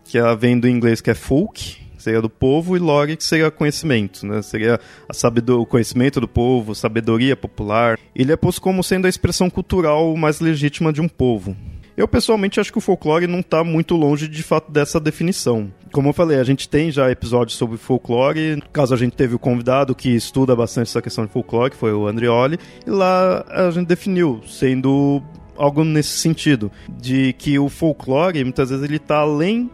que 0.05 0.19
ela 0.19 0.35
vem 0.35 0.59
do 0.59 0.69
inglês 0.69 1.01
que 1.01 1.11
é 1.11 1.15
folk, 1.15 1.77
seria 1.99 2.21
do 2.21 2.31
povo, 2.31 2.77
e 2.77 2.81
lore, 2.81 3.17
que 3.17 3.25
seria 3.25 3.51
conhecimento, 3.51 4.27
né? 4.27 4.43
seria 4.43 4.81
a 5.09 5.13
sabedor, 5.13 5.61
o 5.61 5.67
conhecimento 5.67 6.21
do 6.21 6.27
povo, 6.27 6.75
sabedoria 6.75 7.37
popular. 7.37 7.99
Ele 8.15 8.33
é 8.33 8.37
posto 8.37 8.61
como 8.61 8.83
sendo 8.83 9.07
a 9.07 9.09
expressão 9.09 9.51
cultural 9.51 10.17
mais 10.17 10.41
legítima 10.41 10.93
de 10.93 11.01
um 11.01 11.09
povo. 11.09 11.57
Eu 12.01 12.09
pessoalmente 12.09 12.59
acho 12.59 12.73
que 12.73 12.79
o 12.79 12.81
folclore 12.81 13.27
não 13.27 13.41
está 13.41 13.63
muito 13.63 13.95
longe 13.95 14.27
de 14.27 14.43
fato 14.43 14.73
dessa 14.73 14.99
definição. 14.99 15.71
Como 15.93 16.09
eu 16.09 16.15
falei, 16.15 16.39
a 16.39 16.45
gente 16.45 16.67
tem 16.67 16.91
já 16.91 17.11
episódios 17.11 17.59
sobre 17.59 17.77
folclore. 17.77 18.57
No 18.57 18.63
caso, 18.73 18.95
a 18.95 18.97
gente 18.97 19.13
teve 19.15 19.35
o 19.35 19.39
convidado 19.39 19.95
que 19.95 20.09
estuda 20.09 20.57
bastante 20.57 20.89
essa 20.89 21.03
questão 21.03 21.27
de 21.27 21.31
folclore, 21.31 21.73
que 21.73 21.77
foi 21.77 21.93
o 21.93 22.07
Andrioli, 22.07 22.59
e 22.87 22.91
lá 22.91 23.45
a 23.51 23.71
gente 23.71 23.87
definiu 23.87 24.41
sendo 24.47 25.23
algo 25.59 25.85
nesse 25.85 26.17
sentido, 26.17 26.73
de 26.89 27.35
que 27.35 27.59
o 27.59 27.69
folclore 27.69 28.43
muitas 28.45 28.71
vezes 28.71 28.83
ele 28.83 28.97
está 28.97 29.19
além 29.19 29.71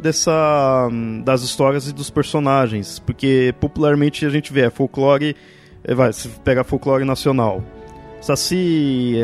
dessa 0.00 0.88
das 1.24 1.42
histórias 1.42 1.88
e 1.88 1.92
dos 1.92 2.10
personagens, 2.10 2.98
porque 2.98 3.54
popularmente 3.60 4.26
a 4.26 4.30
gente 4.30 4.52
vê 4.52 4.62
é 4.62 4.70
folclore, 4.70 5.36
é, 5.84 5.94
vai, 5.94 6.12
se 6.12 6.28
pega 6.42 6.64
folclore 6.64 7.04
nacional, 7.04 7.62
Saci, 8.20 9.14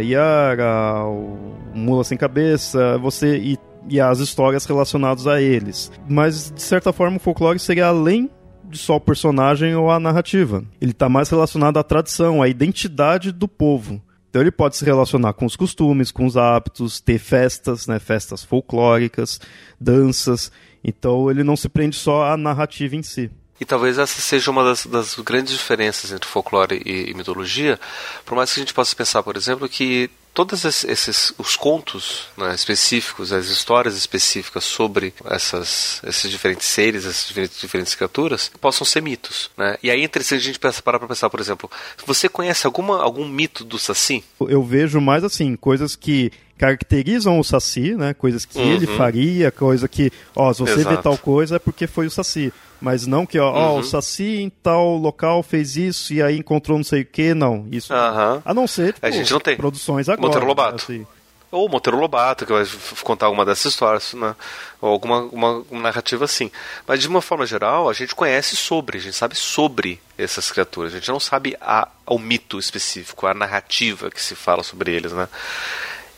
Yara, 0.00 1.04
o 1.04 1.38
Mula 1.74 2.04
Sem 2.04 2.16
Cabeça, 2.16 2.96
você 2.98 3.36
e, 3.36 3.58
e 3.88 4.00
as 4.00 4.20
histórias 4.20 4.64
relacionadas 4.64 5.26
a 5.26 5.40
eles. 5.40 5.90
Mas, 6.08 6.50
de 6.50 6.62
certa 6.62 6.92
forma, 6.92 7.16
o 7.16 7.20
folclore 7.20 7.58
seria 7.58 7.86
além 7.86 8.30
de 8.64 8.78
só 8.78 8.96
o 8.96 9.00
personagem 9.00 9.74
ou 9.74 9.90
a 9.90 10.00
narrativa. 10.00 10.64
Ele 10.80 10.92
está 10.92 11.08
mais 11.08 11.28
relacionado 11.28 11.78
à 11.78 11.82
tradição, 11.82 12.42
à 12.42 12.48
identidade 12.48 13.32
do 13.32 13.46
povo. 13.46 14.00
Então 14.34 14.42
ele 14.42 14.50
pode 14.50 14.76
se 14.76 14.84
relacionar 14.84 15.32
com 15.34 15.46
os 15.46 15.54
costumes, 15.54 16.10
com 16.10 16.26
os 16.26 16.36
hábitos, 16.36 17.00
ter 17.00 17.18
festas, 17.18 17.86
né, 17.86 18.00
festas 18.00 18.42
folclóricas, 18.42 19.40
danças. 19.80 20.50
Então 20.82 21.30
ele 21.30 21.44
não 21.44 21.54
se 21.54 21.68
prende 21.68 21.94
só 21.94 22.24
à 22.24 22.36
narrativa 22.36 22.96
em 22.96 23.02
si. 23.02 23.30
E 23.60 23.64
talvez 23.64 23.98
essa 23.98 24.20
seja 24.20 24.50
uma 24.50 24.64
das, 24.64 24.86
das 24.86 25.14
grandes 25.14 25.52
diferenças 25.52 26.10
entre 26.10 26.28
folclore 26.28 26.82
e, 26.84 27.10
e, 27.10 27.14
mitologia, 27.14 27.78
por 28.24 28.34
mais 28.34 28.52
que 28.52 28.60
a 28.60 28.62
gente 28.62 28.74
possa 28.74 28.96
pensar, 28.96 29.22
por 29.22 29.36
exemplo, 29.36 29.68
que 29.68 30.10
todos 30.34 30.64
esses 30.64 31.32
os 31.38 31.54
contos 31.54 32.26
né, 32.36 32.52
específicos, 32.54 33.32
as 33.32 33.46
histórias 33.46 33.96
específicas 33.96 34.64
sobre 34.64 35.14
essas, 35.24 36.02
esses 36.04 36.30
diferentes 36.30 36.66
seres, 36.66 37.06
essas 37.06 37.28
diferentes, 37.28 37.60
diferentes 37.60 37.94
criaturas, 37.94 38.50
possam 38.60 38.84
ser 38.84 39.00
mitos. 39.00 39.50
Né? 39.56 39.78
E 39.82 39.90
aí 39.90 40.00
é 40.00 40.04
interessante 40.04 40.40
a 40.40 40.44
gente 40.44 40.58
parar 40.58 40.98
para 40.98 41.08
pensar, 41.08 41.30
por 41.30 41.40
exemplo, 41.40 41.70
você 42.04 42.28
conhece 42.28 42.66
alguma, 42.66 43.00
algum 43.00 43.26
mito 43.26 43.64
do 43.64 43.78
Saci? 43.78 44.24
Eu 44.40 44.62
vejo 44.62 45.00
mais 45.00 45.22
assim, 45.22 45.54
coisas 45.54 45.94
que 45.94 46.32
caracterizam 46.58 47.38
o 47.38 47.44
Saci, 47.44 47.94
né? 47.94 48.14
Coisas 48.14 48.44
que 48.44 48.58
uhum. 48.58 48.72
ele 48.72 48.86
faria, 48.86 49.50
coisa 49.50 49.88
que, 49.88 50.10
ó, 50.34 50.52
se 50.52 50.60
você 50.60 50.80
Exato. 50.80 50.96
vê 50.96 51.02
tal 51.02 51.18
coisa 51.18 51.56
é 51.56 51.58
porque 51.58 51.86
foi 51.86 52.06
o 52.06 52.10
Saci. 52.10 52.52
Mas 52.80 53.06
não 53.06 53.24
que, 53.24 53.38
ó, 53.38 53.50
uhum. 53.50 53.58
ó, 53.58 53.78
o 53.78 53.82
Saci 53.82 54.42
em 54.42 54.50
tal 54.50 54.96
local 54.96 55.42
fez 55.42 55.76
isso 55.76 56.12
e 56.12 56.22
aí 56.22 56.38
encontrou 56.38 56.76
não 56.76 56.84
sei 56.84 57.00
o 57.00 57.06
que, 57.06 57.32
não. 57.32 57.66
Isso. 57.70 57.92
Uhum. 57.92 58.42
A 58.44 58.52
não 58.52 58.66
ser, 58.66 58.92
tipo, 58.92 59.06
a 59.06 59.10
gente 59.10 59.32
não 59.32 59.40
tem. 59.40 59.56
produções 59.56 60.08
agora. 60.08 60.23
Monteiro 60.26 60.46
Lobato. 60.46 60.82
Assim. 60.82 61.06
Ou 61.50 61.68
Monteiro 61.68 61.98
Lobato, 61.98 62.44
que 62.44 62.52
vai 62.52 62.64
contar 63.02 63.26
alguma 63.26 63.44
dessas 63.44 63.72
histórias, 63.72 64.12
né? 64.14 64.34
Ou 64.80 64.90
alguma 64.90 65.22
uma, 65.22 65.64
uma 65.70 65.82
narrativa 65.82 66.24
assim. 66.24 66.50
Mas 66.86 67.00
de 67.00 67.06
uma 67.06 67.22
forma 67.22 67.46
geral, 67.46 67.88
a 67.88 67.92
gente 67.92 68.14
conhece 68.14 68.56
sobre, 68.56 68.98
a 68.98 69.00
gente 69.00 69.14
sabe 69.14 69.36
sobre 69.36 70.00
essas 70.18 70.50
criaturas. 70.50 70.92
A 70.92 70.96
gente 70.96 71.08
não 71.10 71.20
sabe 71.20 71.56
a, 71.60 71.88
o 72.06 72.18
mito 72.18 72.58
específico, 72.58 73.26
a 73.26 73.34
narrativa 73.34 74.10
que 74.10 74.20
se 74.20 74.34
fala 74.34 74.64
sobre 74.64 74.92
eles, 74.92 75.12
né? 75.12 75.28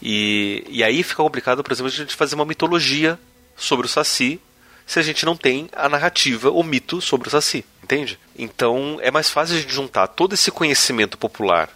E, 0.00 0.64
e 0.68 0.82
aí 0.82 1.02
fica 1.02 1.22
complicado, 1.22 1.62
por 1.62 1.72
exemplo, 1.72 1.92
a 1.92 1.94
gente 1.94 2.14
fazer 2.14 2.34
uma 2.34 2.44
mitologia 2.44 3.18
sobre 3.56 3.86
o 3.86 3.88
Saci 3.88 4.40
se 4.86 5.00
a 5.00 5.02
gente 5.02 5.26
não 5.26 5.36
tem 5.36 5.68
a 5.74 5.88
narrativa, 5.88 6.48
o 6.50 6.62
mito 6.62 7.00
sobre 7.00 7.26
o 7.26 7.30
Saci, 7.30 7.64
entende? 7.82 8.18
Então 8.38 8.98
é 9.02 9.10
mais 9.10 9.28
fácil 9.28 9.56
a 9.56 9.60
gente 9.60 9.74
juntar 9.74 10.06
todo 10.06 10.32
esse 10.32 10.50
conhecimento 10.50 11.18
popular 11.18 11.68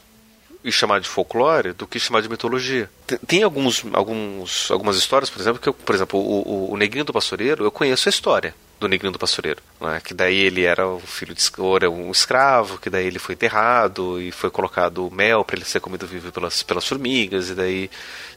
e 0.65 0.71
chamar 0.71 1.01
de 1.01 1.09
folclore 1.09 1.73
do 1.73 1.87
que 1.87 1.99
chamar 1.99 2.23
de 2.23 2.29
mitologia. 2.29 2.91
Tem, 3.07 3.19
tem 3.27 3.43
alguns, 3.43 3.85
alguns, 3.93 4.71
algumas 4.71 4.97
histórias, 4.97 5.31
por 5.31 5.41
exemplo, 5.41 5.61
que 5.61 5.69
eu, 5.69 5.75
por 5.75 5.95
exemplo, 5.95 6.21
o, 6.21 6.73
o, 6.73 6.75
o 6.75 7.05
do 7.05 7.13
Pastoreiro, 7.13 7.65
eu 7.65 7.71
conheço 7.71 8.09
a 8.09 8.11
história 8.11 8.55
do 8.81 8.89
Negrinho 8.89 9.13
do 9.13 9.19
Pastoreiro, 9.19 9.61
né? 9.79 10.01
que 10.03 10.15
daí 10.15 10.39
ele 10.39 10.65
era 10.65 10.89
o 10.89 10.99
filho 10.99 11.35
de 11.35 11.51
era 11.77 11.91
um 11.91 12.11
escravo, 12.11 12.79
que 12.79 12.89
daí 12.89 13.07
ele 13.07 13.19
foi 13.19 13.35
enterrado 13.35 14.19
e 14.19 14.33
foi 14.33 14.51
colocado 14.51 15.11
mel 15.11 15.45
para 15.45 15.57
ele 15.57 15.67
ser 15.67 15.81
comido 15.81 16.07
vivo 16.07 16.33
pelas, 16.33 16.63
pelas 16.63 16.89
formigas, 16.89 17.51
e 17.51 17.55
daí 17.55 17.91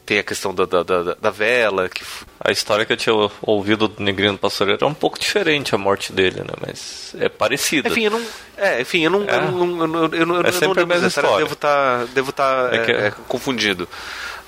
tem 0.04 0.18
a 0.18 0.22
questão 0.22 0.54
da, 0.54 0.66
da, 0.66 0.82
da, 0.82 1.14
da, 1.14 1.30
vela. 1.30 1.88
Que... 1.88 2.04
A 2.38 2.52
história 2.52 2.84
que 2.84 2.92
eu 2.92 2.96
tinha 2.96 3.14
ouvido 3.40 3.88
do 3.88 4.02
Negrinho 4.02 4.32
do 4.32 4.38
Pastoreiro 4.38 4.84
é 4.84 4.86
um 4.86 4.92
pouco 4.92 5.18
diferente 5.18 5.74
a 5.74 5.78
morte 5.78 6.12
dele, 6.12 6.40
né? 6.40 6.54
Mas 6.60 7.14
é 7.18 7.30
parecida. 7.30 7.88
Enfim, 7.88 8.04
eu 8.04 8.10
não. 8.10 8.26
É, 8.58 8.82
enfim, 8.82 9.00
eu 9.00 9.10
não. 9.10 9.22
É, 9.22 9.36
eu 9.36 9.50
não, 9.50 9.80
eu 9.80 9.86
não, 9.86 10.04
eu 10.06 10.26
não, 10.26 10.40
é 10.42 10.52
sempre 10.52 10.82
a 10.82 10.86
mesma 10.86 11.08
história. 11.08 11.38
Devo 11.38 11.54
estar 11.54 12.00
tá, 12.00 12.04
devo 12.12 12.32
tá, 12.32 12.68
é, 12.70 12.76
é, 12.76 13.06
é, 13.06 13.10
confundido. 13.26 13.88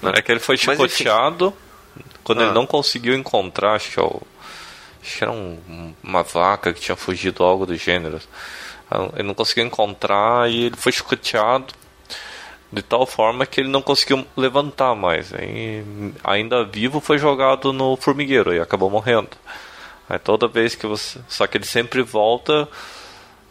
Né? 0.03 0.13
É 0.17 0.21
que 0.21 0.31
ele 0.31 0.41
foi 0.41 0.59
chicoteado 0.59 1.55
quando 2.23 2.43
ah. 2.43 2.45
ele 2.45 2.53
não 2.53 2.67
conseguiu 2.67 3.15
encontrar, 3.15 3.77
acho 3.77 3.93
que 3.93 3.99
é 3.99 4.03
o 4.03 4.21
Acho 5.07 5.19
que 5.19 5.25
era 5.25 5.33
um, 5.33 5.95
uma 6.03 6.25
vaca 6.25 6.73
que 6.73 6.81
tinha 6.81 6.97
fugido, 6.97 7.45
algo 7.45 7.65
do 7.65 7.77
gênero. 7.77 8.21
Ah, 8.91 9.09
ele 9.15 9.29
não 9.29 9.35
conseguiu 9.35 9.65
encontrar 9.65 10.51
e 10.51 10.65
ele 10.65 10.77
foi 10.77 10.91
chicoteado 10.91 11.73
de 12.73 12.83
tal 12.83 13.07
forma 13.07 13.47
que 13.47 13.61
ele 13.61 13.69
não 13.69 13.81
conseguiu 13.81 14.27
levantar 14.37 14.97
mais. 14.97 15.33
Aí, 15.33 15.85
ainda 16.25 16.65
vivo, 16.65 17.01
foi 17.01 17.19
jogado 17.19 17.73
no 17.73 17.97
formigueiro 17.97 18.53
e 18.53 18.61
acabou 18.61 18.91
morrendo. 18.91 19.31
Aí 20.09 20.19
toda 20.19 20.49
vez 20.49 20.75
que 20.75 20.87
você. 20.87 21.21
Só 21.29 21.47
que 21.47 21.57
ele 21.57 21.65
sempre 21.65 22.03
volta 22.03 22.69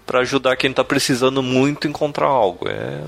para 0.05 0.19
ajudar 0.19 0.57
quem 0.57 0.71
está 0.71 0.83
precisando 0.83 1.41
muito 1.41 1.87
encontrar 1.87 2.27
algo. 2.27 2.67
É... 2.67 3.01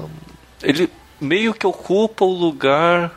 Ele 0.64 0.90
meio 1.20 1.54
que 1.54 1.68
ocupa 1.68 2.24
o 2.24 2.34
lugar 2.34 3.12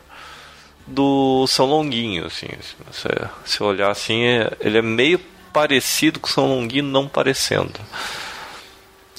do 0.91 1.47
São 1.47 1.67
Longuinho, 1.67 2.27
assim. 2.27 2.49
Se 2.61 2.75
você 2.91 3.09
se 3.45 3.63
olhar 3.63 3.91
assim, 3.91 4.23
é, 4.23 4.53
ele 4.61 4.79
é 4.79 4.83
meio 4.83 5.19
parecido 5.53 6.21
com 6.21 6.29
São 6.29 6.49
Longuinho, 6.49 6.85
não 6.85 7.09
parecendo. 7.09 7.81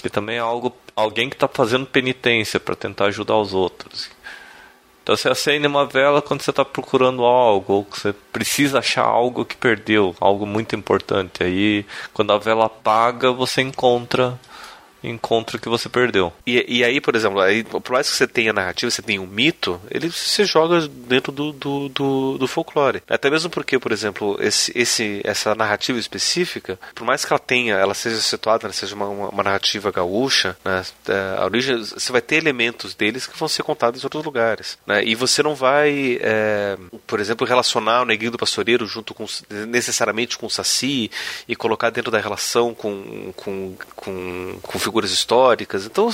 E 0.03 0.09
também 0.09 0.37
é 0.37 0.39
algo, 0.39 0.75
alguém 0.95 1.29
que 1.29 1.35
está 1.35 1.47
fazendo 1.47 1.85
penitência 1.85 2.59
para 2.59 2.75
tentar 2.75 3.05
ajudar 3.05 3.37
os 3.37 3.53
outros. 3.53 4.09
Então 5.03 5.15
você 5.15 5.29
acende 5.29 5.65
uma 5.65 5.85
vela 5.85 6.21
quando 6.21 6.41
você 6.41 6.51
está 6.51 6.63
procurando 6.63 7.25
algo, 7.25 7.73
ou 7.73 7.87
você 7.89 8.13
precisa 8.31 8.79
achar 8.79 9.03
algo 9.03 9.43
que 9.43 9.57
perdeu, 9.57 10.15
algo 10.19 10.45
muito 10.45 10.75
importante. 10.75 11.43
Aí, 11.43 11.85
quando 12.13 12.31
a 12.31 12.37
vela 12.37 12.65
apaga, 12.65 13.31
você 13.31 13.61
encontra 13.61 14.39
encontra 15.03 15.57
o 15.57 15.59
que 15.59 15.69
você 15.69 15.89
perdeu. 15.89 16.31
E, 16.45 16.79
e 16.79 16.83
aí, 16.83 17.01
por 17.01 17.15
exemplo, 17.15 17.39
aí, 17.39 17.63
por 17.63 17.91
mais 17.91 18.09
que 18.09 18.15
você 18.15 18.27
tenha 18.27 18.53
narrativa, 18.53 18.89
você 18.89 19.01
tenha 19.01 19.21
um 19.21 19.27
mito, 19.27 19.81
ele 19.89 20.11
se 20.11 20.43
joga 20.45 20.87
dentro 20.87 21.31
do, 21.31 21.51
do, 21.51 21.89
do, 21.89 22.37
do 22.37 22.47
folclore. 22.47 23.01
Até 23.09 23.29
mesmo 23.29 23.49
porque, 23.49 23.79
por 23.79 23.91
exemplo, 23.91 24.37
esse, 24.39 24.71
esse, 24.75 25.21
essa 25.23 25.55
narrativa 25.55 25.99
específica, 25.99 26.79
por 26.93 27.05
mais 27.05 27.25
que 27.25 27.33
ela 27.33 27.39
tenha, 27.39 27.75
ela 27.75 27.93
seja 27.93 28.19
situada, 28.21 28.67
né, 28.67 28.73
seja 28.73 28.95
uma, 28.95 29.07
uma, 29.07 29.29
uma, 29.29 29.43
narrativa 29.43 29.91
gaúcha, 29.91 30.57
né, 30.63 30.83
é, 31.07 31.35
a 31.37 31.45
origem, 31.45 31.77
você 31.77 32.11
vai 32.11 32.21
ter 32.21 32.35
elementos 32.35 32.93
deles 32.93 33.25
que 33.27 33.37
vão 33.37 33.47
ser 33.47 33.63
contados 33.63 34.01
em 34.01 34.05
outros 34.05 34.23
lugares. 34.23 34.77
Né, 34.85 35.03
e 35.03 35.15
você 35.15 35.41
não 35.41 35.55
vai, 35.55 36.19
é, 36.21 36.77
por 37.07 37.19
exemplo, 37.19 37.47
relacionar 37.47 38.01
o 38.01 38.05
neguinho 38.05 38.31
do 38.31 38.37
pastoreiro 38.37 38.85
junto 38.85 39.13
com 39.13 39.25
necessariamente 39.67 40.37
com 40.37 40.45
o 40.45 40.49
Saci 40.49 41.09
e 41.47 41.55
colocar 41.55 41.89
dentro 41.89 42.11
da 42.11 42.19
relação 42.19 42.73
com, 42.73 43.33
com, 43.35 43.75
com, 43.95 44.59
com 44.61 44.79
figuras 44.91 45.11
históricas. 45.11 45.85
Então, 45.85 46.09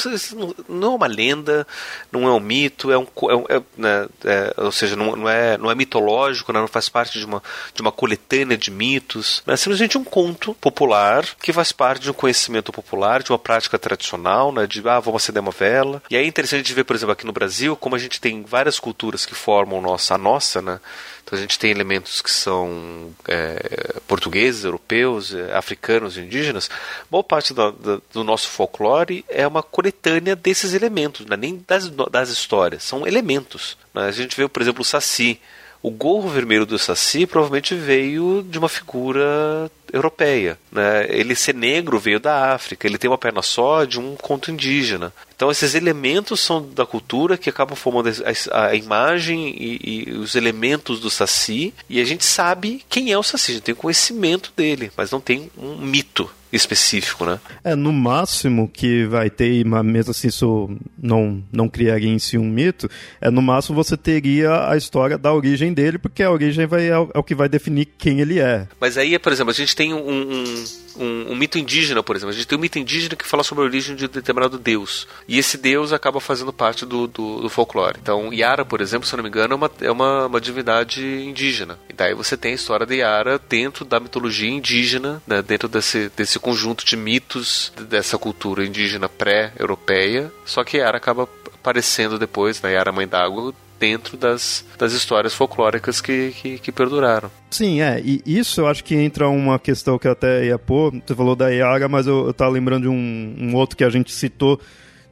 não 0.69 0.93
é 0.93 0.95
uma 0.95 1.07
lenda, 1.07 1.65
não 2.11 2.27
é 2.27 2.31
um 2.31 2.39
mito, 2.39 2.91
é 2.91 2.97
um, 2.97 3.07
é, 3.49 3.55
é, 3.55 3.61
né, 3.75 4.07
é 4.23 4.53
ou 4.57 4.71
seja, 4.71 4.95
não, 4.95 5.15
não, 5.15 5.27
é, 5.27 5.57
não 5.57 5.71
é 5.71 5.75
mitológico, 5.75 6.53
né, 6.53 6.59
não 6.59 6.67
faz 6.67 6.87
parte 6.87 7.17
de 7.17 7.25
uma, 7.25 7.41
de 7.73 7.81
uma 7.81 7.91
coletânea 7.91 8.55
de 8.55 8.69
mitos. 8.69 9.41
Né, 9.45 9.55
é 9.55 9.57
simplesmente 9.57 9.97
um 9.97 10.03
conto 10.03 10.53
popular 10.55 11.25
que 11.41 11.51
faz 11.51 11.71
parte 11.71 12.03
de 12.03 12.11
um 12.11 12.13
conhecimento 12.13 12.71
popular, 12.71 13.23
de 13.23 13.31
uma 13.31 13.39
prática 13.39 13.79
tradicional, 13.79 14.51
né, 14.51 14.67
de 14.67 14.87
ah, 14.87 14.99
vamos 14.99 15.23
acender 15.23 15.41
uma 15.41 15.51
vela. 15.51 16.01
E 16.09 16.15
aí 16.15 16.23
é 16.23 16.27
interessante 16.27 16.71
ver, 16.73 16.83
por 16.83 16.95
exemplo, 16.95 17.13
aqui 17.13 17.25
no 17.25 17.33
Brasil, 17.33 17.75
como 17.75 17.95
a 17.95 17.99
gente 17.99 18.21
tem 18.21 18.43
várias 18.43 18.79
culturas 18.79 19.25
que 19.25 19.33
formam 19.33 19.81
nossa, 19.81 20.13
a 20.13 20.17
nossa, 20.17 20.61
né? 20.61 20.79
Então 21.27 21.37
a 21.37 21.41
gente 21.41 21.59
tem 21.59 21.69
elementos 21.69 22.21
que 22.21 22.31
são 22.31 23.13
é, 23.27 23.99
portugueses, 24.07 24.63
europeus, 24.63 25.33
é, 25.33 25.53
africanos, 25.53 26.17
indígenas. 26.17 26.69
Boa 27.11 27.21
parte 27.21 27.53
do, 27.53 28.01
do, 28.13 28.23
nosso 28.23 28.47
folclore 28.47 29.25
é 29.27 29.45
uma 29.45 29.61
coletânea 29.61 30.37
desses 30.37 30.73
elementos, 30.73 31.25
né? 31.25 31.35
nem 31.35 31.61
das, 31.67 31.89
das 31.89 32.29
histórias, 32.29 32.83
são 32.83 33.05
elementos. 33.05 33.77
A 33.93 34.09
gente 34.09 34.37
vê, 34.37 34.47
por 34.47 34.61
exemplo, 34.61 34.81
o 34.81 34.85
Saci. 34.85 35.41
O 35.81 35.91
gorro 35.91 36.29
vermelho 36.29 36.65
do 36.65 36.79
Saci 36.79 37.25
provavelmente 37.25 37.75
veio 37.75 38.43
de 38.43 38.57
uma 38.57 38.69
figura 38.69 39.69
europeia. 39.91 40.57
Né? 40.71 41.05
Ele 41.09 41.35
ser 41.35 41.53
negro 41.53 41.99
veio 41.99 42.19
da 42.19 42.53
África, 42.53 42.87
ele 42.87 42.97
tem 42.97 43.09
uma 43.09 43.17
perna 43.17 43.41
só 43.41 43.85
de 43.85 43.99
um 43.99 44.15
conto 44.15 44.51
indígena. 44.51 45.13
Então 45.35 45.51
esses 45.51 45.75
elementos 45.75 46.39
são 46.39 46.67
da 46.67 46.85
cultura 46.85 47.37
que 47.37 47.49
acabam 47.49 47.75
formando 47.75 48.09
a, 48.51 48.65
a 48.67 48.75
imagem 48.75 49.49
e, 49.49 50.07
e, 50.07 50.11
os 50.13 50.35
elementos 50.35 50.99
do 50.99 51.09
Saci 51.09 51.73
e 51.89 52.01
a 52.01 52.05
gente 52.05 52.25
sabe 52.25 52.83
quem 52.89 53.11
é 53.11 53.17
o 53.17 53.23
Saci, 53.23 53.51
a 53.51 53.53
gente 53.55 53.63
tem 53.63 53.75
conhecimento 53.75 54.51
dele, 54.55 54.91
mas 54.97 55.11
não 55.11 55.21
tem 55.21 55.49
um 55.57 55.77
mito 55.77 56.29
específico, 56.51 57.25
né? 57.25 57.39
É, 57.63 57.75
no 57.75 57.91
máximo 57.91 58.67
que 58.67 59.05
vai 59.05 59.29
ter, 59.29 59.65
mas 59.65 59.83
mesmo 59.85 60.11
assim 60.11 60.27
isso 60.27 60.69
não, 60.97 61.43
não 61.51 61.67
criaria 61.67 62.09
em 62.09 62.19
si 62.19 62.37
um 62.37 62.49
mito, 62.49 62.89
é 63.19 63.29
no 63.29 63.41
máximo 63.41 63.75
você 63.75 63.97
teria 63.97 64.69
a 64.69 64.77
história 64.77 65.17
da 65.17 65.33
origem 65.33 65.73
dele, 65.73 65.97
porque 65.97 66.23
a 66.23 66.31
origem 66.31 66.65
vai, 66.65 66.87
é, 66.87 66.97
o, 66.97 67.09
é 67.13 67.19
o 67.19 67.23
que 67.23 67.35
vai 67.35 67.49
definir 67.49 67.85
quem 67.97 68.19
ele 68.19 68.39
é. 68.39 68.67
Mas 68.79 68.97
aí, 68.97 69.17
por 69.19 69.31
exemplo, 69.31 69.51
a 69.51 69.55
gente 69.55 69.75
tem 69.75 69.93
um, 69.93 70.09
um, 70.09 70.65
um, 70.97 71.31
um, 71.31 71.35
mito 71.35 71.57
indígena, 71.57 72.01
por 72.01 72.15
exemplo. 72.15 72.33
A 72.33 72.35
gente 72.35 72.47
tem 72.47 72.57
um 72.57 72.61
mito 72.61 72.79
indígena 72.79 73.15
que 73.15 73.25
fala 73.25 73.43
sobre 73.43 73.63
a 73.63 73.67
origem 73.67 73.95
de 73.95 74.07
determinado 74.07 74.57
deus. 74.57 75.07
E 75.27 75.37
esse 75.37 75.57
deus 75.57 75.93
acaba 75.93 76.19
fazendo 76.19 76.51
parte 76.53 76.85
do, 76.85 77.07
do, 77.07 77.41
do 77.41 77.49
folclore. 77.49 77.97
Então, 78.01 78.33
Yara, 78.33 78.65
por 78.65 78.81
exemplo, 78.81 79.07
se 79.07 79.13
eu 79.13 79.17
não 79.17 79.23
me 79.23 79.29
engano, 79.29 79.53
é 79.53 79.55
uma, 79.55 79.71
é 79.81 79.91
uma, 79.91 80.25
uma 80.27 80.41
divindade 80.41 81.03
indígena. 81.03 81.79
E 81.89 81.93
daí 81.93 82.13
você 82.13 82.35
tem 82.35 82.51
a 82.51 82.55
história 82.55 82.85
de 82.85 82.95
Yara 82.95 83.39
dentro 83.49 83.85
da 83.85 83.99
mitologia 83.99 84.49
indígena, 84.49 85.21
né, 85.25 85.41
dentro 85.41 85.67
desse, 85.67 86.11
desse 86.15 86.39
conjunto 86.39 86.85
de 86.85 86.95
mitos 86.95 87.71
dessa 87.89 88.17
cultura 88.17 88.65
indígena 88.65 89.07
pré-europeia. 89.07 90.31
Só 90.45 90.63
que 90.63 90.77
Yara 90.77 90.97
acaba 90.97 91.27
aparecendo 91.53 92.17
depois, 92.17 92.61
né, 92.61 92.73
Yara 92.73 92.91
Mãe 92.91 93.07
d'Água, 93.07 93.53
dentro 93.79 94.17
das, 94.17 94.65
das 94.77 94.93
histórias 94.93 95.33
folclóricas 95.33 96.01
que, 96.01 96.31
que, 96.31 96.59
que, 96.59 96.71
perduraram. 96.71 97.29
Sim, 97.49 97.81
é, 97.81 98.01
e 98.03 98.21
isso 98.25 98.61
eu 98.61 98.67
acho 98.67 98.83
que 98.83 98.95
entra 98.95 99.29
uma 99.29 99.59
questão 99.59 99.97
que 99.97 100.07
eu 100.07 100.11
até 100.11 100.45
ia 100.45 100.57
pôr, 100.57 100.93
você 101.05 101.15
falou 101.15 101.35
da 101.35 101.49
Yara, 101.49 101.87
mas 101.87 102.07
eu, 102.07 102.27
eu 102.27 102.33
tava 102.33 102.51
lembrando 102.51 102.83
de 102.83 102.89
um, 102.89 103.35
um 103.39 103.55
outro 103.55 103.77
que 103.77 103.83
a 103.83 103.89
gente 103.89 104.11
citou 104.11 104.59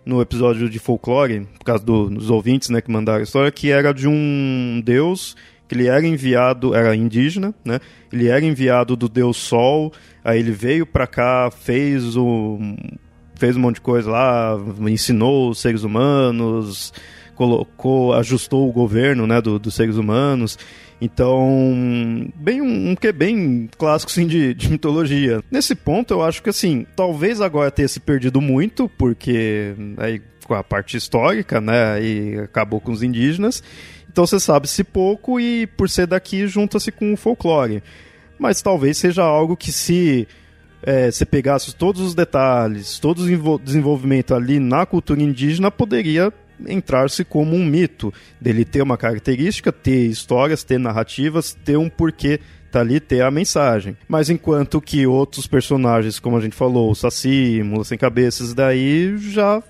no 0.05 0.21
episódio 0.21 0.69
de 0.69 0.77
folclore, 0.77 1.47
por 1.57 1.65
causa 1.65 1.83
do, 1.83 2.09
dos 2.09 2.29
ouvintes, 2.29 2.69
né, 2.69 2.79
que 2.79 2.91
mandaram 2.91 3.19
a 3.19 3.23
história, 3.23 3.51
que 3.51 3.71
era 3.71 3.91
de 3.91 4.07
um 4.07 4.81
deus 4.83 5.35
que 5.67 5.73
ele 5.73 5.87
era 5.87 6.05
enviado, 6.05 6.75
era 6.75 6.95
indígena, 6.95 7.53
né? 7.63 7.79
Ele 8.13 8.27
era 8.27 8.45
enviado 8.45 8.95
do 8.95 9.09
deus 9.09 9.37
Sol, 9.37 9.91
aí 10.23 10.39
ele 10.39 10.51
veio 10.51 10.85
para 10.85 11.07
cá, 11.07 11.49
fez 11.51 12.15
o 12.15 12.59
fez 13.35 13.57
um 13.57 13.59
monte 13.59 13.75
de 13.75 13.81
coisa 13.81 14.09
lá, 14.09 14.57
ensinou 14.87 15.49
os 15.49 15.59
seres 15.59 15.83
humanos, 15.83 16.93
colocou, 17.35 18.13
ajustou 18.13 18.67
o 18.67 18.71
governo 18.71 19.27
né, 19.27 19.41
do, 19.41 19.59
dos 19.59 19.75
seres 19.75 19.97
humanos. 19.97 20.57
Então, 20.99 22.31
bem 22.35 22.61
um, 22.61 22.91
um 22.91 22.95
que 22.95 23.07
é 23.07 23.11
bem 23.11 23.69
clássico 23.77 24.11
sim, 24.11 24.25
de, 24.25 24.53
de 24.53 24.69
mitologia. 24.71 25.43
Nesse 25.51 25.75
ponto, 25.75 26.13
eu 26.13 26.23
acho 26.23 26.41
que 26.41 26.49
assim, 26.49 26.85
talvez 26.95 27.41
agora 27.41 27.69
tenha 27.69 27.87
se 27.87 27.99
perdido 27.99 28.39
muito, 28.39 28.89
porque 28.97 29.75
aí 29.97 30.21
com 30.45 30.53
a 30.53 30.63
parte 30.63 30.95
histórica, 30.95 31.59
né, 31.59 32.01
e 32.01 32.39
acabou 32.39 32.79
com 32.79 32.91
os 32.91 33.03
indígenas. 33.03 33.63
Então 34.09 34.25
você 34.25 34.39
sabe-se 34.39 34.83
pouco 34.83 35.39
e 35.39 35.67
por 35.67 35.89
ser 35.89 36.07
daqui 36.07 36.47
junta-se 36.47 36.91
com 36.91 37.13
o 37.13 37.17
folclore. 37.17 37.83
Mas 38.39 38.61
talvez 38.61 38.97
seja 38.97 39.23
algo 39.23 39.57
que 39.57 39.71
se 39.71 40.27
é, 40.81 41.11
você 41.11 41.25
pegasse 41.25 41.75
todos 41.75 42.01
os 42.01 42.15
detalhes, 42.15 42.99
todo 42.99 43.23
o 43.23 43.59
desenvolvimento 43.59 44.33
ali 44.33 44.59
na 44.59 44.85
cultura 44.85 45.21
indígena, 45.21 45.71
poderia 45.71 46.31
entrar-se 46.67 47.23
como 47.23 47.55
um 47.55 47.65
mito, 47.65 48.13
dele 48.39 48.65
ter 48.65 48.81
uma 48.81 48.97
característica, 48.97 49.71
ter 49.71 50.07
histórias, 50.07 50.63
ter 50.63 50.79
narrativas, 50.79 51.53
ter 51.53 51.77
um 51.77 51.89
porquê 51.89 52.39
tá 52.71 52.81
ali, 52.81 52.99
ter 52.99 53.21
a 53.21 53.31
mensagem. 53.31 53.95
Mas 54.07 54.29
enquanto 54.29 54.81
que 54.81 55.07
outros 55.07 55.47
personagens, 55.47 56.19
como 56.19 56.37
a 56.37 56.41
gente 56.41 56.55
falou, 56.55 56.91
o 56.91 56.95
Saci, 56.95 57.61
Mula 57.63 57.85
Sem 57.85 57.97
Cabeças, 57.97 58.53
daí 58.53 59.17
já 59.17 59.63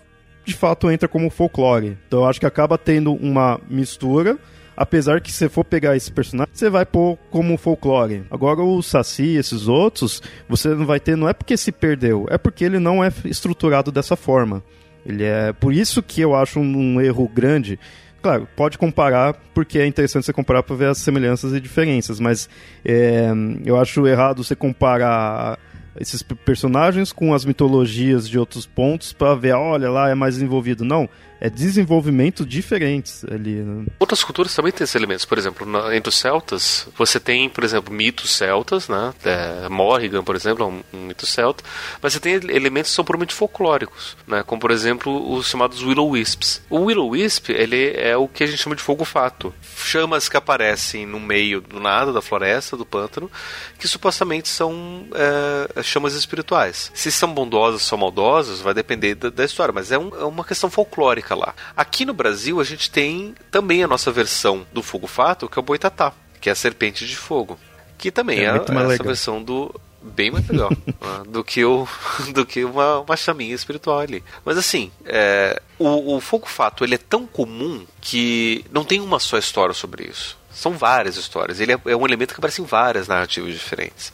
de 0.43 0.55
fato 0.55 0.89
entra 0.89 1.07
como 1.07 1.29
folclore. 1.29 1.97
Então 2.07 2.21
eu 2.21 2.25
acho 2.25 2.39
que 2.39 2.45
acaba 2.45 2.77
tendo 2.77 3.13
uma 3.13 3.59
mistura 3.69 4.39
apesar 4.75 5.21
que 5.21 5.31
se 5.31 5.47
for 5.47 5.63
pegar 5.63 5.95
esse 5.95 6.11
personagem, 6.11 6.51
você 6.53 6.69
vai 6.69 6.85
pôr 6.85 7.17
como 7.29 7.57
folclore. 7.57 8.25
Agora 8.29 8.61
o 8.61 8.81
Saci, 8.81 9.35
esses 9.35 9.67
outros, 9.67 10.21
você 10.47 10.69
não 10.69 10.85
vai 10.85 10.99
ter, 10.99 11.15
não 11.15 11.29
é 11.29 11.33
porque 11.33 11.55
se 11.55 11.71
perdeu, 11.71 12.25
é 12.29 12.37
porque 12.37 12.65
ele 12.65 12.79
não 12.79 13.03
é 13.03 13.11
estruturado 13.23 13.91
dessa 13.91 14.15
forma. 14.15 14.63
Ele 15.05 15.23
é 15.23 15.53
por 15.53 15.73
isso 15.73 16.01
que 16.01 16.21
eu 16.21 16.35
acho 16.35 16.59
um, 16.59 16.95
um 16.95 17.01
erro 17.01 17.27
grande. 17.27 17.79
Claro, 18.21 18.47
pode 18.55 18.77
comparar, 18.77 19.35
porque 19.53 19.77
é 19.77 19.85
interessante 19.85 20.25
você 20.25 20.33
comparar 20.33 20.63
para 20.63 20.75
ver 20.75 20.87
as 20.87 20.97
semelhanças 20.97 21.53
e 21.53 21.59
diferenças, 21.59 22.19
mas 22.19 22.49
é, 22.83 23.29
eu 23.63 23.79
acho 23.79 24.07
errado 24.07 24.43
você 24.43 24.55
comparar 24.55 25.59
esses 25.99 26.23
personagens 26.23 27.13
com 27.13 27.33
as 27.33 27.45
mitologias 27.45 28.27
de 28.27 28.37
outros 28.37 28.65
pontos 28.65 29.13
para 29.13 29.35
ver, 29.35 29.53
olha 29.53 29.89
lá, 29.89 30.09
é 30.09 30.15
mais 30.15 30.35
desenvolvido. 30.35 30.83
Não, 30.83 31.07
é 31.39 31.49
desenvolvimento 31.49 32.45
diferentes 32.45 33.23
ali. 33.25 33.55
Né? 33.55 33.85
Outras 33.99 34.23
culturas 34.23 34.53
também 34.53 34.71
têm 34.71 34.83
esses 34.83 34.95
elementos. 34.95 35.25
Por 35.25 35.37
exemplo, 35.37 35.65
na, 35.65 35.95
entre 35.95 36.09
os 36.09 36.15
celtas, 36.15 36.87
você 36.97 37.19
tem, 37.19 37.49
por 37.49 37.63
exemplo, 37.63 37.93
mitos 37.93 38.31
celtas, 38.31 38.87
né? 38.87 39.13
É, 39.23 39.69
Morrigan, 39.69 40.23
por 40.23 40.35
exemplo, 40.35 40.63
é 40.63 40.67
um, 40.67 40.97
um, 40.97 41.05
mito 41.07 41.25
celta. 41.25 41.63
Mas 42.01 42.13
você 42.13 42.19
tem 42.19 42.33
elementos 42.33 42.91
que 42.91 42.95
são 42.95 43.05
puramente 43.05 43.33
folclóricos, 43.33 44.17
né? 44.27 44.43
Como, 44.43 44.59
por 44.59 44.71
exemplo, 44.71 45.33
os 45.33 45.47
chamados 45.47 45.83
Willow-Wisps. 45.83 46.61
O 46.69 46.85
Willow-Wisp, 46.85 47.49
ele 47.49 47.93
é 47.95 48.15
o 48.17 48.27
que 48.27 48.43
a 48.43 48.47
gente 48.47 48.61
chama 48.61 48.75
de 48.75 48.81
fogo-fato. 48.81 49.53
Chamas 49.77 50.29
que 50.29 50.37
aparecem 50.37 51.05
no 51.05 51.19
meio 51.19 51.61
do 51.61 51.79
nada, 51.79 52.11
da 52.11 52.21
floresta, 52.21 52.77
do 52.77 52.85
pântano, 52.85 53.29
que 53.77 53.87
supostamente 53.87 54.47
são 54.47 55.07
é, 55.13 55.83
chamas 55.83 56.13
espirituais. 56.13 56.91
Se 56.93 57.11
são 57.11 57.33
bondosas 57.33 57.81
ou 57.81 57.87
são 57.87 57.97
maldosas, 57.97 58.61
vai 58.61 58.73
depender 58.73 59.15
da, 59.15 59.29
da 59.29 59.45
história, 59.45 59.73
mas 59.73 59.91
é, 59.91 59.97
um, 59.97 60.09
é 60.15 60.25
uma 60.25 60.43
questão 60.43 60.69
folclórica 60.69 61.34
lá. 61.35 61.53
Aqui 61.75 62.05
no 62.05 62.13
Brasil, 62.13 62.59
a 62.59 62.63
gente 62.63 62.89
tem 62.89 63.35
também 63.51 63.83
a 63.83 63.87
nossa 63.87 64.11
versão 64.11 64.65
do 64.73 64.81
fogo 64.81 65.07
fato, 65.07 65.47
que 65.49 65.57
é 65.57 65.61
o 65.61 65.63
boitatá, 65.63 66.13
que 66.39 66.49
é 66.49 66.51
a 66.51 66.55
serpente 66.55 67.05
de 67.05 67.15
fogo. 67.15 67.59
Que 67.97 68.11
também 68.11 68.39
é, 68.39 68.45
é, 68.45 68.93
essa 68.93 69.03
versão 69.03 69.41
do, 69.41 69.73
bem 70.01 70.31
mais 70.31 70.47
legal 70.47 70.69
né, 70.69 71.23
do 71.27 71.43
que 71.43 71.63
o 71.65 71.87
do 72.33 72.45
que 72.45 72.63
uma, 72.63 72.99
uma 72.99 73.17
chaminha 73.17 73.55
espiritual 73.55 73.99
ali. 73.99 74.23
Mas 74.43 74.57
assim, 74.57 74.91
é, 75.05 75.61
o, 75.79 76.15
o 76.15 76.21
fogo 76.21 76.47
fato 76.47 76.83
ele 76.83 76.95
é 76.95 76.99
tão 76.99 77.25
comum 77.25 77.85
que 77.99 78.65
não 78.71 78.83
tem 78.83 79.01
uma 79.01 79.19
só 79.19 79.37
história 79.37 79.73
sobre 79.73 80.05
isso. 80.05 80.37
São 80.51 80.73
várias 80.73 81.17
histórias. 81.17 81.59
Ele 81.59 81.73
é, 81.73 81.79
é 81.85 81.95
um 81.95 82.05
elemento 82.05 82.33
que 82.33 82.39
aparece 82.39 82.61
em 82.61 82.65
várias 82.65 83.07
narrativas 83.07 83.53
diferentes. 83.53 84.13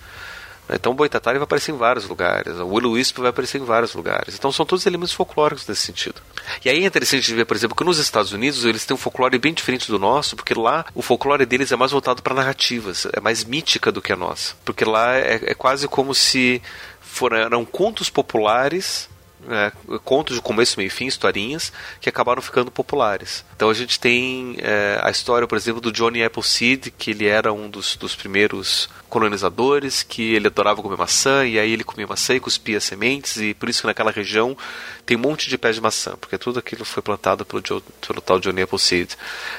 Então 0.71 0.91
o 0.91 0.95
Boitatá 0.95 1.31
vai 1.31 1.41
aparecer 1.41 1.71
em 1.71 1.77
vários 1.77 2.07
lugares, 2.07 2.57
o 2.57 2.67
Will 2.67 2.91
Wisp 2.91 3.19
vai 3.19 3.29
aparecer 3.29 3.59
em 3.59 3.65
vários 3.65 3.93
lugares. 3.93 4.35
Então 4.35 4.51
são 4.51 4.65
todos 4.65 4.85
elementos 4.85 5.13
folclóricos 5.13 5.67
nesse 5.67 5.81
sentido. 5.81 6.21
E 6.63 6.69
aí 6.69 6.83
é 6.83 6.87
interessante 6.87 7.33
ver, 7.33 7.45
por 7.45 7.55
exemplo, 7.55 7.75
que 7.75 7.83
nos 7.83 7.97
Estados 7.97 8.31
Unidos 8.31 8.65
eles 8.65 8.85
têm 8.85 8.95
um 8.95 8.97
folclore 8.97 9.37
bem 9.37 9.53
diferente 9.53 9.87
do 9.87 9.99
nosso, 9.99 10.35
porque 10.35 10.53
lá 10.53 10.85
o 10.95 11.01
folclore 11.01 11.45
deles 11.45 11.71
é 11.71 11.75
mais 11.75 11.91
voltado 11.91 12.21
para 12.21 12.33
narrativas, 12.33 13.07
é 13.13 13.19
mais 13.19 13.43
mítica 13.43 13.91
do 13.91 14.01
que 14.01 14.13
a 14.13 14.15
nossa. 14.15 14.55
Porque 14.63 14.85
lá 14.85 15.15
é, 15.15 15.39
é 15.43 15.53
quase 15.53 15.87
como 15.87 16.13
se 16.13 16.61
foram, 16.99 17.37
eram 17.37 17.65
contos 17.65 18.09
populares 18.09 19.09
é, 19.49 19.71
contos 20.03 20.35
de 20.35 20.41
começo, 20.41 20.77
meio 20.77 20.87
e 20.87 20.89
fim, 20.89 21.05
historinhas, 21.05 21.71
que 21.99 22.09
acabaram 22.09 22.41
ficando 22.41 22.69
populares. 22.69 23.43
Então 23.55 23.69
a 23.69 23.73
gente 23.73 23.99
tem 23.99 24.55
é, 24.59 24.99
a 25.01 25.09
história, 25.09 25.47
por 25.47 25.57
exemplo, 25.57 25.81
do 25.81 25.91
Johnny 25.91 26.23
Appleseed, 26.23 26.91
que 26.91 27.11
ele 27.11 27.25
era 27.25 27.51
um 27.51 27.69
dos, 27.69 27.95
dos 27.95 28.15
primeiros 28.15 28.89
colonizadores, 29.09 30.03
que 30.03 30.33
ele 30.33 30.47
adorava 30.47 30.81
comer 30.81 30.97
maçã, 30.97 31.45
e 31.45 31.59
aí 31.59 31.71
ele 31.71 31.83
comia 31.83 32.07
maçã 32.07 32.35
e 32.35 32.39
cuspia 32.39 32.79
sementes, 32.79 33.37
e 33.37 33.53
por 33.53 33.67
isso 33.69 33.81
que 33.81 33.87
naquela 33.87 34.11
região 34.11 34.57
tem 35.05 35.17
um 35.17 35.21
monte 35.21 35.49
de 35.49 35.57
pés 35.57 35.75
de 35.75 35.81
maçã, 35.81 36.15
porque 36.19 36.37
tudo 36.37 36.59
aquilo 36.59 36.85
foi 36.85 37.03
plantado 37.03 37.45
pelo, 37.45 37.61
pelo 37.61 38.21
tal 38.21 38.39
Johnny 38.39 38.61
Appleseed. 38.61 39.17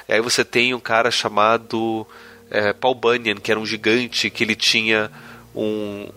E 0.08 0.12
aí 0.14 0.20
você 0.20 0.44
tem 0.44 0.74
um 0.74 0.80
cara 0.80 1.10
chamado 1.10 2.06
é, 2.50 2.72
Paul 2.72 2.94
Bunyan, 2.94 3.36
que 3.36 3.50
era 3.50 3.60
um 3.60 3.66
gigante, 3.66 4.30
que 4.30 4.44
ele 4.44 4.54
tinha 4.54 5.10
um, 5.54 6.08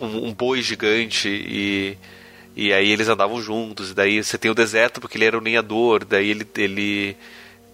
um, 0.00 0.28
um 0.28 0.32
boi 0.32 0.62
gigante 0.62 1.28
e 1.28 1.98
e 2.58 2.72
aí 2.72 2.90
eles 2.90 3.08
andavam 3.08 3.40
juntos, 3.40 3.92
e 3.92 3.94
daí 3.94 4.20
você 4.20 4.36
tem 4.36 4.50
o 4.50 4.54
deserto 4.54 5.00
porque 5.00 5.16
ele 5.16 5.26
era 5.26 5.38
um 5.38 5.40
lenhador, 5.40 6.04
daí 6.04 6.28
ele, 6.28 6.44
ele 6.56 7.16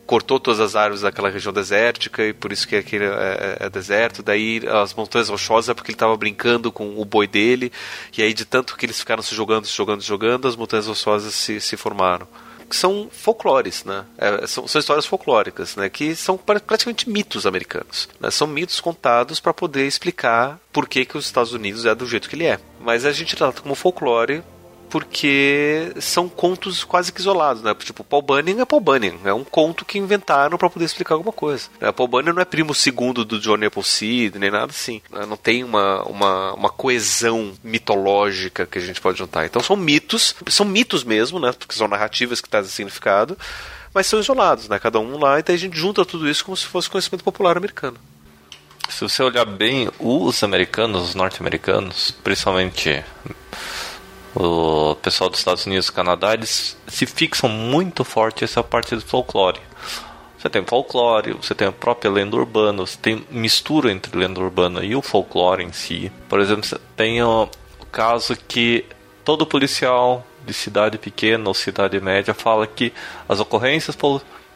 cortou 0.05 0.39
todas 0.39 0.61
as 0.61 0.77
árvores 0.77 1.01
daquela 1.01 1.31
região 1.31 1.55
desértica 1.55 2.23
e 2.23 2.35
por 2.35 2.53
isso 2.53 2.69
que 2.69 2.77
aquele 2.77 3.07
é, 3.07 3.09
é, 3.09 3.57
é 3.61 3.71
deserto. 3.71 4.23
Daí 4.23 4.61
as 4.69 4.93
montanhas 4.93 5.31
rochosas 5.31 5.71
é 5.71 5.75
porque 5.75 5.91
ele 5.91 5.97
estava 5.97 6.15
brincando 6.19 6.71
com 6.71 7.01
o 7.01 7.05
boi 7.07 7.27
dele 7.27 7.73
e 8.15 8.23
aí 8.23 8.35
de 8.35 8.45
tanto 8.45 8.77
que 8.77 8.85
eles 8.85 8.99
ficaram 8.99 9.23
se 9.23 9.35
jogando, 9.35 9.67
se 9.67 9.75
jogando, 9.75 10.03
se 10.03 10.07
jogando, 10.09 10.47
as 10.47 10.55
montanhas 10.55 10.87
rochosas 10.87 11.33
se, 11.35 11.59
se 11.63 11.79
formaram. 11.79 12.29
São 12.69 13.09
folclores, 13.11 13.85
né? 13.85 14.05
É, 14.19 14.47
são, 14.47 14.69
são, 14.69 14.81
histórias 14.81 15.07
folclóricas, 15.07 15.77
né? 15.77 15.89
Que 15.89 16.15
são 16.15 16.37
praticamente 16.37 17.09
mitos 17.09 17.47
americanos. 17.47 18.09
Né? 18.21 18.31
São 18.31 18.47
mitos 18.47 18.81
contados 18.81 19.41
para 19.41 19.55
poder 19.55 19.87
explicar 19.87 20.59
por 20.73 20.87
que, 20.89 21.05
que 21.07 21.17
os 21.17 21.25
Estados 21.25 21.55
Unidos 21.55 21.87
é 21.87 21.95
do 21.95 22.07
jeito 22.07 22.29
que 22.29 22.37
ele 22.37 22.47
é. 22.47 22.59
Mas 22.81 23.07
a 23.07 23.13
gente 23.13 23.35
trata 23.35 23.63
como 23.63 23.75
folclore 23.75 24.43
porque 24.95 25.93
são 26.01 26.29
contos 26.29 26.85
quase 26.85 27.13
que 27.13 27.19
isolados, 27.21 27.65
né? 27.65 27.75
Tipo, 27.75 28.05
Paul 28.05 28.23
Bunyan 28.23 28.63
é 28.63 28.65
Paul 28.65 28.81
Bunyan, 28.81 29.15
é 29.25 29.35
um 29.35 29.43
conto 29.43 29.85
que 29.85 29.99
inventaram 29.99 30.57
para 30.57 30.71
poder 30.71 30.85
explicar 30.85 31.17
alguma 31.17 31.33
coisa. 31.33 31.69
Né? 31.81 31.91
Paul 31.91 32.07
Bunyan 32.07 32.33
não 32.33 32.41
é 32.41 32.45
primo 32.45 32.73
segundo 32.73 33.25
do 33.25 33.41
Johnny 33.41 33.67
Appleseed, 33.67 34.39
nem 34.39 34.53
nada 34.53 34.71
assim. 34.71 35.03
Né? 35.11 35.27
Não 35.27 35.37
tem 35.37 35.65
uma, 35.65 36.05
uma, 36.05 36.55
uma 36.55 36.69
coesão 36.71 37.55
mitológica 37.65 38.67
que 38.67 38.79
a 38.79 38.81
gente 38.81 39.01
pode 39.01 39.19
juntar. 39.19 39.45
Então 39.45 39.61
são 39.61 39.75
mitos, 39.75 40.37
são 40.47 40.65
mitos 40.65 41.03
mesmo, 41.03 41.41
né? 41.41 41.51
Porque 41.51 41.75
são 41.75 41.89
narrativas 41.89 42.41
que 42.41 42.49
trazem 42.49 42.71
significado, 42.71 43.37
mas 43.93 44.07
são 44.07 44.21
isolados, 44.21 44.69
né? 44.69 44.79
Cada 44.79 45.01
um 45.01 45.19
lá, 45.19 45.41
e 45.41 45.45
a 45.45 45.57
gente 45.57 45.77
junta 45.77 46.05
tudo 46.05 46.31
isso 46.31 46.45
como 46.45 46.57
se 46.57 46.67
fosse 46.67 46.89
conhecimento 46.89 47.25
popular 47.25 47.57
americano. 47.57 47.97
Se 48.89 49.01
você 49.01 49.25
olhar 49.25 49.45
bem, 49.45 49.91
os 49.99 50.45
americanos, 50.45 51.03
os 51.03 51.15
norte-americanos, 51.17 52.13
principalmente 52.23 53.03
o 54.35 54.97
pessoal 54.97 55.31
dos 55.31 55.39
Estados 55.39 55.65
Unidos 55.67 55.89
e 55.89 55.93
Canadá, 55.93 56.35
eles 56.35 56.77
se 56.89 57.07
fixam 57.07 57.49
muito 57.49 58.05
forte 58.05 58.45
essa 58.45 58.63
parte 58.63 58.95
do 58.95 59.01
folclore. 59.01 59.61
Você 60.39 60.51
tem 60.51 60.65
folclore, 60.65 61.33
você 61.33 61.55
tem 61.55 61.69
a 61.69 61.73
própria 61.73 62.11
lenda 62.11 62.37
urbana, 62.37 62.85
você 62.85 62.99
tem 63.01 63.25
mistura 63.31 63.91
entre 63.91 64.17
lenda 64.17 64.41
urbana 64.41 64.85
e 64.85 64.95
o 64.95 65.01
folclore 65.01 65.65
em 65.65 65.73
si. 65.73 66.13
Por 66.29 66.41
exemplo, 66.41 66.65
você 66.65 66.79
tem 66.97 67.23
o, 67.23 67.49
caso 67.95 68.37
que 68.49 68.85
todo 69.25 69.47
policial 69.47 70.27
de 70.45 70.53
cidade 70.53 70.99
pequena 70.99 71.49
ou 71.49 71.55
cidade 71.55 71.99
média 72.01 72.35
fala 72.35 72.67
que 72.67 72.93
as 73.29 73.39
ocorrências 73.39 73.97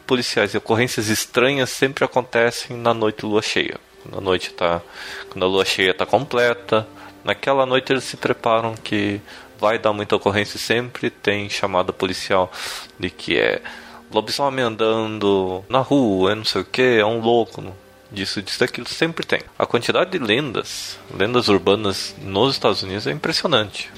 policiais 0.04 0.52
e 0.52 0.58
ocorrências 0.58 1.08
estranhas 1.08 1.70
sempre 1.70 2.04
acontecem 2.04 2.76
na 2.76 2.92
noite 2.92 3.24
lua 3.24 3.40
cheia. 3.40 3.78
Quando 4.02 4.18
a 4.18 4.20
noite 4.20 4.52
tá, 4.52 4.82
quando 5.30 5.44
a 5.44 5.48
lua 5.48 5.64
cheia 5.64 5.92
está 5.92 6.04
completa, 6.04 6.86
naquela 7.24 7.64
noite 7.64 7.92
eles 7.92 8.04
se 8.04 8.16
preparam 8.16 8.74
que 8.74 9.20
vai 9.58 9.78
dar 9.78 9.92
muita 9.92 10.16
ocorrência 10.16 10.58
sempre 10.58 11.10
tem 11.10 11.48
chamada 11.48 11.92
policial 11.92 12.50
de 12.98 13.10
que 13.10 13.38
é 13.38 13.60
lobisomem 14.10 14.64
andando 14.64 15.64
na 15.68 15.80
rua, 15.80 16.32
é 16.32 16.34
não 16.34 16.44
sei 16.44 16.62
o 16.62 16.64
que, 16.64 16.98
é 16.98 17.04
um 17.04 17.20
louco, 17.20 17.62
disso, 18.10 18.42
disso, 18.42 18.60
daquilo, 18.60 18.88
sempre 18.88 19.26
tem. 19.26 19.40
A 19.58 19.66
quantidade 19.66 20.10
de 20.10 20.18
lendas, 20.18 20.98
lendas 21.14 21.48
urbanas 21.48 22.14
nos 22.22 22.54
Estados 22.54 22.82
Unidos 22.82 23.06
é 23.06 23.12
impressionante. 23.12 23.90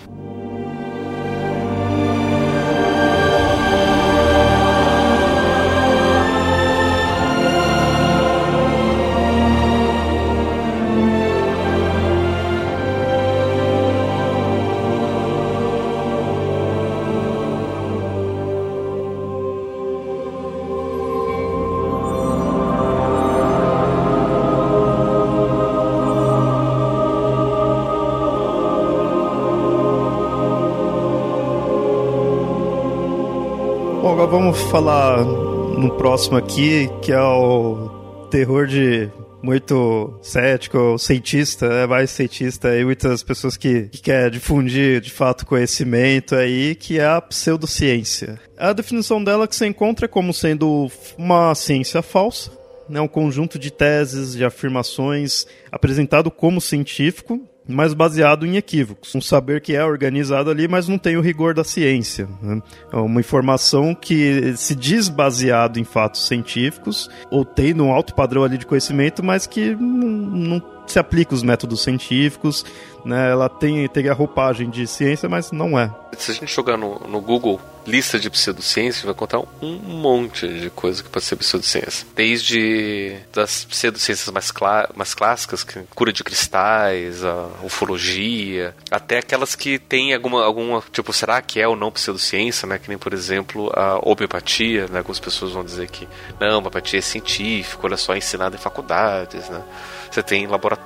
Falar 34.71 35.25
no 35.25 35.97
próximo 35.97 36.37
aqui, 36.37 36.91
que 37.03 37.13
é 37.13 37.21
o 37.21 38.27
terror 38.31 38.67
de 38.67 39.09
muito 39.43 40.19
cético, 40.23 40.99
cientista, 40.99 41.67
é 41.67 41.87
mais 41.87 42.11
cientista 42.11 42.77
e 42.77 42.85
muitas 42.85 43.23
pessoas 43.23 43.57
que, 43.57 43.85
que 43.85 44.03
quer 44.03 44.31
difundir 44.31 45.01
de 45.01 45.11
fato 45.11 45.47
conhecimento 45.47 46.35
aí, 46.35 46.75
que 46.75 46.99
é 46.99 47.07
a 47.07 47.21
pseudociência. 47.21 48.39
A 48.59 48.73
definição 48.73 49.23
dela 49.23 49.49
que 49.49 49.57
você 49.57 49.67
encontra 49.67 50.05
é 50.05 50.09
como 50.09 50.35
sendo 50.35 50.91
uma 51.17 51.55
ciência 51.55 52.03
falsa, 52.03 52.51
né, 52.89 53.01
um 53.01 53.09
conjunto 53.09 53.59
de 53.59 53.71
teses, 53.71 54.35
de 54.35 54.45
afirmações 54.45 55.47
apresentado 55.71 56.31
como 56.31 56.61
científico, 56.61 57.41
mas 57.71 57.95
baseado 57.95 58.47
em 58.47 58.57
equívocos. 58.57 59.15
Um 59.15 59.21
saber 59.21 59.61
que 59.61 59.75
é 59.75 59.85
organizado 59.85 60.51
ali, 60.51 60.69
mas 60.69 60.89
não 60.89 60.99
tem 60.99 61.17
o 61.17 61.21
rigor 61.21 61.55
da 61.55 61.65
ciência. 61.65 62.29
Né? 62.43 62.63
É 62.93 62.97
uma 62.97 63.21
informação 63.21 63.95
que 63.95 64.55
se 64.57 64.75
diz 64.75 65.09
baseado 65.09 65.79
em 65.79 65.85
fatos 65.85 66.27
científicos, 66.27 67.11
ou 67.31 67.45
tem 67.45 67.79
um 67.81 67.93
alto 67.93 68.15
padrão 68.15 68.45
ali 68.45 68.59
de 68.59 68.67
conhecimento, 68.67 69.23
mas 69.23 69.47
que 69.47 69.75
não, 69.75 70.09
não 70.09 70.80
se 70.91 70.99
aplica 70.99 71.35
os 71.35 71.43
métodos 71.43 71.83
científicos, 71.83 72.65
né? 73.05 73.31
Ela 73.31 73.49
tem, 73.49 73.89
tem 73.89 74.09
a 74.09 74.15
roupagem 74.15 74.69
de 74.71 74.87
ciência, 74.87 75.29
mas 75.29 75.51
não 75.53 75.79
é. 75.79 75.91
Se 76.19 76.33
a 76.33 76.35
gente 76.35 76.53
jogar 76.53 76.77
no, 76.77 76.99
no 77.09 77.21
Google 77.21 77.61
lista 77.87 78.19
de 78.19 78.29
pseudociência, 78.29 79.07
vai 79.07 79.15
contar 79.15 79.41
um 79.61 79.77
monte 79.77 80.47
de 80.47 80.71
coisa 80.71 81.03
que 81.03 81.09
pode 81.09 81.25
ser 81.25 81.37
pseudociência. 81.37 82.07
Desde 82.15 83.17
das 83.33 83.65
pseudociências 83.65 84.31
mais, 84.31 84.51
clá 84.51 84.89
mais 84.95 85.15
clássicas, 85.15 85.65
que 85.65 85.81
cura 85.95 86.13
de 86.13 86.23
cristais, 86.23 87.25
a 87.25 87.49
ufologia, 87.65 88.75
até 88.91 89.19
aquelas 89.19 89.55
que 89.55 89.79
tem 89.79 90.15
alguma, 90.15 90.45
alguma, 90.45 90.83
tipo, 90.93 91.13
será 91.13 91.41
que 91.41 91.61
é 91.61 91.67
ou 91.67 91.77
não 91.77 91.91
pseudociência, 91.91 92.67
né? 92.69 92.79
Que 92.79 92.89
nem, 92.89 92.99
por 92.99 93.13
exemplo, 93.13 93.71
a 93.75 93.99
homeopatia, 94.03 94.87
né? 94.89 94.99
Algumas 94.99 95.21
pessoas 95.21 95.53
vão 95.53 95.65
dizer 95.65 95.89
que 95.89 96.07
não, 96.39 96.59
homeopatia 96.59 96.99
é 96.99 97.03
científico, 97.03 97.87
olha 97.87 97.97
só, 97.97 98.15
é 98.15 98.19
ensinada 98.19 98.57
em 98.57 98.59
faculdades, 98.59 99.49
né? 99.49 99.63
Você 100.11 100.23
tem 100.23 100.47
laboratórios 100.47 100.80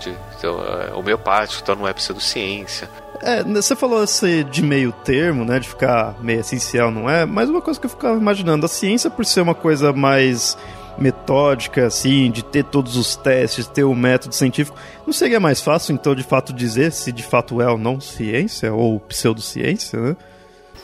de, 0.00 0.10
de 0.40 0.46
uh, 0.46 0.98
homeopáticos, 0.98 1.60
então 1.62 1.74
não 1.74 1.88
é 1.88 1.92
pseudociência. 1.92 2.88
É, 3.22 3.42
você 3.42 3.74
falou 3.74 4.04
esse 4.04 4.44
de 4.44 4.62
meio 4.62 4.92
termo, 4.92 5.44
né? 5.44 5.58
De 5.58 5.68
ficar 5.68 6.14
meio 6.20 6.40
essencial, 6.40 6.90
não 6.90 7.08
é? 7.08 7.24
Mas 7.24 7.48
uma 7.48 7.62
coisa 7.62 7.80
que 7.80 7.86
eu 7.86 7.90
ficava 7.90 8.18
imaginando, 8.18 8.66
a 8.66 8.68
ciência, 8.68 9.10
por 9.10 9.24
ser 9.24 9.40
uma 9.40 9.54
coisa 9.54 9.92
mais 9.92 10.58
metódica, 10.98 11.86
assim, 11.86 12.30
de 12.30 12.44
ter 12.44 12.64
todos 12.64 12.96
os 12.96 13.16
testes, 13.16 13.66
ter 13.66 13.84
o 13.84 13.94
método 13.94 14.34
científico, 14.34 14.76
não 15.06 15.12
seria 15.12 15.40
mais 15.40 15.60
fácil, 15.60 15.92
então, 15.92 16.14
de 16.14 16.22
fato, 16.22 16.52
dizer 16.52 16.92
se 16.92 17.10
de 17.10 17.22
fato 17.22 17.60
é 17.60 17.68
ou 17.68 17.78
não 17.78 18.00
ciência, 18.00 18.72
ou 18.72 19.00
pseudociência, 19.00 19.98
né? 20.00 20.16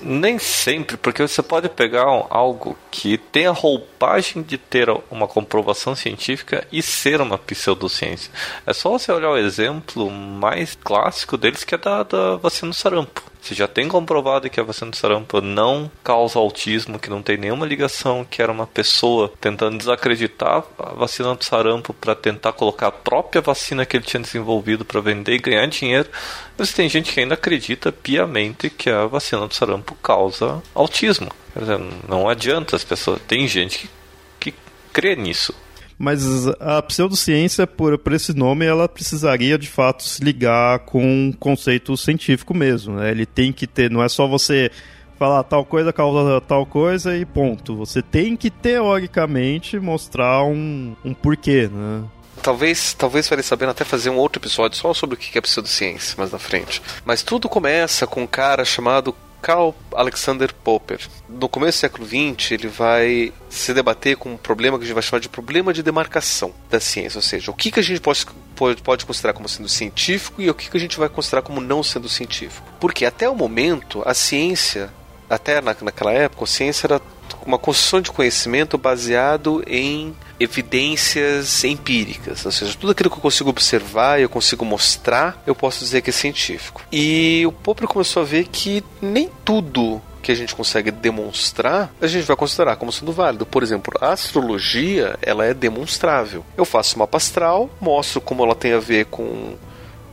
Nem 0.03 0.39
sempre, 0.39 0.97
porque 0.97 1.23
você 1.27 1.43
pode 1.43 1.69
pegar 1.69 2.05
algo 2.31 2.77
que 2.91 3.19
tem 3.19 3.47
a 3.47 3.53
roupagem 3.53 4.43
de 4.43 4.57
ter 4.57 4.89
uma 5.11 5.29
comprovação 5.29 5.95
científica 5.95 6.67
e 6.73 6.83
ser 6.83 7.21
uma 7.21 7.37
pseudociência. 7.37 8.33
É 8.67 8.73
só 8.73 8.91
você 8.91 9.13
olhar 9.13 9.31
o 9.31 9.37
exemplo 9.37 10.11
mais 10.11 10.75
clássico 10.75 11.37
deles 11.37 11.65
que 11.65 11.75
é 11.75 11.79
da, 11.79 12.03
da 12.03 12.37
vacina 12.37 12.71
do 12.71 12.75
sarampo. 12.75 13.30
Você 13.41 13.55
já 13.55 13.67
tem 13.67 13.89
comprovado 13.89 14.51
que 14.51 14.61
a 14.61 14.63
vacina 14.63 14.91
do 14.91 14.97
sarampo 14.97 15.41
não 15.41 15.91
causa 16.05 16.39
autismo, 16.39 16.99
que 16.99 17.09
não 17.09 17.23
tem 17.23 17.39
nenhuma 17.39 17.65
ligação, 17.65 18.25
que 18.25 18.43
era 18.43 18.53
uma 18.53 18.67
pessoa 18.67 19.33
tentando 19.41 19.79
desacreditar 19.79 20.63
a 20.79 20.93
vacina 20.93 21.35
do 21.35 21.45
sarampo 21.45 21.95
para 21.95 22.15
tentar 22.15 22.53
colocar 22.53 22.89
a 22.89 22.93
própria 22.93 23.41
vacina 23.41 23.87
que 23.87 23.97
ele 23.97 24.05
tinha 24.05 24.23
desenvolvido 24.23 24.85
para 24.85 25.01
vender 25.01 25.35
e 25.35 25.39
ganhar 25.39 25.67
dinheiro. 25.67 26.09
Mas 26.57 26.73
tem 26.73 26.89
gente 26.89 27.13
que 27.13 27.21
ainda 27.21 27.35
acredita 27.35 27.91
piamente 27.91 28.69
que 28.69 28.91
a 28.91 29.07
vacina 29.07 29.47
do 29.47 29.55
sarampo 29.55 29.95
causa 30.03 30.63
autismo. 30.75 31.31
Dizer, 31.57 31.81
não 32.07 32.29
adianta 32.29 32.77
as 32.77 32.85
pessoas. 32.85 33.21
Tem 33.27 33.49
gente 33.49 33.79
que, 33.79 34.53
que 34.53 34.55
crê 34.93 35.17
nisso. 35.17 35.55
Mas 36.03 36.47
a 36.59 36.81
pseudociência, 36.81 37.67
por, 37.67 37.99
por 37.99 38.15
esse 38.15 38.33
nome, 38.33 38.65
ela 38.65 38.89
precisaria 38.89 39.59
de 39.59 39.69
fato 39.69 40.03
se 40.03 40.25
ligar 40.25 40.79
com 40.79 41.05
um 41.05 41.31
conceito 41.31 41.95
científico 41.95 42.55
mesmo. 42.55 42.95
Né? 42.95 43.11
Ele 43.11 43.27
tem 43.27 43.53
que 43.53 43.67
ter, 43.67 43.91
não 43.91 44.03
é 44.03 44.09
só 44.09 44.27
você 44.27 44.71
falar 45.19 45.43
tal 45.43 45.63
coisa 45.63 45.93
causa 45.93 46.41
tal 46.41 46.65
coisa 46.65 47.15
e 47.15 47.27
ponto. 47.27 47.77
Você 47.77 48.01
tem 48.01 48.35
que, 48.35 48.49
teoricamente, 48.49 49.79
mostrar 49.79 50.43
um, 50.43 50.97
um 51.05 51.13
porquê, 51.13 51.69
né? 51.71 52.03
Talvez, 52.43 52.95
talvez 52.95 53.29
valha 53.29 53.43
sabendo 53.43 53.73
até 53.73 53.85
fazer 53.85 54.09
um 54.09 54.17
outro 54.17 54.41
episódio 54.41 54.79
só 54.79 54.95
sobre 54.95 55.17
o 55.17 55.19
que 55.19 55.37
é 55.37 55.41
pseudociência 55.43 56.15
mais 56.17 56.33
na 56.33 56.39
frente. 56.39 56.81
Mas 57.05 57.23
tudo 57.23 57.47
começa 57.47 58.07
com 58.07 58.23
um 58.23 58.27
cara 58.27 58.65
chamado 58.65 59.15
Karl 59.41 59.73
Alexander 59.95 60.53
Popper. 60.53 61.01
No 61.29 61.49
começo 61.49 61.79
do 61.79 61.81
século 61.81 62.07
XX, 62.07 62.53
ele 62.53 62.69
vai 62.69 63.33
se 63.49 63.73
debater 63.73 64.17
com 64.17 64.33
um 64.33 64.37
problema 64.37 64.79
que 64.79 64.85
a 64.85 64.87
gente 64.87 64.95
vai 64.95 65.03
chamar 65.03 65.21
de 65.21 65.29
problema 65.29 65.73
de 65.73 65.83
demarcação 65.83 66.53
da 66.69 66.81
ciência, 66.81 67.19
ou 67.19 67.23
seja, 67.23 67.51
o 67.51 67.55
que, 67.55 67.71
que 67.71 67.81
a 67.81 67.83
gente 67.83 68.01
pode, 68.01 68.27
pode, 68.55 68.83
pode 68.83 69.07
considerar 69.07 69.33
como 69.33 69.49
sendo 69.49 69.69
científico 69.69 70.41
e 70.41 70.51
o 70.51 70.55
que, 70.55 70.71
que 70.71 70.77
a 70.77 70.81
gente 70.81 70.99
vai 70.99 71.09
considerar 71.09 71.43
como 71.43 71.61
não 71.61 71.83
sendo 71.83 72.09
científico. 72.09 72.67
Porque 72.79 73.05
até 73.05 73.29
o 73.29 73.35
momento, 73.35 74.03
a 74.05 74.15
ciência 74.15 74.91
até 75.29 75.61
na, 75.61 75.77
naquela 75.81 76.13
época, 76.13 76.45
a 76.45 76.47
ciência 76.47 76.89
era 76.89 77.01
uma 77.47 77.59
construção 77.59 78.01
de 78.01 78.11
conhecimento 78.11 78.77
baseado 78.77 79.63
em 79.67 80.15
evidências 80.41 81.63
empíricas, 81.65 82.47
ou 82.47 82.51
seja, 82.51 82.75
tudo 82.75 82.93
aquilo 82.93 83.11
que 83.11 83.17
eu 83.17 83.21
consigo 83.21 83.51
observar, 83.51 84.19
eu 84.19 84.29
consigo 84.29 84.65
mostrar, 84.65 85.41
eu 85.47 85.55
posso 85.55 85.81
dizer 85.81 86.01
que 86.01 86.09
é 86.09 86.13
científico. 86.13 86.83
E 86.91 87.45
o 87.47 87.53
Popper 87.53 87.87
começou 87.87 88.23
a 88.23 88.25
ver 88.25 88.49
que 88.49 88.83
nem 89.03 89.31
tudo 89.45 90.01
que 90.23 90.33
a 90.33 90.35
gente 90.35 90.55
consegue 90.55 90.91
demonstrar, 90.91 91.93
a 92.01 92.07
gente 92.07 92.25
vai 92.25 92.37
considerar 92.37 92.77
como 92.77 92.91
sendo 92.91 93.13
válido. 93.13 93.45
Por 93.45 93.63
exemplo, 93.63 93.93
a 94.01 94.13
astrologia, 94.13 95.19
ela 95.23 95.45
é 95.45 95.55
demonstrável. 95.55 96.45
Eu 96.57 96.65
faço 96.65 96.97
uma 96.97 97.09
astral, 97.13 97.71
mostro 97.81 98.21
como 98.21 98.43
ela 98.45 98.55
tem 98.55 98.73
a 98.73 98.79
ver 98.79 99.07
com 99.07 99.55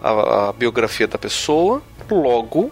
a, 0.02 0.50
a 0.50 0.54
biografia 0.54 1.08
da 1.08 1.18
pessoa, 1.18 1.82
logo 2.10 2.72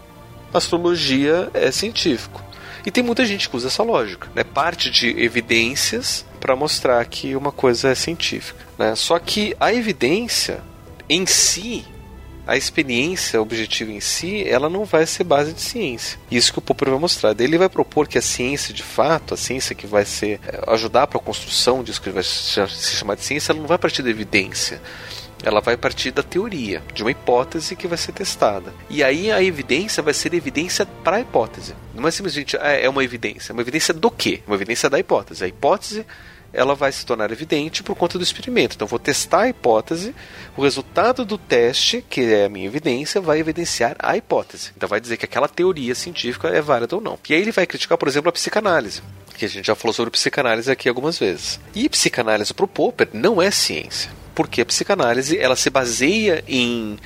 astrologia 0.54 1.50
é 1.54 1.72
científico. 1.72 2.42
E 2.86 2.92
tem 2.92 3.04
muita 3.04 3.26
gente 3.26 3.50
que 3.50 3.56
usa 3.58 3.68
essa 3.68 3.84
lógica, 3.84 4.30
né? 4.36 4.44
Parte 4.44 4.92
de 4.92 5.10
evidências 5.22 6.26
para 6.46 6.56
mostrar 6.56 7.04
que 7.06 7.36
uma 7.36 7.52
coisa 7.52 7.90
é 7.90 7.96
científica, 7.96 8.64
né? 8.78 8.94
Só 8.94 9.18
que 9.18 9.56
a 9.60 9.74
evidência 9.74 10.62
em 11.10 11.26
si, 11.26 11.84
a 12.46 12.56
experiência 12.56 13.42
objetiva 13.42 13.92
em 13.92 14.00
si, 14.00 14.48
ela 14.48 14.70
não 14.70 14.86
vai 14.86 15.08
ser 15.08 15.24
base 15.24 15.54
de 15.54 15.62
ciência. 15.62 16.20
Isso 16.30 16.54
que 16.54 16.60
o 16.60 16.62
Popper 16.62 16.92
vai 16.92 17.00
mostrar. 17.00 17.36
Ele 17.40 17.58
vai 17.58 17.68
propor 17.68 18.08
que 18.08 18.20
a 18.20 18.22
ciência, 18.22 18.72
de 18.76 18.84
fato, 18.84 19.34
a 19.34 19.38
ciência 19.38 19.74
que 19.74 19.88
vai 19.88 20.06
ser 20.06 20.40
eh, 20.48 20.64
ajudar 20.68 21.08
para 21.08 21.18
a 21.18 21.24
construção 21.24 21.84
disso 21.84 22.00
que 22.00 22.12
vai 22.12 22.22
se 22.22 22.96
chamar 22.96 23.16
de 23.16 23.24
ciência, 23.24 23.52
ela 23.52 23.62
não 23.62 23.68
vai 23.68 23.80
partir 23.80 24.04
da 24.04 24.12
evidência 24.12 24.80
ela 25.44 25.62
vai 25.62 25.78
partir 25.78 26.10
da 26.10 26.24
teoria, 26.24 26.82
de 26.94 27.04
uma 27.04 27.12
hipótese 27.12 27.76
que 27.76 27.88
vai 27.88 27.98
ser 27.98 28.14
testada. 28.14 28.74
E 28.90 29.04
aí 29.04 29.32
a 29.32 29.44
evidência 29.44 30.02
vai 30.02 30.14
ser 30.14 30.34
evidência 30.34 30.86
para 31.04 31.18
a 31.18 31.22
hipótese. 31.22 31.76
Não 31.94 32.08
é 32.08 32.12
simplesmente 32.12 32.58
ah, 32.58 32.72
é 32.72 32.90
uma 32.90 33.04
evidência, 33.04 33.52
é 33.52 33.54
uma 33.54 33.62
evidência 33.62 33.94
do 33.94 34.10
quê? 34.10 34.42
Uma 34.48 34.56
evidência 34.56 34.90
da 34.90 34.98
hipótese. 34.98 35.44
A 35.44 35.48
hipótese 35.48 36.06
ela 36.56 36.76
vai 36.76 36.92
se 36.92 37.06
tornar 37.06 37.32
evidente 37.32 37.84
por 37.84 37.96
conta 37.96 38.18
do 38.18 38.24
experimento. 38.24 38.76
Então, 38.76 38.88
vou 38.88 39.00
testar 39.00 39.42
a 39.42 39.50
hipótese, 39.50 40.16
o 40.56 40.64
resultado 40.64 41.26
do 41.26 41.38
teste, 41.38 42.04
que 42.10 42.22
é 42.22 42.46
a 42.46 42.50
minha 42.50 42.66
evidência, 42.66 43.22
vai 43.22 43.40
evidenciar 43.40 43.96
a 44.00 44.16
hipótese. 44.18 44.72
Então, 44.76 44.90
vai 44.90 45.00
dizer 45.00 45.18
que 45.18 45.26
aquela 45.26 45.48
teoria 45.48 45.94
científica 45.94 46.48
é 46.48 46.62
válida 46.62 46.96
ou 46.96 47.02
não. 47.02 47.20
E 47.28 47.34
aí 47.34 47.42
ele 47.42 47.52
vai 47.52 47.66
criticar, 47.66 47.98
por 47.98 48.08
exemplo, 48.08 48.30
a 48.30 48.34
psicanálise. 48.34 49.02
Que 49.38 49.46
a 49.46 49.50
gente 49.50 49.68
já 49.68 49.76
falou 49.76 49.94
sobre 49.94 50.12
psicanálise 50.12 50.72
aqui 50.72 50.88
algumas 50.88 51.20
vezes. 51.20 51.60
E 51.74 51.90
psicanálise 51.90 52.54
para 52.54 52.66
o 52.66 52.68
Popper 52.68 53.10
não 53.14 53.42
é 53.42 53.52
ciência 53.52 54.10
porque 54.36 54.62
a 54.62 54.66
psicanálise 54.66 55.40
ela 55.40 55.56
se 55.56 55.70
baseia 55.70 56.44
em 56.46 57.00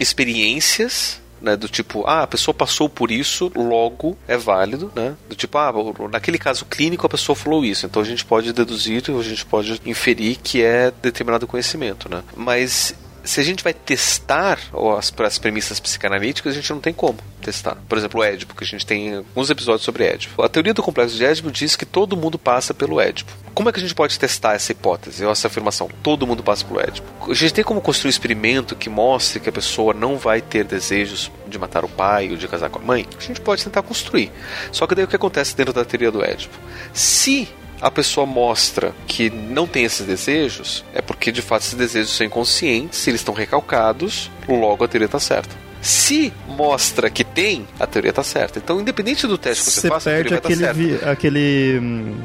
experiências 0.00 1.20
né, 1.40 1.56
do 1.56 1.68
tipo, 1.68 2.04
ah, 2.06 2.22
a 2.22 2.26
pessoa 2.26 2.54
passou 2.54 2.88
por 2.88 3.10
isso, 3.10 3.50
logo 3.54 4.16
é 4.28 4.36
válido, 4.36 4.92
né? 4.94 5.16
Do 5.28 5.34
tipo, 5.34 5.56
ah, 5.58 5.72
naquele 6.10 6.38
caso 6.38 6.64
clínico 6.64 7.06
a 7.06 7.08
pessoa 7.08 7.34
falou 7.36 7.64
isso, 7.64 7.86
então 7.86 8.02
a 8.02 8.04
gente 8.04 8.24
pode 8.24 8.52
deduzir, 8.52 9.02
a 9.08 9.22
gente 9.22 9.46
pode 9.46 9.80
inferir 9.86 10.36
que 10.42 10.62
é 10.62 10.92
determinado 11.02 11.46
conhecimento, 11.46 12.08
né? 12.08 12.22
Mas 12.36 12.94
se 13.24 13.40
a 13.40 13.44
gente 13.44 13.62
vai 13.62 13.72
testar 13.72 14.58
as, 14.96 15.12
as 15.16 15.38
premissas 15.38 15.78
psicanalíticas, 15.78 16.52
a 16.52 16.56
gente 16.56 16.70
não 16.70 16.80
tem 16.80 16.92
como 16.92 17.18
testar. 17.40 17.76
Por 17.88 17.98
exemplo, 17.98 18.20
o 18.20 18.24
Édipo, 18.24 18.54
que 18.54 18.64
a 18.64 18.66
gente 18.66 18.86
tem 18.86 19.16
alguns 19.16 19.50
episódios 19.50 19.82
sobre 19.82 20.04
Édipo. 20.04 20.42
A 20.42 20.48
teoria 20.48 20.74
do 20.74 20.82
complexo 20.82 21.16
de 21.16 21.24
Édipo 21.24 21.50
diz 21.50 21.76
que 21.76 21.86
todo 21.86 22.16
mundo 22.16 22.38
passa 22.38 22.74
pelo 22.74 23.00
Édipo. 23.00 23.32
Como 23.54 23.68
é 23.68 23.72
que 23.72 23.78
a 23.78 23.82
gente 23.82 23.94
pode 23.94 24.18
testar 24.18 24.54
essa 24.54 24.72
hipótese, 24.72 25.24
essa 25.24 25.48
afirmação? 25.48 25.88
Todo 26.02 26.26
mundo 26.26 26.42
passa 26.42 26.64
pelo 26.64 26.80
Édipo. 26.80 27.06
A 27.30 27.34
gente 27.34 27.52
tem 27.52 27.64
como 27.64 27.80
construir 27.80 28.08
um 28.08 28.10
experimento 28.10 28.76
que 28.76 28.88
mostre 28.88 29.40
que 29.40 29.48
a 29.48 29.52
pessoa 29.52 29.92
não 29.92 30.16
vai 30.16 30.40
ter 30.40 30.64
desejos 30.64 31.30
de 31.46 31.58
matar 31.58 31.84
o 31.84 31.88
pai 31.88 32.30
ou 32.30 32.36
de 32.36 32.48
casar 32.48 32.70
com 32.70 32.78
a 32.78 32.82
mãe? 32.82 33.06
A 33.18 33.22
gente 33.22 33.40
pode 33.40 33.64
tentar 33.64 33.82
construir. 33.82 34.30
Só 34.72 34.86
que 34.86 34.94
daí 34.94 35.04
o 35.04 35.08
que 35.08 35.16
acontece 35.16 35.56
dentro 35.56 35.72
da 35.72 35.84
teoria 35.84 36.10
do 36.10 36.24
Édipo? 36.24 36.56
Se 36.92 37.48
a 37.80 37.90
pessoa 37.90 38.26
mostra 38.26 38.94
que 39.06 39.30
não 39.30 39.66
tem 39.66 39.84
esses 39.84 40.06
desejos, 40.06 40.84
é 40.94 41.00
porque 41.00 41.32
de 41.32 41.42
fato 41.42 41.62
esses 41.62 41.74
desejos 41.74 42.16
são 42.16 42.26
inconscientes, 42.26 43.06
eles 43.06 43.20
estão 43.20 43.34
recalcados, 43.34 44.30
logo 44.48 44.84
a 44.84 44.88
teoria 44.88 45.06
está 45.06 45.20
certa. 45.20 45.56
Se 45.80 46.32
mostra 46.46 47.08
que 47.08 47.24
tem, 47.24 47.66
a 47.78 47.86
teoria 47.86 48.10
está 48.10 48.22
certa. 48.22 48.58
Então, 48.58 48.80
independente 48.80 49.26
do 49.26 49.38
teste 49.38 49.64
que 49.64 49.70
você, 49.70 49.80
você 49.80 49.88
faça, 49.88 50.10
perde 50.10 50.34
a 50.34 50.40
teoria 50.40 50.70
aquele, 50.70 50.98
tá 50.98 51.10
aquele 51.10 51.78
hum, 51.80 52.16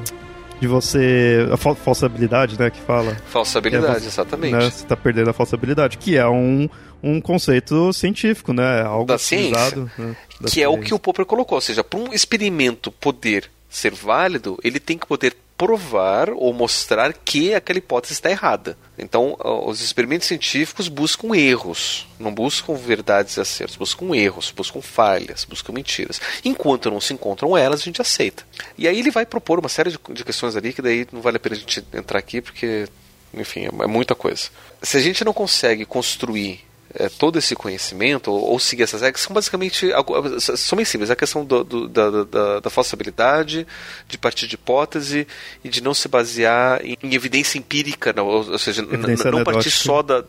de 0.59 0.67
você 0.67 1.47
a 1.49 1.57
falsa 1.57 2.05
habilidade, 2.05 2.59
né, 2.59 2.69
que 2.69 2.81
fala. 2.81 3.15
Falsa 3.27 3.57
habilidade, 3.59 4.03
é, 4.03 4.07
exatamente. 4.07 4.53
Né, 4.53 4.59
você 4.59 4.83
está 4.83 4.97
perdendo 4.97 5.29
a 5.29 5.33
falsa 5.33 5.55
habilidade, 5.55 5.97
que 5.97 6.17
é 6.17 6.27
um 6.27 6.69
um 7.03 7.21
conceito 7.21 7.93
científico, 7.93 8.51
né? 8.51 8.81
Algo 8.81 9.05
da 9.05 9.17
ciência. 9.19 9.77
Né? 9.77 10.15
Da 10.41 10.47
que 10.47 10.53
ciência. 10.53 10.63
é 10.63 10.67
o 10.67 10.79
que 10.79 10.91
o 10.91 10.97
Popper 10.97 11.23
colocou, 11.23 11.55
ou 11.55 11.61
seja, 11.61 11.83
para 11.83 11.99
um 11.99 12.11
experimento 12.11 12.91
poder 12.91 13.49
ser 13.69 13.93
válido, 13.93 14.57
ele 14.63 14.79
tem 14.79 14.97
que 14.97 15.05
poder 15.05 15.35
provar 15.57 16.31
ou 16.31 16.53
mostrar 16.53 17.13
que 17.13 17.53
aquela 17.53 17.79
hipótese 17.79 18.13
está 18.13 18.29
errada. 18.29 18.77
Então, 18.97 19.37
os 19.65 19.81
experimentos 19.81 20.27
científicos 20.27 20.87
buscam 20.87 21.35
erros, 21.35 22.07
não 22.19 22.33
buscam 22.33 22.75
verdades 22.75 23.37
e 23.37 23.41
acertos, 23.41 23.75
buscam 23.75 24.13
erros, 24.13 24.51
buscam 24.51 24.81
falhas, 24.81 25.45
buscam 25.45 25.73
mentiras. 25.73 26.19
Enquanto 26.43 26.91
não 26.91 26.99
se 26.99 27.13
encontram 27.13 27.57
elas, 27.57 27.81
a 27.81 27.83
gente 27.83 28.01
aceita. 28.01 28.43
E 28.77 28.87
aí 28.87 28.99
ele 28.99 29.11
vai 29.11 29.25
propor 29.25 29.59
uma 29.59 29.69
série 29.69 29.91
de, 29.91 30.23
questões 30.23 30.55
ali 30.55 30.73
que 30.73 30.81
daí 30.81 31.07
não 31.11 31.21
vale 31.21 31.37
a 31.37 31.39
pena 31.39 31.55
a 31.55 31.59
gente 31.59 31.83
entrar 31.93 32.19
aqui 32.19 32.41
porque, 32.41 32.87
enfim, 33.33 33.65
é, 33.65 33.83
é 33.83 33.87
muita 33.87 34.13
coisa. 34.13 34.49
Se 34.81 34.97
a 34.97 35.01
gente 35.01 35.23
não 35.23 35.33
consegue 35.33 35.85
construir 35.85 36.65
é, 36.95 37.09
todo 37.09 37.37
esse 37.37 37.55
conhecimento, 37.55 38.31
ou, 38.31 38.51
ou, 38.51 38.59
seguir 38.59 38.83
essas 38.83 39.01
regras, 39.01 39.21
são 39.21 39.33
basicamente 39.33 39.89
são 40.39 40.75
bem 40.75 40.85
simples. 40.85 41.09
A 41.11 41.15
questão 41.15 41.43
do, 41.43 41.63
do, 41.63 41.87
da, 41.87 42.23
da, 42.23 42.59
da 42.61 42.69
falsabilidade, 42.69 43.67
de 44.07 44.17
partir 44.17 44.47
de 44.47 44.55
hipótese 44.55 45.27
e 45.63 45.69
de 45.69 45.81
não 45.81 45.93
se 45.93 46.07
basear 46.07 46.81
em, 46.83 46.97
em 47.03 47.13
evidência 47.13 47.57
empírica, 47.57 48.13
não, 48.13 48.27
ou, 48.27 48.57
seja, 48.57 48.81
não 48.81 49.43
partir 49.43 49.71
só 49.71 50.01
da, 50.01 50.23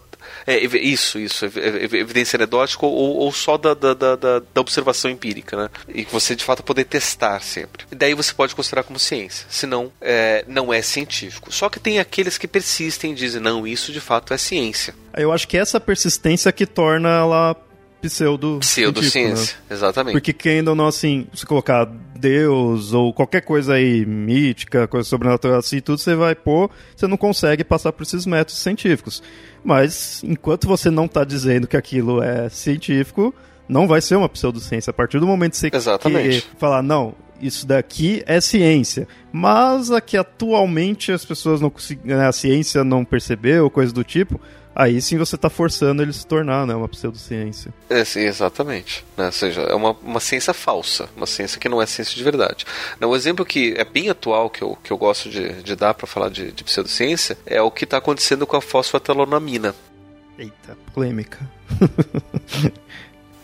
é, 0.46 0.58
isso, 0.58 1.18
isso, 1.18 1.44
evidência 1.44 2.36
anedótica 2.36 2.86
ou, 2.86 3.16
ou 3.16 3.32
só 3.32 3.56
da, 3.56 3.74
da, 3.74 3.94
da, 3.94 4.16
da, 4.16 4.60
observação 4.60 5.10
empírica, 5.10 5.56
né? 5.56 5.70
E 5.88 6.04
que 6.04 6.12
você 6.12 6.34
de 6.34 6.44
fato 6.44 6.62
poder 6.62 6.84
testar 6.84 7.40
sempre. 7.40 7.84
E 7.90 7.94
daí 7.94 8.14
você 8.14 8.32
pode 8.32 8.54
considerar 8.54 8.82
como 8.82 8.98
ciência, 8.98 9.46
senão 9.48 9.92
é, 10.00 10.44
não 10.46 10.72
é 10.72 10.82
científico. 10.82 11.52
Só 11.52 11.68
que 11.68 11.80
tem 11.80 11.98
aqueles 11.98 12.38
que 12.38 12.48
persistem 12.48 13.12
e 13.12 13.14
dizem, 13.14 13.40
não, 13.40 13.66
isso 13.66 13.92
de 13.92 14.00
fato 14.00 14.32
é 14.32 14.38
ciência. 14.38 14.94
Eu 15.16 15.32
acho 15.32 15.48
que 15.48 15.56
essa 15.56 15.80
persistência 15.80 16.52
que 16.52 16.66
torna 16.66 17.08
ela 17.08 17.56
pseudo 18.08 18.58
pseudociência, 18.60 19.56
né? 19.68 19.74
exatamente. 19.76 20.12
Porque 20.12 20.32
quem 20.32 20.58
ainda 20.58 20.74
não 20.74 20.86
assim, 20.86 21.26
se 21.34 21.44
colocar 21.44 21.84
Deus 22.16 22.92
ou 22.92 23.12
qualquer 23.12 23.42
coisa 23.42 23.74
aí 23.74 24.04
mítica, 24.06 24.86
coisa 24.88 25.08
sobrenatural 25.08 25.58
assim, 25.58 25.80
tudo 25.80 25.98
você 25.98 26.14
vai 26.14 26.34
pôr, 26.34 26.70
você 26.94 27.06
não 27.06 27.16
consegue 27.16 27.62
passar 27.64 27.92
por 27.92 28.02
esses 28.02 28.26
métodos 28.26 28.58
científicos. 28.58 29.22
Mas 29.64 30.22
enquanto 30.24 30.66
você 30.66 30.90
não 30.90 31.06
está 31.06 31.24
dizendo 31.24 31.66
que 31.66 31.76
aquilo 31.76 32.22
é 32.22 32.48
científico, 32.48 33.34
não 33.68 33.86
vai 33.86 34.00
ser 34.00 34.16
uma 34.16 34.28
pseudociência. 34.28 34.90
A 34.90 34.94
partir 34.94 35.18
do 35.18 35.26
momento 35.26 35.52
que 35.52 35.58
você 35.58 35.70
Exatamente. 35.72 36.48
falar, 36.58 36.82
não, 36.82 37.14
isso 37.40 37.66
daqui 37.66 38.22
é 38.26 38.40
ciência. 38.40 39.06
Mas 39.32 39.90
aqui 39.90 40.16
atualmente 40.16 41.12
as 41.12 41.24
pessoas 41.24 41.60
não 41.60 41.70
conseguem, 41.70 42.16
né, 42.16 42.26
a 42.26 42.32
ciência 42.32 42.82
não 42.84 43.04
percebeu, 43.04 43.68
coisa 43.70 43.92
do 43.92 44.04
tipo, 44.04 44.40
aí 44.76 45.00
sim 45.00 45.16
você 45.16 45.34
está 45.36 45.48
forçando 45.48 46.02
ele 46.02 46.12
se 46.12 46.26
tornar 46.26 46.66
né, 46.66 46.74
uma 46.74 46.86
pseudociência. 46.86 47.72
É, 47.88 48.04
sim, 48.04 48.20
exatamente. 48.20 49.04
Né? 49.16 49.26
Ou 49.26 49.32
seja, 49.32 49.62
é 49.62 49.74
uma, 49.74 49.92
uma 50.02 50.20
ciência 50.20 50.52
falsa, 50.52 51.08
uma 51.16 51.26
ciência 51.26 51.58
que 51.58 51.68
não 51.68 51.80
é 51.80 51.86
ciência 51.86 52.14
de 52.14 52.22
verdade. 52.22 52.66
Né, 53.00 53.06
um 53.06 53.16
exemplo 53.16 53.44
que 53.44 53.74
é 53.76 53.84
bem 53.84 54.10
atual, 54.10 54.50
que 54.50 54.62
eu, 54.62 54.76
que 54.84 54.92
eu 54.92 54.98
gosto 54.98 55.30
de, 55.30 55.62
de 55.62 55.74
dar 55.74 55.94
para 55.94 56.06
falar 56.06 56.28
de, 56.28 56.52
de 56.52 56.62
pseudociência, 56.62 57.38
é 57.46 57.60
o 57.60 57.70
que 57.70 57.84
está 57.84 57.96
acontecendo 57.96 58.46
com 58.46 58.56
a 58.56 58.60
fosfatolonamina. 58.60 59.74
Eita, 60.38 60.76
polêmica. 60.92 61.40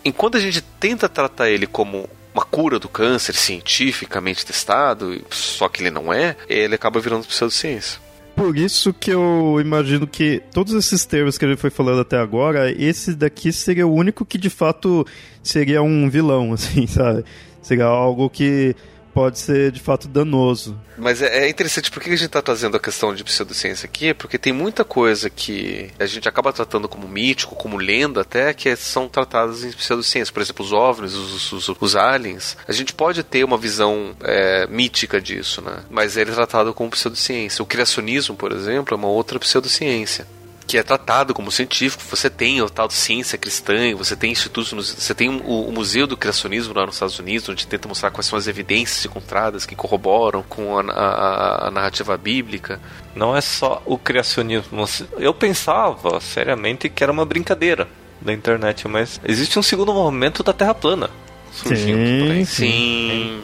Enquanto 0.05 0.37
a 0.37 0.41
gente 0.41 0.61
tenta 0.79 1.09
tratar 1.09 1.49
ele 1.49 1.67
como 1.67 2.09
uma 2.35 2.45
cura 2.45 2.79
do 2.79 2.89
câncer 2.89 3.35
cientificamente 3.35 4.45
testado, 4.45 5.23
só 5.31 5.69
que 5.69 5.83
ele 5.83 5.91
não 5.91 6.13
é, 6.13 6.37
ele 6.49 6.75
acaba 6.75 7.01
virando 7.01 7.27
pseudociência. 7.27 8.01
Por 8.35 8.57
isso 8.57 8.93
que 8.93 9.11
eu 9.11 9.59
imagino 9.61 10.07
que 10.07 10.43
todos 10.53 10.75
esses 10.75 11.05
termos 11.05 11.39
que 11.39 11.47
gente 11.49 11.59
foi 11.59 11.71
falando 11.71 12.01
até 12.01 12.19
agora, 12.19 12.71
esse 12.71 13.15
daqui 13.15 13.53
seria 13.53 13.87
o 13.87 13.95
único 13.95 14.25
que 14.25 14.39
de 14.39 14.51
fato 14.51 15.07
seria 15.43 15.83
um 15.83 16.09
vilão, 16.09 16.53
assim, 16.55 16.87
sabe? 16.87 17.25
Seria 17.61 17.87
algo 17.87 18.29
que 18.29 18.75
pode 19.13 19.39
ser 19.39 19.71
de 19.71 19.81
fato 19.81 20.09
danoso. 20.09 20.79
Mas 20.97 21.23
é, 21.23 21.45
é 21.45 21.49
interessante, 21.49 21.91
por 21.91 22.03
que 22.03 22.09
a 22.09 22.13
gente 22.13 22.27
está 22.27 22.43
trazendo 22.43 22.77
a 22.77 22.81
questão 22.81 23.15
de 23.15 23.25
pseudociência 23.25 23.87
aqui? 23.87 24.15
Porque 24.15 24.39
tem 24.39 24.53
muita 24.53 24.85
coisa 24.85 25.29
que 25.29 25.91
a 25.99 26.07
gente 26.07 26.29
acaba 26.29 26.53
tratando 26.53 26.89
como 26.89 27.09
mítico, 27.09 27.55
como 27.55 27.77
lenda 27.77 28.23
até, 28.23 28.53
que 28.55 28.75
são 28.77 29.09
tratadas 29.09 29.65
em 29.65 29.73
pseudociência. 29.73 30.33
Por 30.33 30.43
exemplo, 30.43 30.65
os 30.65 30.73
OVNIs, 30.73 31.15
os, 31.15 31.53
os, 31.53 31.69
os 31.69 31.97
aliens. 31.97 32.57
A 32.67 32.73
gente 32.73 32.93
pode 32.93 33.23
ter 33.23 33.45
uma 33.45 33.59
visão 33.59 34.15
é, 34.23 34.67
mítica 34.67 35.21
disso, 35.21 35.63
né? 35.63 35.83
Mas 35.91 36.17
ele 36.17 36.31
é 36.31 36.35
tratado 36.35 36.73
como 36.75 36.91
pseudociência. 36.91 37.63
O 37.63 37.67
criacionismo, 37.67 38.37
por 38.37 38.53
exemplo, 38.53 38.95
é 38.95 38.97
uma 38.97 39.09
outra 39.09 39.39
pseudociência 39.39 40.27
que 40.67 40.79
é 40.79 40.83
tratado 40.83 41.35
como 41.35 41.51
científico. 41.51 42.03
Você 42.09 42.31
tem 42.31 42.61
o 42.63 42.71
tal 42.71 42.89
de 42.89 42.95
ciência 42.95 43.37
cristã, 43.39 43.95
você 43.97 44.17
tem 44.17 44.33
institutos, 44.33 44.73
você 44.73 45.15
tem 45.15 45.29
o, 45.29 45.69
o, 45.69 45.73
Museu 45.73 46.07
do 46.07 46.17
Criacionismo 46.17 46.75
lá 46.75 46.87
nos 46.87 46.97
Estados 46.97 47.19
Unidos, 47.19 47.49
onde 47.49 47.67
tenta 47.67 47.89
mostrar 47.89 48.11
quais 48.11 48.27
são 48.27 48.39
as 48.39 48.47
evidências 48.47 49.05
encontradas 49.05 49.67
que 49.67 49.75
corroboram 49.75 50.43
com 50.43 50.79
a, 50.79 50.83
a, 50.83 51.69
a 51.69 51.71
narrativa 51.71 52.17
bíblica. 52.17 52.81
Não 53.15 53.37
é 53.37 53.41
só 53.41 53.83
o 53.85 53.99
criacionismo. 53.99 54.85
Eu 55.19 55.35
pensava 55.35 56.21
seriamente 56.21 56.89
que 56.89 57.03
era 57.03 57.13
uma 57.13 57.25
brincadeira 57.25 57.89
da 58.21 58.33
internet, 58.33 58.87
mas 58.87 59.21
existe 59.25 59.59
um 59.59 59.63
segundo 59.63 59.93
movimento 59.93 60.43
da 60.43 60.53
Terra 60.53 60.75
plana 60.75 61.11
surgindo 61.53 61.99
sim, 61.99 62.45
sim. 62.45 62.47
sim. 62.47 63.43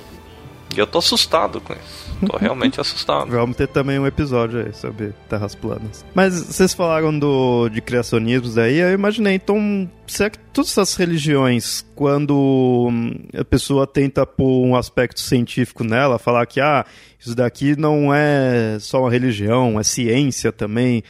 E 0.74 0.78
eu 0.78 0.86
tô 0.86 0.98
assustado 0.98 1.60
com 1.60 1.72
isso. 1.72 2.07
Tô 2.26 2.36
realmente 2.36 2.80
assustado. 2.80 3.30
Vamos 3.30 3.56
ter 3.56 3.68
também 3.68 3.98
um 3.98 4.06
episódio 4.06 4.64
aí 4.64 4.72
sobre 4.72 5.12
terras 5.28 5.54
planas. 5.54 6.04
Mas 6.14 6.34
vocês 6.34 6.74
falaram 6.74 7.16
do, 7.16 7.68
de 7.68 7.80
criacionismos 7.80 8.58
aí, 8.58 8.78
eu 8.78 8.92
imaginei, 8.92 9.34
então, 9.34 9.90
será 10.06 10.30
que 10.30 10.38
todas 10.52 10.70
essas 10.70 10.94
religiões, 10.96 11.84
quando 11.94 12.90
a 13.38 13.44
pessoa 13.44 13.86
tenta 13.86 14.26
pôr 14.26 14.66
um 14.66 14.76
aspecto 14.76 15.20
científico 15.20 15.84
nela, 15.84 16.18
falar 16.18 16.46
que, 16.46 16.60
ah, 16.60 16.84
isso 17.18 17.34
daqui 17.34 17.76
não 17.76 18.12
é 18.12 18.78
só 18.80 19.00
uma 19.00 19.10
religião, 19.10 19.78
é 19.78 19.82
ciência 19.82 20.52
também, 20.52 21.02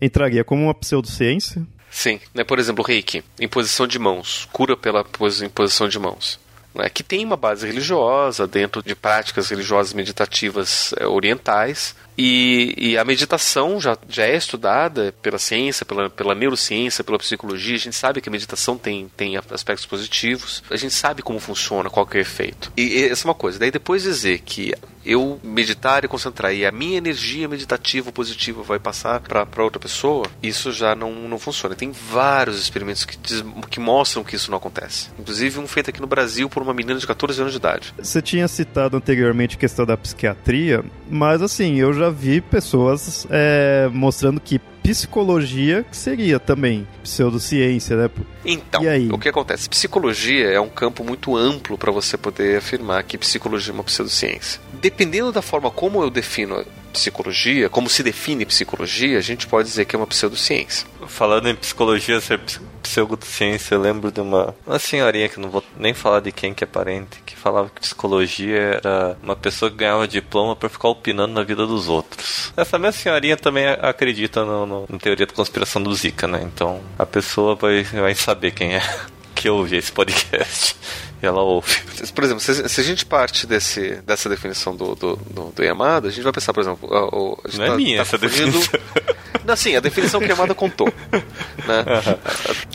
entraria 0.00 0.44
como 0.44 0.64
uma 0.64 0.74
pseudociência? 0.74 1.66
Sim, 1.90 2.20
né? 2.34 2.44
por 2.44 2.58
exemplo, 2.58 2.84
reiki, 2.84 3.24
imposição 3.40 3.86
de 3.86 3.98
mãos, 3.98 4.48
cura 4.52 4.76
pela 4.76 5.04
imposição 5.44 5.88
de 5.88 5.98
mãos 5.98 6.38
né, 6.74 6.88
que 6.88 7.02
tem 7.02 7.24
uma 7.24 7.36
base 7.36 7.66
religiosa 7.66 8.46
dentro 8.46 8.82
de 8.82 8.94
práticas 8.94 9.48
religiosas 9.48 9.92
meditativas 9.92 10.94
é, 10.98 11.06
orientais, 11.06 11.94
e, 12.22 12.74
e, 12.76 12.98
a 12.98 13.04
meditação 13.04 13.80
já, 13.80 13.96
já 14.06 14.24
é 14.24 14.36
estudada 14.36 15.14
pela 15.22 15.38
ciência, 15.38 15.86
pela, 15.86 16.10
pela 16.10 16.34
neurociência, 16.34 17.02
pela 17.02 17.16
psicologia. 17.16 17.76
A 17.76 17.78
gente 17.78 17.96
sabe 17.96 18.20
que 18.20 18.28
a 18.28 18.32
meditação 18.32 18.76
tem, 18.76 19.10
tem 19.16 19.38
aspectos 19.38 19.86
positivos. 19.86 20.62
A 20.70 20.76
gente 20.76 20.92
sabe 20.92 21.22
como 21.22 21.40
funciona, 21.40 21.88
qual 21.88 22.06
é 22.12 22.18
o 22.18 22.20
efeito. 22.20 22.70
E, 22.76 22.82
e 22.82 23.08
essa 23.08 23.26
é 23.26 23.28
uma 23.28 23.34
coisa. 23.34 23.58
Daí 23.58 23.70
depois 23.70 24.02
dizer 24.02 24.40
que 24.40 24.74
eu 25.04 25.40
meditar 25.42 26.04
e 26.04 26.08
concentrar 26.08 26.54
e 26.54 26.66
a 26.66 26.70
minha 26.70 26.98
energia 26.98 27.48
meditativa 27.48 28.12
positiva 28.12 28.62
vai 28.62 28.78
passar 28.78 29.20
para 29.20 29.64
outra 29.64 29.80
pessoa, 29.80 30.26
isso 30.42 30.72
já 30.72 30.94
não, 30.94 31.12
não 31.12 31.38
funciona. 31.38 31.74
Tem 31.74 31.90
vários 31.90 32.60
experimentos 32.60 33.04
que, 33.04 33.16
diz, 33.16 33.42
que 33.70 33.80
mostram 33.80 34.22
que 34.22 34.36
isso 34.36 34.50
não 34.50 34.58
acontece. 34.58 35.08
Inclusive 35.18 35.58
um 35.58 35.66
feito 35.66 35.90
aqui 35.90 36.00
no 36.00 36.06
Brasil 36.06 36.48
por 36.48 36.62
uma 36.62 36.74
menina 36.74 36.98
de 36.98 37.06
14 37.06 37.40
anos 37.40 37.52
de 37.52 37.58
idade. 37.58 37.94
Você 37.98 38.20
tinha 38.20 38.46
citado 38.46 38.96
anteriormente 38.96 39.56
a 39.56 39.58
questão 39.58 39.86
da 39.86 39.96
psiquiatria, 39.96 40.84
mas 41.08 41.40
assim, 41.40 41.76
eu 41.76 41.92
já 41.92 42.09
vi 42.10 42.40
pessoas 42.40 43.26
é, 43.30 43.88
mostrando 43.92 44.40
que 44.40 44.58
psicologia 44.82 45.84
seria 45.90 46.38
também 46.38 46.86
pseudociência, 47.02 47.96
né? 47.96 48.10
Então, 48.44 48.82
o 49.12 49.18
que 49.18 49.28
acontece? 49.28 49.68
Psicologia 49.68 50.48
é 50.48 50.60
um 50.60 50.68
campo 50.68 51.04
muito 51.04 51.36
amplo 51.36 51.76
para 51.76 51.92
você 51.92 52.16
poder 52.16 52.58
afirmar 52.58 53.02
que 53.02 53.18
psicologia 53.18 53.72
é 53.72 53.74
uma 53.74 53.84
pseudociência. 53.84 54.60
Dependendo 54.72 55.30
da 55.32 55.42
forma 55.42 55.70
como 55.70 56.02
eu 56.02 56.10
defino 56.10 56.64
psicologia, 56.92 57.68
como 57.68 57.88
se 57.88 58.02
define 58.02 58.44
psicologia, 58.44 59.18
a 59.18 59.22
gente 59.22 59.46
pode 59.46 59.68
dizer 59.68 59.84
que 59.84 59.94
é 59.94 59.98
uma 59.98 60.06
pseudociência. 60.06 60.86
Falando 61.06 61.48
em 61.48 61.54
psicologia 61.54 62.20
ser 62.20 62.40
pseudociência, 62.82 63.74
eu 63.74 63.80
lembro 63.80 64.10
de 64.10 64.20
uma, 64.20 64.54
uma 64.66 64.78
senhorinha 64.78 65.28
que 65.28 65.38
não 65.38 65.48
vou 65.48 65.62
nem 65.76 65.94
falar 65.94 66.20
de 66.20 66.32
quem 66.32 66.52
que 66.52 66.64
é 66.64 66.66
parente, 66.66 67.22
que 67.24 67.36
falava 67.36 67.70
que 67.70 67.80
psicologia 67.80 68.80
era 68.82 69.16
uma 69.22 69.36
pessoa 69.36 69.70
que 69.70 69.76
ganhava 69.76 70.06
diploma 70.08 70.56
para 70.56 70.68
ficar 70.68 70.88
opinando 70.88 71.32
na 71.32 71.42
vida 71.42 71.66
dos 71.66 71.88
outros. 71.88 72.52
Essa 72.56 72.78
minha 72.78 72.92
senhorinha 72.92 73.36
também 73.36 73.66
acredita 73.66 74.44
no, 74.44 74.66
no, 74.70 74.86
na 74.88 74.98
teoria 74.98 75.26
da 75.26 75.34
conspiração 75.34 75.82
do 75.82 75.92
Zika, 75.94 76.26
né? 76.26 76.40
Então 76.42 76.80
a 76.98 77.04
pessoa 77.04 77.54
vai, 77.54 77.82
vai 77.82 78.14
saber 78.14 78.52
quem 78.52 78.76
é 78.76 78.82
que 79.34 79.48
ouve 79.48 79.76
esse 79.76 79.92
podcast 79.92 80.76
ela 81.22 81.42
ouve. 81.42 81.76
Por 82.14 82.24
exemplo, 82.24 82.40
se, 82.40 82.68
se, 82.68 82.80
a 82.80 82.84
gente 82.84 83.04
parte 83.04 83.46
desse, 83.46 83.96
dessa 84.06 84.28
definição 84.28 84.74
do, 84.74 84.94
do, 84.94 85.16
do, 85.16 85.52
do 85.54 85.62
Yamada, 85.62 86.08
a 86.08 86.10
gente 86.10 86.22
vai 86.24 86.32
pensar, 86.32 86.52
por 86.52 86.60
exemplo, 86.60 86.88
a, 86.92 86.98
a 86.98 87.56
Não 87.58 87.64
é 87.64 87.68
tá, 87.68 87.74
é 87.74 87.76
minha 87.76 87.96
tá 87.96 88.02
essa 88.02 88.18
definição. 88.18 88.80
Não, 89.50 89.56
sim, 89.56 89.74
a 89.74 89.80
definição 89.80 90.20
que 90.20 90.26
a 90.26 90.28
Yamada 90.28 90.54
contou. 90.54 90.92
Né? 91.60 91.84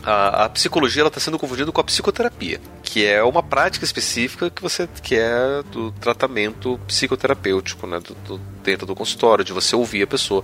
A, 0.04 0.12
a, 0.12 0.46
a, 0.46 0.50
psicologia 0.50 1.06
está 1.06 1.20
sendo 1.20 1.40
confundida 1.40 1.72
com 1.72 1.82
a 1.82 1.84
psicoterapia, 1.84 2.62
que 2.84 3.04
é 3.04 3.24
uma 3.24 3.42
prática 3.42 3.84
específica 3.84 4.50
que 4.50 4.62
você 4.62 4.88
que 5.02 5.16
é 5.16 5.64
do 5.72 5.92
tratamento 5.94 6.80
psicoterapêutico, 6.88 7.88
né? 7.88 8.00
Do, 8.00 8.14
do, 8.14 8.38
dentro 8.64 8.86
do 8.86 8.94
consultório, 8.94 9.44
de 9.44 9.52
você 9.52 9.76
ouvir 9.76 10.04
a 10.04 10.08
pessoa, 10.08 10.44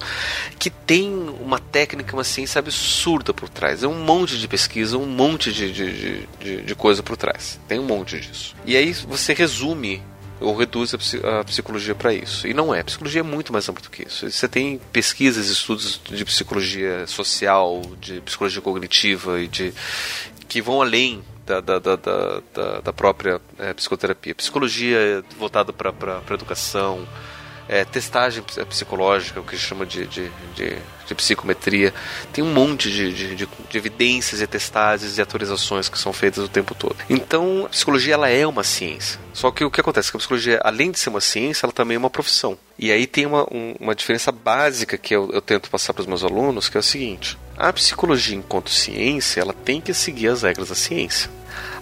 que 0.58 0.72
tem 0.72 1.14
uma 1.40 1.60
técnica, 1.60 2.16
uma 2.16 2.24
ciência 2.24 2.58
absurda 2.58 3.32
por 3.32 3.48
trás. 3.48 3.84
É 3.84 3.88
um 3.88 4.04
monte 4.04 4.40
de 4.40 4.48
pesquisa, 4.48 4.98
um 4.98 5.06
monte 5.06 5.54
de, 5.54 5.72
de, 5.72 6.28
de, 6.40 6.62
de 6.64 6.76
coisa 6.76 7.04
por 7.04 7.16
trás. 7.16 7.60
Tem 7.68 7.80
um 7.80 7.86
monte 7.86 8.20
disso. 8.20 8.56
E 8.66 8.76
aí 8.76 8.92
você 8.92 9.34
resume 9.34 10.02
ou 10.42 10.56
reduz 10.56 10.94
a, 10.94 11.44
psicologia 11.44 11.96
para 11.96 12.14
isso. 12.14 12.48
E 12.48 12.54
não 12.54 12.74
é. 12.74 12.82
A 12.82 12.84
psicologia 12.84 13.22
é 13.22 13.24
muito 13.24 13.54
mais 13.54 13.68
ampla 13.70 13.82
do 13.82 13.90
que 13.90 14.04
isso. 14.08 14.30
Você 14.30 14.48
tem 14.48 14.80
pesquisas, 14.92 15.48
estudos 15.48 16.02
de 16.04 16.26
psicologia 16.26 17.06
social, 17.08 17.82
de 18.00 18.20
psicologia 18.22 18.62
cognitiva 18.62 19.40
e 19.40 19.48
de 19.48 19.74
que 20.48 20.62
vão 20.62 20.82
além 20.82 21.24
da, 21.46 21.60
da, 21.62 21.80
da, 21.80 21.96
da, 21.96 22.82
da 22.84 22.94
própria 22.94 23.40
é, 23.58 23.74
psicoterapia. 23.74 24.36
Psicologia 24.36 25.24
voltada 25.38 25.72
para 25.72 25.92
a 26.30 26.34
educação, 26.34 27.08
é, 27.68 27.86
testagem 27.86 28.44
psicológica, 28.68 29.40
o 29.40 29.44
que 29.44 29.58
chama 29.58 29.86
de, 29.86 30.06
de, 30.06 30.30
de, 30.56 30.78
de, 31.08 31.16
psicometria. 31.16 31.94
Tem 32.34 32.44
um 32.44 32.54
monte 32.54 32.92
de, 32.92 33.36
de, 33.36 33.48
evidências 33.74 34.42
e 34.42 34.48
testagens 34.48 35.18
e 35.18 35.22
atualizações 35.22 35.88
que 35.88 35.98
são 35.98 36.12
feitas 36.12 36.44
o 36.44 36.50
tempo 36.50 36.76
todo. 36.76 36.96
Então, 37.10 37.66
a 37.66 37.70
psicologia 37.70 38.14
ela 38.14 38.30
é 38.30 38.46
uma 38.46 38.64
ciência. 38.64 39.20
Só 39.34 39.52
que 39.52 39.64
o 39.64 39.72
que 39.72 39.80
acontece 39.82 40.12
que 40.12 40.18
a 40.18 40.20
psicologia, 40.20 40.60
além 40.64 40.92
de 40.92 41.00
ser 41.00 41.10
uma 41.10 41.22
ciência, 41.22 41.66
ela 41.66 41.74
também 41.74 41.96
é 41.96 41.98
uma 41.98 42.10
profissão. 42.10 42.58
E 42.78 42.92
aí 42.92 43.08
tem 43.08 43.26
uma, 43.26 43.44
um, 43.44 43.76
uma 43.80 43.96
diferença 43.96 44.32
básica 44.32 44.98
que 44.98 45.16
eu, 45.16 45.30
eu 45.32 45.42
tento 45.42 45.70
passar 45.70 45.94
para 45.94 46.02
os 46.02 46.08
meus 46.08 46.24
alunos, 46.24 46.68
que 46.68 46.78
é 46.78 46.80
o 46.80 46.84
seguinte. 46.84 47.38
A 47.58 47.72
psicologia 47.72 48.36
enquanto 48.36 48.70
ciência, 48.70 49.42
ela 49.42 49.54
tem 49.54 49.80
que 49.80 49.94
seguir 49.94 50.30
as 50.30 50.42
regras 50.42 50.70
da 50.70 50.76
ciência. 50.76 51.30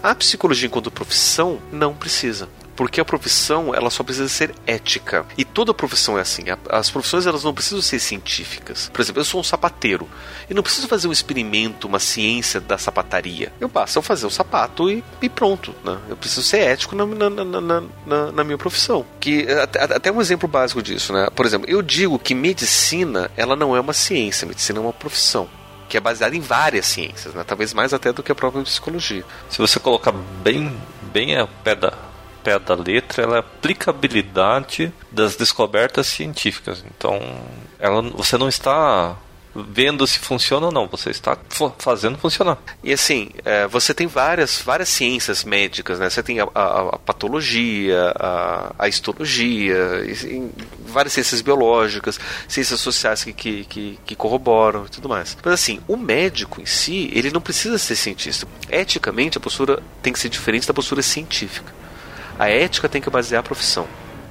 A 0.04 0.14
psicologia 0.14 0.68
enquanto 0.68 0.92
profissão 0.92 1.60
não 1.72 1.94
precisa 1.94 2.50
porque 2.80 3.02
a 3.02 3.04
profissão 3.04 3.76
ela 3.76 3.90
só 3.90 4.04
precisa 4.04 4.30
ser 4.30 4.56
ética. 4.66 5.26
E 5.38 5.44
toda 5.44 5.74
profissão 5.74 6.18
é 6.18 6.22
assim. 6.22 6.46
As 6.70 6.90
profissões 6.90 7.28
elas 7.28 7.44
não 7.44 7.54
precisam 7.54 7.82
ser 7.82 8.00
científicas. 8.00 8.90
Por 8.94 9.02
exemplo, 9.02 9.20
eu 9.20 9.26
sou 9.26 9.42
um 9.42 9.44
sapateiro 9.44 10.08
e 10.50 10.54
não 10.54 10.64
preciso 10.64 10.88
fazer 10.88 11.10
um 11.10 11.12
experimento, 11.12 11.90
uma 11.90 12.00
ciência 12.00 12.62
da 12.62 12.78
sapataria. 12.78 13.52
Eu 13.60 13.68
basta 13.68 14.00
eu 14.00 14.02
fazer 14.02 14.26
o 14.26 14.30
sapato 14.30 14.90
e, 14.90 15.04
e 15.22 15.28
pronto. 15.28 15.76
Né? 15.84 15.98
Eu 16.08 16.16
preciso 16.16 16.42
ser 16.42 16.60
ético 16.60 16.96
na, 16.96 17.06
na, 17.06 17.30
na, 17.30 18.32
na, 18.32 18.44
minha 18.46 18.58
profissão. 18.58 19.06
Que 19.20 19.46
até, 19.52 19.84
até 19.84 20.10
um 20.10 20.22
exemplo 20.22 20.48
básico 20.48 20.82
disso, 20.82 21.12
né? 21.12 21.28
Por 21.36 21.46
exemplo, 21.46 21.70
eu 21.70 21.82
digo 21.82 22.18
que 22.18 22.34
medicina 22.34 23.30
ela 23.36 23.58
não 23.58 23.76
é 23.76 23.82
uma 23.82 23.92
ciência, 23.92 24.48
medicina 24.48 24.80
é 24.80 24.82
uma 24.82 24.94
profissão 24.94 25.50
que 25.90 25.98
é 25.98 26.00
baseada 26.00 26.34
em 26.34 26.40
várias 26.40 26.86
ciências, 26.86 27.34
né? 27.34 27.44
talvez 27.46 27.74
mais 27.74 27.94
até 27.94 28.14
do 28.14 28.24
que 28.24 28.32
a 28.32 28.36
própria 28.36 28.64
psicologia. 28.64 29.26
Se 29.50 29.58
você 29.58 29.80
colocar 29.80 30.14
bem, 30.14 30.72
bem 31.12 31.36
a 31.36 31.48
pé 31.48 31.74
da, 31.74 31.92
pé 32.44 32.58
da 32.60 32.76
letra, 32.76 33.24
ela 33.24 33.36
é 33.36 33.38
a 33.38 33.40
aplicabilidade 33.40 34.92
das 35.12 35.36
descobertas 35.36 36.08
científicas. 36.08 36.84
Então, 36.86 37.20
ela, 37.80 38.02
você 38.02 38.38
não 38.38 38.48
está 38.48 39.18
vendo 39.56 40.06
se 40.06 40.20
funciona 40.20 40.68
ou 40.68 40.72
não, 40.72 40.88
você 40.88 41.10
está 41.10 41.38
fazendo 41.78 42.18
funcionar. 42.18 42.58
E 42.84 42.94
assim, 42.94 43.30
é, 43.44 43.68
você 43.68 43.94
tem 43.94 44.08
várias, 44.08 44.62
várias 44.62 44.90
ciências 44.90 45.44
médicas, 45.44 46.00
né? 46.00 46.10
Você 46.10 46.22
tem 46.22 46.40
a, 46.40 46.48
a, 46.54 46.96
a 46.96 47.00
patologia, 47.00 48.14
a, 48.16 48.74
a 48.78 48.88
histologia, 48.88 50.04
e, 50.06 50.50
várias 50.86 51.14
ciências 51.14 51.42
biológicas, 51.42 52.20
ciências 52.48 52.80
sociais 52.80 53.24
que, 53.24 53.34
que, 53.34 53.66
que, 53.66 54.00
que, 54.06 54.16
corroboram 54.16 54.86
e 54.86 54.90
tudo 54.90 55.10
mais. 55.10 55.36
Mas 55.44 55.54
assim, 55.54 55.80
o 55.88 55.98
médico 55.98 56.62
em 56.62 56.66
si, 56.66 57.10
ele 57.14 57.32
não 57.32 57.42
precisa 57.42 57.78
ser 57.78 57.96
cientista. 57.96 58.48
Eticamente, 58.70 59.38
a 59.38 59.42
postura 59.42 59.82
tem 60.02 60.14
que 60.14 60.20
ser 60.20 60.30
diferente 60.30 60.68
da 60.68 60.74
postura 60.74 61.02
científica. 61.02 61.74
A 62.40 62.50
ética 62.50 62.88
tem 62.88 63.02
que 63.02 63.10
basear 63.10 63.42
a 63.42 63.44
profissão. 63.44 63.88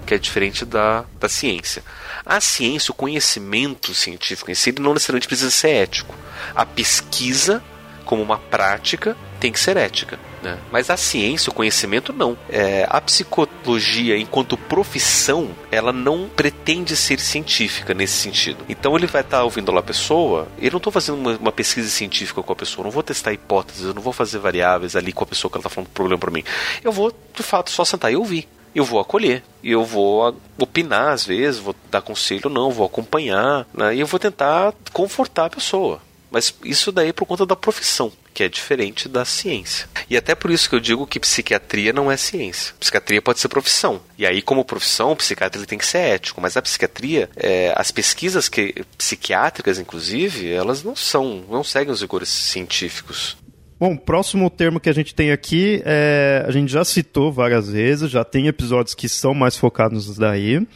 que 0.06 0.14
é 0.14 0.18
diferente 0.18 0.64
da, 0.64 1.04
da 1.20 1.28
ciência. 1.28 1.84
A 2.24 2.40
ciência, 2.40 2.92
o 2.92 2.94
conhecimento 2.94 3.92
científico 3.94 4.50
em 4.50 4.54
si, 4.54 4.72
não 4.72 4.94
necessariamente 4.94 5.28
precisa 5.28 5.50
ser 5.50 5.68
ético. 5.68 6.14
A 6.54 6.64
pesquisa, 6.64 7.62
como 8.08 8.22
uma 8.22 8.38
prática, 8.38 9.14
tem 9.38 9.52
que 9.52 9.60
ser 9.60 9.76
ética. 9.76 10.18
Né? 10.42 10.58
Mas 10.72 10.88
a 10.88 10.96
ciência, 10.96 11.50
o 11.50 11.54
conhecimento, 11.54 12.10
não. 12.10 12.38
É, 12.48 12.86
a 12.88 12.98
psicologia, 13.02 14.16
enquanto 14.16 14.56
profissão, 14.56 15.50
ela 15.70 15.92
não 15.92 16.26
pretende 16.26 16.96
ser 16.96 17.20
científica 17.20 17.92
nesse 17.92 18.14
sentido. 18.14 18.64
Então 18.66 18.96
ele 18.96 19.06
vai 19.06 19.20
estar 19.20 19.38
tá 19.38 19.44
ouvindo 19.44 19.70
lá 19.70 19.80
a 19.80 19.82
pessoa, 19.82 20.48
eu 20.58 20.70
não 20.70 20.78
estou 20.78 20.90
fazendo 20.90 21.18
uma, 21.18 21.36
uma, 21.36 21.52
pesquisa 21.52 21.90
científica 21.90 22.42
com 22.42 22.52
a 22.52 22.56
pessoa, 22.56 22.82
não 22.82 22.90
vou 22.90 23.02
testar 23.02 23.34
hipóteses, 23.34 23.84
eu 23.84 23.92
não 23.92 24.00
vou 24.00 24.12
fazer 24.14 24.38
variáveis 24.38 24.96
ali 24.96 25.12
com 25.12 25.24
a 25.24 25.26
pessoa 25.26 25.50
que 25.50 25.58
ela 25.58 25.60
está 25.60 25.68
falando 25.70 25.90
problema 25.90 26.18
para 26.18 26.30
mim. 26.30 26.44
Eu 26.82 26.92
vou, 26.92 27.12
de 27.34 27.42
fato, 27.42 27.70
só 27.70 27.84
sentar 27.84 28.10
e 28.10 28.16
ouvir 28.16 28.48
eu 28.74 28.84
vou 28.84 29.00
acolher. 29.00 29.42
Eu 29.64 29.84
vou 29.84 30.36
opinar 30.56 31.08
às 31.12 31.24
vezes, 31.24 31.60
vou 31.60 31.74
dar 31.90 32.00
conselho 32.00 32.48
não, 32.48 32.70
vou 32.70 32.86
acompanhar, 32.86 33.66
né? 33.74 33.96
e 33.96 34.00
eu 34.00 34.06
vou 34.06 34.20
tentar 34.20 34.72
confortar 34.92 35.46
a 35.46 35.50
pessoa. 35.50 36.00
Mas 36.30 36.54
isso 36.64 36.92
daí 36.92 37.08
é 37.08 37.12
por 37.12 37.26
conta 37.26 37.46
da 37.46 37.56
profissão, 37.56 38.12
que 38.34 38.42
é 38.42 38.48
diferente 38.48 39.08
da 39.08 39.24
ciência. 39.24 39.88
E 40.10 40.16
até 40.16 40.34
por 40.34 40.50
isso 40.50 40.68
que 40.68 40.74
eu 40.74 40.80
digo 40.80 41.06
que 41.06 41.18
psiquiatria 41.18 41.92
não 41.92 42.10
é 42.10 42.16
ciência. 42.16 42.74
Psiquiatria 42.78 43.22
pode 43.22 43.40
ser 43.40 43.48
profissão. 43.48 44.00
E 44.18 44.26
aí, 44.26 44.42
como 44.42 44.64
profissão, 44.64 45.12
o 45.12 45.16
psiquiatra 45.16 45.64
tem 45.64 45.78
que 45.78 45.86
ser 45.86 45.98
ético. 45.98 46.40
Mas 46.40 46.56
a 46.56 46.62
psiquiatria, 46.62 47.30
é, 47.36 47.72
as 47.76 47.90
pesquisas 47.90 48.48
que, 48.48 48.74
psiquiátricas, 48.96 49.78
inclusive, 49.78 50.52
elas 50.52 50.82
não 50.82 50.94
são, 50.94 51.44
não 51.48 51.64
seguem 51.64 51.92
os 51.92 52.02
rigores 52.02 52.28
científicos. 52.28 53.36
Bom, 53.80 53.96
próximo 53.96 54.50
termo 54.50 54.80
que 54.80 54.88
a 54.88 54.94
gente 54.94 55.14
tem 55.14 55.30
aqui, 55.30 55.80
é, 55.84 56.44
a 56.46 56.50
gente 56.50 56.70
já 56.70 56.84
citou 56.84 57.32
várias 57.32 57.70
vezes, 57.70 58.10
já 58.10 58.24
tem 58.24 58.48
episódios 58.48 58.94
que 58.94 59.08
são 59.08 59.32
mais 59.32 59.56
focados 59.56 60.16
daí 60.18 60.66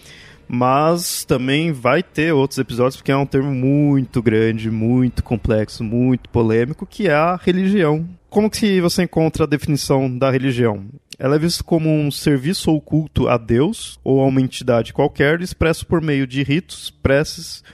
mas 0.54 1.24
também 1.24 1.72
vai 1.72 2.02
ter 2.02 2.30
outros 2.34 2.58
episódios 2.58 2.96
porque 2.96 3.10
é 3.10 3.16
um 3.16 3.24
termo 3.24 3.54
muito 3.54 4.20
grande, 4.20 4.70
muito 4.70 5.24
complexo, 5.24 5.82
muito 5.82 6.28
polêmico, 6.28 6.84
que 6.84 7.08
é 7.08 7.14
a 7.14 7.40
religião. 7.42 8.06
Como 8.28 8.50
que 8.50 8.78
você 8.78 9.04
encontra 9.04 9.44
a 9.44 9.46
definição 9.46 10.14
da 10.14 10.30
religião? 10.30 10.84
Ela 11.18 11.36
é 11.36 11.38
vista 11.38 11.64
como 11.64 11.88
um 11.88 12.10
serviço 12.10 12.70
ou 12.70 12.82
culto 12.82 13.28
a 13.28 13.38
Deus 13.38 13.98
ou 14.04 14.20
a 14.20 14.26
uma 14.26 14.42
entidade 14.42 14.92
qualquer, 14.92 15.40
expresso 15.40 15.86
por 15.86 16.02
meio 16.02 16.26
de 16.26 16.42
ritos, 16.42 16.90
preces, 17.02 17.64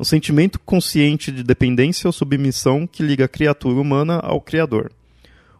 um 0.00 0.04
sentimento 0.04 0.58
consciente 0.58 1.30
de 1.30 1.42
dependência 1.42 2.08
ou 2.08 2.12
submissão 2.12 2.86
que 2.86 3.02
liga 3.02 3.26
a 3.26 3.28
criatura 3.28 3.78
humana 3.78 4.18
ao 4.20 4.40
Criador. 4.40 4.90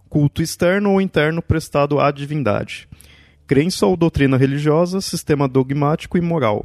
Culto 0.09 0.41
externo 0.41 0.93
ou 0.93 1.03
interno 1.03 1.43
prestado 1.43 2.01
à 2.01 2.11
divindade 2.11 2.89
crença 3.53 3.85
ou 3.85 3.99
doutrina 3.99 4.39
religiosa, 4.39 5.03
sistema 5.03 5.47
dogmático 5.47 6.17
e 6.17 6.23
moral, 6.23 6.65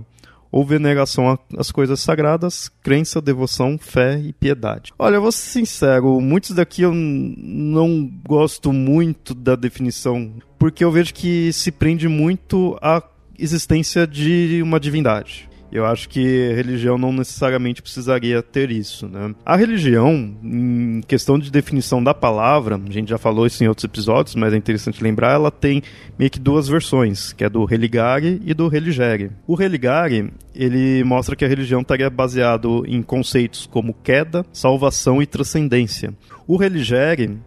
ou 0.49 0.65
veneração 0.65 1.37
às 1.57 1.69
coisas 1.69 1.99
sagradas, 1.99 2.71
crença, 2.81 3.21
devoção, 3.21 3.77
fé 3.77 4.17
e 4.17 4.31
piedade. 4.31 4.93
Olha, 4.97 5.15
eu 5.15 5.21
vou 5.21 5.29
ser 5.33 5.49
sincero, 5.49 6.21
muitos 6.21 6.51
daqui 6.51 6.83
eu 6.83 6.93
não 6.93 8.09
gosto 8.25 8.71
muito 8.71 9.33
da 9.33 9.57
definição, 9.57 10.31
porque 10.57 10.81
eu 10.81 10.89
vejo 10.89 11.13
que 11.13 11.51
se 11.51 11.73
prende 11.73 12.07
muito 12.07 12.79
à 12.81 13.03
existência 13.37 14.07
de 14.07 14.61
uma 14.63 14.79
divindade. 14.79 15.49
Eu 15.71 15.85
acho 15.85 16.07
que 16.07 16.53
religião 16.53 16.97
não 16.97 17.11
necessariamente 17.11 17.81
precisaria 17.81 18.41
ter 18.41 18.71
isso, 18.71 19.07
né? 19.07 19.33
A 19.45 19.55
religião, 19.55 20.35
em 20.43 21.01
questão 21.07 21.37
de 21.37 21.51
definição 21.51 22.03
da 22.03 22.13
palavra, 22.13 22.75
a 22.75 22.91
gente 22.91 23.09
já 23.09 23.17
falou 23.17 23.45
isso 23.45 23.63
em 23.63 23.67
outros 23.67 23.83
episódios, 23.83 24.35
mas 24.35 24.53
é 24.53 24.57
interessante 24.57 25.03
lembrar, 25.03 25.33
ela 25.33 25.51
tem 25.51 25.81
meio 26.17 26.31
que 26.31 26.39
duas 26.39 26.67
versões, 26.67 27.33
que 27.33 27.43
é 27.43 27.49
do 27.49 27.65
religare 27.65 28.41
e 28.45 28.53
do 28.53 28.67
religere. 28.67 29.31
O 29.45 29.55
religare, 29.55 30.31
ele 30.55 31.03
mostra 31.03 31.35
que 31.35 31.43
a 31.43 31.47
religião 31.47 31.81
estaria 31.81 32.09
baseado 32.09 32.83
em 32.87 33.01
conceitos 33.01 33.67
como 33.69 33.93
queda, 33.93 34.45
salvação 34.53 35.21
e 35.21 35.25
transcendência. 35.25 36.13
O 36.47 36.55
religere 36.55 37.37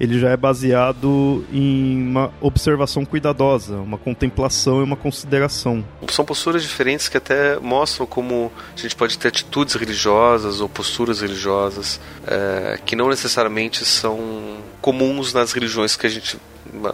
ele 0.00 0.18
já 0.18 0.30
é 0.30 0.36
baseado 0.36 1.44
em 1.52 2.02
uma 2.02 2.32
observação 2.40 3.04
cuidadosa, 3.04 3.76
uma 3.76 3.98
contemplação 3.98 4.80
e 4.80 4.84
uma 4.84 4.96
consideração. 4.96 5.84
São 6.08 6.24
posturas 6.24 6.62
diferentes 6.62 7.08
que 7.08 7.16
até 7.16 7.58
mostram 7.58 8.06
como 8.06 8.52
a 8.76 8.80
gente 8.80 8.94
pode 8.94 9.18
ter 9.18 9.28
atitudes 9.28 9.74
religiosas 9.74 10.60
ou 10.60 10.68
posturas 10.68 11.20
religiosas 11.20 12.00
é, 12.26 12.78
que 12.84 12.94
não 12.94 13.08
necessariamente 13.08 13.84
são 13.84 14.58
comuns 14.80 15.32
nas 15.32 15.52
religiões 15.52 15.96
que 15.96 16.06
a 16.06 16.10
gente 16.10 16.38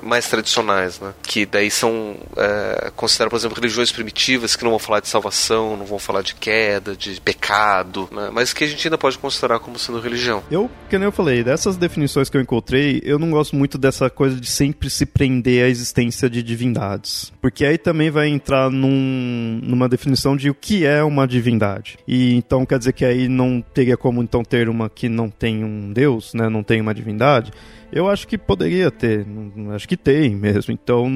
mais 0.02 0.28
tradicionais, 0.28 1.00
né? 1.00 1.12
Que 1.22 1.46
daí 1.46 1.70
são 1.70 2.16
é, 2.36 2.90
por 3.28 3.36
exemplo, 3.36 3.56
religiões 3.56 3.92
primitivas 3.92 4.56
que 4.56 4.64
não 4.64 4.70
vão 4.70 4.78
falar 4.78 5.00
de 5.00 5.08
salvação, 5.08 5.76
não 5.76 5.84
vão 5.84 5.98
falar 5.98 6.22
de 6.22 6.34
queda, 6.34 6.96
de 6.96 7.20
pecado, 7.20 8.08
né? 8.10 8.30
mas 8.32 8.52
que 8.52 8.64
a 8.64 8.66
gente 8.66 8.86
ainda 8.86 8.98
pode 8.98 9.18
considerar 9.18 9.58
como 9.58 9.78
sendo 9.78 10.00
religião. 10.00 10.42
Eu, 10.50 10.70
que 10.88 10.98
nem 10.98 11.06
eu 11.06 11.12
falei, 11.12 11.44
dessas 11.44 11.76
definições 11.76 12.28
que 12.28 12.36
eu 12.36 12.40
encontrei, 12.40 13.00
eu 13.04 13.18
não 13.18 13.30
gosto 13.30 13.56
muito 13.56 13.76
dessa 13.78 14.08
coisa 14.08 14.40
de 14.40 14.48
sempre 14.48 14.88
se 14.90 15.06
prender 15.06 15.64
à 15.64 15.68
existência 15.68 16.28
de 16.28 16.42
divindades, 16.42 17.32
porque 17.40 17.64
aí 17.64 17.78
também 17.78 18.10
vai 18.10 18.28
entrar 18.28 18.70
num, 18.70 19.60
numa 19.62 19.88
definição 19.88 20.36
de 20.36 20.50
o 20.50 20.54
que 20.54 20.86
é 20.86 21.02
uma 21.02 21.26
divindade. 21.26 21.98
E 22.06 22.34
então 22.34 22.64
quer 22.64 22.78
dizer 22.78 22.92
que 22.92 23.04
aí 23.04 23.28
não 23.28 23.60
teria 23.60 23.96
como 23.96 24.22
então 24.22 24.42
ter 24.42 24.68
uma 24.68 24.88
que 24.88 25.08
não 25.08 25.28
tem 25.28 25.64
um 25.64 25.92
deus, 25.92 26.34
né? 26.34 26.48
Não 26.48 26.62
tem 26.62 26.80
uma 26.80 26.94
divindade. 26.94 27.52
Eu 27.94 28.08
acho 28.08 28.26
que 28.26 28.36
poderia 28.36 28.90
ter, 28.90 29.24
acho 29.72 29.88
que 29.88 29.96
tem 29.96 30.34
mesmo. 30.34 30.74
Então, 30.74 31.06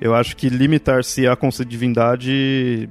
eu 0.00 0.14
acho 0.14 0.34
que 0.34 0.48
limitar-se 0.48 1.26
à 1.26 1.36
conceito 1.36 1.68
de 1.68 1.76
divindade, 1.76 2.88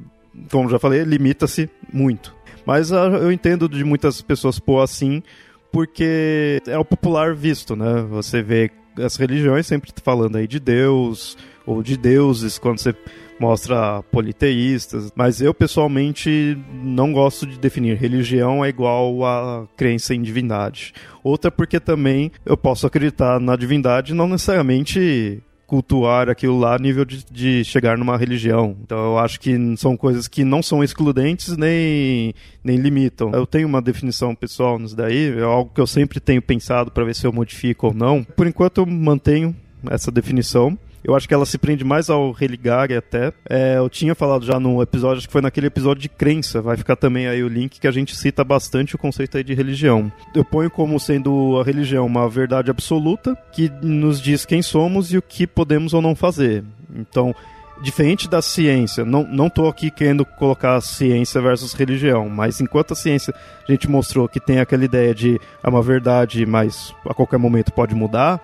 como 0.51 0.69
já 0.69 0.77
falei, 0.77 1.03
limita-se 1.03 1.67
muito. 1.91 2.35
Mas 2.63 2.91
uh, 2.91 3.17
eu 3.19 3.31
entendo 3.31 3.67
de 3.67 3.83
muitas 3.83 4.21
pessoas 4.21 4.59
pôr 4.59 4.81
assim, 4.81 5.23
porque 5.71 6.61
é 6.67 6.77
o 6.77 6.85
popular 6.85 7.33
visto, 7.33 7.75
né? 7.75 8.05
Você 8.07 8.43
vê 8.43 8.69
as 9.03 9.15
religiões 9.15 9.65
sempre 9.65 9.91
falando 10.03 10.35
aí 10.35 10.45
de 10.45 10.59
Deus 10.59 11.35
ou 11.65 11.81
de 11.81 11.97
deuses, 11.97 12.59
quando 12.59 12.77
você 12.77 12.93
mostra 13.41 14.03
politeístas, 14.11 15.11
mas 15.15 15.41
eu 15.41 15.51
pessoalmente 15.51 16.55
não 16.71 17.11
gosto 17.11 17.47
de 17.47 17.57
definir 17.57 17.97
religião 17.97 18.63
é 18.63 18.69
igual 18.69 19.25
a 19.25 19.67
crença 19.75 20.13
em 20.13 20.21
divindade. 20.21 20.93
Outra 21.23 21.49
porque 21.49 21.79
também 21.79 22.31
eu 22.45 22.55
posso 22.55 22.85
acreditar 22.85 23.39
na 23.39 23.55
divindade 23.55 24.13
não 24.13 24.27
necessariamente 24.27 25.41
cultuar 25.65 26.29
aquilo 26.29 26.59
lá 26.59 26.75
a 26.75 26.77
nível 26.77 27.03
de, 27.03 27.25
de, 27.31 27.63
chegar 27.63 27.97
numa 27.97 28.15
religião. 28.15 28.75
Então 28.83 28.97
eu 28.97 29.17
acho 29.17 29.39
que 29.39 29.57
são 29.75 29.97
coisas 29.97 30.27
que 30.27 30.43
não 30.43 30.61
são 30.61 30.83
excludentes 30.83 31.57
nem, 31.57 32.35
nem 32.63 32.77
limitam. 32.77 33.31
Eu 33.31 33.47
tenho 33.47 33.67
uma 33.67 33.81
definição 33.81 34.35
pessoal 34.35 34.77
nisso 34.77 34.95
daí, 34.95 35.35
é 35.35 35.41
algo 35.41 35.71
que 35.73 35.81
eu 35.81 35.87
sempre 35.87 36.19
tenho 36.19 36.41
pensado 36.43 36.91
para 36.91 37.05
ver 37.05 37.15
se 37.15 37.25
eu 37.25 37.33
modifico 37.33 37.87
ou 37.87 37.93
não. 37.93 38.23
Por 38.23 38.45
enquanto 38.45 38.79
eu 38.79 38.85
mantenho 38.85 39.55
essa 39.89 40.11
definição. 40.11 40.77
Eu 41.03 41.15
acho 41.15 41.27
que 41.27 41.33
ela 41.33 41.45
se 41.45 41.57
prende 41.57 41.83
mais 41.83 42.09
ao 42.09 42.31
religare 42.31 42.95
até. 42.95 43.33
É, 43.49 43.77
eu 43.77 43.89
tinha 43.89 44.13
falado 44.13 44.45
já 44.45 44.59
no 44.59 44.81
episódio, 44.81 45.17
acho 45.17 45.27
que 45.27 45.33
foi 45.33 45.41
naquele 45.41 45.67
episódio 45.67 46.01
de 46.01 46.09
crença, 46.09 46.61
vai 46.61 46.77
ficar 46.77 46.95
também 46.95 47.27
aí 47.27 47.43
o 47.43 47.47
link 47.47 47.79
que 47.79 47.87
a 47.87 47.91
gente 47.91 48.15
cita 48.15 48.43
bastante 48.43 48.95
o 48.95 48.97
conceito 48.99 49.37
aí 49.37 49.43
de 49.43 49.53
religião. 49.53 50.11
Eu 50.35 50.45
ponho 50.45 50.69
como 50.69 50.99
sendo 50.99 51.59
a 51.59 51.63
religião 51.63 52.05
uma 52.05 52.29
verdade 52.29 52.69
absoluta 52.69 53.35
que 53.51 53.71
nos 53.81 54.21
diz 54.21 54.45
quem 54.45 54.61
somos 54.61 55.11
e 55.11 55.17
o 55.17 55.21
que 55.21 55.47
podemos 55.47 55.93
ou 55.93 56.01
não 56.01 56.15
fazer. 56.15 56.63
Então, 56.95 57.33
diferente 57.81 58.29
da 58.29 58.41
ciência, 58.41 59.03
não, 59.03 59.23
não 59.23 59.49
tô 59.49 59.67
aqui 59.67 59.89
querendo 59.89 60.23
colocar 60.23 60.79
ciência 60.81 61.41
versus 61.41 61.73
religião, 61.73 62.29
mas 62.29 62.61
enquanto 62.61 62.93
a 62.93 62.95
ciência 62.95 63.33
a 63.67 63.71
gente 63.71 63.89
mostrou 63.89 64.29
que 64.29 64.39
tem 64.39 64.59
aquela 64.59 64.85
ideia 64.85 65.15
de 65.15 65.39
é 65.63 65.69
uma 65.69 65.81
verdade, 65.81 66.45
mas 66.45 66.93
a 67.05 67.13
qualquer 67.13 67.37
momento 67.37 67.71
pode 67.73 67.95
mudar, 67.95 68.39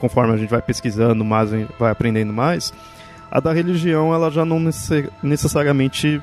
conforme 0.00 0.34
a 0.34 0.36
gente 0.36 0.50
vai 0.50 0.62
pesquisando 0.62 1.24
mais, 1.24 1.50
vai 1.78 1.90
aprendendo 1.90 2.32
mais, 2.32 2.72
a 3.30 3.40
da 3.40 3.52
religião 3.52 4.14
ela 4.14 4.30
já 4.30 4.44
não 4.44 4.60
necessariamente 5.22 6.20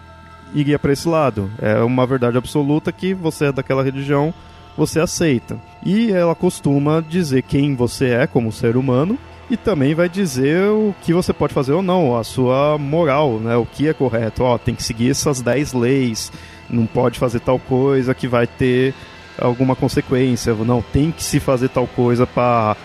iria 0.53 0.79
para 0.79 0.93
esse 0.93 1.07
lado. 1.07 1.51
É 1.61 1.79
uma 1.81 2.05
verdade 2.05 2.37
absoluta 2.37 2.91
que 2.91 3.13
você 3.13 3.45
é 3.45 3.51
daquela 3.51 3.83
religião, 3.83 4.33
você 4.77 4.99
aceita. 4.99 5.57
E 5.83 6.11
ela 6.11 6.35
costuma 6.35 7.01
dizer 7.01 7.43
quem 7.43 7.75
você 7.75 8.09
é 8.09 8.27
como 8.27 8.51
ser 8.51 8.75
humano 8.75 9.17
e 9.49 9.55
também 9.55 9.93
vai 9.93 10.09
dizer 10.09 10.67
o 10.69 10.95
que 11.01 11.13
você 11.13 11.31
pode 11.31 11.53
fazer 11.53 11.73
ou 11.73 11.83
não, 11.83 12.17
a 12.17 12.23
sua 12.23 12.77
moral, 12.77 13.39
né? 13.39 13.55
O 13.55 13.65
que 13.65 13.87
é 13.87 13.93
correto. 13.93 14.43
Ó, 14.43 14.57
tem 14.57 14.73
que 14.73 14.83
seguir 14.83 15.11
essas 15.11 15.41
10 15.41 15.73
leis, 15.73 16.31
não 16.69 16.85
pode 16.87 17.19
fazer 17.19 17.39
tal 17.41 17.59
coisa 17.59 18.15
que 18.15 18.27
vai 18.27 18.47
ter 18.47 18.93
alguma 19.39 19.75
consequência, 19.75 20.53
não 20.55 20.81
tem 20.81 21.11
que 21.11 21.21
se 21.21 21.39
fazer 21.39 21.69
tal 21.69 21.85
coisa 21.85 22.25
para 22.25 22.75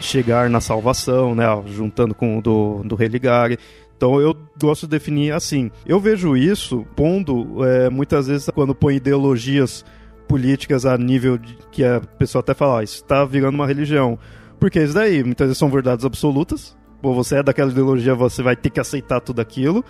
chegar 0.00 0.48
na 0.50 0.60
salvação, 0.60 1.34
né? 1.34 1.44
Juntando 1.66 2.14
com 2.14 2.38
o 2.38 2.42
do, 2.42 2.82
do 2.84 2.94
religare. 2.94 3.58
Então 3.96 4.20
eu 4.20 4.34
gosto 4.60 4.86
de 4.86 4.90
definir 4.90 5.32
assim. 5.32 5.70
Eu 5.84 5.98
vejo 5.98 6.36
isso 6.36 6.86
pondo 6.94 7.64
é, 7.64 7.90
muitas 7.90 8.28
vezes 8.28 8.48
quando 8.54 8.74
põe 8.74 8.96
ideologias 8.96 9.84
políticas 10.28 10.86
a 10.86 10.96
nível 10.96 11.38
de, 11.38 11.58
que 11.72 11.84
a 11.84 12.00
pessoa 12.00 12.40
até 12.40 12.54
fala, 12.54 12.80
ah, 12.80 12.84
isso 12.84 12.96
está 12.96 13.24
virando 13.24 13.54
uma 13.54 13.66
religião. 13.66 14.18
Porque 14.60 14.80
isso 14.82 14.94
daí 14.94 15.24
muitas 15.24 15.48
vezes 15.48 15.58
são 15.58 15.70
verdades 15.70 16.04
absolutas. 16.04 16.76
Pô, 17.02 17.14
você 17.14 17.36
é 17.36 17.42
daquela 17.42 17.70
ideologia, 17.70 18.14
você 18.14 18.42
vai 18.42 18.56
ter 18.56 18.70
que 18.70 18.80
aceitar 18.80 19.20
tudo 19.20 19.40
aquilo. 19.40 19.84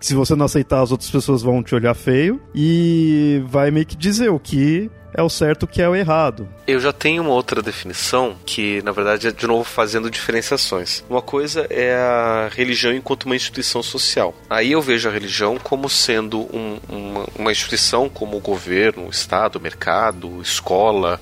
Se 0.00 0.14
você 0.14 0.34
não 0.34 0.46
aceitar, 0.46 0.82
as 0.82 0.90
outras 0.90 1.10
pessoas 1.10 1.42
vão 1.42 1.62
te 1.62 1.74
olhar 1.74 1.94
feio 1.94 2.40
e 2.54 3.42
vai 3.46 3.70
meio 3.70 3.86
que 3.86 3.96
dizer 3.96 4.30
o 4.30 4.40
que 4.40 4.90
é 5.12 5.22
o 5.22 5.28
certo, 5.28 5.64
o 5.64 5.66
que 5.66 5.82
é 5.82 5.88
o 5.88 5.94
errado. 5.94 6.48
Eu 6.66 6.80
já 6.80 6.92
tenho 6.92 7.22
uma 7.22 7.32
outra 7.32 7.60
definição 7.60 8.36
que, 8.46 8.80
na 8.82 8.92
verdade, 8.92 9.28
é 9.28 9.32
de 9.32 9.46
novo 9.46 9.64
fazendo 9.64 10.10
diferenciações. 10.10 11.04
Uma 11.10 11.20
coisa 11.20 11.66
é 11.68 11.94
a 11.94 12.48
religião 12.52 12.92
enquanto 12.94 13.24
uma 13.24 13.36
instituição 13.36 13.82
social. 13.82 14.34
Aí 14.48 14.72
eu 14.72 14.80
vejo 14.80 15.08
a 15.08 15.12
religião 15.12 15.58
como 15.58 15.88
sendo 15.88 16.40
um, 16.54 16.78
uma, 16.88 17.26
uma 17.36 17.52
instituição 17.52 18.08
como 18.08 18.36
o 18.36 18.40
governo, 18.40 19.06
o 19.06 19.10
Estado, 19.10 19.56
o 19.56 19.60
mercado, 19.60 20.40
escola 20.40 21.20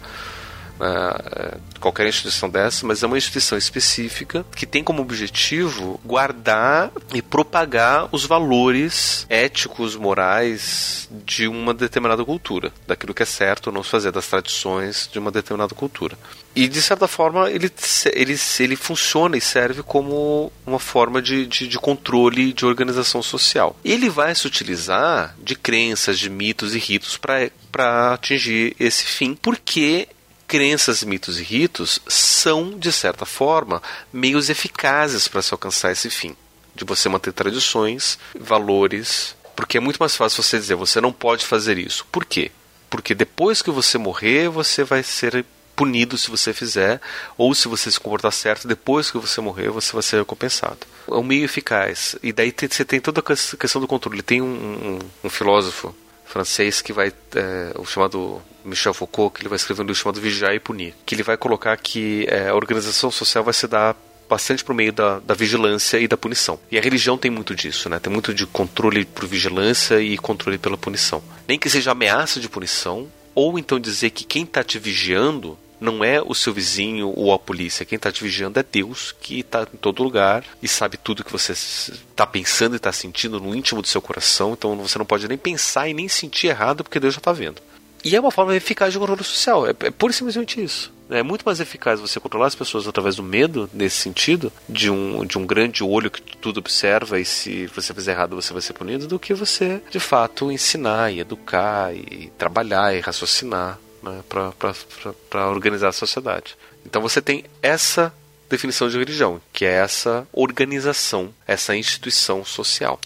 qualquer 1.81 2.09
instituição 2.09 2.49
dessa, 2.49 2.87
mas 2.87 3.03
é 3.03 3.07
uma 3.07 3.19
instituição 3.19 3.57
específica 3.57 4.45
que 4.55 4.67
tem 4.67 4.83
como 4.83 5.03
objetivo 5.03 6.01
guardar 6.05 6.91
e 7.15 7.23
propagar 7.23 8.09
os 8.13 8.25
valores 8.25 9.27
éticos, 9.29 9.97
morais 9.97 11.09
de 11.25 11.49
uma 11.49 11.73
determinada 11.73 12.25
cultura, 12.25 12.73
daquilo 12.87 13.15
que 13.15 13.23
é 13.23 13.27
certo 13.27 13.69
ou 13.69 13.73
não 13.73 13.83
se 13.83 13.91
fazer, 13.91 14.13
das 14.13 14.27
tradições 14.27 15.09
de 15.11 15.19
uma 15.19 15.31
determinada 15.31 15.75
cultura. 15.75 16.17
E 16.55 16.67
de 16.67 16.83
certa 16.83 17.07
forma 17.07 17.51
ele, 17.51 17.71
ele, 18.13 18.37
ele 18.59 18.77
funciona 18.77 19.37
e 19.37 19.41
serve 19.41 19.83
como 19.83 20.53
uma 20.67 20.79
forma 20.79 21.23
de, 21.23 21.47
de, 21.47 21.69
de 21.69 21.79
controle 21.79 22.53
de 22.53 22.67
organização 22.67 23.23
social. 23.23 23.77
Ele 23.85 24.11
vai 24.11 24.35
se 24.35 24.47
utilizar 24.47 25.37
de 25.43 25.55
crenças, 25.55 26.19
de 26.19 26.29
mitos 26.29 26.75
e 26.75 26.79
ritos 26.79 27.17
para 27.17 28.13
atingir 28.13 28.75
esse 28.79 29.05
fim, 29.05 29.35
porque 29.35 30.09
crenças, 30.49 31.05
mitos 31.05 31.39
e 31.39 31.43
ritos 31.43 32.01
são, 32.09 32.77
de 32.77 32.91
certa 32.91 33.27
forma, 33.27 33.83
meios 34.11 34.49
eficazes 34.49 35.29
para 35.29 35.43
se 35.43 35.53
alcançar 35.53 35.93
esse 35.93 36.09
fim. 36.09 36.35
De 36.75 36.85
você 36.85 37.09
manter 37.09 37.33
tradições, 37.33 38.19
valores. 38.35 39.37
Porque 39.55 39.77
é 39.77 39.81
muito 39.81 39.99
mais 39.99 40.17
fácil 40.17 40.43
você 40.43 40.59
dizer, 40.59 40.75
você 40.75 41.01
não 41.01 41.13
pode 41.13 41.45
fazer 41.45 41.77
isso. 41.77 42.07
Por 42.11 42.25
quê? 42.25 42.51
Porque 42.89 43.15
depois 43.15 43.61
que 43.61 43.71
você 43.71 43.99
morrer, 43.99 44.49
você 44.49 44.83
vai 44.83 45.03
ser 45.03 45.45
punido 45.77 46.17
se 46.17 46.31
você 46.31 46.53
fizer, 46.53 47.01
ou 47.37 47.55
se 47.55 47.69
você 47.69 47.91
se 47.91 48.01
comportar 48.01 48.33
certo, 48.33 48.67
depois 48.67 49.11
que 49.11 49.19
você 49.19 49.41
morrer, 49.41 49.71
você 49.71 49.93
vai 49.93 50.03
ser 50.03 50.19
recompensado. 50.19 50.79
É 51.07 51.15
um 51.15 51.23
meio 51.23 51.45
eficaz. 51.45 52.17
E 52.23 52.33
daí 52.33 52.53
você 52.53 52.85
tem 52.85 53.01
toda 53.01 53.21
a 53.21 53.23
questão 53.23 53.81
do 53.81 53.87
controle. 53.87 54.23
Tem 54.23 54.41
um, 54.41 54.47
um, 54.47 54.99
um 55.25 55.31
filósofo 55.31 55.95
francês 56.25 56.81
que 56.83 56.93
vai, 56.93 57.13
é, 57.35 57.73
o 57.77 57.85
chamado 57.85 58.43
Michel 58.69 58.95
Foucault, 58.95 59.35
que 59.35 59.43
ele 59.43 59.49
vai 59.49 59.57
escrever 59.57 59.83
um 59.83 59.87
livro 59.87 60.01
chamado 60.01 60.21
Vigiar 60.21 60.55
e 60.55 60.61
Punir, 60.61 60.95
que 61.05 61.15
ele 61.15 61.23
vai 61.23 61.37
colocar 61.37 61.77
que 61.77 62.27
é, 62.29 62.49
a 62.49 62.55
organização 62.55 63.11
social 63.11 63.43
vai 63.43 63.55
se 63.55 63.67
dar 63.67 63.97
bastante 64.29 64.63
por 64.63 64.75
meio 64.75 64.93
da, 64.93 65.19
da, 65.21 65.35
vigilância 65.35 65.99
e 65.99 66.07
da 66.07 66.17
punição. 66.17 66.61
E 66.71 66.79
a 66.79 66.83
religião 66.83 67.17
tem 67.17 67.31
muito 67.31 67.55
disso, 67.55 67.89
né? 67.89 67.99
Tem 67.99 68.13
muito 68.13 68.35
de 68.35 68.47
controle 68.47 69.05
por 69.05 69.27
vigilância 69.27 70.01
e 70.01 70.19
controle 70.19 70.59
pela 70.59 70.77
punição. 70.77 71.23
Nem 71.49 71.59
que 71.59 71.71
seja 71.71 71.93
ameaça 71.93 72.39
de 72.39 72.49
punição, 72.49 73.09
ou 73.35 73.59
então 73.59 73.81
dizer 73.81 74.11
que 74.11 74.25
quem 74.25 74.43
está 74.43 74.63
te 74.63 74.79
vigiando 74.79 75.59
não 75.81 76.03
é 76.03 76.21
o 76.21 76.35
seu 76.35 76.53
vizinho 76.53 77.13
ou 77.17 77.33
a 77.33 77.39
polícia. 77.39 77.87
Quem 77.87 77.97
está 77.97 78.11
te 78.11 78.23
vigiando 78.23 78.59
é 78.59 78.65
Deus, 78.65 79.15
que 79.21 79.41
está 79.41 79.63
em 79.63 79.77
todo 79.77 80.03
lugar 80.03 80.45
e 80.63 80.69
sabe 80.69 80.97
tudo 80.97 81.25
que 81.25 81.33
você 81.33 81.53
está 81.53 82.27
pensando 82.27 82.75
e 82.75 82.77
está 82.77 82.93
sentindo 82.93 83.41
no 83.41 83.55
íntimo 83.55 83.81
do 83.81 83.89
seu 83.89 84.03
coração. 84.03 84.53
Então 84.53 84.77
você 84.77 84.99
não 84.99 85.07
pode 85.07 85.29
nem 85.29 85.39
pensar 85.39 85.89
e 85.89 85.95
nem 85.95 86.09
sentir 86.09 86.49
errado, 86.49 86.83
porque 86.83 87.01
Deus 87.01 87.15
já 87.15 87.19
está 87.19 87.33
vendo. 87.33 87.63
E 88.05 88.15
é 88.15 88.21
uma 88.21 88.31
forma 88.31 88.55
eficaz 88.55 88.93
de 88.93 88.99
controle 88.99 89.25
social. 89.25 89.67
É, 89.67 89.71
é 89.71 89.91
pura 89.91 90.13
e 90.13 90.15
simplesmente 90.15 90.63
isso. 90.63 90.93
É 91.11 91.23
muito 91.23 91.43
mais 91.43 91.59
eficaz 91.59 92.01
você 92.01 92.21
controlar 92.21 92.47
as 92.47 92.55
pessoas 92.55 92.87
através 92.87 93.17
do 93.17 93.23
medo, 93.23 93.69
nesse 93.73 93.97
sentido, 93.97 94.53
de 94.69 94.91
um, 94.91 95.25
de 95.25 95.39
um 95.39 95.47
grande 95.47 95.83
olho 95.83 96.11
que 96.11 96.37
tudo 96.37 96.59
observa 96.59 97.19
e 97.19 97.25
se 97.25 97.67
você 97.69 97.95
fizer 97.95 98.13
errado 98.13 98.37
você 98.37 98.53
vai 98.53 98.61
ser 98.61 98.75
punido, 98.75 99.07
do 99.07 99.19
que 99.19 99.33
você, 99.33 99.81
de 99.91 99.99
fato, 99.99 100.53
ensinar 100.53 101.11
e 101.11 101.21
educar 101.21 101.95
e 101.95 102.31
trabalhar 102.37 102.95
e 102.95 103.01
raciocinar 103.01 103.79
né, 104.03 104.23
para 104.29 105.49
organizar 105.49 105.89
a 105.89 105.93
sociedade. 105.93 106.57
Então 106.85 107.01
você 107.01 107.23
tem 107.23 107.45
essa 107.63 108.13
definição 108.49 108.89
de 108.89 108.99
religião, 108.99 109.41
que 109.53 109.65
é 109.65 109.73
essa 109.73 110.27
organização, 110.33 111.33
essa 111.47 111.75
instituição 111.75 112.45
social. 112.45 113.01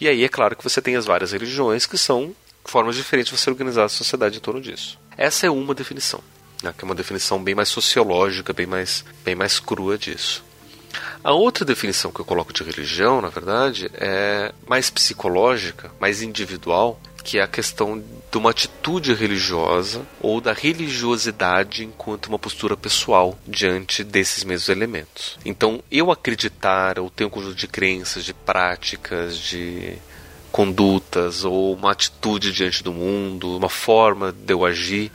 E 0.00 0.08
aí 0.08 0.22
é 0.24 0.28
claro 0.28 0.56
que 0.56 0.62
você 0.62 0.80
tem 0.80 0.96
as 0.96 1.06
várias 1.06 1.32
religiões 1.32 1.86
que 1.86 1.98
são 1.98 2.34
formas 2.68 2.96
diferentes 2.96 3.32
de 3.32 3.38
você 3.38 3.50
organizar 3.50 3.84
a 3.84 3.88
sociedade 3.88 4.36
em 4.36 4.40
torno 4.40 4.60
disso. 4.60 4.98
Essa 5.16 5.46
é 5.46 5.50
uma 5.50 5.74
definição, 5.74 6.20
né, 6.62 6.72
que 6.76 6.84
é 6.84 6.86
uma 6.86 6.94
definição 6.94 7.42
bem 7.42 7.54
mais 7.54 7.68
sociológica, 7.68 8.52
bem 8.52 8.66
mais, 8.66 9.04
bem 9.24 9.34
mais 9.34 9.58
crua 9.58 9.96
disso. 9.96 10.44
A 11.22 11.32
outra 11.32 11.64
definição 11.64 12.10
que 12.10 12.20
eu 12.20 12.24
coloco 12.24 12.52
de 12.52 12.62
religião, 12.62 13.20
na 13.20 13.28
verdade, 13.28 13.90
é 13.94 14.52
mais 14.66 14.88
psicológica, 14.88 15.90
mais 16.00 16.22
individual, 16.22 17.00
que 17.24 17.38
é 17.38 17.42
a 17.42 17.48
questão 17.48 18.02
de 18.30 18.38
uma 18.38 18.50
atitude 18.50 19.12
religiosa 19.12 20.06
ou 20.20 20.40
da 20.40 20.52
religiosidade 20.52 21.84
enquanto 21.84 22.26
uma 22.26 22.38
postura 22.38 22.76
pessoal 22.76 23.38
diante 23.46 24.02
desses 24.04 24.44
mesmos 24.44 24.68
elementos. 24.68 25.38
Então, 25.44 25.82
eu 25.90 26.10
acreditar 26.10 26.98
ou 26.98 27.10
ter 27.10 27.24
um 27.24 27.30
conjunto 27.30 27.54
de 27.54 27.68
crenças, 27.68 28.24
de 28.24 28.32
práticas, 28.32 29.36
de 29.36 29.98
condutas 30.58 31.44
ou 31.44 31.72
uma 31.72 31.92
atitude 31.92 32.50
diante 32.50 32.82
do 32.82 32.92
mundo, 32.92 33.56
uma 33.56 33.68
forma 33.68 34.32
de 34.32 34.52
eu 34.52 34.64
agir 34.64 35.12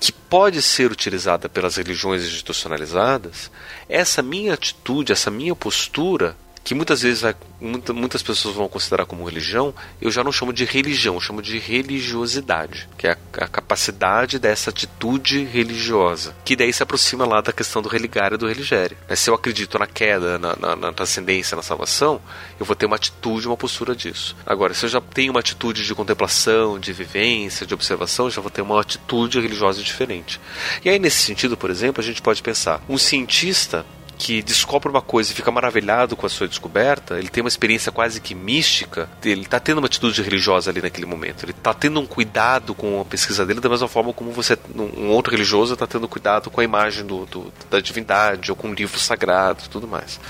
que 0.00 0.10
pode 0.10 0.60
ser 0.60 0.90
utilizada 0.90 1.48
pelas 1.48 1.76
religiões 1.76 2.24
institucionalizadas, 2.24 3.52
essa 3.88 4.20
minha 4.20 4.52
atitude, 4.52 5.12
essa 5.12 5.30
minha 5.30 5.54
postura 5.54 6.36
que 6.62 6.74
muitas 6.74 7.02
vezes 7.02 7.22
muitas 7.60 8.22
pessoas 8.22 8.54
vão 8.54 8.68
considerar 8.68 9.04
como 9.04 9.24
religião, 9.24 9.74
eu 10.00 10.10
já 10.10 10.24
não 10.24 10.32
chamo 10.32 10.52
de 10.52 10.64
religião, 10.64 11.14
eu 11.14 11.20
chamo 11.20 11.42
de 11.42 11.58
religiosidade, 11.58 12.88
que 12.96 13.06
é 13.06 13.16
a, 13.38 13.48
capacidade 13.48 14.38
dessa 14.38 14.70
atitude 14.70 15.44
religiosa, 15.44 16.34
que 16.44 16.56
daí 16.56 16.72
se 16.72 16.82
aproxima 16.82 17.26
lá 17.26 17.40
da 17.40 17.52
questão 17.52 17.82
do 17.82 17.88
religar 17.88 18.32
e 18.32 18.36
do 18.36 18.46
religere. 18.46 18.96
Se 19.14 19.28
eu 19.28 19.34
acredito 19.34 19.78
na 19.78 19.86
queda, 19.86 20.38
na, 20.38 20.56
na, 20.56 20.76
na 20.76 20.92
transcendência, 20.92 21.56
na 21.56 21.62
salvação, 21.62 22.20
eu 22.58 22.64
vou 22.64 22.76
ter 22.76 22.86
uma 22.86 22.96
atitude, 22.96 23.46
uma 23.46 23.56
postura 23.56 23.94
disso. 23.94 24.36
Agora, 24.46 24.72
se 24.74 24.84
eu 24.84 24.88
já 24.88 25.00
tenho 25.00 25.32
uma 25.32 25.40
atitude 25.40 25.84
de 25.84 25.94
contemplação, 25.94 26.78
de 26.78 26.92
vivência, 26.92 27.66
de 27.66 27.74
observação, 27.74 28.26
eu 28.26 28.30
já 28.30 28.40
vou 28.40 28.50
ter 28.50 28.62
uma 28.62 28.80
atitude 28.80 29.40
religiosa 29.40 29.82
diferente. 29.82 30.40
E 30.84 30.88
aí, 30.88 30.98
nesse 30.98 31.18
sentido, 31.18 31.56
por 31.56 31.70
exemplo, 31.70 32.00
a 32.00 32.04
gente 32.04 32.22
pode 32.22 32.42
pensar, 32.42 32.82
um 32.88 32.98
cientista 32.98 33.84
que 34.20 34.42
descobre 34.42 34.90
uma 34.90 35.00
coisa 35.00 35.32
e 35.32 35.34
fica 35.34 35.50
maravilhado 35.50 36.14
com 36.14 36.26
a 36.26 36.28
sua 36.28 36.46
descoberta, 36.46 37.18
ele 37.18 37.30
tem 37.30 37.42
uma 37.42 37.48
experiência 37.48 37.90
quase 37.90 38.20
que 38.20 38.34
mística, 38.34 39.08
ele 39.24 39.40
está 39.40 39.58
tendo 39.58 39.78
uma 39.78 39.86
atitude 39.86 40.20
religiosa 40.20 40.70
ali 40.70 40.82
naquele 40.82 41.06
momento. 41.06 41.42
Ele 41.46 41.52
está 41.52 41.72
tendo 41.72 41.98
um 41.98 42.04
cuidado 42.04 42.74
com 42.74 43.00
a 43.00 43.04
pesquisa 43.06 43.46
dele 43.46 43.60
da 43.60 43.68
mesma 43.70 43.88
forma 43.88 44.12
como 44.12 44.30
você, 44.30 44.58
um 44.76 45.08
outro 45.08 45.32
religioso, 45.32 45.72
está 45.72 45.86
tendo 45.86 46.06
cuidado 46.06 46.50
com 46.50 46.60
a 46.60 46.64
imagem 46.64 47.06
do, 47.06 47.24
do, 47.24 47.50
da 47.70 47.80
divindade 47.80 48.50
ou 48.50 48.56
com 48.56 48.68
um 48.68 48.74
livro 48.74 49.00
sagrado 49.00 49.62
e 49.64 49.70
tudo 49.70 49.88
mais. 49.88 50.20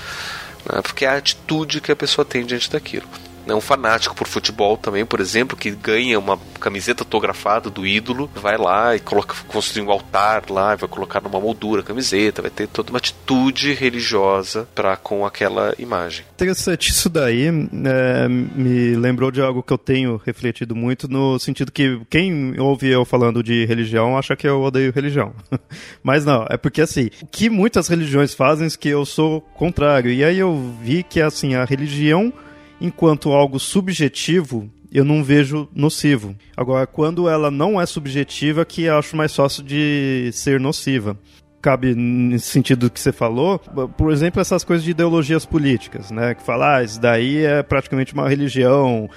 Né? 0.71 0.81
Porque 0.81 1.03
é 1.03 1.09
a 1.09 1.17
atitude 1.17 1.81
que 1.81 1.91
a 1.91 1.95
pessoa 1.95 2.23
tem 2.23 2.45
diante 2.45 2.71
daquilo 2.71 3.09
né, 3.45 3.53
um 3.53 3.61
fanático 3.61 4.15
por 4.15 4.27
futebol 4.27 4.77
também, 4.77 5.05
por 5.05 5.19
exemplo, 5.19 5.57
que 5.57 5.71
ganha 5.71 6.19
uma 6.19 6.39
camiseta 6.59 7.03
autografada 7.03 7.69
do 7.69 7.85
ídolo, 7.85 8.29
vai 8.35 8.57
lá 8.57 8.95
e 8.95 8.99
coloca, 8.99 9.35
construir 9.47 9.85
um 9.85 9.91
altar 9.91 10.43
lá, 10.49 10.75
vai 10.75 10.87
colocar 10.87 11.21
numa 11.21 11.39
moldura 11.39 11.81
a 11.81 11.83
camiseta, 11.83 12.41
vai 12.41 12.51
ter 12.51 12.67
toda 12.67 12.91
uma 12.91 12.97
atitude 12.97 13.73
religiosa 13.73 14.67
para 14.75 14.95
com 14.95 15.25
aquela 15.25 15.73
imagem. 15.77 16.25
Interessante 16.33 16.91
isso 16.91 17.09
daí, 17.09 17.47
é, 17.47 18.27
me 18.27 18.95
lembrou 18.95 19.31
de 19.31 19.41
algo 19.41 19.63
que 19.63 19.73
eu 19.73 19.77
tenho 19.77 20.21
refletido 20.23 20.75
muito 20.75 21.07
no 21.07 21.39
sentido 21.39 21.71
que 21.71 21.99
quem 22.09 22.59
ouve 22.59 22.89
eu 22.89 23.05
falando 23.05 23.43
de 23.43 23.65
religião 23.65 24.17
acha 24.17 24.35
que 24.35 24.47
eu 24.47 24.61
odeio 24.61 24.91
religião. 24.93 25.33
Mas 26.03 26.25
não, 26.25 26.45
é 26.49 26.57
porque 26.57 26.81
assim, 26.81 27.09
o 27.21 27.27
que 27.27 27.49
muitas 27.49 27.87
religiões 27.87 28.33
fazem 28.33 28.67
é 28.67 28.69
que 28.69 28.89
eu 28.89 29.05
sou 29.05 29.41
contrário. 29.41 30.11
E 30.11 30.23
aí 30.23 30.39
eu 30.39 30.75
vi 30.81 31.03
que 31.03 31.21
assim, 31.21 31.55
a 31.55 31.65
religião 31.65 32.33
enquanto 32.81 33.31
algo 33.31 33.59
subjetivo, 33.59 34.69
eu 34.91 35.05
não 35.05 35.23
vejo 35.23 35.69
nocivo. 35.73 36.35
Agora, 36.57 36.85
quando 36.85 37.29
ela 37.29 37.49
não 37.49 37.79
é 37.79 37.85
subjetiva, 37.85 38.65
que 38.65 38.89
acho 38.89 39.15
mais 39.15 39.33
fácil 39.33 39.63
de 39.63 40.31
ser 40.33 40.59
nociva. 40.59 41.17
Cabe 41.61 41.93
nesse 41.93 42.47
sentido 42.47 42.89
que 42.89 42.99
você 42.99 43.11
falou, 43.11 43.59
por 43.59 44.11
exemplo, 44.11 44.41
essas 44.41 44.63
coisas 44.63 44.83
de 44.83 44.91
ideologias 44.91 45.45
políticas, 45.45 46.09
né? 46.09 46.33
Que 46.33 46.41
fala, 46.41 46.77
ah, 46.77 46.83
isso 46.83 46.99
daí 46.99 47.45
é 47.45 47.61
praticamente 47.61 48.15
uma 48.15 48.27
religião, 48.27 49.07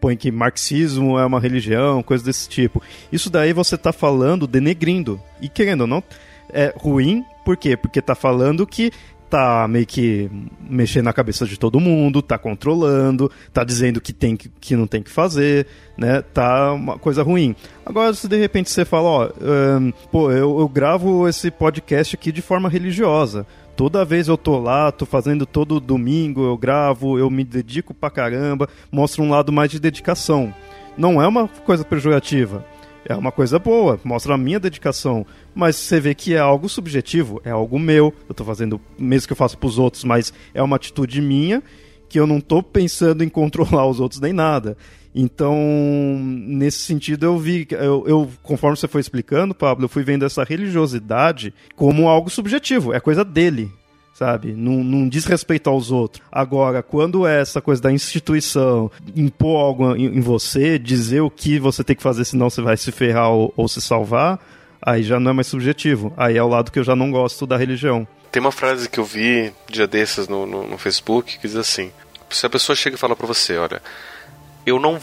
põe 0.00 0.16
que 0.16 0.32
marxismo 0.32 1.18
é 1.18 1.26
uma 1.26 1.38
religião, 1.38 2.02
coisa 2.02 2.24
desse 2.24 2.48
tipo. 2.48 2.82
Isso 3.12 3.28
daí 3.28 3.52
você 3.52 3.74
está 3.74 3.92
falando 3.92 4.46
denegrindo. 4.46 5.20
E 5.42 5.48
querendo 5.48 5.82
ou 5.82 5.86
não, 5.86 6.02
é 6.48 6.72
ruim, 6.74 7.22
por 7.44 7.54
quê? 7.54 7.76
Porque 7.76 7.98
está 7.98 8.14
falando 8.14 8.66
que 8.66 8.90
tá 9.30 9.68
meio 9.68 9.86
que 9.86 10.28
mexendo 10.68 11.04
na 11.04 11.12
cabeça 11.12 11.46
de 11.46 11.56
todo 11.58 11.78
mundo, 11.78 12.20
tá 12.20 12.36
controlando, 12.36 13.30
tá 13.52 13.62
dizendo 13.62 14.00
que 14.00 14.12
tem 14.12 14.36
que, 14.36 14.48
que 14.60 14.74
não 14.74 14.86
tem 14.86 15.02
que 15.02 15.10
fazer, 15.10 15.66
né? 15.96 16.20
Tá 16.20 16.72
uma 16.72 16.98
coisa 16.98 17.22
ruim. 17.22 17.54
Agora, 17.86 18.12
se 18.12 18.26
de 18.26 18.36
repente 18.36 18.70
você 18.70 18.84
fala, 18.84 19.08
ó, 19.08 19.28
um, 19.28 19.92
pô, 20.10 20.32
eu, 20.32 20.58
eu 20.58 20.68
gravo 20.68 21.28
esse 21.28 21.50
podcast 21.50 22.16
aqui 22.16 22.32
de 22.32 22.42
forma 22.42 22.68
religiosa 22.68 23.46
toda 23.76 24.04
vez 24.04 24.28
eu 24.28 24.36
tô 24.36 24.58
lá, 24.58 24.92
tô 24.92 25.06
fazendo 25.06 25.46
todo 25.46 25.80
domingo, 25.80 26.44
eu 26.44 26.58
gravo, 26.58 27.18
eu 27.18 27.30
me 27.30 27.42
dedico 27.42 27.94
pra 27.94 28.10
caramba, 28.10 28.68
mostra 28.92 29.22
um 29.22 29.30
lado 29.30 29.50
mais 29.50 29.70
de 29.70 29.80
dedicação. 29.80 30.52
Não 30.98 31.22
é 31.22 31.26
uma 31.26 31.48
coisa 31.48 31.82
pejorativa. 31.82 32.62
É 33.10 33.16
uma 33.16 33.32
coisa 33.32 33.58
boa, 33.58 33.98
mostra 34.04 34.34
a 34.34 34.38
minha 34.38 34.60
dedicação, 34.60 35.26
mas 35.52 35.74
você 35.74 35.98
vê 35.98 36.14
que 36.14 36.32
é 36.32 36.38
algo 36.38 36.68
subjetivo, 36.68 37.42
é 37.44 37.50
algo 37.50 37.76
meu. 37.76 38.14
Eu 38.28 38.32
tô 38.36 38.44
fazendo, 38.44 38.80
mesmo 38.96 39.26
que 39.26 39.32
eu 39.32 39.36
faça 39.36 39.56
pros 39.56 39.80
outros, 39.80 40.04
mas 40.04 40.32
é 40.54 40.62
uma 40.62 40.76
atitude 40.76 41.20
minha 41.20 41.60
que 42.08 42.20
eu 42.20 42.24
não 42.24 42.40
tô 42.40 42.62
pensando 42.62 43.24
em 43.24 43.28
controlar 43.28 43.84
os 43.88 43.98
outros 43.98 44.20
nem 44.20 44.32
nada. 44.32 44.76
Então, 45.12 45.56
nesse 46.22 46.78
sentido, 46.78 47.26
eu 47.26 47.36
vi, 47.36 47.66
eu, 47.72 48.04
eu, 48.06 48.30
conforme 48.44 48.76
você 48.76 48.86
foi 48.86 49.00
explicando, 49.00 49.56
Pablo, 49.56 49.86
eu 49.86 49.88
fui 49.88 50.04
vendo 50.04 50.24
essa 50.24 50.44
religiosidade 50.44 51.52
como 51.74 52.08
algo 52.08 52.30
subjetivo, 52.30 52.94
é 52.94 53.00
coisa 53.00 53.24
dele, 53.24 53.72
sabe? 54.20 54.52
Não, 54.52 54.84
não 54.84 55.08
diz 55.08 55.24
respeito 55.24 55.70
aos 55.70 55.90
outros. 55.90 56.22
Agora, 56.30 56.82
quando 56.82 57.26
é 57.26 57.40
essa 57.40 57.58
coisa 57.58 57.80
da 57.80 57.90
instituição 57.90 58.90
impor 59.16 59.58
algo 59.58 59.96
em, 59.96 60.18
em, 60.18 60.20
você, 60.20 60.78
dizer 60.78 61.22
o 61.22 61.30
que 61.30 61.58
você 61.58 61.82
tem 61.82 61.96
que 61.96 62.02
fazer, 62.02 62.26
senão 62.26 62.50
você 62.50 62.60
vai 62.60 62.76
se 62.76 62.92
ferrar 62.92 63.30
ou, 63.30 63.50
ou 63.56 63.66
se 63.66 63.80
salvar, 63.80 64.38
aí 64.82 65.02
já 65.02 65.18
não 65.18 65.30
é 65.30 65.34
mais 65.34 65.46
subjetivo. 65.46 66.12
Aí 66.18 66.36
é 66.36 66.42
o 66.42 66.48
lado 66.48 66.70
que 66.70 66.78
eu 66.78 66.84
já 66.84 66.94
não 66.94 67.10
gosto 67.10 67.46
da 67.46 67.56
religião. 67.56 68.06
Tem 68.30 68.42
uma 68.42 68.52
frase 68.52 68.90
que 68.90 69.00
eu 69.00 69.04
vi 69.04 69.54
dia 69.70 69.86
desses 69.86 70.28
no, 70.28 70.44
no, 70.44 70.66
no 70.66 70.76
Facebook 70.76 71.38
que 71.38 71.48
diz 71.48 71.56
assim: 71.56 71.90
se 72.28 72.44
a 72.44 72.50
pessoa 72.50 72.76
chega 72.76 72.96
e 72.96 72.98
fala 72.98 73.16
para 73.16 73.26
você, 73.26 73.56
olha 73.56 73.80
eu 74.66 74.78
não, 74.78 75.00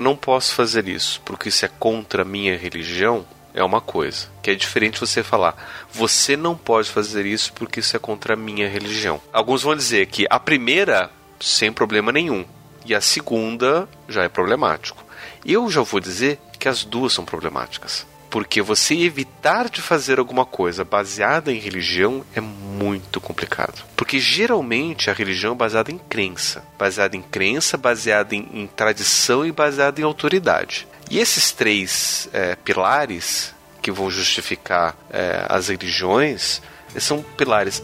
não 0.00 0.14
posso 0.14 0.54
fazer 0.54 0.86
isso 0.86 1.20
porque 1.24 1.48
isso 1.48 1.64
é 1.64 1.68
contra 1.80 2.22
a 2.22 2.24
minha 2.24 2.56
religião, 2.56 3.26
é 3.54 3.62
uma 3.62 3.80
coisa. 3.80 4.28
Que 4.42 4.50
é 4.50 4.54
diferente 4.54 5.00
você 5.00 5.22
falar, 5.22 5.86
você 5.92 6.36
não 6.36 6.56
pode 6.56 6.90
fazer 6.90 7.26
isso 7.26 7.52
porque 7.52 7.80
isso 7.80 7.96
é 7.96 7.98
contra 7.98 8.34
a 8.34 8.36
minha 8.36 8.68
religião. 8.68 9.20
Alguns 9.32 9.62
vão 9.62 9.76
dizer 9.76 10.06
que 10.06 10.26
a 10.28 10.38
primeira, 10.38 11.10
sem 11.40 11.72
problema 11.72 12.12
nenhum, 12.12 12.44
e 12.84 12.94
a 12.94 13.00
segunda 13.00 13.88
já 14.08 14.24
é 14.24 14.28
problemático. 14.28 15.04
Eu 15.44 15.70
já 15.70 15.82
vou 15.82 16.00
dizer 16.00 16.38
que 16.58 16.68
as 16.68 16.84
duas 16.84 17.12
são 17.12 17.24
problemáticas. 17.24 18.06
Porque 18.30 18.62
você 18.62 18.94
evitar 18.94 19.68
de 19.68 19.82
fazer 19.82 20.18
alguma 20.18 20.46
coisa 20.46 20.84
baseada 20.84 21.52
em 21.52 21.58
religião 21.58 22.24
é 22.34 22.40
muito 22.40 23.20
complicado. 23.20 23.84
Porque 23.94 24.18
geralmente 24.18 25.10
a 25.10 25.12
religião 25.12 25.52
é 25.52 25.56
baseada 25.56 25.92
em 25.92 25.98
crença. 25.98 26.64
Baseada 26.78 27.14
em 27.14 27.20
crença, 27.20 27.76
baseada 27.76 28.34
em, 28.34 28.48
em 28.54 28.66
tradição 28.66 29.44
e 29.44 29.52
baseada 29.52 30.00
em 30.00 30.04
autoridade. 30.04 30.88
E 31.12 31.18
esses 31.18 31.52
três 31.52 32.26
é, 32.32 32.56
pilares 32.56 33.54
que 33.82 33.92
vão 33.92 34.10
justificar 34.10 34.96
é, 35.10 35.44
as 35.46 35.68
religiões 35.68 36.62
são 36.96 37.22
pilares 37.36 37.82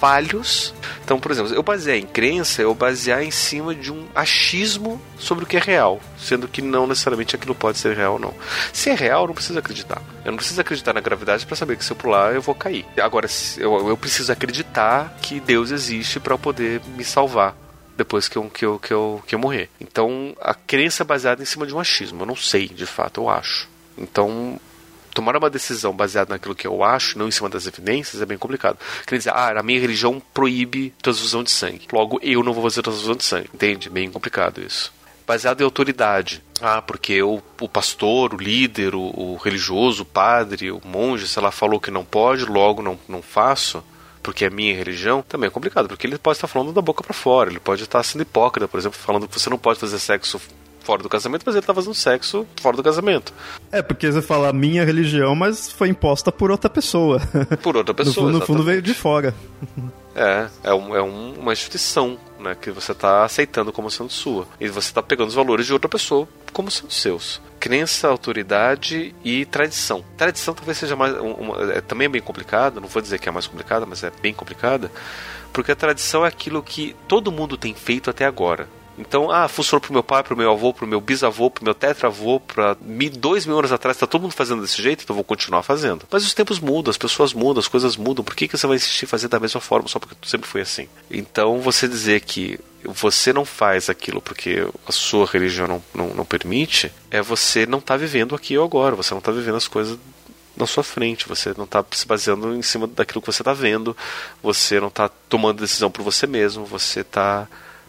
falhos. 0.00 0.72
Então, 1.04 1.20
por 1.20 1.30
exemplo, 1.30 1.52
eu 1.52 1.62
basear 1.62 1.98
em 1.98 2.06
crença, 2.06 2.62
eu 2.62 2.74
basear 2.74 3.22
em 3.22 3.30
cima 3.30 3.74
de 3.74 3.92
um 3.92 4.08
achismo 4.14 4.98
sobre 5.18 5.44
o 5.44 5.46
que 5.46 5.58
é 5.58 5.60
real, 5.60 6.00
sendo 6.18 6.48
que 6.48 6.62
não 6.62 6.86
necessariamente 6.86 7.36
aquilo 7.36 7.54
pode 7.54 7.76
ser 7.76 7.94
real 7.94 8.14
ou 8.14 8.18
não. 8.18 8.34
Se 8.72 8.88
é 8.88 8.94
real, 8.94 9.24
eu 9.24 9.26
não 9.26 9.34
preciso 9.34 9.58
acreditar. 9.58 10.00
Eu 10.24 10.32
não 10.32 10.38
preciso 10.38 10.58
acreditar 10.58 10.94
na 10.94 11.00
gravidade 11.00 11.44
para 11.44 11.54
saber 11.54 11.76
que 11.76 11.84
se 11.84 11.92
eu 11.92 11.96
pular 11.96 12.34
eu 12.34 12.40
vou 12.40 12.54
cair. 12.54 12.86
Agora, 12.98 13.28
eu, 13.58 13.90
eu 13.90 13.96
preciso 13.98 14.32
acreditar 14.32 15.18
que 15.20 15.38
Deus 15.38 15.70
existe 15.70 16.18
para 16.18 16.38
poder 16.38 16.80
me 16.96 17.04
salvar 17.04 17.54
depois 17.98 18.28
que 18.28 18.38
eu, 18.38 18.48
que, 18.48 18.64
eu, 18.64 18.78
que, 18.78 18.92
eu, 18.92 19.22
que 19.26 19.34
eu 19.34 19.38
morrer. 19.40 19.68
Então, 19.80 20.32
a 20.40 20.54
crença 20.54 21.02
é 21.02 21.04
baseada 21.04 21.42
em 21.42 21.44
cima 21.44 21.66
de 21.66 21.74
um 21.74 21.80
achismo. 21.80 22.22
Eu 22.22 22.26
não 22.26 22.36
sei, 22.36 22.68
de 22.68 22.86
fato, 22.86 23.20
eu 23.20 23.28
acho. 23.28 23.68
Então, 23.98 24.58
tomar 25.12 25.36
uma 25.36 25.50
decisão 25.50 25.92
baseada 25.92 26.32
naquilo 26.32 26.54
que 26.54 26.64
eu 26.64 26.84
acho, 26.84 27.18
não 27.18 27.26
em 27.26 27.32
cima 27.32 27.48
das 27.48 27.66
evidências, 27.66 28.22
é 28.22 28.24
bem 28.24 28.38
complicado. 28.38 28.78
Quer 29.04 29.18
dizer, 29.18 29.30
ah, 29.30 29.58
a 29.58 29.62
minha 29.64 29.80
religião 29.80 30.22
proíbe 30.32 30.94
transfusão 31.02 31.42
de 31.42 31.50
sangue. 31.50 31.88
Logo, 31.92 32.20
eu 32.22 32.44
não 32.44 32.52
vou 32.52 32.62
fazer 32.62 32.82
transfusão 32.82 33.16
de 33.16 33.24
sangue. 33.24 33.50
Entende? 33.52 33.90
Bem 33.90 34.08
complicado 34.12 34.62
isso. 34.62 34.92
Baseado 35.26 35.60
em 35.60 35.64
autoridade. 35.64 36.40
Ah, 36.60 36.80
porque 36.80 37.20
o, 37.20 37.42
o 37.60 37.68
pastor, 37.68 38.32
o 38.32 38.36
líder, 38.36 38.94
o, 38.94 39.00
o 39.00 39.36
religioso, 39.42 40.02
o 40.02 40.06
padre, 40.06 40.70
o 40.70 40.80
monge, 40.84 41.26
se 41.26 41.36
ela 41.36 41.50
falou 41.50 41.80
que 41.80 41.90
não 41.90 42.04
pode, 42.04 42.44
logo 42.44 42.80
não, 42.80 42.96
não 43.08 43.20
faço 43.20 43.82
porque 44.22 44.44
é 44.44 44.50
minha 44.50 44.74
religião, 44.74 45.22
também 45.22 45.48
é 45.48 45.50
complicado, 45.50 45.88
porque 45.88 46.06
ele 46.06 46.18
pode 46.18 46.36
estar 46.36 46.46
falando 46.46 46.72
da 46.72 46.80
boca 46.80 47.02
para 47.02 47.14
fora, 47.14 47.50
ele 47.50 47.60
pode 47.60 47.82
estar 47.82 48.02
sendo 48.02 48.22
hipócrita, 48.22 48.68
por 48.68 48.78
exemplo, 48.78 48.98
falando 48.98 49.28
que 49.28 49.38
você 49.38 49.50
não 49.50 49.58
pode 49.58 49.78
fazer 49.78 49.98
sexo 49.98 50.40
fora 50.88 51.02
do 51.02 51.08
casamento, 51.08 51.42
mas 51.44 51.54
ele 51.54 51.66
tá 51.66 51.74
fazendo 51.74 51.94
sexo 51.94 52.46
fora 52.60 52.76
do 52.76 52.82
casamento. 52.82 53.34
É, 53.70 53.82
porque 53.82 54.10
você 54.10 54.22
fala 54.22 54.52
minha 54.54 54.84
religião, 54.84 55.34
mas 55.34 55.70
foi 55.70 55.88
imposta 55.88 56.32
por 56.32 56.50
outra 56.50 56.70
pessoa. 56.70 57.20
Por 57.62 57.76
outra 57.76 57.92
pessoa. 57.94 58.32
no, 58.32 58.38
no 58.38 58.46
fundo 58.46 58.62
veio 58.62 58.80
de 58.80 58.94
fora. 58.94 59.34
É, 60.14 60.48
é, 60.64 60.74
um, 60.74 60.96
é 60.96 61.02
um, 61.02 61.34
uma 61.34 61.52
instituição 61.52 62.18
né, 62.38 62.56
que 62.60 62.70
você 62.70 62.92
está 62.92 63.24
aceitando 63.24 63.72
como 63.72 63.90
sendo 63.90 64.10
sua. 64.10 64.46
E 64.60 64.68
você 64.68 64.88
está 64.88 65.02
pegando 65.02 65.28
os 65.28 65.34
valores 65.34 65.66
de 65.66 65.72
outra 65.72 65.88
pessoa 65.88 66.28
como 66.52 66.70
sendo 66.70 66.92
seus. 66.92 67.40
Crença, 67.60 68.08
autoridade 68.08 69.14
e 69.24 69.44
tradição. 69.46 70.04
Tradição 70.16 70.54
talvez 70.54 70.78
seja 70.78 70.96
mais. 70.96 71.14
Uma, 71.14 71.72
é, 71.72 71.80
também 71.80 72.06
é 72.06 72.08
bem 72.08 72.22
complicada, 72.22 72.80
não 72.80 72.88
vou 72.88 73.02
dizer 73.02 73.18
que 73.18 73.28
é 73.28 73.32
mais 73.32 73.46
complicada, 73.46 73.84
mas 73.84 74.02
é 74.02 74.12
bem 74.22 74.32
complicada, 74.32 74.90
porque 75.52 75.72
a 75.72 75.76
tradição 75.76 76.24
é 76.24 76.28
aquilo 76.28 76.62
que 76.62 76.94
todo 77.06 77.32
mundo 77.32 77.56
tem 77.56 77.74
feito 77.74 78.10
até 78.10 78.24
agora. 78.24 78.68
Então, 78.98 79.30
ah, 79.30 79.48
funcionou 79.48 79.80
pro 79.80 79.92
meu 79.92 80.02
pai, 80.02 80.22
pro 80.22 80.36
meu 80.36 80.50
avô, 80.50 80.74
pro 80.74 80.86
meu 80.86 81.00
bisavô, 81.00 81.50
pro 81.50 81.64
meu 81.64 81.74
tetravô, 81.74 82.40
para 82.40 82.76
dois 83.16 83.46
mil 83.46 83.58
anos 83.58 83.72
atrás, 83.72 83.96
tá 83.96 84.06
todo 84.06 84.22
mundo 84.22 84.32
fazendo 84.32 84.62
desse 84.62 84.82
jeito, 84.82 85.04
então 85.04 85.14
vou 85.14 85.24
continuar 85.24 85.62
fazendo. 85.62 86.04
Mas 86.10 86.24
os 86.24 86.34
tempos 86.34 86.58
mudam, 86.58 86.90
as 86.90 86.98
pessoas 86.98 87.32
mudam, 87.32 87.60
as 87.60 87.68
coisas 87.68 87.96
mudam. 87.96 88.24
Por 88.24 88.34
que, 88.34 88.48
que 88.48 88.56
você 88.56 88.66
vai 88.66 88.76
insistir 88.76 89.04
em 89.04 89.08
fazer 89.08 89.28
da 89.28 89.38
mesma 89.38 89.60
forma 89.60 89.88
só 89.88 89.98
porque 89.98 90.16
sempre 90.26 90.48
foi 90.48 90.62
assim? 90.62 90.88
Então, 91.10 91.60
você 91.60 91.86
dizer 91.86 92.20
que 92.20 92.58
você 92.84 93.32
não 93.32 93.44
faz 93.44 93.88
aquilo 93.88 94.20
porque 94.20 94.66
a 94.86 94.92
sua 94.92 95.26
religião 95.26 95.66
não, 95.66 95.82
não, 95.94 96.14
não 96.14 96.24
permite, 96.24 96.92
é 97.10 97.20
você 97.20 97.66
não 97.66 97.80
tá 97.80 97.96
vivendo 97.96 98.34
aqui 98.34 98.56
ou 98.56 98.64
agora, 98.64 98.96
você 98.96 99.14
não 99.14 99.20
tá 99.20 99.32
vivendo 99.32 99.56
as 99.56 99.68
coisas 99.68 99.98
na 100.56 100.66
sua 100.66 100.82
frente, 100.82 101.28
você 101.28 101.54
não 101.56 101.64
está 101.64 101.84
se 101.92 102.06
baseando 102.06 102.54
em 102.54 102.62
cima 102.62 102.86
daquilo 102.86 103.20
que 103.20 103.32
você 103.32 103.42
está 103.42 103.52
vendo, 103.52 103.96
você 104.42 104.80
não 104.80 104.88
está 104.88 105.08
tomando 105.28 105.60
decisão 105.60 105.90
por 105.90 106.02
você 106.02 106.26
mesmo, 106.26 106.64
você 106.64 107.00
está 107.00 107.46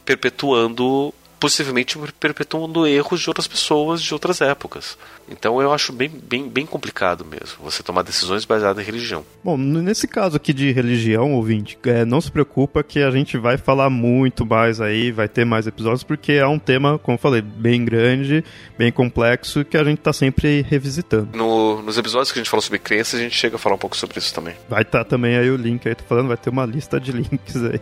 perpetuando 0.10 1.14
possivelmente 1.40 1.98
perpetuando 2.20 2.86
erros 2.86 3.22
de 3.22 3.30
outras 3.30 3.48
pessoas 3.48 4.02
de 4.02 4.14
outras 4.14 4.42
épocas. 4.42 4.98
Então 5.30 5.62
eu 5.62 5.72
acho 5.72 5.94
bem, 5.94 6.10
bem, 6.10 6.50
bem 6.50 6.66
complicado 6.66 7.24
mesmo 7.24 7.64
você 7.64 7.84
tomar 7.84 8.02
decisões 8.02 8.46
baseadas 8.46 8.82
em 8.82 8.86
religião. 8.86 9.24
Bom, 9.44 9.58
nesse 9.58 10.08
caso 10.08 10.36
aqui 10.38 10.54
de 10.54 10.72
religião, 10.72 11.34
ouvinte, 11.34 11.78
é, 11.86 12.04
não 12.04 12.20
se 12.20 12.32
preocupa 12.32 12.84
que 12.84 13.00
a 13.00 13.12
gente 13.12 13.38
vai 13.38 13.58
falar 13.58 13.90
muito 13.90 14.46
mais 14.46 14.82
aí, 14.82 15.12
vai 15.12 15.28
ter 15.28 15.46
mais 15.46 15.68
episódios, 15.68 16.04
porque 16.04 16.34
é 16.34 16.48
um 16.48 16.60
tema, 16.60 16.98
como 16.98 17.16
eu 17.16 17.20
falei, 17.20 17.42
bem 17.42 17.86
grande, 17.86 18.44
bem 18.78 18.92
complexo, 18.92 19.64
que 19.64 19.78
a 19.78 19.84
gente 19.84 20.00
está 20.00 20.12
sempre 20.12 20.66
revisitando. 20.68 21.30
No, 21.38 21.82
nos 21.82 21.98
episódios 21.98 22.32
que 22.32 22.40
a 22.40 22.42
gente 22.42 22.50
falou 22.50 22.62
sobre 22.62 22.80
crenças, 22.80 23.20
a 23.20 23.24
gente 23.24 23.36
chega 23.36 23.56
a 23.56 23.60
falar 23.60 23.76
um 23.76 23.80
pouco 23.80 23.96
sobre 23.96 24.18
isso 24.18 24.34
também. 24.34 24.56
Vai 24.68 24.82
estar 24.82 25.00
tá 25.00 25.06
também 25.06 25.38
aí 25.38 25.50
o 25.50 25.56
link 25.56 25.88
aí, 25.88 25.96
tô 25.96 26.04
falando, 26.04 26.28
vai 26.28 26.38
ter 26.38 26.50
uma 26.50 26.66
lista 26.66 27.00
de 27.00 27.12
links 27.14 27.56
aí. 27.56 27.80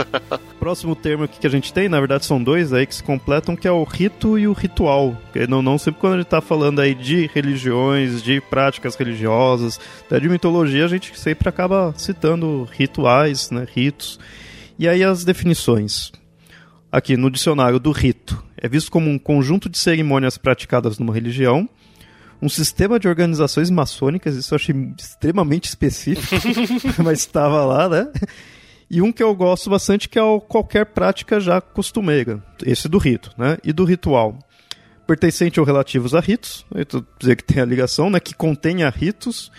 Próximo 0.60 0.94
termo 0.94 1.24
aqui 1.24 1.38
que 1.38 1.46
a 1.46 1.50
gente 1.50 1.72
tem, 1.72 1.88
na 1.88 1.98
verdade 1.98 2.24
são 2.24 2.42
dois 2.42 2.72
aí 2.72 2.83
que 2.86 2.94
se 2.94 3.02
completam, 3.02 3.54
que 3.54 3.68
é 3.68 3.72
o 3.72 3.84
rito 3.84 4.38
e 4.38 4.48
o 4.48 4.52
ritual. 4.52 5.16
Não, 5.48 5.62
não 5.62 5.78
sempre 5.78 6.00
quando 6.00 6.14
a 6.14 6.16
gente 6.16 6.26
está 6.26 6.40
falando 6.40 6.64
falando 6.74 6.80
aí 6.80 6.94
de 6.94 7.28
religiões, 7.34 8.22
de 8.22 8.40
práticas 8.40 8.96
religiosas, 8.96 9.78
até 10.06 10.18
de 10.18 10.28
mitologia, 10.28 10.84
a 10.84 10.88
gente 10.88 11.18
sempre 11.18 11.48
acaba 11.48 11.92
citando 11.96 12.66
rituais, 12.72 13.50
né, 13.50 13.66
ritos. 13.74 14.18
E 14.78 14.88
aí 14.88 15.04
as 15.04 15.24
definições. 15.24 16.10
Aqui 16.90 17.16
no 17.16 17.30
dicionário 17.30 17.80
do 17.80 17.90
rito, 17.90 18.42
é 18.56 18.68
visto 18.68 18.90
como 18.90 19.10
um 19.10 19.18
conjunto 19.18 19.68
de 19.68 19.76
cerimônias 19.76 20.38
praticadas 20.38 20.98
numa 20.98 21.12
religião, 21.12 21.68
um 22.40 22.48
sistema 22.48 23.00
de 23.00 23.08
organizações 23.08 23.68
maçônicas, 23.68 24.36
isso 24.36 24.54
eu 24.54 24.56
achei 24.56 24.74
extremamente 24.98 25.64
específico, 25.64 26.36
mas 27.02 27.18
estava 27.18 27.64
lá, 27.64 27.88
né? 27.88 28.08
E 28.90 29.00
um 29.02 29.12
que 29.12 29.22
eu 29.22 29.34
gosto 29.34 29.70
bastante 29.70 30.08
que 30.08 30.18
é 30.18 30.22
o 30.22 30.40
qualquer 30.40 30.86
prática 30.86 31.40
já 31.40 31.60
costumeira, 31.60 32.42
esse 32.64 32.88
do 32.88 32.98
rito, 32.98 33.30
né? 33.36 33.58
E 33.64 33.72
do 33.72 33.84
ritual 33.84 34.38
pertencente 35.06 35.60
ou 35.60 35.66
relativos 35.66 36.14
a 36.14 36.20
ritos, 36.20 36.64
dizer 37.18 37.36
que 37.36 37.44
tem 37.44 37.62
a 37.62 37.66
ligação, 37.66 38.10
né, 38.10 38.18
que 38.18 38.34
contenha 38.34 38.88
ritos, 38.90 39.50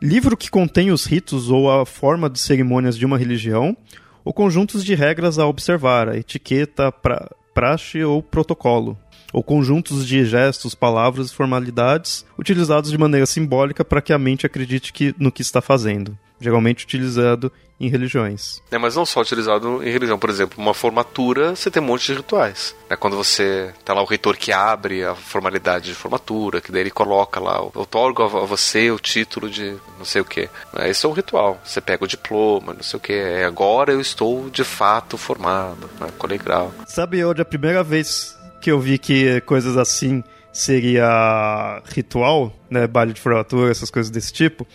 livro 0.00 0.36
que 0.36 0.50
contém 0.50 0.90
os 0.90 1.04
ritos 1.04 1.50
ou 1.50 1.70
a 1.70 1.84
forma 1.84 2.30
de 2.30 2.38
cerimônias 2.38 2.96
de 2.96 3.04
uma 3.04 3.18
religião, 3.18 3.76
ou 4.24 4.32
conjuntos 4.32 4.84
de 4.84 4.94
regras 4.94 5.38
a 5.38 5.46
observar, 5.46 6.08
a 6.08 6.16
etiqueta, 6.16 6.92
pra, 6.92 7.28
praxe 7.52 8.02
ou 8.02 8.22
protocolo, 8.22 8.98
ou 9.32 9.42
conjuntos 9.42 10.06
de 10.06 10.24
gestos, 10.24 10.74
palavras 10.74 11.30
e 11.30 11.34
formalidades 11.34 12.24
utilizados 12.38 12.90
de 12.90 12.98
maneira 12.98 13.26
simbólica 13.26 13.84
para 13.84 14.02
que 14.02 14.12
a 14.12 14.18
mente 14.18 14.46
acredite 14.46 14.92
que, 14.92 15.14
no 15.18 15.32
que 15.32 15.42
está 15.42 15.60
fazendo, 15.60 16.16
geralmente 16.40 16.84
utilizado 16.84 17.50
em 17.82 17.88
religiões. 17.88 18.62
É, 18.70 18.78
mas 18.78 18.94
não 18.94 19.04
só 19.04 19.20
utilizado 19.20 19.82
em 19.82 19.90
religião. 19.90 20.16
Por 20.16 20.30
exemplo, 20.30 20.62
uma 20.62 20.72
formatura, 20.72 21.56
você 21.56 21.68
tem 21.68 21.82
um 21.82 21.86
monte 21.86 22.06
de 22.06 22.14
rituais. 22.14 22.76
É 22.88 22.94
quando 22.94 23.16
você 23.16 23.74
tá 23.84 23.92
lá 23.92 24.00
o 24.00 24.06
reitor 24.06 24.36
que 24.36 24.52
abre 24.52 25.04
a 25.04 25.16
formalidade 25.16 25.86
de 25.86 25.94
formatura, 25.94 26.60
que 26.60 26.70
daí 26.70 26.82
ele 26.82 26.90
coloca 26.92 27.40
lá, 27.40 27.60
otorga 27.60 28.24
a 28.24 28.28
você 28.28 28.88
o 28.92 29.00
título 29.00 29.50
de 29.50 29.76
não 29.98 30.04
sei 30.04 30.20
o 30.20 30.24
que. 30.24 30.48
Esse 30.84 31.04
é 31.04 31.08
o 31.08 31.12
ritual. 31.12 31.60
Você 31.64 31.80
pega 31.80 32.04
o 32.04 32.08
diploma, 32.08 32.72
não 32.72 32.84
sei 32.84 32.96
o 32.96 33.00
que. 33.00 33.12
É 33.12 33.44
agora 33.44 33.92
eu 33.92 34.00
estou 34.00 34.48
de 34.48 34.62
fato 34.62 35.18
formado, 35.18 35.90
né? 35.98 36.08
colegial. 36.16 36.72
Sabe 36.86 37.24
onde 37.24 37.42
a 37.42 37.44
primeira 37.44 37.82
vez 37.82 38.38
que 38.60 38.70
eu 38.70 38.78
vi 38.78 38.96
que 38.96 39.40
coisas 39.40 39.76
assim 39.76 40.22
seria 40.52 41.82
ritual, 41.86 42.52
né, 42.70 42.86
baile 42.86 43.12
de 43.12 43.20
formatura, 43.20 43.70
essas 43.70 43.90
coisas 43.90 44.10
desse 44.10 44.32
tipo? 44.32 44.66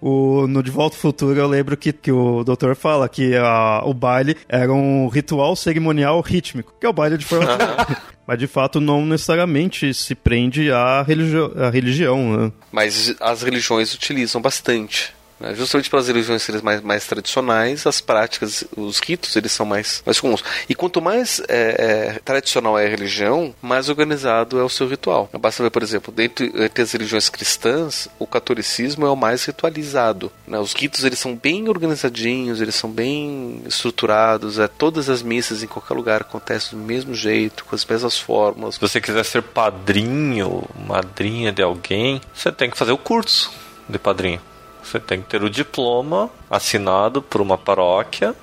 O, 0.00 0.46
no 0.46 0.62
De 0.62 0.70
Volta 0.70 0.96
ao 0.96 1.00
Futuro 1.00 1.38
eu 1.38 1.46
lembro 1.46 1.76
que, 1.76 1.92
que 1.92 2.10
o 2.10 2.42
doutor 2.42 2.74
fala 2.74 3.08
que 3.08 3.36
a, 3.36 3.82
o 3.84 3.92
baile 3.92 4.36
era 4.48 4.72
um 4.72 5.08
ritual 5.08 5.54
cerimonial 5.54 6.20
rítmico, 6.20 6.74
que 6.80 6.86
é 6.86 6.88
o 6.88 6.92
baile 6.92 7.18
de 7.18 7.24
formatura. 7.24 7.86
Mas 8.26 8.38
de 8.38 8.46
fato 8.46 8.80
não 8.80 9.04
necessariamente 9.04 9.92
se 9.92 10.14
prende 10.14 10.70
à, 10.70 11.00
à 11.00 11.70
religião. 11.70 12.36
Né? 12.36 12.52
Mas 12.70 13.14
as 13.20 13.42
religiões 13.42 13.92
utilizam 13.92 14.40
bastante 14.40 15.12
né? 15.40 15.54
Justamente 15.54 15.88
pelas 15.88 16.06
religiões 16.06 16.42
serem 16.42 16.62
mais, 16.62 16.82
mais 16.82 17.06
tradicionais, 17.06 17.86
as 17.86 18.00
práticas, 18.00 18.62
os 18.76 18.98
ritos, 18.98 19.34
eles 19.34 19.50
são 19.50 19.64
mais, 19.64 20.02
mais 20.04 20.20
comuns. 20.20 20.44
E 20.68 20.74
quanto 20.74 21.00
mais 21.00 21.40
é, 21.48 22.12
é, 22.16 22.20
tradicional 22.22 22.78
é 22.78 22.86
a 22.86 22.88
religião, 22.88 23.54
mais 23.62 23.88
organizado 23.88 24.60
é 24.60 24.62
o 24.62 24.68
seu 24.68 24.86
ritual. 24.86 25.28
Basta 25.40 25.62
ver, 25.62 25.70
por 25.70 25.82
exemplo, 25.82 26.12
dentro, 26.12 26.44
entre 26.62 26.82
as 26.82 26.92
religiões 26.92 27.28
cristãs, 27.28 28.08
o 28.18 28.26
catolicismo 28.26 29.06
é 29.06 29.10
o 29.10 29.16
mais 29.16 29.44
ritualizado. 29.44 30.30
Né? 30.46 30.58
Os 30.58 30.74
ritos, 30.74 31.04
eles 31.04 31.18
são 31.18 31.34
bem 31.34 31.68
organizadinhos, 31.68 32.60
eles 32.60 32.74
são 32.74 32.90
bem 32.90 33.62
estruturados. 33.66 34.58
É, 34.58 34.68
todas 34.68 35.08
as 35.08 35.22
missas 35.22 35.62
em 35.62 35.66
qualquer 35.66 35.94
lugar 35.94 36.20
acontecem 36.20 36.78
do 36.78 36.84
mesmo 36.84 37.14
jeito, 37.14 37.64
com 37.64 37.74
as 37.74 37.84
mesmas 37.84 38.18
fórmulas. 38.18 38.74
Se 38.74 38.80
você 38.80 39.00
quiser 39.00 39.24
ser 39.24 39.42
padrinho, 39.42 40.64
madrinha 40.86 41.50
de 41.50 41.62
alguém, 41.62 42.20
você 42.34 42.52
tem 42.52 42.70
que 42.70 42.76
fazer 42.76 42.92
o 42.92 42.98
curso 42.98 43.50
de 43.88 43.98
padrinho. 43.98 44.40
Você 44.82 44.98
tem 44.98 45.22
que 45.22 45.28
ter 45.28 45.42
o 45.42 45.50
diploma 45.50 46.30
assinado 46.50 47.22
por 47.22 47.40
uma 47.40 47.58
paróquia 47.58 48.34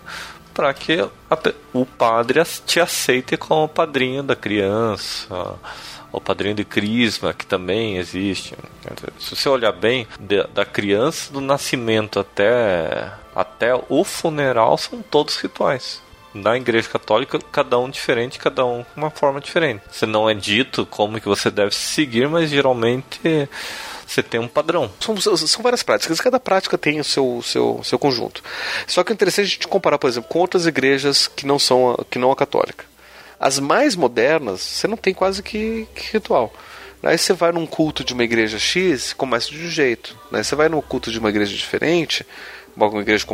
para 0.53 0.73
que 0.73 1.07
o 1.71 1.85
padre 1.85 2.41
te 2.65 2.79
aceite 2.79 3.37
como 3.37 3.67
padrinho 3.67 4.23
da 4.23 4.35
criança, 4.35 5.55
o 6.11 6.19
padrinho 6.19 6.55
de 6.55 6.65
crisma, 6.65 7.31
que 7.31 7.45
também 7.45 7.97
existe. 7.97 8.55
Se 9.19 9.35
você 9.35 9.47
olhar 9.49 9.71
bem, 9.71 10.07
da 10.53 10.65
criança 10.65 11.31
do 11.31 11.39
nascimento 11.39 12.19
até, 12.19 13.11
até 13.35 13.79
o 13.87 14.03
funeral 14.03 14.79
são 14.79 15.01
todos 15.03 15.37
rituais. 15.37 16.01
Na 16.33 16.57
igreja 16.57 16.89
católica, 16.89 17.39
cada 17.51 17.77
um 17.77 17.89
diferente, 17.89 18.39
cada 18.39 18.65
um 18.65 18.83
com 18.83 19.01
uma 19.01 19.11
forma 19.11 19.39
diferente. 19.39 19.83
Você 19.91 20.07
não 20.07 20.27
é 20.29 20.33
dito 20.33 20.87
como 20.87 21.21
que 21.21 21.27
você 21.27 21.51
deve 21.51 21.75
seguir, 21.75 22.27
mas 22.27 22.49
geralmente 22.49 23.47
você 24.07 24.23
tem 24.23 24.39
um 24.39 24.47
padrão. 24.47 24.89
São, 24.99 25.17
são 25.19 25.61
várias 25.61 25.83
práticas, 25.83 26.21
cada 26.21 26.39
prática 26.39 26.77
tem 26.77 26.99
o 26.99 27.03
seu, 27.03 27.41
seu, 27.43 27.81
seu 27.83 27.99
conjunto. 27.99 28.41
Só 28.87 29.03
que 29.03 29.11
é 29.11 29.13
interessante 29.13 29.45
a 29.45 29.49
gente 29.49 29.67
comparar, 29.67 29.97
por 29.97 30.09
exemplo, 30.09 30.29
com 30.29 30.39
outras 30.39 30.65
igrejas 30.65 31.27
que 31.27 31.45
não 31.45 31.59
são 31.59 31.91
a, 31.91 32.05
que 32.05 32.17
não 32.17 32.31
a 32.31 32.35
católica. 32.35 32.85
As 33.39 33.59
mais 33.59 33.95
modernas, 33.95 34.61
você 34.61 34.87
não 34.87 34.97
tem 34.97 35.13
quase 35.13 35.43
que, 35.43 35.87
que 35.93 36.13
ritual. 36.13 36.51
Aí 37.03 37.17
você 37.17 37.33
vai 37.33 37.51
num 37.51 37.67
culto 37.67 38.03
de 38.03 38.13
uma 38.13 38.23
igreja 38.23 38.57
X, 38.57 39.13
começa 39.13 39.51
de 39.51 39.59
um 39.59 39.69
jeito. 39.69 40.17
Né? 40.31 40.41
Você 40.41 40.55
vai 40.55 40.67
num 40.67 40.81
culto 40.81 41.11
de 41.11 41.19
uma 41.19 41.29
igreja 41.29 41.55
diferente, 41.55 42.25
uma 42.75 43.01
igreja 43.01 43.25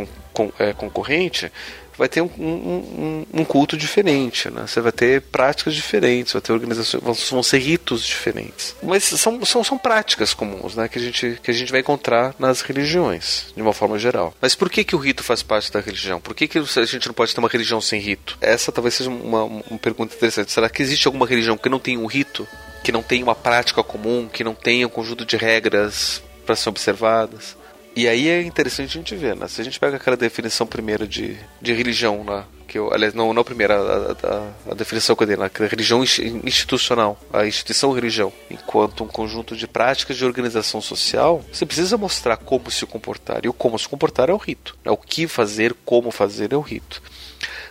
é, 0.58 0.72
concorrente, 0.72 1.50
vai 1.96 2.08
ter 2.08 2.20
um, 2.20 2.30
um, 2.38 3.26
um, 3.32 3.44
culto 3.44 3.76
diferente, 3.76 4.50
né? 4.50 4.64
Você 4.66 4.80
vai 4.80 4.92
ter 4.92 5.22
práticas 5.22 5.74
diferentes, 5.74 6.32
vai 6.32 6.42
ter 6.42 6.52
organizações, 6.52 7.02
vão, 7.30 7.42
ser 7.42 7.58
ritos 7.58 8.04
diferentes. 8.04 8.74
Mas 8.82 9.04
são, 9.04 9.44
são, 9.44 9.62
são 9.62 9.78
práticas 9.78 10.34
comuns, 10.34 10.74
né? 10.74 10.88
Que 10.88 10.98
a, 10.98 11.02
gente, 11.02 11.38
que 11.42 11.50
a 11.50 11.54
gente 11.54 11.70
vai 11.70 11.80
encontrar 11.80 12.34
nas 12.38 12.60
religiões, 12.60 13.46
de 13.54 13.62
uma 13.62 13.72
forma 13.72 13.98
geral. 13.98 14.34
Mas 14.40 14.54
por 14.54 14.70
que, 14.70 14.84
que 14.84 14.96
o 14.96 14.98
rito 14.98 15.22
faz 15.22 15.42
parte 15.42 15.72
da 15.72 15.80
religião? 15.80 16.20
Por 16.20 16.34
que, 16.34 16.48
que 16.48 16.58
a 16.58 16.84
gente 16.84 17.06
não 17.06 17.14
pode 17.14 17.34
ter 17.34 17.40
uma 17.40 17.48
religião 17.48 17.80
sem 17.80 18.00
rito? 18.00 18.36
Essa 18.40 18.72
talvez 18.72 18.94
seja 18.94 19.10
uma, 19.10 19.44
uma 19.44 19.78
pergunta 19.78 20.14
interessante. 20.14 20.52
Será 20.52 20.68
que 20.68 20.82
existe 20.82 21.06
alguma 21.06 21.26
religião 21.26 21.56
que 21.56 21.68
não 21.68 21.78
tem 21.78 21.96
um 21.96 22.06
rito? 22.06 22.46
Que 22.82 22.92
não 22.92 23.02
tem 23.02 23.22
uma 23.22 23.34
prática 23.34 23.82
comum? 23.82 24.28
Que 24.30 24.44
não 24.44 24.54
tenha 24.54 24.86
um 24.86 24.90
conjunto 24.90 25.24
de 25.24 25.36
regras 25.36 26.22
para 26.44 26.56
ser 26.56 26.68
observadas? 26.68 27.56
E 27.96 28.08
aí 28.08 28.28
é 28.28 28.42
interessante 28.42 28.98
a 28.98 29.00
gente 29.00 29.14
ver, 29.14 29.36
né? 29.36 29.46
Se 29.46 29.60
a 29.60 29.64
gente 29.64 29.78
pega 29.78 29.96
aquela 29.96 30.16
definição 30.16 30.66
primeira 30.66 31.06
de, 31.06 31.36
de 31.60 31.72
religião 31.72 32.24
lá, 32.24 32.44
que 32.66 32.76
eu, 32.76 32.92
aliás, 32.92 33.14
não, 33.14 33.32
não 33.32 33.42
a 33.42 33.44
primeira, 33.44 33.76
a, 33.76 34.12
a, 34.12 34.72
a 34.72 34.74
definição 34.74 35.14
que 35.14 35.22
eu 35.22 35.26
dei 35.28 35.36
lá, 35.36 35.48
que 35.48 35.62
é 35.62 35.66
religião 35.66 36.02
institucional, 36.02 37.16
a 37.32 37.46
instituição 37.46 37.92
religião, 37.92 38.32
enquanto 38.50 39.04
um 39.04 39.06
conjunto 39.06 39.56
de 39.56 39.68
práticas 39.68 40.16
de 40.16 40.24
organização 40.24 40.80
social, 40.80 41.44
você 41.52 41.64
precisa 41.64 41.96
mostrar 41.96 42.36
como 42.36 42.68
se 42.72 42.84
comportar. 42.84 43.44
E 43.44 43.48
o 43.48 43.52
como 43.52 43.78
se 43.78 43.88
comportar 43.88 44.28
é 44.28 44.32
o 44.32 44.38
rito. 44.38 44.76
Né? 44.84 44.90
O 44.90 44.96
que 44.96 45.28
fazer, 45.28 45.72
como 45.84 46.10
fazer 46.10 46.52
é 46.52 46.56
o 46.56 46.60
rito. 46.60 47.00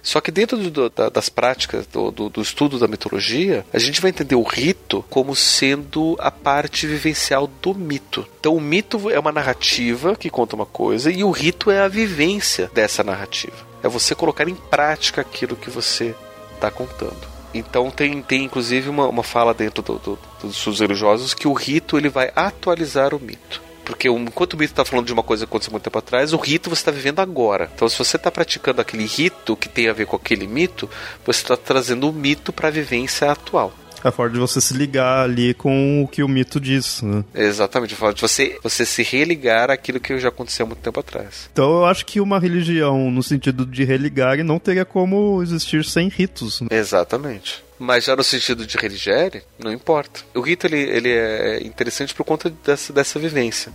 Só 0.03 0.19
que 0.19 0.29
dentro 0.29 0.57
do, 0.57 0.89
da, 0.89 1.07
das 1.07 1.29
práticas 1.29 1.87
do, 1.87 2.11
do, 2.11 2.29
do, 2.29 2.41
estudo 2.41 2.77
da 2.77 2.89
mitologia, 2.89 3.65
a 3.71 3.79
gente 3.79 4.01
vai 4.01 4.09
entender 4.09 4.35
o 4.35 4.43
rito 4.43 5.03
como 5.09 5.33
sendo 5.33 6.17
a 6.19 6.29
parte 6.29 6.85
vivencial 6.85 7.49
do 7.61 7.73
mito. 7.73 8.27
Então 8.37 8.53
o 8.53 8.61
mito 8.61 9.09
é 9.09 9.17
uma 9.17 9.31
narrativa 9.31 10.13
que 10.17 10.29
conta 10.29 10.57
uma 10.57 10.65
coisa 10.65 11.09
e 11.09 11.23
o 11.23 11.31
rito 11.31 11.71
é 11.71 11.79
a 11.79 11.87
vivência 11.87 12.69
dessa 12.73 13.01
narrativa. 13.01 13.55
É 13.81 13.87
você 13.87 14.13
colocar 14.13 14.47
em 14.47 14.55
prática 14.55 15.21
aquilo 15.21 15.55
que 15.55 15.69
você 15.69 16.13
está 16.53 16.69
contando. 16.69 17.33
Então 17.53 17.89
tem, 17.89 18.21
tem 18.21 18.43
inclusive 18.43 18.89
uma, 18.89 19.07
uma 19.07 19.23
fala 19.23 19.53
dentro 19.53 19.81
do, 19.81 19.99
do, 19.99 20.19
dos 20.41 20.57
estudos 20.57 20.81
religiosos 20.81 21.33
que 21.33 21.47
o 21.47 21.53
rito 21.53 21.97
ele 21.97 22.09
vai 22.09 22.29
atualizar 22.35 23.15
o 23.15 23.19
mito. 23.19 23.61
Porque 23.83 24.07
enquanto 24.07 24.53
o 24.53 24.57
mito 24.57 24.71
está 24.71 24.85
falando 24.85 25.05
de 25.05 25.13
uma 25.13 25.23
coisa 25.23 25.45
que 25.45 25.49
aconteceu 25.49 25.71
muito 25.71 25.83
tempo 25.83 25.97
atrás, 25.97 26.33
o 26.33 26.37
rito 26.37 26.69
você 26.69 26.81
está 26.81 26.91
vivendo 26.91 27.19
agora. 27.19 27.69
Então, 27.75 27.87
se 27.87 27.97
você 27.97 28.17
está 28.17 28.31
praticando 28.31 28.81
aquele 28.81 29.05
rito 29.05 29.55
que 29.55 29.69
tem 29.69 29.89
a 29.89 29.93
ver 29.93 30.05
com 30.05 30.15
aquele 30.15 30.47
mito, 30.47 30.89
você 31.25 31.41
está 31.41 31.57
trazendo 31.57 32.09
o 32.09 32.13
mito 32.13 32.53
para 32.53 32.69
a 32.69 32.71
vivência 32.71 33.31
atual. 33.31 33.73
É 34.03 34.09
a 34.09 34.11
forma 34.11 34.33
de 34.33 34.39
você 34.39 34.59
se 34.59 34.73
ligar 34.73 35.23
ali 35.23 35.53
com 35.53 36.03
o 36.03 36.07
que 36.07 36.21
o 36.21 36.27
mito 36.27 36.59
diz, 36.59 37.01
né? 37.01 37.23
Exatamente, 37.33 37.93
a 37.93 37.97
forma 37.97 38.13
de 38.13 38.21
você, 38.21 38.59
você 38.61 38.85
se 38.85 39.01
religar 39.01 39.71
àquilo 39.71 39.99
que 39.99 40.17
já 40.19 40.27
aconteceu 40.27 40.65
há 40.65 40.67
muito 40.67 40.81
tempo 40.81 40.99
atrás. 40.99 41.49
Então 41.53 41.71
eu 41.71 41.85
acho 41.85 42.05
que 42.05 42.19
uma 42.19 42.37
religião, 42.37 43.09
no 43.09 43.23
sentido 43.23 43.65
de 43.65 43.85
religar, 43.85 44.37
não 44.43 44.59
teria 44.59 44.83
como 44.83 45.41
existir 45.41 45.85
sem 45.85 46.09
ritos. 46.09 46.59
Né? 46.59 46.67
Exatamente. 46.71 47.63
Mas 47.83 48.05
já 48.05 48.15
no 48.15 48.23
sentido 48.23 48.65
de 48.65 48.77
religere, 48.77 49.43
não 49.59 49.69
importa. 49.69 50.21
O 50.33 50.39
rito 50.39 50.65
ele, 50.65 50.79
ele 50.79 51.09
é 51.09 51.61
interessante 51.63 52.13
por 52.13 52.23
conta 52.23 52.49
dessa, 52.49 52.93
dessa 52.93 53.19
vivência. 53.19 53.73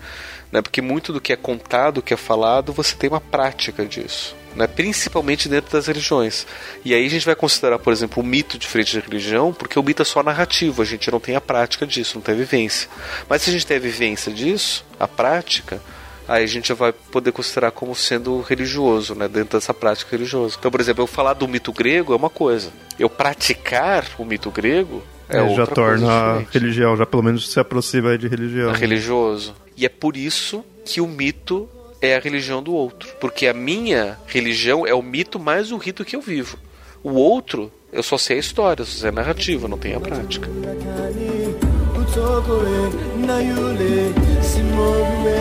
Né? 0.51 0.63
Porque 0.63 0.81
muito 0.81 1.13
do 1.13 1.21
que 1.21 1.31
é 1.31 1.37
contado, 1.37 2.01
que 2.01 2.15
é 2.15 2.17
falado, 2.17 2.73
você 2.73 2.97
tem 2.97 3.11
uma 3.11 3.21
prática 3.21 3.85
disso. 3.85 4.35
Né? 4.57 4.67
Principalmente 4.67 5.47
dentro 5.47 5.71
das 5.71 5.87
religiões. 5.87 6.47
E 6.87 6.95
aí 6.95 7.05
a 7.05 7.11
gente 7.11 7.27
vai 7.27 7.35
considerar, 7.35 7.79
por 7.79 7.93
exemplo, 7.93 8.23
o 8.23 8.27
mito 8.27 8.57
diferente 8.57 8.97
da 8.97 9.05
religião, 9.05 9.53
porque 9.53 9.79
o 9.79 9.83
mito 9.83 10.01
é 10.01 10.07
só 10.07 10.23
narrativo, 10.23 10.81
a 10.81 10.87
gente 10.87 11.11
não 11.11 11.21
tem 11.21 11.37
a 11.37 11.41
prática 11.41 11.87
disso, 11.87 12.15
não 12.15 12.23
tem 12.23 12.35
a 12.35 12.39
vivência. 12.39 12.89
Mas 13.29 13.43
se 13.43 13.51
a 13.51 13.53
gente 13.53 13.67
tem 13.67 13.77
a 13.77 13.81
vivência 13.81 14.33
disso, 14.33 14.87
a 14.99 15.07
prática, 15.07 15.83
aí 16.29 16.45
a 16.45 16.47
gente 16.47 16.69
já 16.69 16.75
vai 16.75 16.93
poder 16.93 17.33
considerar 17.33 17.71
como 17.71 17.95
sendo 17.97 18.41
religioso, 18.43 19.15
né, 19.15 19.27
dentro 19.27 19.59
dessa 19.59 19.73
prática 19.73 20.11
religiosa. 20.11 20.57
Então, 20.59 20.71
por 20.71 20.81
exemplo, 20.81 21.03
eu 21.03 21.07
falar 21.07 21.33
do 21.33 21.49
mito 21.49 21.73
grego 21.73 22.13
é 22.13 22.17
uma 22.17 22.31
coisa, 22.31 22.71
eu 22.99 23.09
praticar 23.09 24.05
o 24.19 24.25
mito 24.25 24.51
grego 24.51 25.03
é, 25.29 25.39
é 25.39 25.55
já 25.55 25.67
torna 25.67 26.47
religião, 26.51 26.97
já 26.97 27.07
pelo 27.07 27.23
menos 27.23 27.51
se 27.51 27.59
aproxima 27.59 28.17
de 28.17 28.29
religião. 28.29 28.71
É 28.71 28.77
religioso. 28.77 29.55
E 29.77 29.85
é 29.85 29.89
por 29.89 30.17
isso 30.17 30.65
que 30.85 31.01
o 31.01 31.07
mito 31.07 31.69
é 32.01 32.17
a 32.17 32.21
religião 32.21 32.63
do 32.63 32.73
outro, 32.73 33.11
porque 33.21 33.47
a 33.47 33.55
minha 33.55 34.19
religião 34.27 34.87
é 34.87 34.95
o 34.95 35.03
mito 35.03 35.39
mais 35.39 35.73
o 35.73 35.77
rito 35.77 36.05
que 36.05 36.17
eu 36.17 36.21
vivo. 36.21 36.59
O 37.03 37.11
outro, 37.11 37.71
eu 37.93 38.03
só 38.03 38.19
sei 38.19 38.37
a 38.37 38.41
história, 38.41 38.85
só 38.85 39.01
sei 39.01 39.09
a 39.11 39.13
narrativa, 39.13 39.69
não 39.69 39.79
tenho 39.79 39.97
a 39.97 40.01
prática. 40.01 40.49
tokore 42.15 42.79
na 43.27 43.41
yule 43.41 44.13
simorwe 44.41 45.39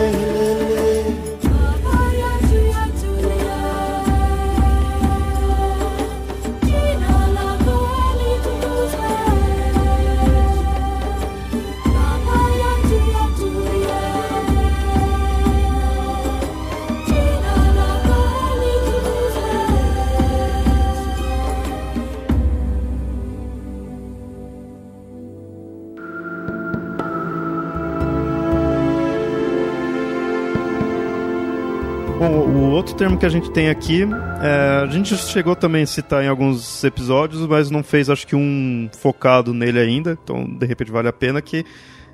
Bom, 32.18 32.48
o 32.48 32.70
outro 32.72 32.96
termo 32.96 33.16
que 33.16 33.24
a 33.24 33.28
gente 33.28 33.48
tem 33.52 33.68
aqui, 33.68 34.02
é, 34.42 34.82
a 34.82 34.86
gente 34.86 35.16
chegou 35.16 35.54
também 35.54 35.84
a 35.84 35.86
citar 35.86 36.24
em 36.24 36.26
alguns 36.26 36.82
episódios, 36.82 37.46
mas 37.46 37.70
não 37.70 37.84
fez 37.84 38.10
acho 38.10 38.26
que 38.26 38.34
um 38.34 38.90
focado 38.92 39.54
nele 39.54 39.78
ainda, 39.78 40.18
então 40.20 40.44
de 40.44 40.66
repente 40.66 40.90
vale 40.90 41.06
a 41.06 41.12
pena 41.12 41.40
que 41.40 41.64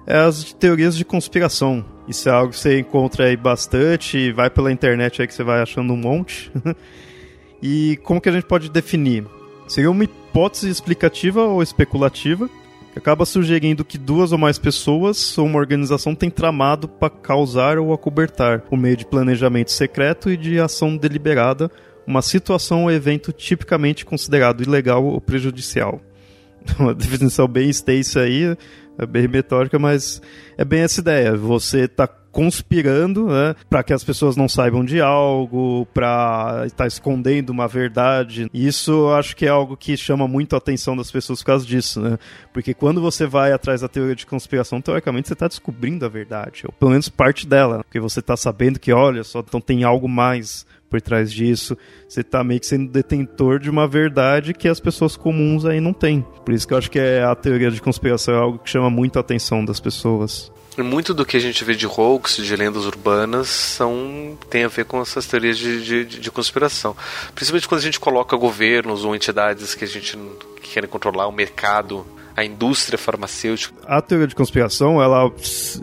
é 0.07 0.19
as 0.19 0.53
teorias 0.53 0.95
de 0.95 1.07
conspiração. 1.07 1.83
Isso 2.07 2.29
é 2.29 2.33
algo 2.33 2.53
que 2.53 2.59
você 2.59 2.79
encontra 2.81 3.25
aí 3.25 3.37
bastante, 3.37 4.31
vai 4.31 4.51
pela 4.51 4.71
internet 4.71 5.23
aí 5.23 5.27
que 5.27 5.33
você 5.33 5.43
vai 5.43 5.63
achando 5.63 5.95
um 5.95 5.97
monte. 5.97 6.53
e 7.63 7.99
como 8.03 8.21
que 8.21 8.29
a 8.29 8.33
gente 8.33 8.45
pode 8.45 8.69
definir? 8.71 9.25
Seria 9.67 9.91
uma 9.91 10.05
hipótese 10.05 10.69
explicativa 10.69 11.45
ou 11.45 11.63
especulativa 11.63 12.51
acaba 12.99 13.25
sugerindo 13.25 13.85
que 13.85 13.99
duas 13.99 14.33
ou 14.33 14.39
mais 14.39 14.59
pessoas 14.59 15.37
ou 15.37 15.47
uma 15.47 15.59
organização 15.59 16.15
tem 16.15 16.31
tramado 16.31 16.89
para 16.89 17.11
causar 17.11 17.79
ou 17.79 17.93
acobertar, 17.93 18.61
por 18.63 18.79
meio 18.79 18.97
de 18.97 19.07
planejamento 19.07 19.71
secreto 19.71 20.31
e 20.31 20.37
de 20.37 20.61
ação 20.61 20.97
deliberada, 20.97 21.71
uma 22.07 22.23
situação 22.23 22.85
ou 22.85 22.91
evento 22.91 23.33
tipicamente 23.33 24.05
considerado 24.05 24.63
ilegal 24.63 25.05
ou 25.05 25.21
prejudicial. 25.21 26.01
Uma 26.79 26.95
definição 26.95 27.47
bem 27.47 27.69
extensa 27.69 28.21
aí, 28.21 28.57
é 28.99 29.07
bem 29.07 29.29
metódica, 29.29 29.79
mas 29.79 30.23
é 30.57 30.65
bem 30.65 30.81
essa 30.81 31.01
ideia. 31.01 31.37
Você 31.37 31.81
está 31.81 32.09
conspirando 32.35 33.29
né, 33.29 33.55
para 33.71 33.85
que 33.85 33.93
as 33.93 34.03
pessoas 34.03 34.37
não 34.37 34.49
saibam 34.49 34.85
de 34.85 35.01
algo, 35.01 35.87
para 35.95 36.65
estar 36.67 36.85
tá 36.85 36.87
escondendo 36.87 37.51
uma 37.51 37.69
verdade. 37.69 38.51
Isso 38.53 38.91
eu 38.91 39.15
acho 39.15 39.37
que 39.37 39.47
é 39.47 39.49
algo 39.49 39.77
que 39.77 39.97
chama 39.97 40.27
muito 40.27 40.57
a 40.57 40.59
atenção 40.59 40.97
das 40.97 41.13
pessoas 41.13 41.39
por 41.39 41.47
causa 41.47 41.65
disso, 41.65 42.01
né? 42.01 42.19
Porque 42.53 42.75
quando 42.75 43.01
você 43.01 43.25
vai 43.25 43.53
atrás 43.53 43.83
da 43.83 43.89
teoria 43.89 44.17
de 44.17 44.27
conspiração, 44.27 44.81
teoricamente 44.81 45.29
você 45.29 45.35
está 45.35 45.47
descobrindo 45.47 46.05
a 46.05 46.09
verdade, 46.09 46.65
ou 46.67 46.73
pelo 46.73 46.91
menos 46.91 47.09
parte 47.09 47.47
dela, 47.47 47.85
porque 47.85 48.01
você 48.01 48.19
está 48.19 48.37
sabendo 48.37 48.81
que, 48.81 48.93
olha 48.93 49.23
só, 49.23 49.39
então 49.39 49.61
tem 49.61 49.85
algo 49.85 50.09
mais 50.09 50.67
por 50.91 51.01
trás 51.01 51.33
disso. 51.33 51.79
Você 52.09 52.21
está 52.21 52.43
meio 52.43 52.59
que 52.59 52.67
sendo 52.67 52.91
detentor 52.91 53.61
de 53.61 53.71
uma 53.71 53.87
verdade 53.87 54.53
que 54.53 54.69
as 54.69 54.81
pessoas 54.81 55.17
comuns 55.17 55.65
aí 55.65 55.81
não 55.81 55.93
têm. 55.93 56.27
Por 56.45 56.53
isso 56.53 56.67
que 56.67 56.75
eu 56.75 56.79
acho 56.79 56.91
que 56.91 56.99
é 56.99 57.23
a 57.23 57.35
teoria 57.35 57.71
de 57.71 57.81
conspiração 57.81 58.35
é 58.35 58.39
algo 58.39 58.59
que 58.59 58.71
chama 58.71 58.91
muito 58.91 59.19
a 59.19 59.21
atenção 59.21 59.65
das 59.65 59.79
pessoas. 59.79 60.53
Muito 60.77 61.15
do 61.15 61.25
que 61.25 61.37
a 61.37 61.41
gente 61.41 61.63
vê 61.65 61.75
de 61.75 61.87
hoax, 61.87 62.37
de 62.37 62.57
lendas 62.57 62.85
urbanas, 62.85 63.49
são, 63.49 64.37
tem 64.51 64.65
a 64.65 64.69
ver 64.69 64.85
com 64.85 65.01
essas 65.01 65.27
teorias 65.27 65.57
de, 65.57 65.85
de, 65.85 66.05
de 66.05 66.31
conspiração. 66.31 66.97
Principalmente 67.35 67.69
quando 67.69 67.81
a 67.81 67.85
gente 67.85 68.01
coloca 68.01 68.37
governos 68.37 69.05
ou 69.05 69.15
entidades 69.15 69.75
que 69.75 69.85
a 69.85 69.87
gente 69.87 70.19
que 70.61 70.71
querem 70.71 70.89
controlar 70.89 71.29
o 71.29 71.33
mercado 71.33 72.05
a 72.37 72.45
indústria 72.45 72.99
farmacêutica. 72.99 73.75
A 73.87 74.03
teoria 74.03 74.27
de 74.27 74.35
conspiração, 74.35 75.01
ela 75.01 75.31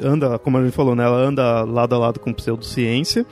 anda, 0.03 0.37
como 0.39 0.57
a 0.57 0.63
gente 0.63 0.73
falou, 0.73 0.95
né, 0.95 1.03
ela 1.05 1.17
anda 1.17 1.63
lado 1.63 1.95
a 1.95 1.97
lado 1.97 2.19
com 2.19 2.33
pseudociência. 2.33 3.25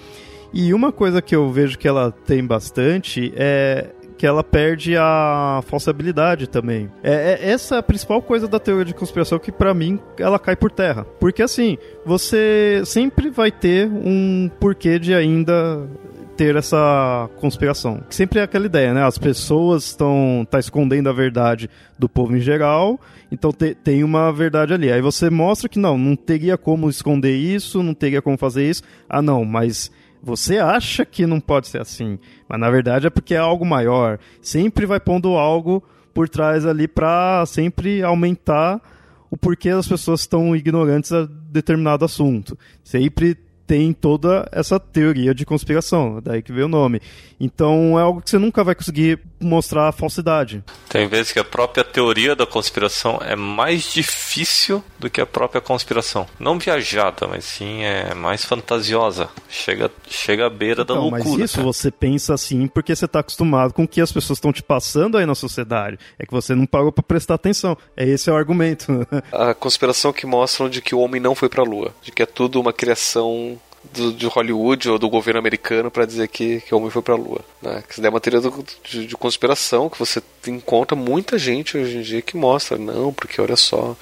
E 0.53 0.73
uma 0.73 0.91
coisa 0.91 1.21
que 1.21 1.35
eu 1.35 1.51
vejo 1.51 1.77
que 1.77 1.87
ela 1.87 2.11
tem 2.11 2.45
bastante 2.45 3.31
é 3.35 3.89
que 4.19 4.27
ela 4.27 4.43
perde 4.43 4.97
a 4.97 5.61
falsabilidade 5.65 6.45
também. 6.45 6.91
É, 7.01 7.39
é 7.41 7.51
essa 7.51 7.75
é 7.75 7.77
a 7.77 7.83
principal 7.83 8.21
coisa 8.21 8.49
da 8.49 8.59
teoria 8.59 8.83
de 8.83 8.93
conspiração 8.93 9.39
que 9.39 9.49
para 9.49 9.73
mim 9.73 9.97
ela 10.17 10.37
cai 10.37 10.57
por 10.57 10.69
terra. 10.69 11.05
Porque 11.21 11.41
assim, 11.41 11.77
você 12.05 12.81
sempre 12.83 13.29
vai 13.29 13.49
ter 13.49 13.87
um 13.87 14.51
porquê 14.59 14.99
de 14.99 15.13
ainda 15.13 15.87
ter 16.35 16.57
essa 16.57 17.29
conspiração. 17.37 18.03
Sempre 18.09 18.39
é 18.39 18.43
aquela 18.43 18.65
ideia, 18.65 18.93
né? 18.93 19.05
As 19.05 19.17
pessoas 19.17 19.85
estão 19.85 20.45
tá 20.51 20.59
escondendo 20.59 21.07
a 21.07 21.13
verdade 21.13 21.69
do 21.97 22.09
povo 22.09 22.35
em 22.35 22.41
geral, 22.41 22.99
então 23.31 23.53
te, 23.53 23.73
tem 23.73 24.03
uma 24.03 24.33
verdade 24.33 24.73
ali. 24.73 24.91
Aí 24.91 25.01
você 25.01 25.29
mostra 25.29 25.69
que 25.69 25.79
não, 25.79 25.97
não 25.97 26.17
teria 26.17 26.57
como 26.57 26.89
esconder 26.89 27.37
isso, 27.37 27.81
não 27.81 27.93
teria 27.93 28.21
como 28.21 28.37
fazer 28.37 28.69
isso. 28.69 28.83
Ah, 29.09 29.21
não, 29.21 29.45
mas 29.45 29.89
você 30.21 30.57
acha 30.57 31.05
que 31.05 31.25
não 31.25 31.39
pode 31.39 31.67
ser 31.67 31.79
assim, 31.81 32.19
mas 32.49 32.59
na 32.59 32.69
verdade 32.69 33.07
é 33.07 33.09
porque 33.11 33.35
é 33.35 33.37
algo 33.37 33.63
maior. 33.63 34.17
Sempre 34.41 34.87
vai 34.87 34.99
pondo 34.99 35.35
algo 35.37 35.83
por 36.13 36.27
trás 36.27 36.65
ali 36.65 36.87
para 36.87 37.45
sempre 37.45 38.01
aumentar 38.01 38.81
o 39.29 39.37
porquê 39.37 39.69
as 39.69 39.87
pessoas 39.87 40.21
estão 40.21 40.55
ignorantes 40.55 41.13
a 41.13 41.27
determinado 41.51 42.03
assunto. 42.03 42.57
Sempre 42.83 43.37
tem 43.69 43.93
toda 43.93 44.49
essa 44.51 44.79
teoria 44.79 45.31
de 45.31 45.45
conspiração, 45.45 46.19
daí 46.23 46.41
que 46.41 46.51
veio 46.51 46.65
o 46.65 46.69
nome. 46.69 46.99
Então 47.39 47.99
é 47.99 48.01
algo 48.01 48.19
que 48.19 48.27
você 48.27 48.39
nunca 48.39 48.63
vai 48.63 48.73
conseguir 48.73 49.19
mostrar 49.39 49.87
a 49.87 49.91
falsidade. 49.91 50.63
Tem 50.89 51.07
vezes 51.07 51.31
que 51.31 51.37
a 51.37 51.43
própria 51.43 51.83
teoria 51.83 52.35
da 52.35 52.47
conspiração 52.47 53.19
é 53.21 53.35
mais 53.35 53.83
difícil 53.93 54.83
do 54.97 55.07
que 55.07 55.21
a 55.21 55.25
própria 55.25 55.61
conspiração. 55.61 56.25
Não 56.39 56.57
viajada, 56.57 57.27
mas 57.27 57.45
sim 57.45 57.83
é 57.83 58.15
mais 58.15 58.43
fantasiosa. 58.43 59.29
Chega, 59.47 59.91
chega 60.09 60.47
à 60.47 60.49
beira 60.49 60.81
então, 60.81 60.95
da 60.95 61.01
loucura. 61.01 61.23
Mas 61.41 61.51
isso 61.51 61.61
você 61.61 61.91
pensa 61.91 62.33
assim 62.33 62.67
porque 62.67 62.95
você 62.95 63.05
está 63.05 63.19
acostumado 63.19 63.71
com 63.71 63.83
o 63.83 63.87
que 63.87 64.01
as 64.01 64.11
pessoas 64.11 64.37
estão 64.37 64.51
te 64.51 64.63
passando 64.63 65.15
aí 65.15 65.27
na 65.27 65.35
sociedade. 65.35 65.99
É 66.17 66.25
que 66.25 66.31
você 66.31 66.55
não 66.55 66.65
parou 66.65 66.91
para 66.91 67.03
prestar 67.03 67.35
atenção. 67.35 67.77
É 67.95 68.03
esse 68.03 68.31
é 68.31 68.33
o 68.33 68.35
argumento. 68.35 69.07
a 69.31 69.53
conspiração 69.53 70.11
que 70.11 70.25
mostram 70.25 70.67
de 70.67 70.81
que 70.81 70.95
o 70.95 70.99
homem 70.99 71.21
não 71.21 71.35
foi 71.35 71.47
para 71.47 71.61
a 71.61 71.65
lua, 71.65 71.93
de 72.01 72.11
que 72.11 72.23
é 72.23 72.25
tudo 72.25 72.59
uma 72.59 72.73
criação 72.73 73.58
do, 73.93 74.13
de 74.13 74.27
Hollywood 74.27 74.89
ou 74.89 74.99
do 74.99 75.09
governo 75.09 75.39
americano 75.39 75.89
para 75.89 76.05
dizer 76.05 76.27
que, 76.27 76.61
que 76.61 76.73
o 76.73 76.77
homem 76.77 76.89
foi 76.89 77.01
para 77.01 77.13
a 77.13 77.17
Lua. 77.17 77.41
Né? 77.61 77.83
Que 77.87 77.93
isso 77.93 78.05
é 78.05 78.09
uma 78.09 78.19
teoria 78.19 78.41
do, 78.41 78.65
de, 78.83 79.07
de, 79.07 79.15
conspiração 79.15 79.89
que 79.89 79.99
você 79.99 80.21
encontra 80.47 80.95
muita 80.95 81.37
gente 81.37 81.77
hoje 81.77 81.97
em 81.97 82.01
dia 82.01 82.21
que 82.21 82.37
mostra, 82.37 82.77
não, 82.77 83.13
porque 83.13 83.41
olha 83.41 83.55
só, 83.55 83.95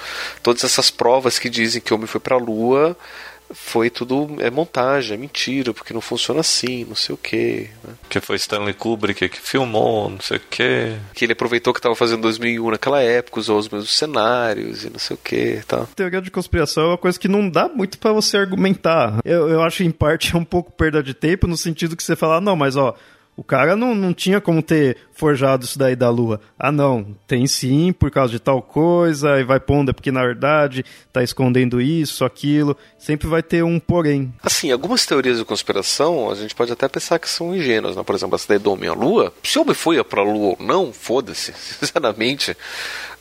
todas 0.44 0.64
essas 0.64 0.90
provas 0.90 1.40
que 1.40 1.50
dizem 1.50 1.82
que 1.82 1.94
o 1.94 1.96
homem 1.96 2.08
foi 2.08 2.20
para 2.20 2.36
a 2.36 2.40
Lua 2.40 2.98
foi 3.52 3.90
tudo 3.90 4.36
é 4.40 4.50
montagem, 4.50 5.16
é 5.16 5.18
mentira, 5.18 5.74
porque 5.74 5.94
não 5.94 6.02
funciona 6.02 6.42
assim, 6.42 6.86
não 6.86 6.96
sei 6.96 7.16
o 7.16 7.18
que. 7.18 7.70
Né? 7.84 7.94
Que 8.10 8.20
foi 8.20 8.36
Stanley 8.36 8.74
Kubrick 8.74 9.30
que 9.30 9.40
filmou, 9.40 10.10
não 10.10 10.20
sei 10.20 10.38
o 10.38 10.42
que. 10.42 10.96
Que 11.14 11.26
ele 11.26 11.34
aproveitou 11.34 11.74
que 11.74 11.80
estava 11.80 11.96
fazendo 11.96 12.22
2001 12.22 12.72
naquela 12.72 13.02
época, 13.02 13.40
usou 13.40 13.58
os 13.58 13.70
mesmos 13.70 13.96
cenários 13.96 14.84
e 14.84 14.90
não 14.90 15.00
sei 15.00 15.16
o 15.16 15.20
que. 15.20 15.62
Tá. 15.68 15.86
Teoria 15.96 16.22
de 16.22 16.32
conspiração 16.32 16.84
é 16.84 16.88
uma 16.88 16.98
coisa 16.98 17.20
que 17.20 17.28
não 17.28 17.50
dá 17.50 17.68
muito 17.68 17.98
para 17.98 18.12
você 18.12 18.38
argumentar. 18.38 19.20
Eu, 19.24 19.50
eu 19.50 19.62
acho 19.62 19.84
em 19.84 19.92
parte 19.92 20.34
é 20.36 20.38
um 20.38 20.46
pouco 20.46 20.72
perda 20.72 21.02
de 21.02 21.14
tempo 21.14 21.48
no 21.48 21.58
sentido 21.58 21.96
que 21.96 22.04
você 22.04 22.16
fala, 22.16 22.42
não, 22.42 22.56
mas 22.56 22.76
ó, 22.76 22.96
o 23.38 23.44
cara 23.44 23.76
não, 23.76 23.94
não 23.94 24.16
tinha 24.16 24.42
como 24.42 24.64
ter 24.64 24.98
forjado 25.14 25.64
isso 25.64 25.78
daí 25.78 25.96
da 25.96 26.10
lua. 26.10 26.42
Ah, 26.58 26.72
não, 26.72 27.16
tem 27.28 27.46
sim, 27.46 27.94
por 27.94 28.10
causa 28.10 28.32
de 28.32 28.40
tal 28.40 28.64
coisa, 28.64 29.40
e 29.40 29.44
vai 29.44 29.60
pondo, 29.60 29.92
é 29.92 29.94
porque 29.94 30.12
na 30.12 30.22
verdade 30.22 30.84
tá 31.14 31.22
escondendo 31.22 31.80
isso, 31.80 32.26
aquilo. 32.26 32.76
Sempre 32.98 33.28
vai 33.28 33.44
ter 33.44 33.64
um 33.64 33.80
porém. 33.80 34.34
Assim, 34.42 34.72
algumas 34.72 35.06
teorias 35.06 35.38
de 35.38 35.46
conspiração 35.46 36.32
a 36.32 36.36
gente 36.36 36.56
pode 36.56 36.72
até 36.72 36.88
pensar 36.88 37.20
que 37.20 37.30
são 37.30 37.56
ingênuas, 37.56 37.96
né? 37.96 38.04
Por 38.04 38.16
exemplo, 38.16 38.36
essa 38.36 38.46
ideia 38.46 38.60
do 38.60 38.72
homem 38.72 38.90
à 38.90 38.94
lua. 38.94 39.32
Se 39.44 39.60
o 39.60 39.62
homem 39.62 39.76
foi 39.76 40.04
pra 40.04 40.24
lua 40.24 40.56
ou 40.60 40.66
não, 40.66 40.92
foda-se, 40.92 41.54
sinceramente, 41.80 42.58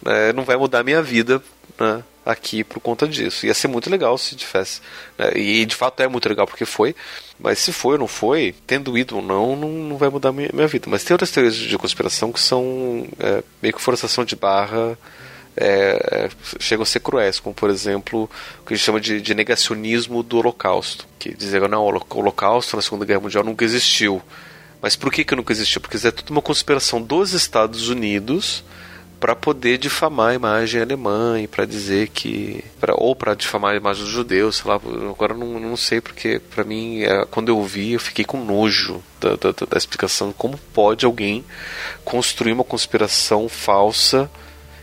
né? 0.03 0.33
não 0.33 0.45
vai 0.45 0.57
mudar 0.57 0.81
a 0.81 0.85
minha 0.85 1.03
vida, 1.03 1.43
né? 1.79 2.03
aqui 2.27 2.65
por 2.65 2.81
conta 2.81 3.07
disso. 3.07 3.47
Ia 3.47 3.55
ser 3.55 3.69
muito 3.69 3.89
legal 3.89 4.19
se 4.19 4.35
tivesse. 4.35 4.81
Né? 5.17 5.31
E 5.37 5.65
de 5.65 5.77
fato 5.77 6.03
é 6.03 6.09
muito 6.09 6.29
legal 6.29 6.47
porque 6.47 6.65
foi. 6.65 6.95
Mas 7.39 7.61
se 7.61 7.73
foi 7.73 7.93
ou 7.93 8.01
não 8.01 8.09
foi, 8.09 8.55
tendo 8.67 8.99
ido 8.99 9.17
ou 9.17 9.23
não, 9.23 9.55
não, 9.55 9.69
não 9.69 9.97
vai 9.97 10.09
mudar 10.09 10.33
minha, 10.33 10.51
minha 10.53 10.67
vida. 10.67 10.87
Mas 10.91 11.05
tem 11.05 11.15
outras 11.15 11.31
teorias 11.31 11.55
de 11.55 11.79
conspiração 11.79 12.33
que 12.33 12.41
são 12.41 13.07
é, 13.21 13.45
meio 13.63 13.73
que 13.73 13.81
forçação 13.81 14.25
de 14.25 14.35
barra. 14.35 14.99
É, 15.59 16.27
é, 16.27 16.31
chegam 16.61 16.83
a 16.83 16.87
ser 16.87 17.01
cruéis, 17.01 17.41
como 17.41 17.55
por 17.55 17.71
exemplo 17.71 18.29
o 18.61 18.67
que 18.67 18.75
a 18.75 18.77
gente 18.77 18.85
chama 18.85 19.01
de, 19.01 19.23
de 19.23 19.35
negacionismo 19.35 20.23
do 20.23 20.37
Holocausto, 20.37 21.07
que 21.19 21.35
dizem 21.35 21.63
que 21.63 21.67
não, 21.67 21.83
o 21.83 22.03
Holocausto 22.11 22.77
na 22.77 22.83
Segunda 22.83 23.07
Guerra 23.07 23.21
Mundial 23.21 23.43
nunca 23.43 23.65
existiu. 23.65 24.21
Mas 24.83 24.95
por 24.97 25.11
que, 25.11 25.25
que 25.25 25.35
nunca 25.35 25.55
existiu? 25.55 25.81
Porque 25.81 25.97
isso 25.97 26.07
é 26.07 26.11
tudo 26.11 26.31
uma 26.31 26.43
conspiração 26.43 27.01
dos 27.01 27.33
Estados 27.33 27.89
Unidos 27.89 28.63
para 29.19 29.35
poder 29.35 29.79
difamar 29.79 30.31
a 30.31 30.35
imagem 30.35 30.81
alemã 30.81 31.41
e 31.41 31.47
para 31.47 31.65
dizer 31.65 32.09
que 32.09 32.65
pra, 32.79 32.95
ou 32.97 33.17
para 33.17 33.35
difamar 33.35 33.73
a 33.73 33.77
imagem 33.77 34.05
dos 34.05 34.13
judeus, 34.13 34.57
sei 34.57 34.71
lá, 34.71 34.77
agora 34.77 35.35
não, 35.35 35.59
não 35.59 35.77
sei 35.77 36.01
porque 36.01 36.39
para 36.39 36.65
mim 36.65 37.03
é, 37.03 37.25
quando 37.27 37.49
eu 37.49 37.63
vi 37.65 37.93
eu 37.93 38.01
fiquei 38.01 38.25
com 38.25 38.45
nojo 38.45 39.03
da, 39.21 39.31
da, 39.37 39.53
da 39.53 39.77
explicação 39.77 40.33
como 40.33 40.59
pode 40.75 41.07
alguém 41.07 41.45
construir 42.05 42.53
uma 42.53 42.65
conspiração 42.65 43.49
falsa 43.49 44.31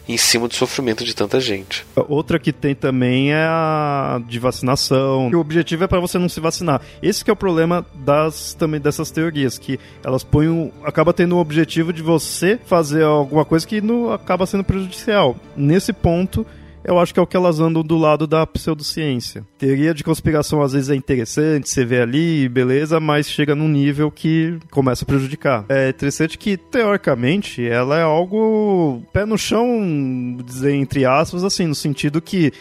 em 0.07 0.17
cima 0.17 0.47
do 0.47 0.53
sofrimento 0.53 1.03
de 1.03 1.15
tanta 1.15 1.39
gente. 1.39 1.85
Outra 2.07 2.37
que 2.37 2.51
tem 2.51 2.75
também 2.75 3.31
é 3.31 3.45
a 3.45 4.21
de 4.27 4.39
vacinação. 4.39 5.29
O 5.29 5.39
objetivo 5.39 5.83
é 5.83 5.87
para 5.87 5.99
você 5.99 6.17
não 6.17 6.29
se 6.29 6.39
vacinar. 6.39 6.81
Esse 7.01 7.23
é 7.29 7.33
o 7.33 7.35
problema 7.35 7.85
das 7.93 8.53
também 8.53 8.79
dessas 8.79 9.11
teorias, 9.11 9.57
que 9.57 9.79
elas 10.03 10.23
põem 10.23 10.49
um, 10.49 10.71
acaba 10.83 11.13
tendo 11.13 11.35
o 11.35 11.39
objetivo 11.39 11.93
de 11.93 12.01
você 12.01 12.59
fazer 12.65 13.03
alguma 13.03 13.45
coisa 13.45 13.65
que 13.65 13.81
não 13.81 14.11
acaba 14.11 14.45
sendo 14.45 14.63
prejudicial. 14.63 15.35
Nesse 15.55 15.93
ponto, 15.93 16.45
eu 16.83 16.99
acho 16.99 17.13
que 17.13 17.19
é 17.19 17.23
o 17.23 17.27
que 17.27 17.37
elas 17.37 17.59
andam 17.59 17.83
do 17.83 17.97
lado 17.97 18.27
da 18.27 18.45
pseudociência. 18.45 19.45
Teoria 19.57 19.93
de 19.93 20.03
conspiração 20.03 20.61
às 20.61 20.73
vezes 20.73 20.89
é 20.89 20.95
interessante, 20.95 21.69
você 21.69 21.85
vê 21.85 22.01
ali, 22.01 22.47
beleza, 22.49 22.99
mas 22.99 23.29
chega 23.29 23.55
num 23.55 23.67
nível 23.67 24.11
que 24.11 24.59
começa 24.71 25.03
a 25.03 25.07
prejudicar. 25.07 25.65
É 25.69 25.89
interessante 25.89 26.37
que, 26.37 26.57
teoricamente, 26.57 27.65
ela 27.65 27.97
é 27.97 28.03
algo 28.03 29.01
pé 29.13 29.25
no 29.25 29.37
chão, 29.37 30.37
dizer 30.45 30.73
entre 30.73 31.05
aspas, 31.05 31.43
assim, 31.43 31.67
no 31.67 31.75
sentido 31.75 32.21
que 32.21 32.51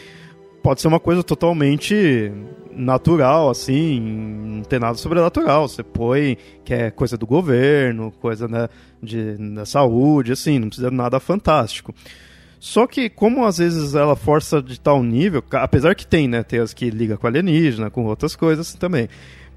pode 0.62 0.80
ser 0.80 0.88
uma 0.88 1.00
coisa 1.00 1.22
totalmente 1.22 2.32
natural, 2.74 3.50
assim, 3.50 4.00
não 4.00 4.62
tem 4.62 4.78
nada 4.78 4.96
sobrenatural. 4.96 5.68
Você 5.68 5.82
põe 5.82 6.38
que 6.64 6.72
é 6.72 6.90
coisa 6.90 7.16
do 7.16 7.26
governo, 7.26 8.12
coisa 8.20 8.48
né, 8.48 8.68
de, 9.02 9.36
da 9.54 9.66
saúde, 9.66 10.32
assim, 10.32 10.58
não 10.58 10.68
precisa 10.68 10.90
de 10.90 10.96
nada 10.96 11.20
fantástico. 11.20 11.94
Só 12.62 12.86
que, 12.86 13.10
como 13.10 13.44
às 13.44 13.58
vezes 13.58 13.96
ela 13.96 14.14
força 14.14 14.62
de 14.62 14.78
tal 14.78 15.02
nível, 15.02 15.42
apesar 15.50 15.96
que 15.96 16.06
tem, 16.06 16.28
né? 16.28 16.44
Tem 16.44 16.60
as 16.60 16.72
que 16.72 16.90
liga 16.90 17.16
com 17.16 17.26
alienígena, 17.26 17.90
com 17.90 18.04
outras 18.04 18.36
coisas 18.36 18.72
também. 18.74 19.08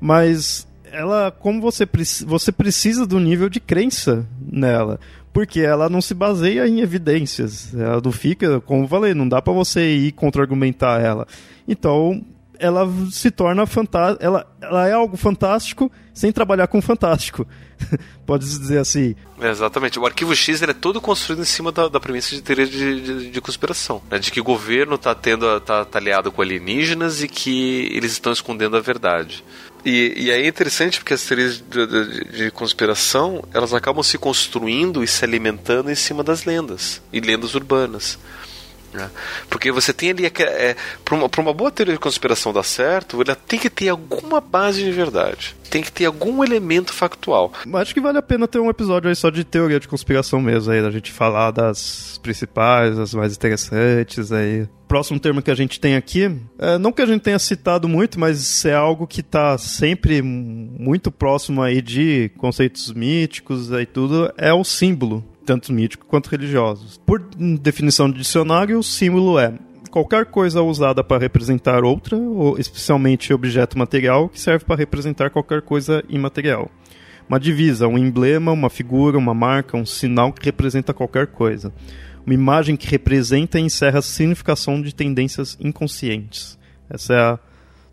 Mas 0.01 0.67
ela, 0.91 1.29
como 1.29 1.61
você, 1.61 1.87
você 2.25 2.51
precisa 2.51 3.05
do 3.05 3.19
nível 3.19 3.47
de 3.47 3.59
crença 3.59 4.25
nela. 4.41 4.99
Porque 5.31 5.59
ela 5.59 5.87
não 5.87 6.01
se 6.01 6.15
baseia 6.15 6.67
em 6.67 6.79
evidências. 6.79 7.75
Ela 7.75 8.01
não 8.03 8.11
fica, 8.11 8.59
como 8.61 8.85
eu 8.85 8.87
falei, 8.87 9.13
não 9.13 9.29
dá 9.29 9.39
para 9.39 9.53
você 9.53 9.87
ir 9.87 10.11
contra-argumentar 10.13 10.99
ela. 10.99 11.27
Então, 11.67 12.25
ela 12.59 12.87
se 13.11 13.31
torna 13.31 13.65
fantástica. 13.65 14.23
Ela, 14.23 14.47
ela 14.61 14.87
é 14.87 14.93
algo 14.93 15.17
fantástico 15.17 15.91
sem 16.13 16.31
trabalhar 16.31 16.67
com 16.67 16.81
fantástico. 16.81 17.45
Pode 18.25 18.45
dizer 18.45 18.79
assim. 18.79 19.15
É, 19.39 19.49
exatamente. 19.49 19.99
O 19.99 20.05
arquivo 20.05 20.35
X 20.35 20.61
é 20.61 20.73
todo 20.73 21.01
construído 21.01 21.41
em 21.41 21.45
cima 21.45 21.71
da, 21.71 21.87
da 21.87 21.99
premissa 21.99 22.33
de 22.33 22.41
teoria 22.41 22.65
de, 22.65 23.01
de, 23.01 23.31
de, 23.31 23.41
conspiração. 23.41 24.01
Né? 24.09 24.17
De 24.17 24.31
que 24.31 24.39
o 24.39 24.43
governo 24.43 24.95
está 24.95 25.13
tendo 25.13 25.59
tá, 25.61 25.85
tá 25.85 25.99
aliado 25.99 26.31
com 26.31 26.41
alienígenas 26.41 27.21
e 27.21 27.27
que 27.27 27.89
eles 27.91 28.13
estão 28.13 28.31
escondendo 28.31 28.77
a 28.77 28.79
verdade. 28.79 29.43
E, 29.85 30.13
e 30.17 30.31
aí 30.31 30.43
é 30.43 30.47
interessante 30.47 30.97
porque 30.99 31.13
as 31.13 31.23
teorias 31.23 31.57
de, 31.57 31.85
de, 31.85 32.23
de, 32.31 32.51
conspiração 32.51 33.43
elas 33.53 33.71
acabam 33.71 34.01
se 34.01 34.17
construindo 34.17 35.03
e 35.03 35.07
se 35.07 35.23
alimentando 35.23 35.91
em 35.91 35.95
cima 35.95 36.23
das 36.23 36.43
lendas 36.43 37.01
e 37.13 37.19
lendas 37.19 37.53
urbanas. 37.53 38.17
Né? 38.95 39.09
Porque 39.49 39.71
você 39.71 39.93
tem 39.93 40.11
ali. 40.11 40.25
É, 40.25 40.75
para 41.03 41.15
uma, 41.15 41.29
uma 41.37 41.53
boa 41.53 41.69
teoria 41.69 41.93
de 41.93 41.99
conspiração 41.99 42.53
dar 42.53 42.63
certo, 42.63 43.21
ela 43.21 43.35
tem 43.35 43.59
que 43.59 43.69
ter 43.69 43.89
alguma 43.89 44.39
base 44.39 44.83
de 44.83 44.91
verdade. 44.91 45.55
Tem 45.69 45.83
que 45.83 45.91
ter 45.91 46.05
algum 46.05 46.43
elemento 46.43 46.93
factual. 46.93 47.51
Acho 47.73 47.93
que 47.93 47.99
vale 47.99 48.17
a 48.17 48.21
pena 48.21 48.47
ter 48.47 48.59
um 48.59 48.69
episódio 48.69 49.09
aí 49.09 49.15
só 49.15 49.29
de 49.29 49.43
teoria 49.43 49.79
de 49.79 49.87
conspiração 49.87 50.39
mesmo, 50.39 50.71
aí, 50.71 50.81
da 50.81 50.91
gente 50.91 51.11
falar 51.11 51.51
das 51.51 52.19
principais, 52.23 52.97
as 52.97 53.13
mais 53.13 53.35
interessantes 53.35 54.31
aí. 54.31 54.67
Próximo 54.87 55.19
termo 55.19 55.41
que 55.41 55.51
a 55.51 55.55
gente 55.55 55.79
tem 55.79 55.95
aqui, 55.95 56.31
é, 56.59 56.77
não 56.77 56.91
que 56.91 57.01
a 57.01 57.05
gente 57.05 57.23
tenha 57.23 57.39
citado 57.39 57.89
muito, 57.89 58.19
mas 58.19 58.63
é 58.63 58.75
algo 58.75 59.07
que 59.07 59.21
está 59.21 59.57
sempre 59.57 60.21
muito 60.21 61.11
próximo 61.11 61.61
aí 61.61 61.81
de 61.81 62.29
conceitos 62.37 62.93
míticos 62.93 63.71
e 63.71 63.85
tudo, 63.85 64.31
é 64.37 64.53
o 64.53 64.63
símbolo 64.63 65.34
tanto 65.45 65.71
míticos 65.71 66.07
quanto 66.09 66.29
religiosos. 66.29 66.97
Por 67.05 67.19
definição 67.61 68.09
de 68.09 68.17
dicionário, 68.17 68.79
o 68.79 68.83
símbolo 68.83 69.39
é 69.39 69.53
qualquer 69.89 70.25
coisa 70.25 70.61
usada 70.61 71.03
para 71.03 71.21
representar 71.21 71.83
outra, 71.83 72.17
ou 72.17 72.59
especialmente 72.59 73.33
objeto 73.33 73.77
material, 73.77 74.27
que 74.27 74.41
serve 74.41 74.65
para 74.65 74.75
representar 74.75 75.29
qualquer 75.29 75.61
coisa 75.61 76.03
imaterial. 76.09 76.69
Uma 77.29 77.39
divisa, 77.39 77.87
um 77.87 77.97
emblema, 77.97 78.51
uma 78.51 78.69
figura, 78.69 79.17
uma 79.17 79.33
marca, 79.33 79.77
um 79.77 79.85
sinal 79.85 80.33
que 80.33 80.43
representa 80.43 80.93
qualquer 80.93 81.27
coisa. 81.27 81.73
Uma 82.25 82.33
imagem 82.33 82.75
que 82.75 82.87
representa 82.87 83.57
e 83.59 83.63
encerra 83.63 83.99
a 83.99 84.01
significação 84.01 84.81
de 84.81 84.93
tendências 84.93 85.57
inconscientes. 85.61 86.57
Essa 86.89 87.13
é 87.13 87.19
a, 87.19 87.39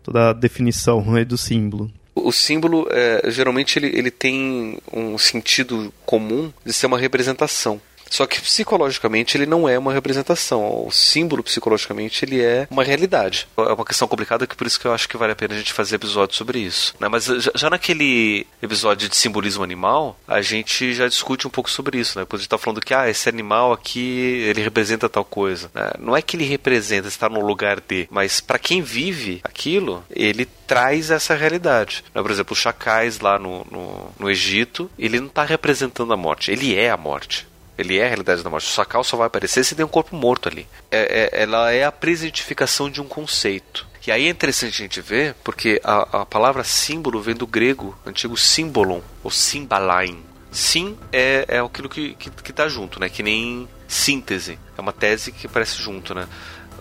toda 0.03 0.29
a 0.29 0.33
definição 0.33 1.03
do 1.25 1.37
símbolo. 1.37 1.89
O 2.15 2.31
símbolo, 2.31 2.87
é, 2.91 3.29
geralmente, 3.31 3.79
ele, 3.79 3.87
ele 3.87 4.11
tem 4.11 4.77
um 4.91 5.17
sentido 5.17 5.93
comum 6.05 6.53
de 6.65 6.71
ser 6.71 6.85
uma 6.85 6.97
representação. 6.97 7.81
Só 8.09 8.25
que 8.25 8.41
psicologicamente 8.41 9.37
ele 9.37 9.45
não 9.45 9.67
é 9.67 9.77
uma 9.77 9.93
representação. 9.93 10.85
O 10.85 10.91
símbolo 10.91 11.43
psicologicamente 11.43 12.23
ele 12.23 12.41
é 12.41 12.67
uma 12.69 12.83
realidade. 12.83 13.47
É 13.57 13.73
uma 13.73 13.85
questão 13.85 14.07
complicada 14.07 14.45
que 14.45 14.55
por 14.55 14.67
isso 14.67 14.79
que 14.79 14.85
eu 14.85 14.93
acho 14.93 15.09
que 15.09 15.17
vale 15.17 15.33
a 15.33 15.35
pena 15.35 15.55
a 15.55 15.57
gente 15.57 15.73
fazer 15.73 15.95
episódio 15.95 16.35
sobre 16.35 16.59
isso. 16.59 16.93
Né? 16.99 17.07
Mas 17.07 17.25
já, 17.55 17.69
naquele 17.69 18.45
episódio 18.61 19.09
de 19.09 19.15
simbolismo 19.15 19.63
animal, 19.63 20.17
a 20.27 20.41
gente 20.41 20.93
já 20.93 21.07
discute 21.07 21.47
um 21.47 21.49
pouco 21.49 21.69
sobre 21.69 21.99
isso. 21.99 22.17
Né? 22.17 22.23
Depois 22.23 22.39
a 22.39 22.43
gente 22.43 22.47
está 22.47 22.57
falando 22.57 22.81
que 22.81 22.93
ah, 22.93 23.09
esse 23.09 23.27
animal 23.27 23.73
aqui 23.73 24.43
ele 24.47 24.61
representa 24.61 25.09
tal 25.09 25.25
coisa. 25.25 25.71
Né? 25.73 25.91
Não 25.99 26.15
é 26.15 26.21
que 26.21 26.37
ele 26.37 26.45
representa 26.45 27.07
estar 27.07 27.29
no 27.29 27.45
lugar 27.45 27.79
de, 27.79 28.07
mas 28.11 28.39
para 28.39 28.59
quem 28.59 28.81
vive 28.81 29.41
aquilo, 29.43 30.03
ele 30.09 30.45
traz 30.67 31.11
essa 31.11 31.35
realidade. 31.35 32.03
Né? 32.13 32.21
Por 32.21 32.31
exemplo, 32.31 32.53
os 32.53 32.59
chacais 32.59 33.19
lá 33.19 33.39
no, 33.39 33.65
no, 33.69 34.11
no 34.19 34.29
Egito, 34.29 34.89
ele 34.97 35.19
não 35.19 35.27
está 35.27 35.43
representando 35.43 36.13
a 36.13 36.17
morte, 36.17 36.51
ele 36.51 36.75
é 36.75 36.89
a 36.89 36.97
morte. 36.97 37.47
Ele 37.77 37.97
é 37.97 38.05
a 38.05 38.07
realidade 38.07 38.43
da 38.43 38.49
morte. 38.49 38.67
O 38.67 38.71
Sakal 38.71 39.03
só 39.03 39.17
vai 39.17 39.27
aparecer 39.27 39.63
se 39.63 39.75
tem 39.75 39.85
um 39.85 39.89
corpo 39.89 40.15
morto 40.15 40.47
ali. 40.47 40.67
É, 40.91 41.31
é, 41.33 41.41
ela 41.43 41.71
é 41.71 41.83
a 41.83 41.91
presentificação 41.91 42.89
de 42.89 43.01
um 43.01 43.07
conceito. 43.07 43.87
E 44.05 44.11
aí 44.11 44.27
é 44.27 44.29
interessante 44.29 44.81
a 44.81 44.85
gente 44.85 45.01
ver, 45.01 45.33
porque 45.43 45.79
a, 45.83 46.21
a 46.21 46.25
palavra 46.25 46.63
símbolo 46.63 47.21
vem 47.21 47.35
do 47.35 47.47
grego 47.47 47.97
antigo 48.05 48.35
símbolon, 48.35 49.01
ou 49.23 49.31
simbalain. 49.31 50.21
Sim 50.51 50.97
é, 51.11 51.45
é 51.47 51.59
aquilo 51.59 51.89
que, 51.89 52.13
que, 52.15 52.29
que 52.29 52.53
tá 52.53 52.67
junto, 52.67 52.99
né? 52.99 53.09
Que 53.09 53.23
nem 53.23 53.67
síntese. 53.87 54.59
É 54.77 54.81
uma 54.81 54.93
tese 54.93 55.31
que 55.31 55.47
parece 55.47 55.81
junto, 55.81 56.13
né? 56.13 56.27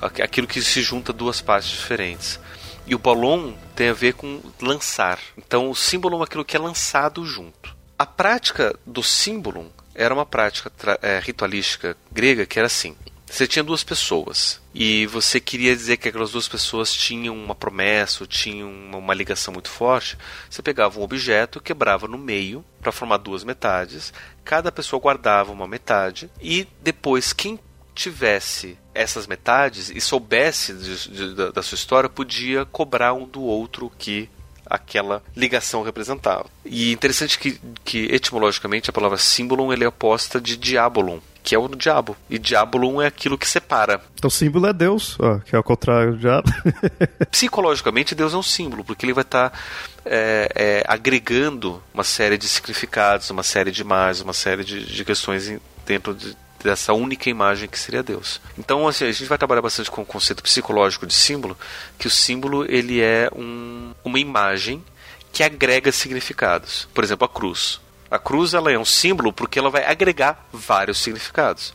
Aquilo 0.00 0.48
que 0.48 0.60
se 0.60 0.82
junta 0.82 1.12
duas 1.12 1.40
partes 1.40 1.70
diferentes. 1.70 2.40
E 2.86 2.94
o 2.94 2.98
balon 2.98 3.54
tem 3.76 3.88
a 3.88 3.94
ver 3.94 4.14
com 4.14 4.40
lançar. 4.60 5.18
Então 5.38 5.70
o 5.70 5.76
símbolo 5.76 6.20
é 6.20 6.24
aquilo 6.24 6.44
que 6.44 6.56
é 6.56 6.60
lançado 6.60 7.24
junto. 7.24 7.74
A 7.96 8.04
prática 8.04 8.76
do 8.84 9.02
símbolo 9.02 9.72
era 9.94 10.12
uma 10.12 10.26
prática 10.26 10.70
é, 11.02 11.18
ritualística 11.18 11.96
grega 12.10 12.46
que 12.46 12.58
era 12.58 12.66
assim. 12.66 12.96
Você 13.32 13.46
tinha 13.46 13.62
duas 13.62 13.82
pessoas 13.82 14.60
e 14.74 15.06
você 15.06 15.40
queria 15.40 15.74
dizer 15.74 15.96
que 15.96 16.08
aquelas 16.08 16.32
duas 16.32 16.46
pessoas 16.46 16.92
tinham 16.92 17.34
uma 17.34 17.54
promessa, 17.54 18.26
tinham 18.26 18.70
uma, 18.70 18.98
uma 18.98 19.14
ligação 19.14 19.54
muito 19.54 19.70
forte. 19.70 20.18
Você 20.50 20.60
pegava 20.60 21.00
um 21.00 21.02
objeto, 21.02 21.58
quebrava 21.58 22.06
no 22.06 22.18
meio 22.18 22.62
para 22.82 22.92
formar 22.92 23.16
duas 23.16 23.42
metades. 23.42 24.12
Cada 24.44 24.70
pessoa 24.70 25.00
guardava 25.00 25.50
uma 25.50 25.66
metade 25.66 26.30
e 26.42 26.68
depois 26.82 27.32
quem 27.32 27.58
tivesse 27.94 28.78
essas 28.94 29.26
metades 29.26 29.88
e 29.88 29.98
soubesse 29.98 30.74
de, 30.74 31.08
de, 31.08 31.34
da, 31.34 31.50
da 31.52 31.62
sua 31.62 31.76
história 31.76 32.10
podia 32.10 32.66
cobrar 32.66 33.14
um 33.14 33.26
do 33.26 33.42
outro 33.42 33.90
que 33.98 34.28
aquela 34.72 35.22
ligação 35.36 35.82
representava. 35.82 36.46
E 36.64 36.92
interessante 36.92 37.38
que, 37.38 37.60
que 37.84 38.06
etimologicamente 38.10 38.88
a 38.88 38.92
palavra 38.92 39.18
símbolo 39.18 39.70
ele 39.70 39.84
é 39.84 39.88
oposta 39.88 40.40
de 40.40 40.56
diabolon, 40.56 41.18
que 41.42 41.54
é 41.54 41.58
o 41.58 41.68
diabo. 41.68 42.16
E 42.30 42.38
diabolon 42.38 43.02
é 43.02 43.06
aquilo 43.06 43.36
que 43.36 43.46
separa. 43.46 44.00
Então 44.14 44.30
símbolo 44.30 44.66
é 44.66 44.72
Deus, 44.72 45.18
ó, 45.20 45.38
que 45.40 45.54
é 45.54 45.58
o 45.58 45.62
contrário 45.62 46.12
do 46.12 46.18
diabo. 46.18 46.50
Psicologicamente, 47.30 48.14
Deus 48.14 48.32
é 48.32 48.36
um 48.36 48.42
símbolo, 48.42 48.82
porque 48.82 49.04
ele 49.04 49.12
vai 49.12 49.22
estar 49.22 49.50
tá, 49.50 49.58
é, 50.06 50.48
é, 50.54 50.84
agregando 50.88 51.82
uma 51.92 52.04
série 52.04 52.38
de 52.38 52.48
significados, 52.48 53.28
uma 53.28 53.42
série 53.42 53.70
de 53.70 53.82
imagens, 53.82 54.22
uma 54.22 54.32
série 54.32 54.64
de, 54.64 54.86
de 54.86 55.04
questões 55.04 55.52
dentro 55.84 56.14
de, 56.14 56.34
dessa 56.62 56.92
única 56.92 57.28
imagem 57.28 57.68
que 57.68 57.78
seria 57.78 58.02
Deus. 58.02 58.40
Então, 58.58 58.86
assim, 58.86 59.04
a 59.04 59.12
gente 59.12 59.28
vai 59.28 59.38
trabalhar 59.38 59.62
bastante 59.62 59.90
com 59.90 60.02
o 60.02 60.06
conceito 60.06 60.42
psicológico 60.42 61.06
de 61.06 61.14
símbolo, 61.14 61.56
que 61.98 62.06
o 62.06 62.10
símbolo 62.10 62.64
ele 62.64 63.00
é 63.00 63.28
um, 63.34 63.92
uma 64.04 64.18
imagem 64.18 64.84
que 65.32 65.42
agrega 65.42 65.90
significados. 65.90 66.88
Por 66.92 67.02
exemplo, 67.02 67.24
a 67.24 67.28
cruz. 67.28 67.80
A 68.10 68.18
cruz 68.18 68.52
ela 68.52 68.70
é 68.70 68.78
um 68.78 68.84
símbolo 68.84 69.32
porque 69.32 69.58
ela 69.58 69.70
vai 69.70 69.84
agregar 69.84 70.46
vários 70.52 70.98
significados. 70.98 71.72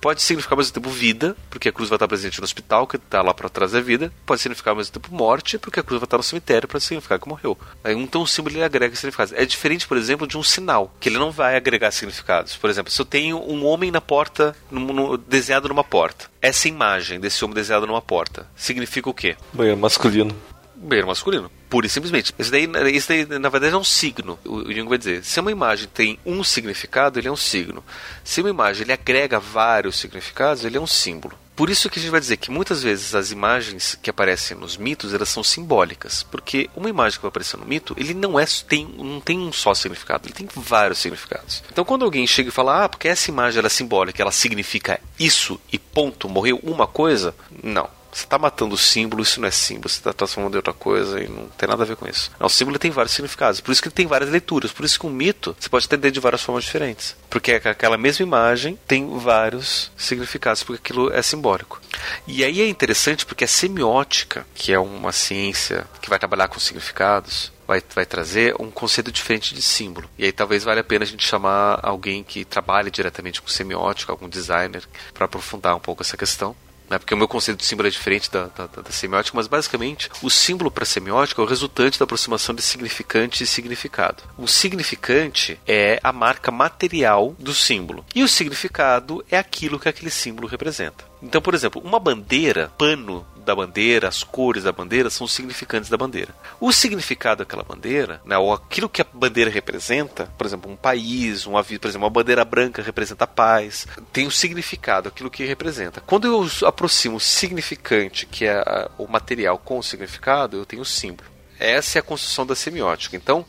Pode 0.00 0.22
significar 0.22 0.54
ao 0.54 0.58
mesmo 0.58 0.72
tempo 0.72 0.88
vida, 0.88 1.36
porque 1.48 1.68
a 1.68 1.72
cruz 1.72 1.88
vai 1.88 1.96
estar 1.96 2.08
presente 2.08 2.38
no 2.38 2.44
hospital, 2.44 2.86
que 2.86 2.96
está 2.96 3.22
lá 3.22 3.34
para 3.34 3.48
trazer 3.48 3.82
vida. 3.82 4.12
Pode 4.24 4.40
significar 4.40 4.72
ao 4.72 4.76
mesmo 4.76 4.92
tempo 4.92 5.14
morte, 5.14 5.58
porque 5.58 5.80
a 5.80 5.82
cruz 5.82 6.00
vai 6.00 6.06
estar 6.06 6.16
no 6.16 6.22
cemitério 6.22 6.68
para 6.68 6.80
significar 6.80 7.18
que 7.18 7.28
morreu. 7.28 7.58
Então 7.84 8.22
o 8.22 8.26
símbolo 8.26 8.56
ele 8.56 8.64
agrega 8.64 8.94
significados. 8.96 9.32
É 9.34 9.44
diferente, 9.44 9.86
por 9.86 9.96
exemplo, 9.96 10.26
de 10.26 10.38
um 10.38 10.42
sinal, 10.42 10.94
que 10.98 11.08
ele 11.08 11.18
não 11.18 11.30
vai 11.30 11.56
agregar 11.56 11.90
significados. 11.90 12.56
Por 12.56 12.70
exemplo, 12.70 12.90
se 12.90 13.00
eu 13.00 13.06
tenho 13.06 13.38
um 13.38 13.66
homem 13.66 13.90
na 13.90 14.00
porta, 14.00 14.56
no, 14.70 14.80
no, 14.80 15.18
desenhado 15.18 15.68
numa 15.68 15.84
porta, 15.84 16.30
essa 16.40 16.68
imagem 16.68 17.20
desse 17.20 17.44
homem 17.44 17.54
desenhado 17.54 17.86
numa 17.86 18.02
porta 18.02 18.46
significa 18.56 19.10
o 19.10 19.14
quê? 19.14 19.36
Banheiro 19.52 19.78
masculino 19.78 20.34
banheiro 20.80 21.06
masculino. 21.06 21.50
Pura 21.70 21.86
e 21.86 21.88
simplesmente. 21.88 22.34
Isso 22.36 22.50
daí, 22.50 22.68
isso 22.92 23.08
daí, 23.08 23.24
na 23.24 23.48
verdade, 23.48 23.74
é 23.74 23.78
um 23.78 23.84
signo. 23.84 24.36
O 24.44 24.72
Jung 24.72 24.88
vai 24.88 24.98
dizer: 24.98 25.24
se 25.24 25.38
uma 25.38 25.52
imagem 25.52 25.88
tem 25.88 26.18
um 26.26 26.42
significado, 26.42 27.18
ele 27.18 27.28
é 27.28 27.32
um 27.32 27.36
signo. 27.36 27.84
Se 28.24 28.40
uma 28.40 28.50
imagem 28.50 28.82
ele 28.82 28.92
agrega 28.92 29.38
vários 29.38 29.96
significados, 29.96 30.64
ele 30.64 30.76
é 30.76 30.80
um 30.80 30.86
símbolo. 30.86 31.38
Por 31.54 31.70
isso 31.70 31.88
que 31.88 31.98
a 31.98 32.02
gente 32.02 32.10
vai 32.10 32.20
dizer 32.20 32.38
que 32.38 32.50
muitas 32.50 32.82
vezes 32.82 33.14
as 33.14 33.30
imagens 33.30 33.96
que 34.02 34.10
aparecem 34.10 34.56
nos 34.56 34.76
mitos 34.76 35.14
elas 35.14 35.28
são 35.28 35.44
simbólicas, 35.44 36.22
porque 36.22 36.70
uma 36.74 36.88
imagem 36.88 37.18
que 37.18 37.22
vai 37.22 37.28
aparecer 37.28 37.58
no 37.58 37.66
mito 37.66 37.94
ele 37.98 38.14
não 38.14 38.40
é 38.40 38.46
tem 38.66 38.86
não 38.96 39.20
tem 39.20 39.38
um 39.38 39.52
só 39.52 39.74
significado, 39.74 40.26
ele 40.26 40.32
tem 40.32 40.48
vários 40.56 41.00
significados. 41.00 41.62
Então 41.70 41.84
quando 41.84 42.04
alguém 42.04 42.26
chega 42.26 42.48
e 42.48 42.52
fala 42.52 42.84
ah 42.84 42.88
porque 42.88 43.08
essa 43.08 43.30
imagem 43.30 43.58
ela 43.58 43.66
é 43.66 43.70
simbólica, 43.70 44.22
ela 44.22 44.32
significa 44.32 44.98
isso 45.18 45.60
e 45.70 45.78
ponto, 45.78 46.30
morreu 46.30 46.58
uma 46.62 46.86
coisa, 46.86 47.34
não 47.62 47.99
Você 48.12 48.24
está 48.24 48.38
matando 48.38 48.74
o 48.74 48.78
símbolo, 48.78 49.22
isso 49.22 49.40
não 49.40 49.48
é 49.48 49.50
símbolo, 49.50 49.88
você 49.88 49.98
está 49.98 50.12
transformando 50.12 50.54
em 50.54 50.56
outra 50.56 50.72
coisa 50.72 51.20
e 51.22 51.28
não 51.28 51.46
tem 51.48 51.68
nada 51.68 51.82
a 51.82 51.86
ver 51.86 51.96
com 51.96 52.08
isso. 52.08 52.30
Não, 52.38 52.46
o 52.46 52.50
símbolo 52.50 52.78
tem 52.78 52.90
vários 52.90 53.14
significados, 53.14 53.60
por 53.60 53.72
isso 53.72 53.80
que 53.80 53.88
ele 53.88 53.94
tem 53.94 54.06
várias 54.06 54.30
leituras, 54.30 54.72
por 54.72 54.84
isso 54.84 54.98
que 54.98 55.06
um 55.06 55.10
mito 55.10 55.56
você 55.58 55.68
pode 55.68 55.86
entender 55.86 56.10
de 56.10 56.20
várias 56.20 56.42
formas 56.42 56.64
diferentes. 56.64 57.16
Porque 57.28 57.52
aquela 57.52 57.96
mesma 57.96 58.24
imagem 58.24 58.78
tem 58.86 59.18
vários 59.18 59.90
significados, 59.96 60.62
porque 60.62 60.80
aquilo 60.82 61.12
é 61.12 61.22
simbólico. 61.22 61.80
E 62.26 62.44
aí 62.44 62.60
é 62.60 62.68
interessante 62.68 63.24
porque 63.24 63.44
a 63.44 63.48
semiótica, 63.48 64.46
que 64.54 64.72
é 64.72 64.78
uma 64.78 65.12
ciência 65.12 65.86
que 66.00 66.10
vai 66.10 66.18
trabalhar 66.18 66.48
com 66.48 66.58
significados, 66.58 67.52
vai, 67.66 67.82
vai 67.94 68.04
trazer 68.04 68.54
um 68.58 68.70
conceito 68.70 69.12
diferente 69.12 69.54
de 69.54 69.62
símbolo. 69.62 70.10
E 70.18 70.24
aí 70.24 70.32
talvez 70.32 70.64
valha 70.64 70.80
a 70.80 70.84
pena 70.84 71.04
a 71.04 71.06
gente 71.06 71.26
chamar 71.26 71.78
alguém 71.82 72.24
que 72.24 72.44
trabalhe 72.44 72.90
diretamente 72.90 73.40
com 73.40 73.48
semiótica, 73.48 74.12
algum 74.12 74.28
designer, 74.28 74.82
para 75.14 75.26
aprofundar 75.26 75.76
um 75.76 75.80
pouco 75.80 76.02
essa 76.02 76.16
questão 76.16 76.56
né, 76.90 76.98
porque 76.98 77.14
o 77.14 77.16
meu 77.16 77.28
conceito 77.28 77.58
de 77.58 77.64
símbolo 77.64 77.86
é 77.86 77.90
diferente 77.90 78.28
da, 78.30 78.48
da, 78.48 78.66
da 78.66 78.90
semiótica, 78.90 79.36
mas 79.36 79.46
basicamente 79.46 80.10
o 80.20 80.28
símbolo 80.28 80.72
para 80.72 80.84
semiótica 80.84 81.40
é 81.40 81.44
o 81.44 81.48
resultante 81.48 81.98
da 81.98 82.04
aproximação 82.04 82.52
de 82.52 82.62
significante 82.62 83.44
e 83.44 83.46
significado. 83.46 84.24
O 84.36 84.48
significante 84.48 85.58
é 85.66 86.00
a 86.02 86.12
marca 86.12 86.50
material 86.50 87.36
do 87.38 87.54
símbolo 87.54 88.04
e 88.12 88.24
o 88.24 88.28
significado 88.28 89.24
é 89.30 89.38
aquilo 89.38 89.78
que 89.78 89.88
aquele 89.88 90.10
símbolo 90.10 90.48
representa. 90.48 91.04
Então, 91.22 91.40
por 91.40 91.54
exemplo, 91.54 91.80
uma 91.84 92.00
bandeira, 92.00 92.72
pano 92.76 93.24
da 93.50 93.56
bandeira, 93.56 94.06
as 94.06 94.22
cores 94.22 94.62
da 94.62 94.70
bandeira 94.70 95.10
são 95.10 95.24
os 95.24 95.32
significantes 95.32 95.90
da 95.90 95.96
bandeira. 95.96 96.32
O 96.60 96.72
significado 96.72 97.40
daquela 97.40 97.64
bandeira, 97.64 98.20
né, 98.24 98.38
ou 98.38 98.52
aquilo 98.52 98.88
que 98.88 99.02
a 99.02 99.06
bandeira 99.12 99.50
representa, 99.50 100.26
por 100.38 100.46
exemplo, 100.46 100.70
um 100.70 100.76
país, 100.76 101.46
um 101.46 101.56
aviso, 101.56 101.80
por 101.80 101.88
exemplo, 101.88 102.04
uma 102.06 102.12
bandeira 102.12 102.44
branca 102.44 102.80
representa 102.80 103.24
a 103.24 103.26
paz, 103.26 103.88
tem 104.12 104.26
o 104.26 104.30
significado, 104.30 105.08
aquilo 105.08 105.30
que 105.30 105.44
representa. 105.44 106.00
Quando 106.00 106.28
eu 106.28 106.48
aproximo 106.66 107.16
o 107.16 107.20
significante, 107.20 108.24
que 108.24 108.46
é 108.46 108.88
o 108.96 109.08
material, 109.08 109.58
com 109.58 109.78
o 109.78 109.82
significado, 109.82 110.56
eu 110.56 110.64
tenho 110.64 110.82
o 110.82 110.86
símbolo. 110.86 111.28
Essa 111.58 111.98
é 111.98 112.00
a 112.00 112.04
construção 112.04 112.46
da 112.46 112.54
semiótica. 112.54 113.16
Então, 113.16 113.44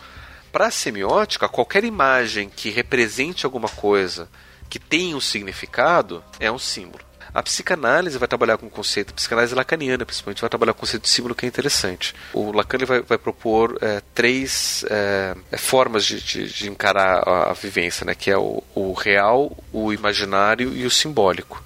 para 0.51 0.67
a 0.67 0.71
semiótica, 0.71 1.47
qualquer 1.47 1.83
imagem 1.83 2.49
que 2.49 2.71
represente 2.71 3.45
alguma 3.45 3.69
coisa 3.69 4.27
que 4.67 4.79
tenha 4.79 5.15
um 5.15 5.21
significado 5.21 6.23
é 6.39 6.51
um 6.51 6.59
símbolo. 6.59 7.10
A 7.33 7.41
psicanálise 7.41 8.17
vai 8.17 8.27
trabalhar 8.27 8.57
com 8.57 8.65
o 8.65 8.69
conceito, 8.69 9.11
a 9.11 9.13
psicanálise 9.13 9.55
lacaniana 9.55 10.05
principalmente, 10.05 10.41
vai 10.41 10.49
trabalhar 10.49 10.73
com 10.73 10.79
o 10.79 10.81
conceito 10.81 11.03
de 11.03 11.09
símbolo 11.09 11.33
que 11.33 11.45
é 11.45 11.47
interessante. 11.47 12.13
O 12.33 12.51
Lacan 12.51 12.77
vai, 12.85 13.01
vai 13.01 13.17
propor 13.17 13.77
é, 13.81 14.01
três 14.13 14.83
é, 14.89 15.35
é, 15.49 15.57
formas 15.57 16.05
de, 16.05 16.21
de, 16.21 16.51
de, 16.51 16.69
encarar 16.69 17.23
a, 17.25 17.51
a, 17.51 17.53
vivência, 17.53 18.05
né? 18.05 18.13
que 18.13 18.29
é 18.29 18.37
o, 18.37 18.61
o 18.75 18.91
real, 18.91 19.57
o 19.71 19.93
imaginário 19.93 20.73
e 20.75 20.85
o 20.85 20.91
simbólico. 20.91 21.63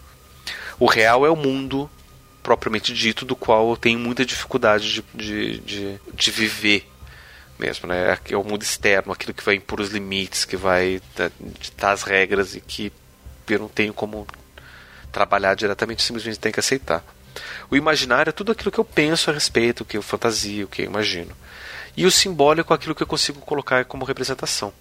O 0.79 0.85
real 0.85 1.25
é 1.25 1.29
o 1.31 1.35
mundo 1.35 1.89
propriamente 2.43 2.93
dito, 2.93 3.25
do 3.25 3.35
qual 3.35 3.71
eu 3.71 3.77
tenho 3.77 3.97
muita 3.97 4.23
dificuldade 4.23 4.93
de, 4.93 5.03
de, 5.15 5.59
de, 5.61 5.99
de 6.13 6.31
viver 6.31 6.87
mesmo, 7.57 7.87
né? 7.87 8.19
É 8.29 8.37
o 8.37 8.43
mundo 8.43 8.61
externo, 8.61 9.11
aquilo 9.11 9.33
que 9.33 9.43
vai 9.43 9.55
impor 9.55 9.79
os 9.79 9.89
limites, 9.89 10.45
que 10.45 10.55
vai 10.55 11.01
ditar 11.59 11.91
as 11.91 12.03
regras 12.03 12.53
e 12.53 12.61
que 12.61 12.91
eu 13.49 13.59
não 13.59 13.67
tenho 13.67 13.93
como 13.93 14.27
trabalhar 15.15 15.55
diretamente, 15.55 16.03
simplesmente 16.03 16.37
tem 16.37 16.51
que 16.51 16.59
aceitar. 16.59 17.01
O 17.71 17.77
imaginário 17.77 18.31
é 18.31 18.33
tudo 18.33 18.51
aquilo 18.51 18.69
que 18.69 18.77
eu 18.77 18.83
penso 18.83 19.29
a 19.29 19.33
respeito, 19.33 19.81
o 19.81 19.85
que 19.85 19.95
eu 19.95 20.01
fantasio, 20.01 20.65
o 20.65 20.67
que 20.67 20.81
eu 20.81 20.85
imagino. 20.85 21.31
E 21.95 22.05
o 22.05 22.11
simbólico 22.11 22.73
é 22.73 22.75
aquilo 22.75 22.93
que 22.93 23.01
eu 23.01 23.07
consigo 23.07 23.39
colocar 23.39 23.85
como 23.85 24.03
representação. 24.03 24.73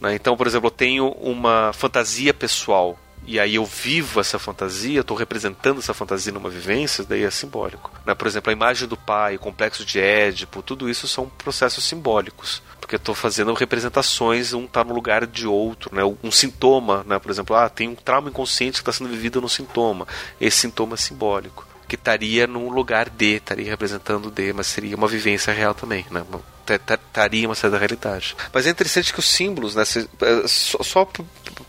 Né? 0.00 0.14
Então, 0.14 0.34
por 0.34 0.46
exemplo, 0.46 0.68
eu 0.68 0.70
tenho 0.70 1.08
uma 1.10 1.72
fantasia 1.74 2.32
pessoal 2.32 2.98
e 3.24 3.38
aí 3.38 3.54
eu 3.54 3.64
vivo 3.64 4.20
essa 4.20 4.38
fantasia, 4.38 5.00
estou 5.00 5.16
representando 5.16 5.78
essa 5.78 5.94
fantasia 5.94 6.32
numa 6.32 6.50
vivência, 6.50 7.04
daí 7.04 7.22
é 7.22 7.30
simbólico. 7.30 7.90
Né? 8.04 8.14
Por 8.14 8.26
exemplo, 8.26 8.50
a 8.50 8.52
imagem 8.52 8.88
do 8.88 8.96
pai, 8.96 9.36
o 9.36 9.38
complexo 9.38 9.84
de 9.84 10.00
Édipo, 10.00 10.62
tudo 10.62 10.90
isso 10.90 11.06
são 11.06 11.28
processos 11.28 11.84
simbólicos. 11.84 12.62
Porque 12.80 12.96
estou 12.96 13.14
fazendo 13.14 13.52
representações, 13.54 14.52
um 14.52 14.64
está 14.64 14.82
no 14.82 14.92
lugar 14.92 15.26
de 15.26 15.46
outro, 15.46 15.94
né? 15.94 16.02
um 16.22 16.30
sintoma, 16.32 17.04
né? 17.06 17.18
por 17.18 17.30
exemplo, 17.30 17.54
ah, 17.54 17.68
tem 17.68 17.88
um 17.88 17.94
trauma 17.94 18.28
inconsciente 18.28 18.74
que 18.74 18.80
está 18.80 18.92
sendo 18.92 19.08
vivido 19.08 19.40
no 19.40 19.48
sintoma. 19.48 20.06
Esse 20.40 20.58
sintoma 20.58 20.94
é 20.94 20.98
simbólico 20.98 21.72
que 21.92 21.96
estaria 21.96 22.46
no 22.46 22.70
lugar 22.70 23.10
de, 23.10 23.34
estaria 23.36 23.68
representando 23.68 24.30
D, 24.30 24.54
mas 24.54 24.66
seria 24.66 24.96
uma 24.96 25.06
vivência 25.06 25.52
real 25.52 25.74
também, 25.74 26.06
né? 26.10 26.24
Estaria 26.66 27.46
uma 27.46 27.54
certa 27.54 27.76
realidade. 27.76 28.34
Mas 28.50 28.66
é 28.66 28.70
interessante 28.70 29.12
que 29.12 29.18
os 29.18 29.28
símbolos, 29.28 29.74
né, 29.74 29.82
é, 29.82 30.48
só, 30.48 31.06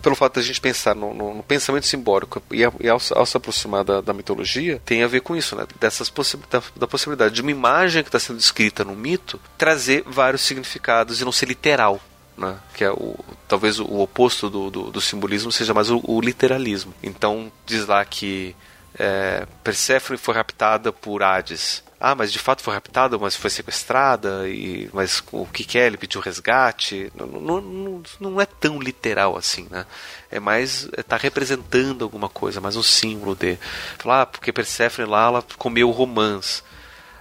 pelo 0.04 0.16
fato 0.16 0.34
de 0.34 0.40
a 0.42 0.44
gente 0.44 0.60
pensar 0.60 0.94
no, 0.94 1.14
no, 1.14 1.34
no 1.34 1.42
pensamento 1.42 1.88
simbólico 1.88 2.44
e, 2.52 2.60
e 2.60 2.90
ao, 2.90 3.02
ao, 3.16 3.26
se 3.26 3.38
aproximar 3.38 3.86
da, 3.86 4.02
da, 4.02 4.14
mitologia, 4.14 4.82
tem 4.86 5.02
a 5.02 5.08
ver 5.08 5.22
com 5.22 5.36
isso, 5.36 5.56
né? 5.56 5.66
Dessas 5.80 6.10
possi 6.10 6.38
da, 6.52 6.62
da 6.76 6.86
possibilidade 6.86 7.34
de 7.34 7.42
uma 7.42 7.50
imagem 7.50 8.04
que 8.04 8.10
está 8.10 8.20
sendo 8.20 8.38
descrita 8.38 8.84
no 8.84 8.94
mito 8.94 9.40
trazer 9.58 10.04
vários 10.06 10.42
significados 10.42 11.22
e 11.22 11.26
não 11.26 11.32
ser 11.32 11.48
literal. 11.48 12.00
Né? 12.36 12.58
que 12.74 12.84
é 12.84 12.90
o, 12.90 13.16
talvez 13.48 13.80
o 13.80 14.00
oposto 14.00 14.50
do, 14.50 14.72
do, 14.72 14.92
do 14.92 15.00
simbolismo 15.00 15.52
seja 15.52 15.72
mais 15.72 15.92
o, 15.92 16.02
o, 16.04 16.20
literalismo. 16.20 16.92
Então 17.04 17.52
diz 17.64 17.86
lá 17.86 18.04
que 18.04 18.56
é, 18.98 19.46
Perséfone 19.64 20.18
foi 20.18 20.34
raptada 20.34 20.92
por 20.92 21.22
Hades. 21.22 21.84
Ah, 22.06 22.16
mas 22.16 22.34
de 22.34 22.38
fato 22.38 22.62
foi 22.62 22.74
raptada, 22.74 23.18
mas 23.18 23.34
foi 23.34 23.50
sequestrada, 23.50 24.46
e 24.50 24.90
mas 24.92 25.24
o 25.32 25.46
que, 25.46 25.64
que 25.64 25.80
é? 25.80 25.88
Ele 25.88 25.96
pediu 25.96 26.20
resgate. 26.20 27.10
Não, 27.16 27.26
não, 27.26 27.62
não, 27.62 28.04
não 28.20 28.42
é 28.42 28.46
tão 28.46 28.78
literal 28.78 29.38
assim, 29.38 29.70
né? 29.72 29.86
É 30.30 30.38
mais. 30.38 30.90
está 30.98 31.16
representando 31.16 32.04
alguma 32.04 32.28
coisa, 32.28 32.60
mais 32.60 32.76
um 32.76 32.84
símbolo 32.84 33.36
de. 33.36 33.58
Falar, 33.98 34.24
ah, 34.24 34.26
porque 34.26 34.52
Perséfone 34.52 35.08
lá 35.08 35.28
ela 35.28 35.46
comeu 35.58 35.90
romãs. 35.92 36.62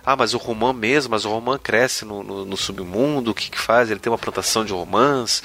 Ah, 0.04 0.16
mas 0.16 0.34
o 0.34 0.38
romã 0.38 0.72
mesmo, 0.72 1.12
mas 1.12 1.24
o 1.24 1.30
romã 1.30 1.56
cresce 1.58 2.04
no, 2.04 2.24
no, 2.24 2.44
no 2.44 2.56
submundo, 2.56 3.30
o 3.30 3.34
que, 3.34 3.50
que 3.52 3.60
faz? 3.60 3.88
Ele 3.88 4.00
tem 4.00 4.10
uma 4.10 4.18
plantação 4.18 4.64
de 4.64 4.72
romãs. 4.72 5.44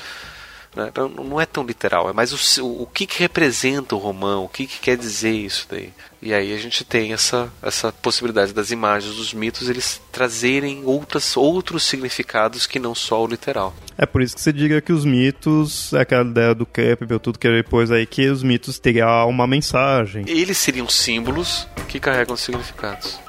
Né? 0.77 0.89
Então, 0.89 1.09
não 1.09 1.41
é 1.41 1.45
tão 1.45 1.65
literal, 1.65 2.07
é 2.07 2.13
mais 2.13 2.31
o, 2.31 2.63
o, 2.63 2.83
o 2.83 2.85
que, 2.85 3.07
que 3.07 3.19
representa 3.19 3.95
o 3.95 3.97
romão, 3.97 4.45
o 4.45 4.49
que, 4.49 4.67
que 4.67 4.79
quer 4.79 4.95
dizer 4.95 5.31
isso 5.31 5.65
daí. 5.67 5.91
E 6.21 6.33
aí 6.33 6.53
a 6.53 6.57
gente 6.57 6.83
tem 6.83 7.13
essa, 7.13 7.51
essa 7.63 7.91
possibilidade 7.91 8.53
das 8.53 8.69
imagens, 8.69 9.15
dos 9.15 9.33
mitos, 9.33 9.69
eles 9.69 9.99
trazerem 10.11 10.83
outras, 10.85 11.35
outros 11.35 11.83
significados 11.83 12.67
que 12.67 12.79
não 12.79 12.93
só 12.93 13.23
o 13.23 13.27
literal. 13.27 13.75
É 13.97 14.05
por 14.05 14.21
isso 14.21 14.35
que 14.35 14.41
você 14.41 14.53
diga 14.53 14.79
que 14.79 14.93
os 14.93 15.03
mitos, 15.03 15.91
é 15.93 16.01
aquela 16.01 16.29
ideia 16.29 16.53
do 16.53 16.65
Campbell, 16.65 17.19
tudo 17.19 17.39
que 17.39 17.47
ele 17.47 17.63
pôs 17.63 17.89
aí, 17.89 18.05
que 18.05 18.29
os 18.29 18.43
mitos 18.43 18.77
teriam 18.77 19.27
uma 19.27 19.47
mensagem. 19.47 20.25
Eles 20.27 20.59
seriam 20.59 20.87
símbolos 20.87 21.67
que 21.87 21.99
carregam 21.99 22.37
significados. 22.37 23.19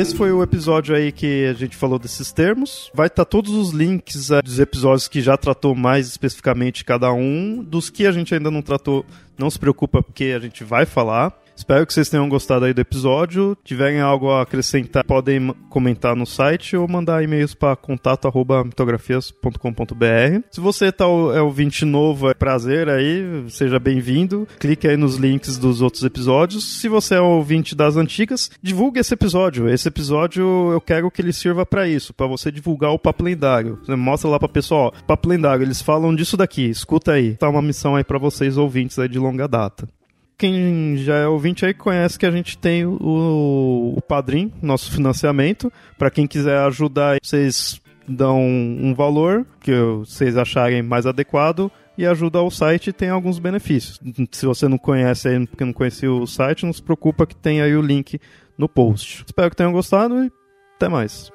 Esse 0.00 0.16
foi 0.16 0.32
o 0.32 0.42
episódio 0.42 0.94
aí 0.94 1.12
que 1.12 1.46
a 1.46 1.52
gente 1.52 1.76
falou 1.76 1.98
desses 1.98 2.32
termos. 2.32 2.90
Vai 2.94 3.06
estar 3.06 3.24
tá 3.24 3.30
todos 3.30 3.52
os 3.52 3.70
links 3.70 4.30
dos 4.42 4.58
episódios 4.58 5.06
que 5.08 5.20
já 5.20 5.36
tratou 5.36 5.74
mais 5.74 6.08
especificamente 6.08 6.84
cada 6.84 7.12
um. 7.12 7.62
Dos 7.62 7.90
que 7.90 8.06
a 8.06 8.12
gente 8.12 8.34
ainda 8.34 8.50
não 8.50 8.62
tratou, 8.62 9.04
não 9.36 9.50
se 9.50 9.58
preocupa 9.58 10.02
porque 10.02 10.32
a 10.36 10.38
gente 10.38 10.64
vai 10.64 10.86
falar. 10.86 11.39
Espero 11.60 11.86
que 11.86 11.92
vocês 11.92 12.08
tenham 12.08 12.26
gostado 12.26 12.64
aí 12.64 12.72
do 12.72 12.80
episódio. 12.80 13.54
Tiverem 13.62 14.00
algo 14.00 14.30
a 14.30 14.40
acrescentar, 14.40 15.04
podem 15.04 15.54
comentar 15.68 16.16
no 16.16 16.24
site 16.24 16.74
ou 16.74 16.88
mandar 16.88 17.22
e-mails 17.22 17.54
para 17.54 17.76
contato@mitografias.com.br. 17.76 20.40
Se 20.50 20.58
você 20.58 20.90
tá, 20.90 21.04
é 21.04 21.42
ouvinte 21.42 21.84
novo, 21.84 22.30
é 22.30 22.34
prazer 22.34 22.88
aí, 22.88 23.44
seja 23.50 23.78
bem-vindo. 23.78 24.48
Clique 24.58 24.88
aí 24.88 24.96
nos 24.96 25.16
links 25.16 25.58
dos 25.58 25.82
outros 25.82 26.02
episódios. 26.02 26.80
Se 26.80 26.88
você 26.88 27.16
é 27.16 27.20
ouvinte 27.20 27.74
das 27.74 27.98
antigas, 27.98 28.50
divulgue 28.62 29.00
esse 29.00 29.12
episódio. 29.12 29.68
Esse 29.68 29.86
episódio 29.86 30.72
eu 30.72 30.80
quero 30.80 31.10
que 31.10 31.20
ele 31.20 31.34
sirva 31.34 31.66
para 31.66 31.86
isso, 31.86 32.14
para 32.14 32.26
você 32.26 32.50
divulgar 32.50 32.92
o 32.92 32.98
Papo 32.98 33.22
Lendário. 33.22 33.78
Você 33.84 33.94
mostra 33.94 34.30
lá 34.30 34.38
para 34.38 34.48
pessoal, 34.48 34.94
Papo 35.06 35.28
Lendário, 35.28 35.62
eles 35.62 35.82
falam 35.82 36.14
disso 36.14 36.38
daqui, 36.38 36.70
escuta 36.70 37.12
aí. 37.12 37.36
Tá 37.36 37.50
uma 37.50 37.60
missão 37.60 37.96
aí 37.96 38.04
para 38.04 38.18
vocês 38.18 38.56
ouvintes 38.56 38.98
aí 38.98 39.10
de 39.10 39.18
longa 39.18 39.46
data. 39.46 39.86
Quem 40.40 40.96
já 40.96 41.16
é 41.16 41.26
ouvinte 41.26 41.66
aí 41.66 41.74
conhece 41.74 42.18
que 42.18 42.24
a 42.24 42.30
gente 42.30 42.56
tem 42.56 42.86
o, 42.86 43.94
o 43.94 44.00
Padrim, 44.00 44.50
nosso 44.62 44.90
financiamento. 44.90 45.70
Para 45.98 46.10
quem 46.10 46.26
quiser 46.26 46.56
ajudar, 46.60 47.18
vocês 47.22 47.78
dão 48.08 48.40
um 48.40 48.94
valor 48.94 49.46
que 49.60 49.70
vocês 49.98 50.38
acharem 50.38 50.82
mais 50.82 51.04
adequado 51.04 51.70
e 51.96 52.06
ajuda 52.06 52.38
ao 52.38 52.50
site 52.50 52.90
tem 52.90 53.10
alguns 53.10 53.38
benefícios. 53.38 54.00
Se 54.32 54.46
você 54.46 54.66
não 54.66 54.78
conhece 54.78 55.28
aí, 55.28 55.46
porque 55.46 55.64
não 55.64 55.74
conhecia 55.74 56.10
o 56.10 56.26
site, 56.26 56.64
não 56.64 56.72
se 56.72 56.82
preocupa 56.82 57.26
que 57.26 57.36
tem 57.36 57.60
aí 57.60 57.76
o 57.76 57.82
link 57.82 58.18
no 58.56 58.66
post. 58.66 59.22
Espero 59.26 59.50
que 59.50 59.56
tenham 59.56 59.72
gostado 59.72 60.24
e 60.24 60.32
até 60.76 60.88
mais. 60.88 61.30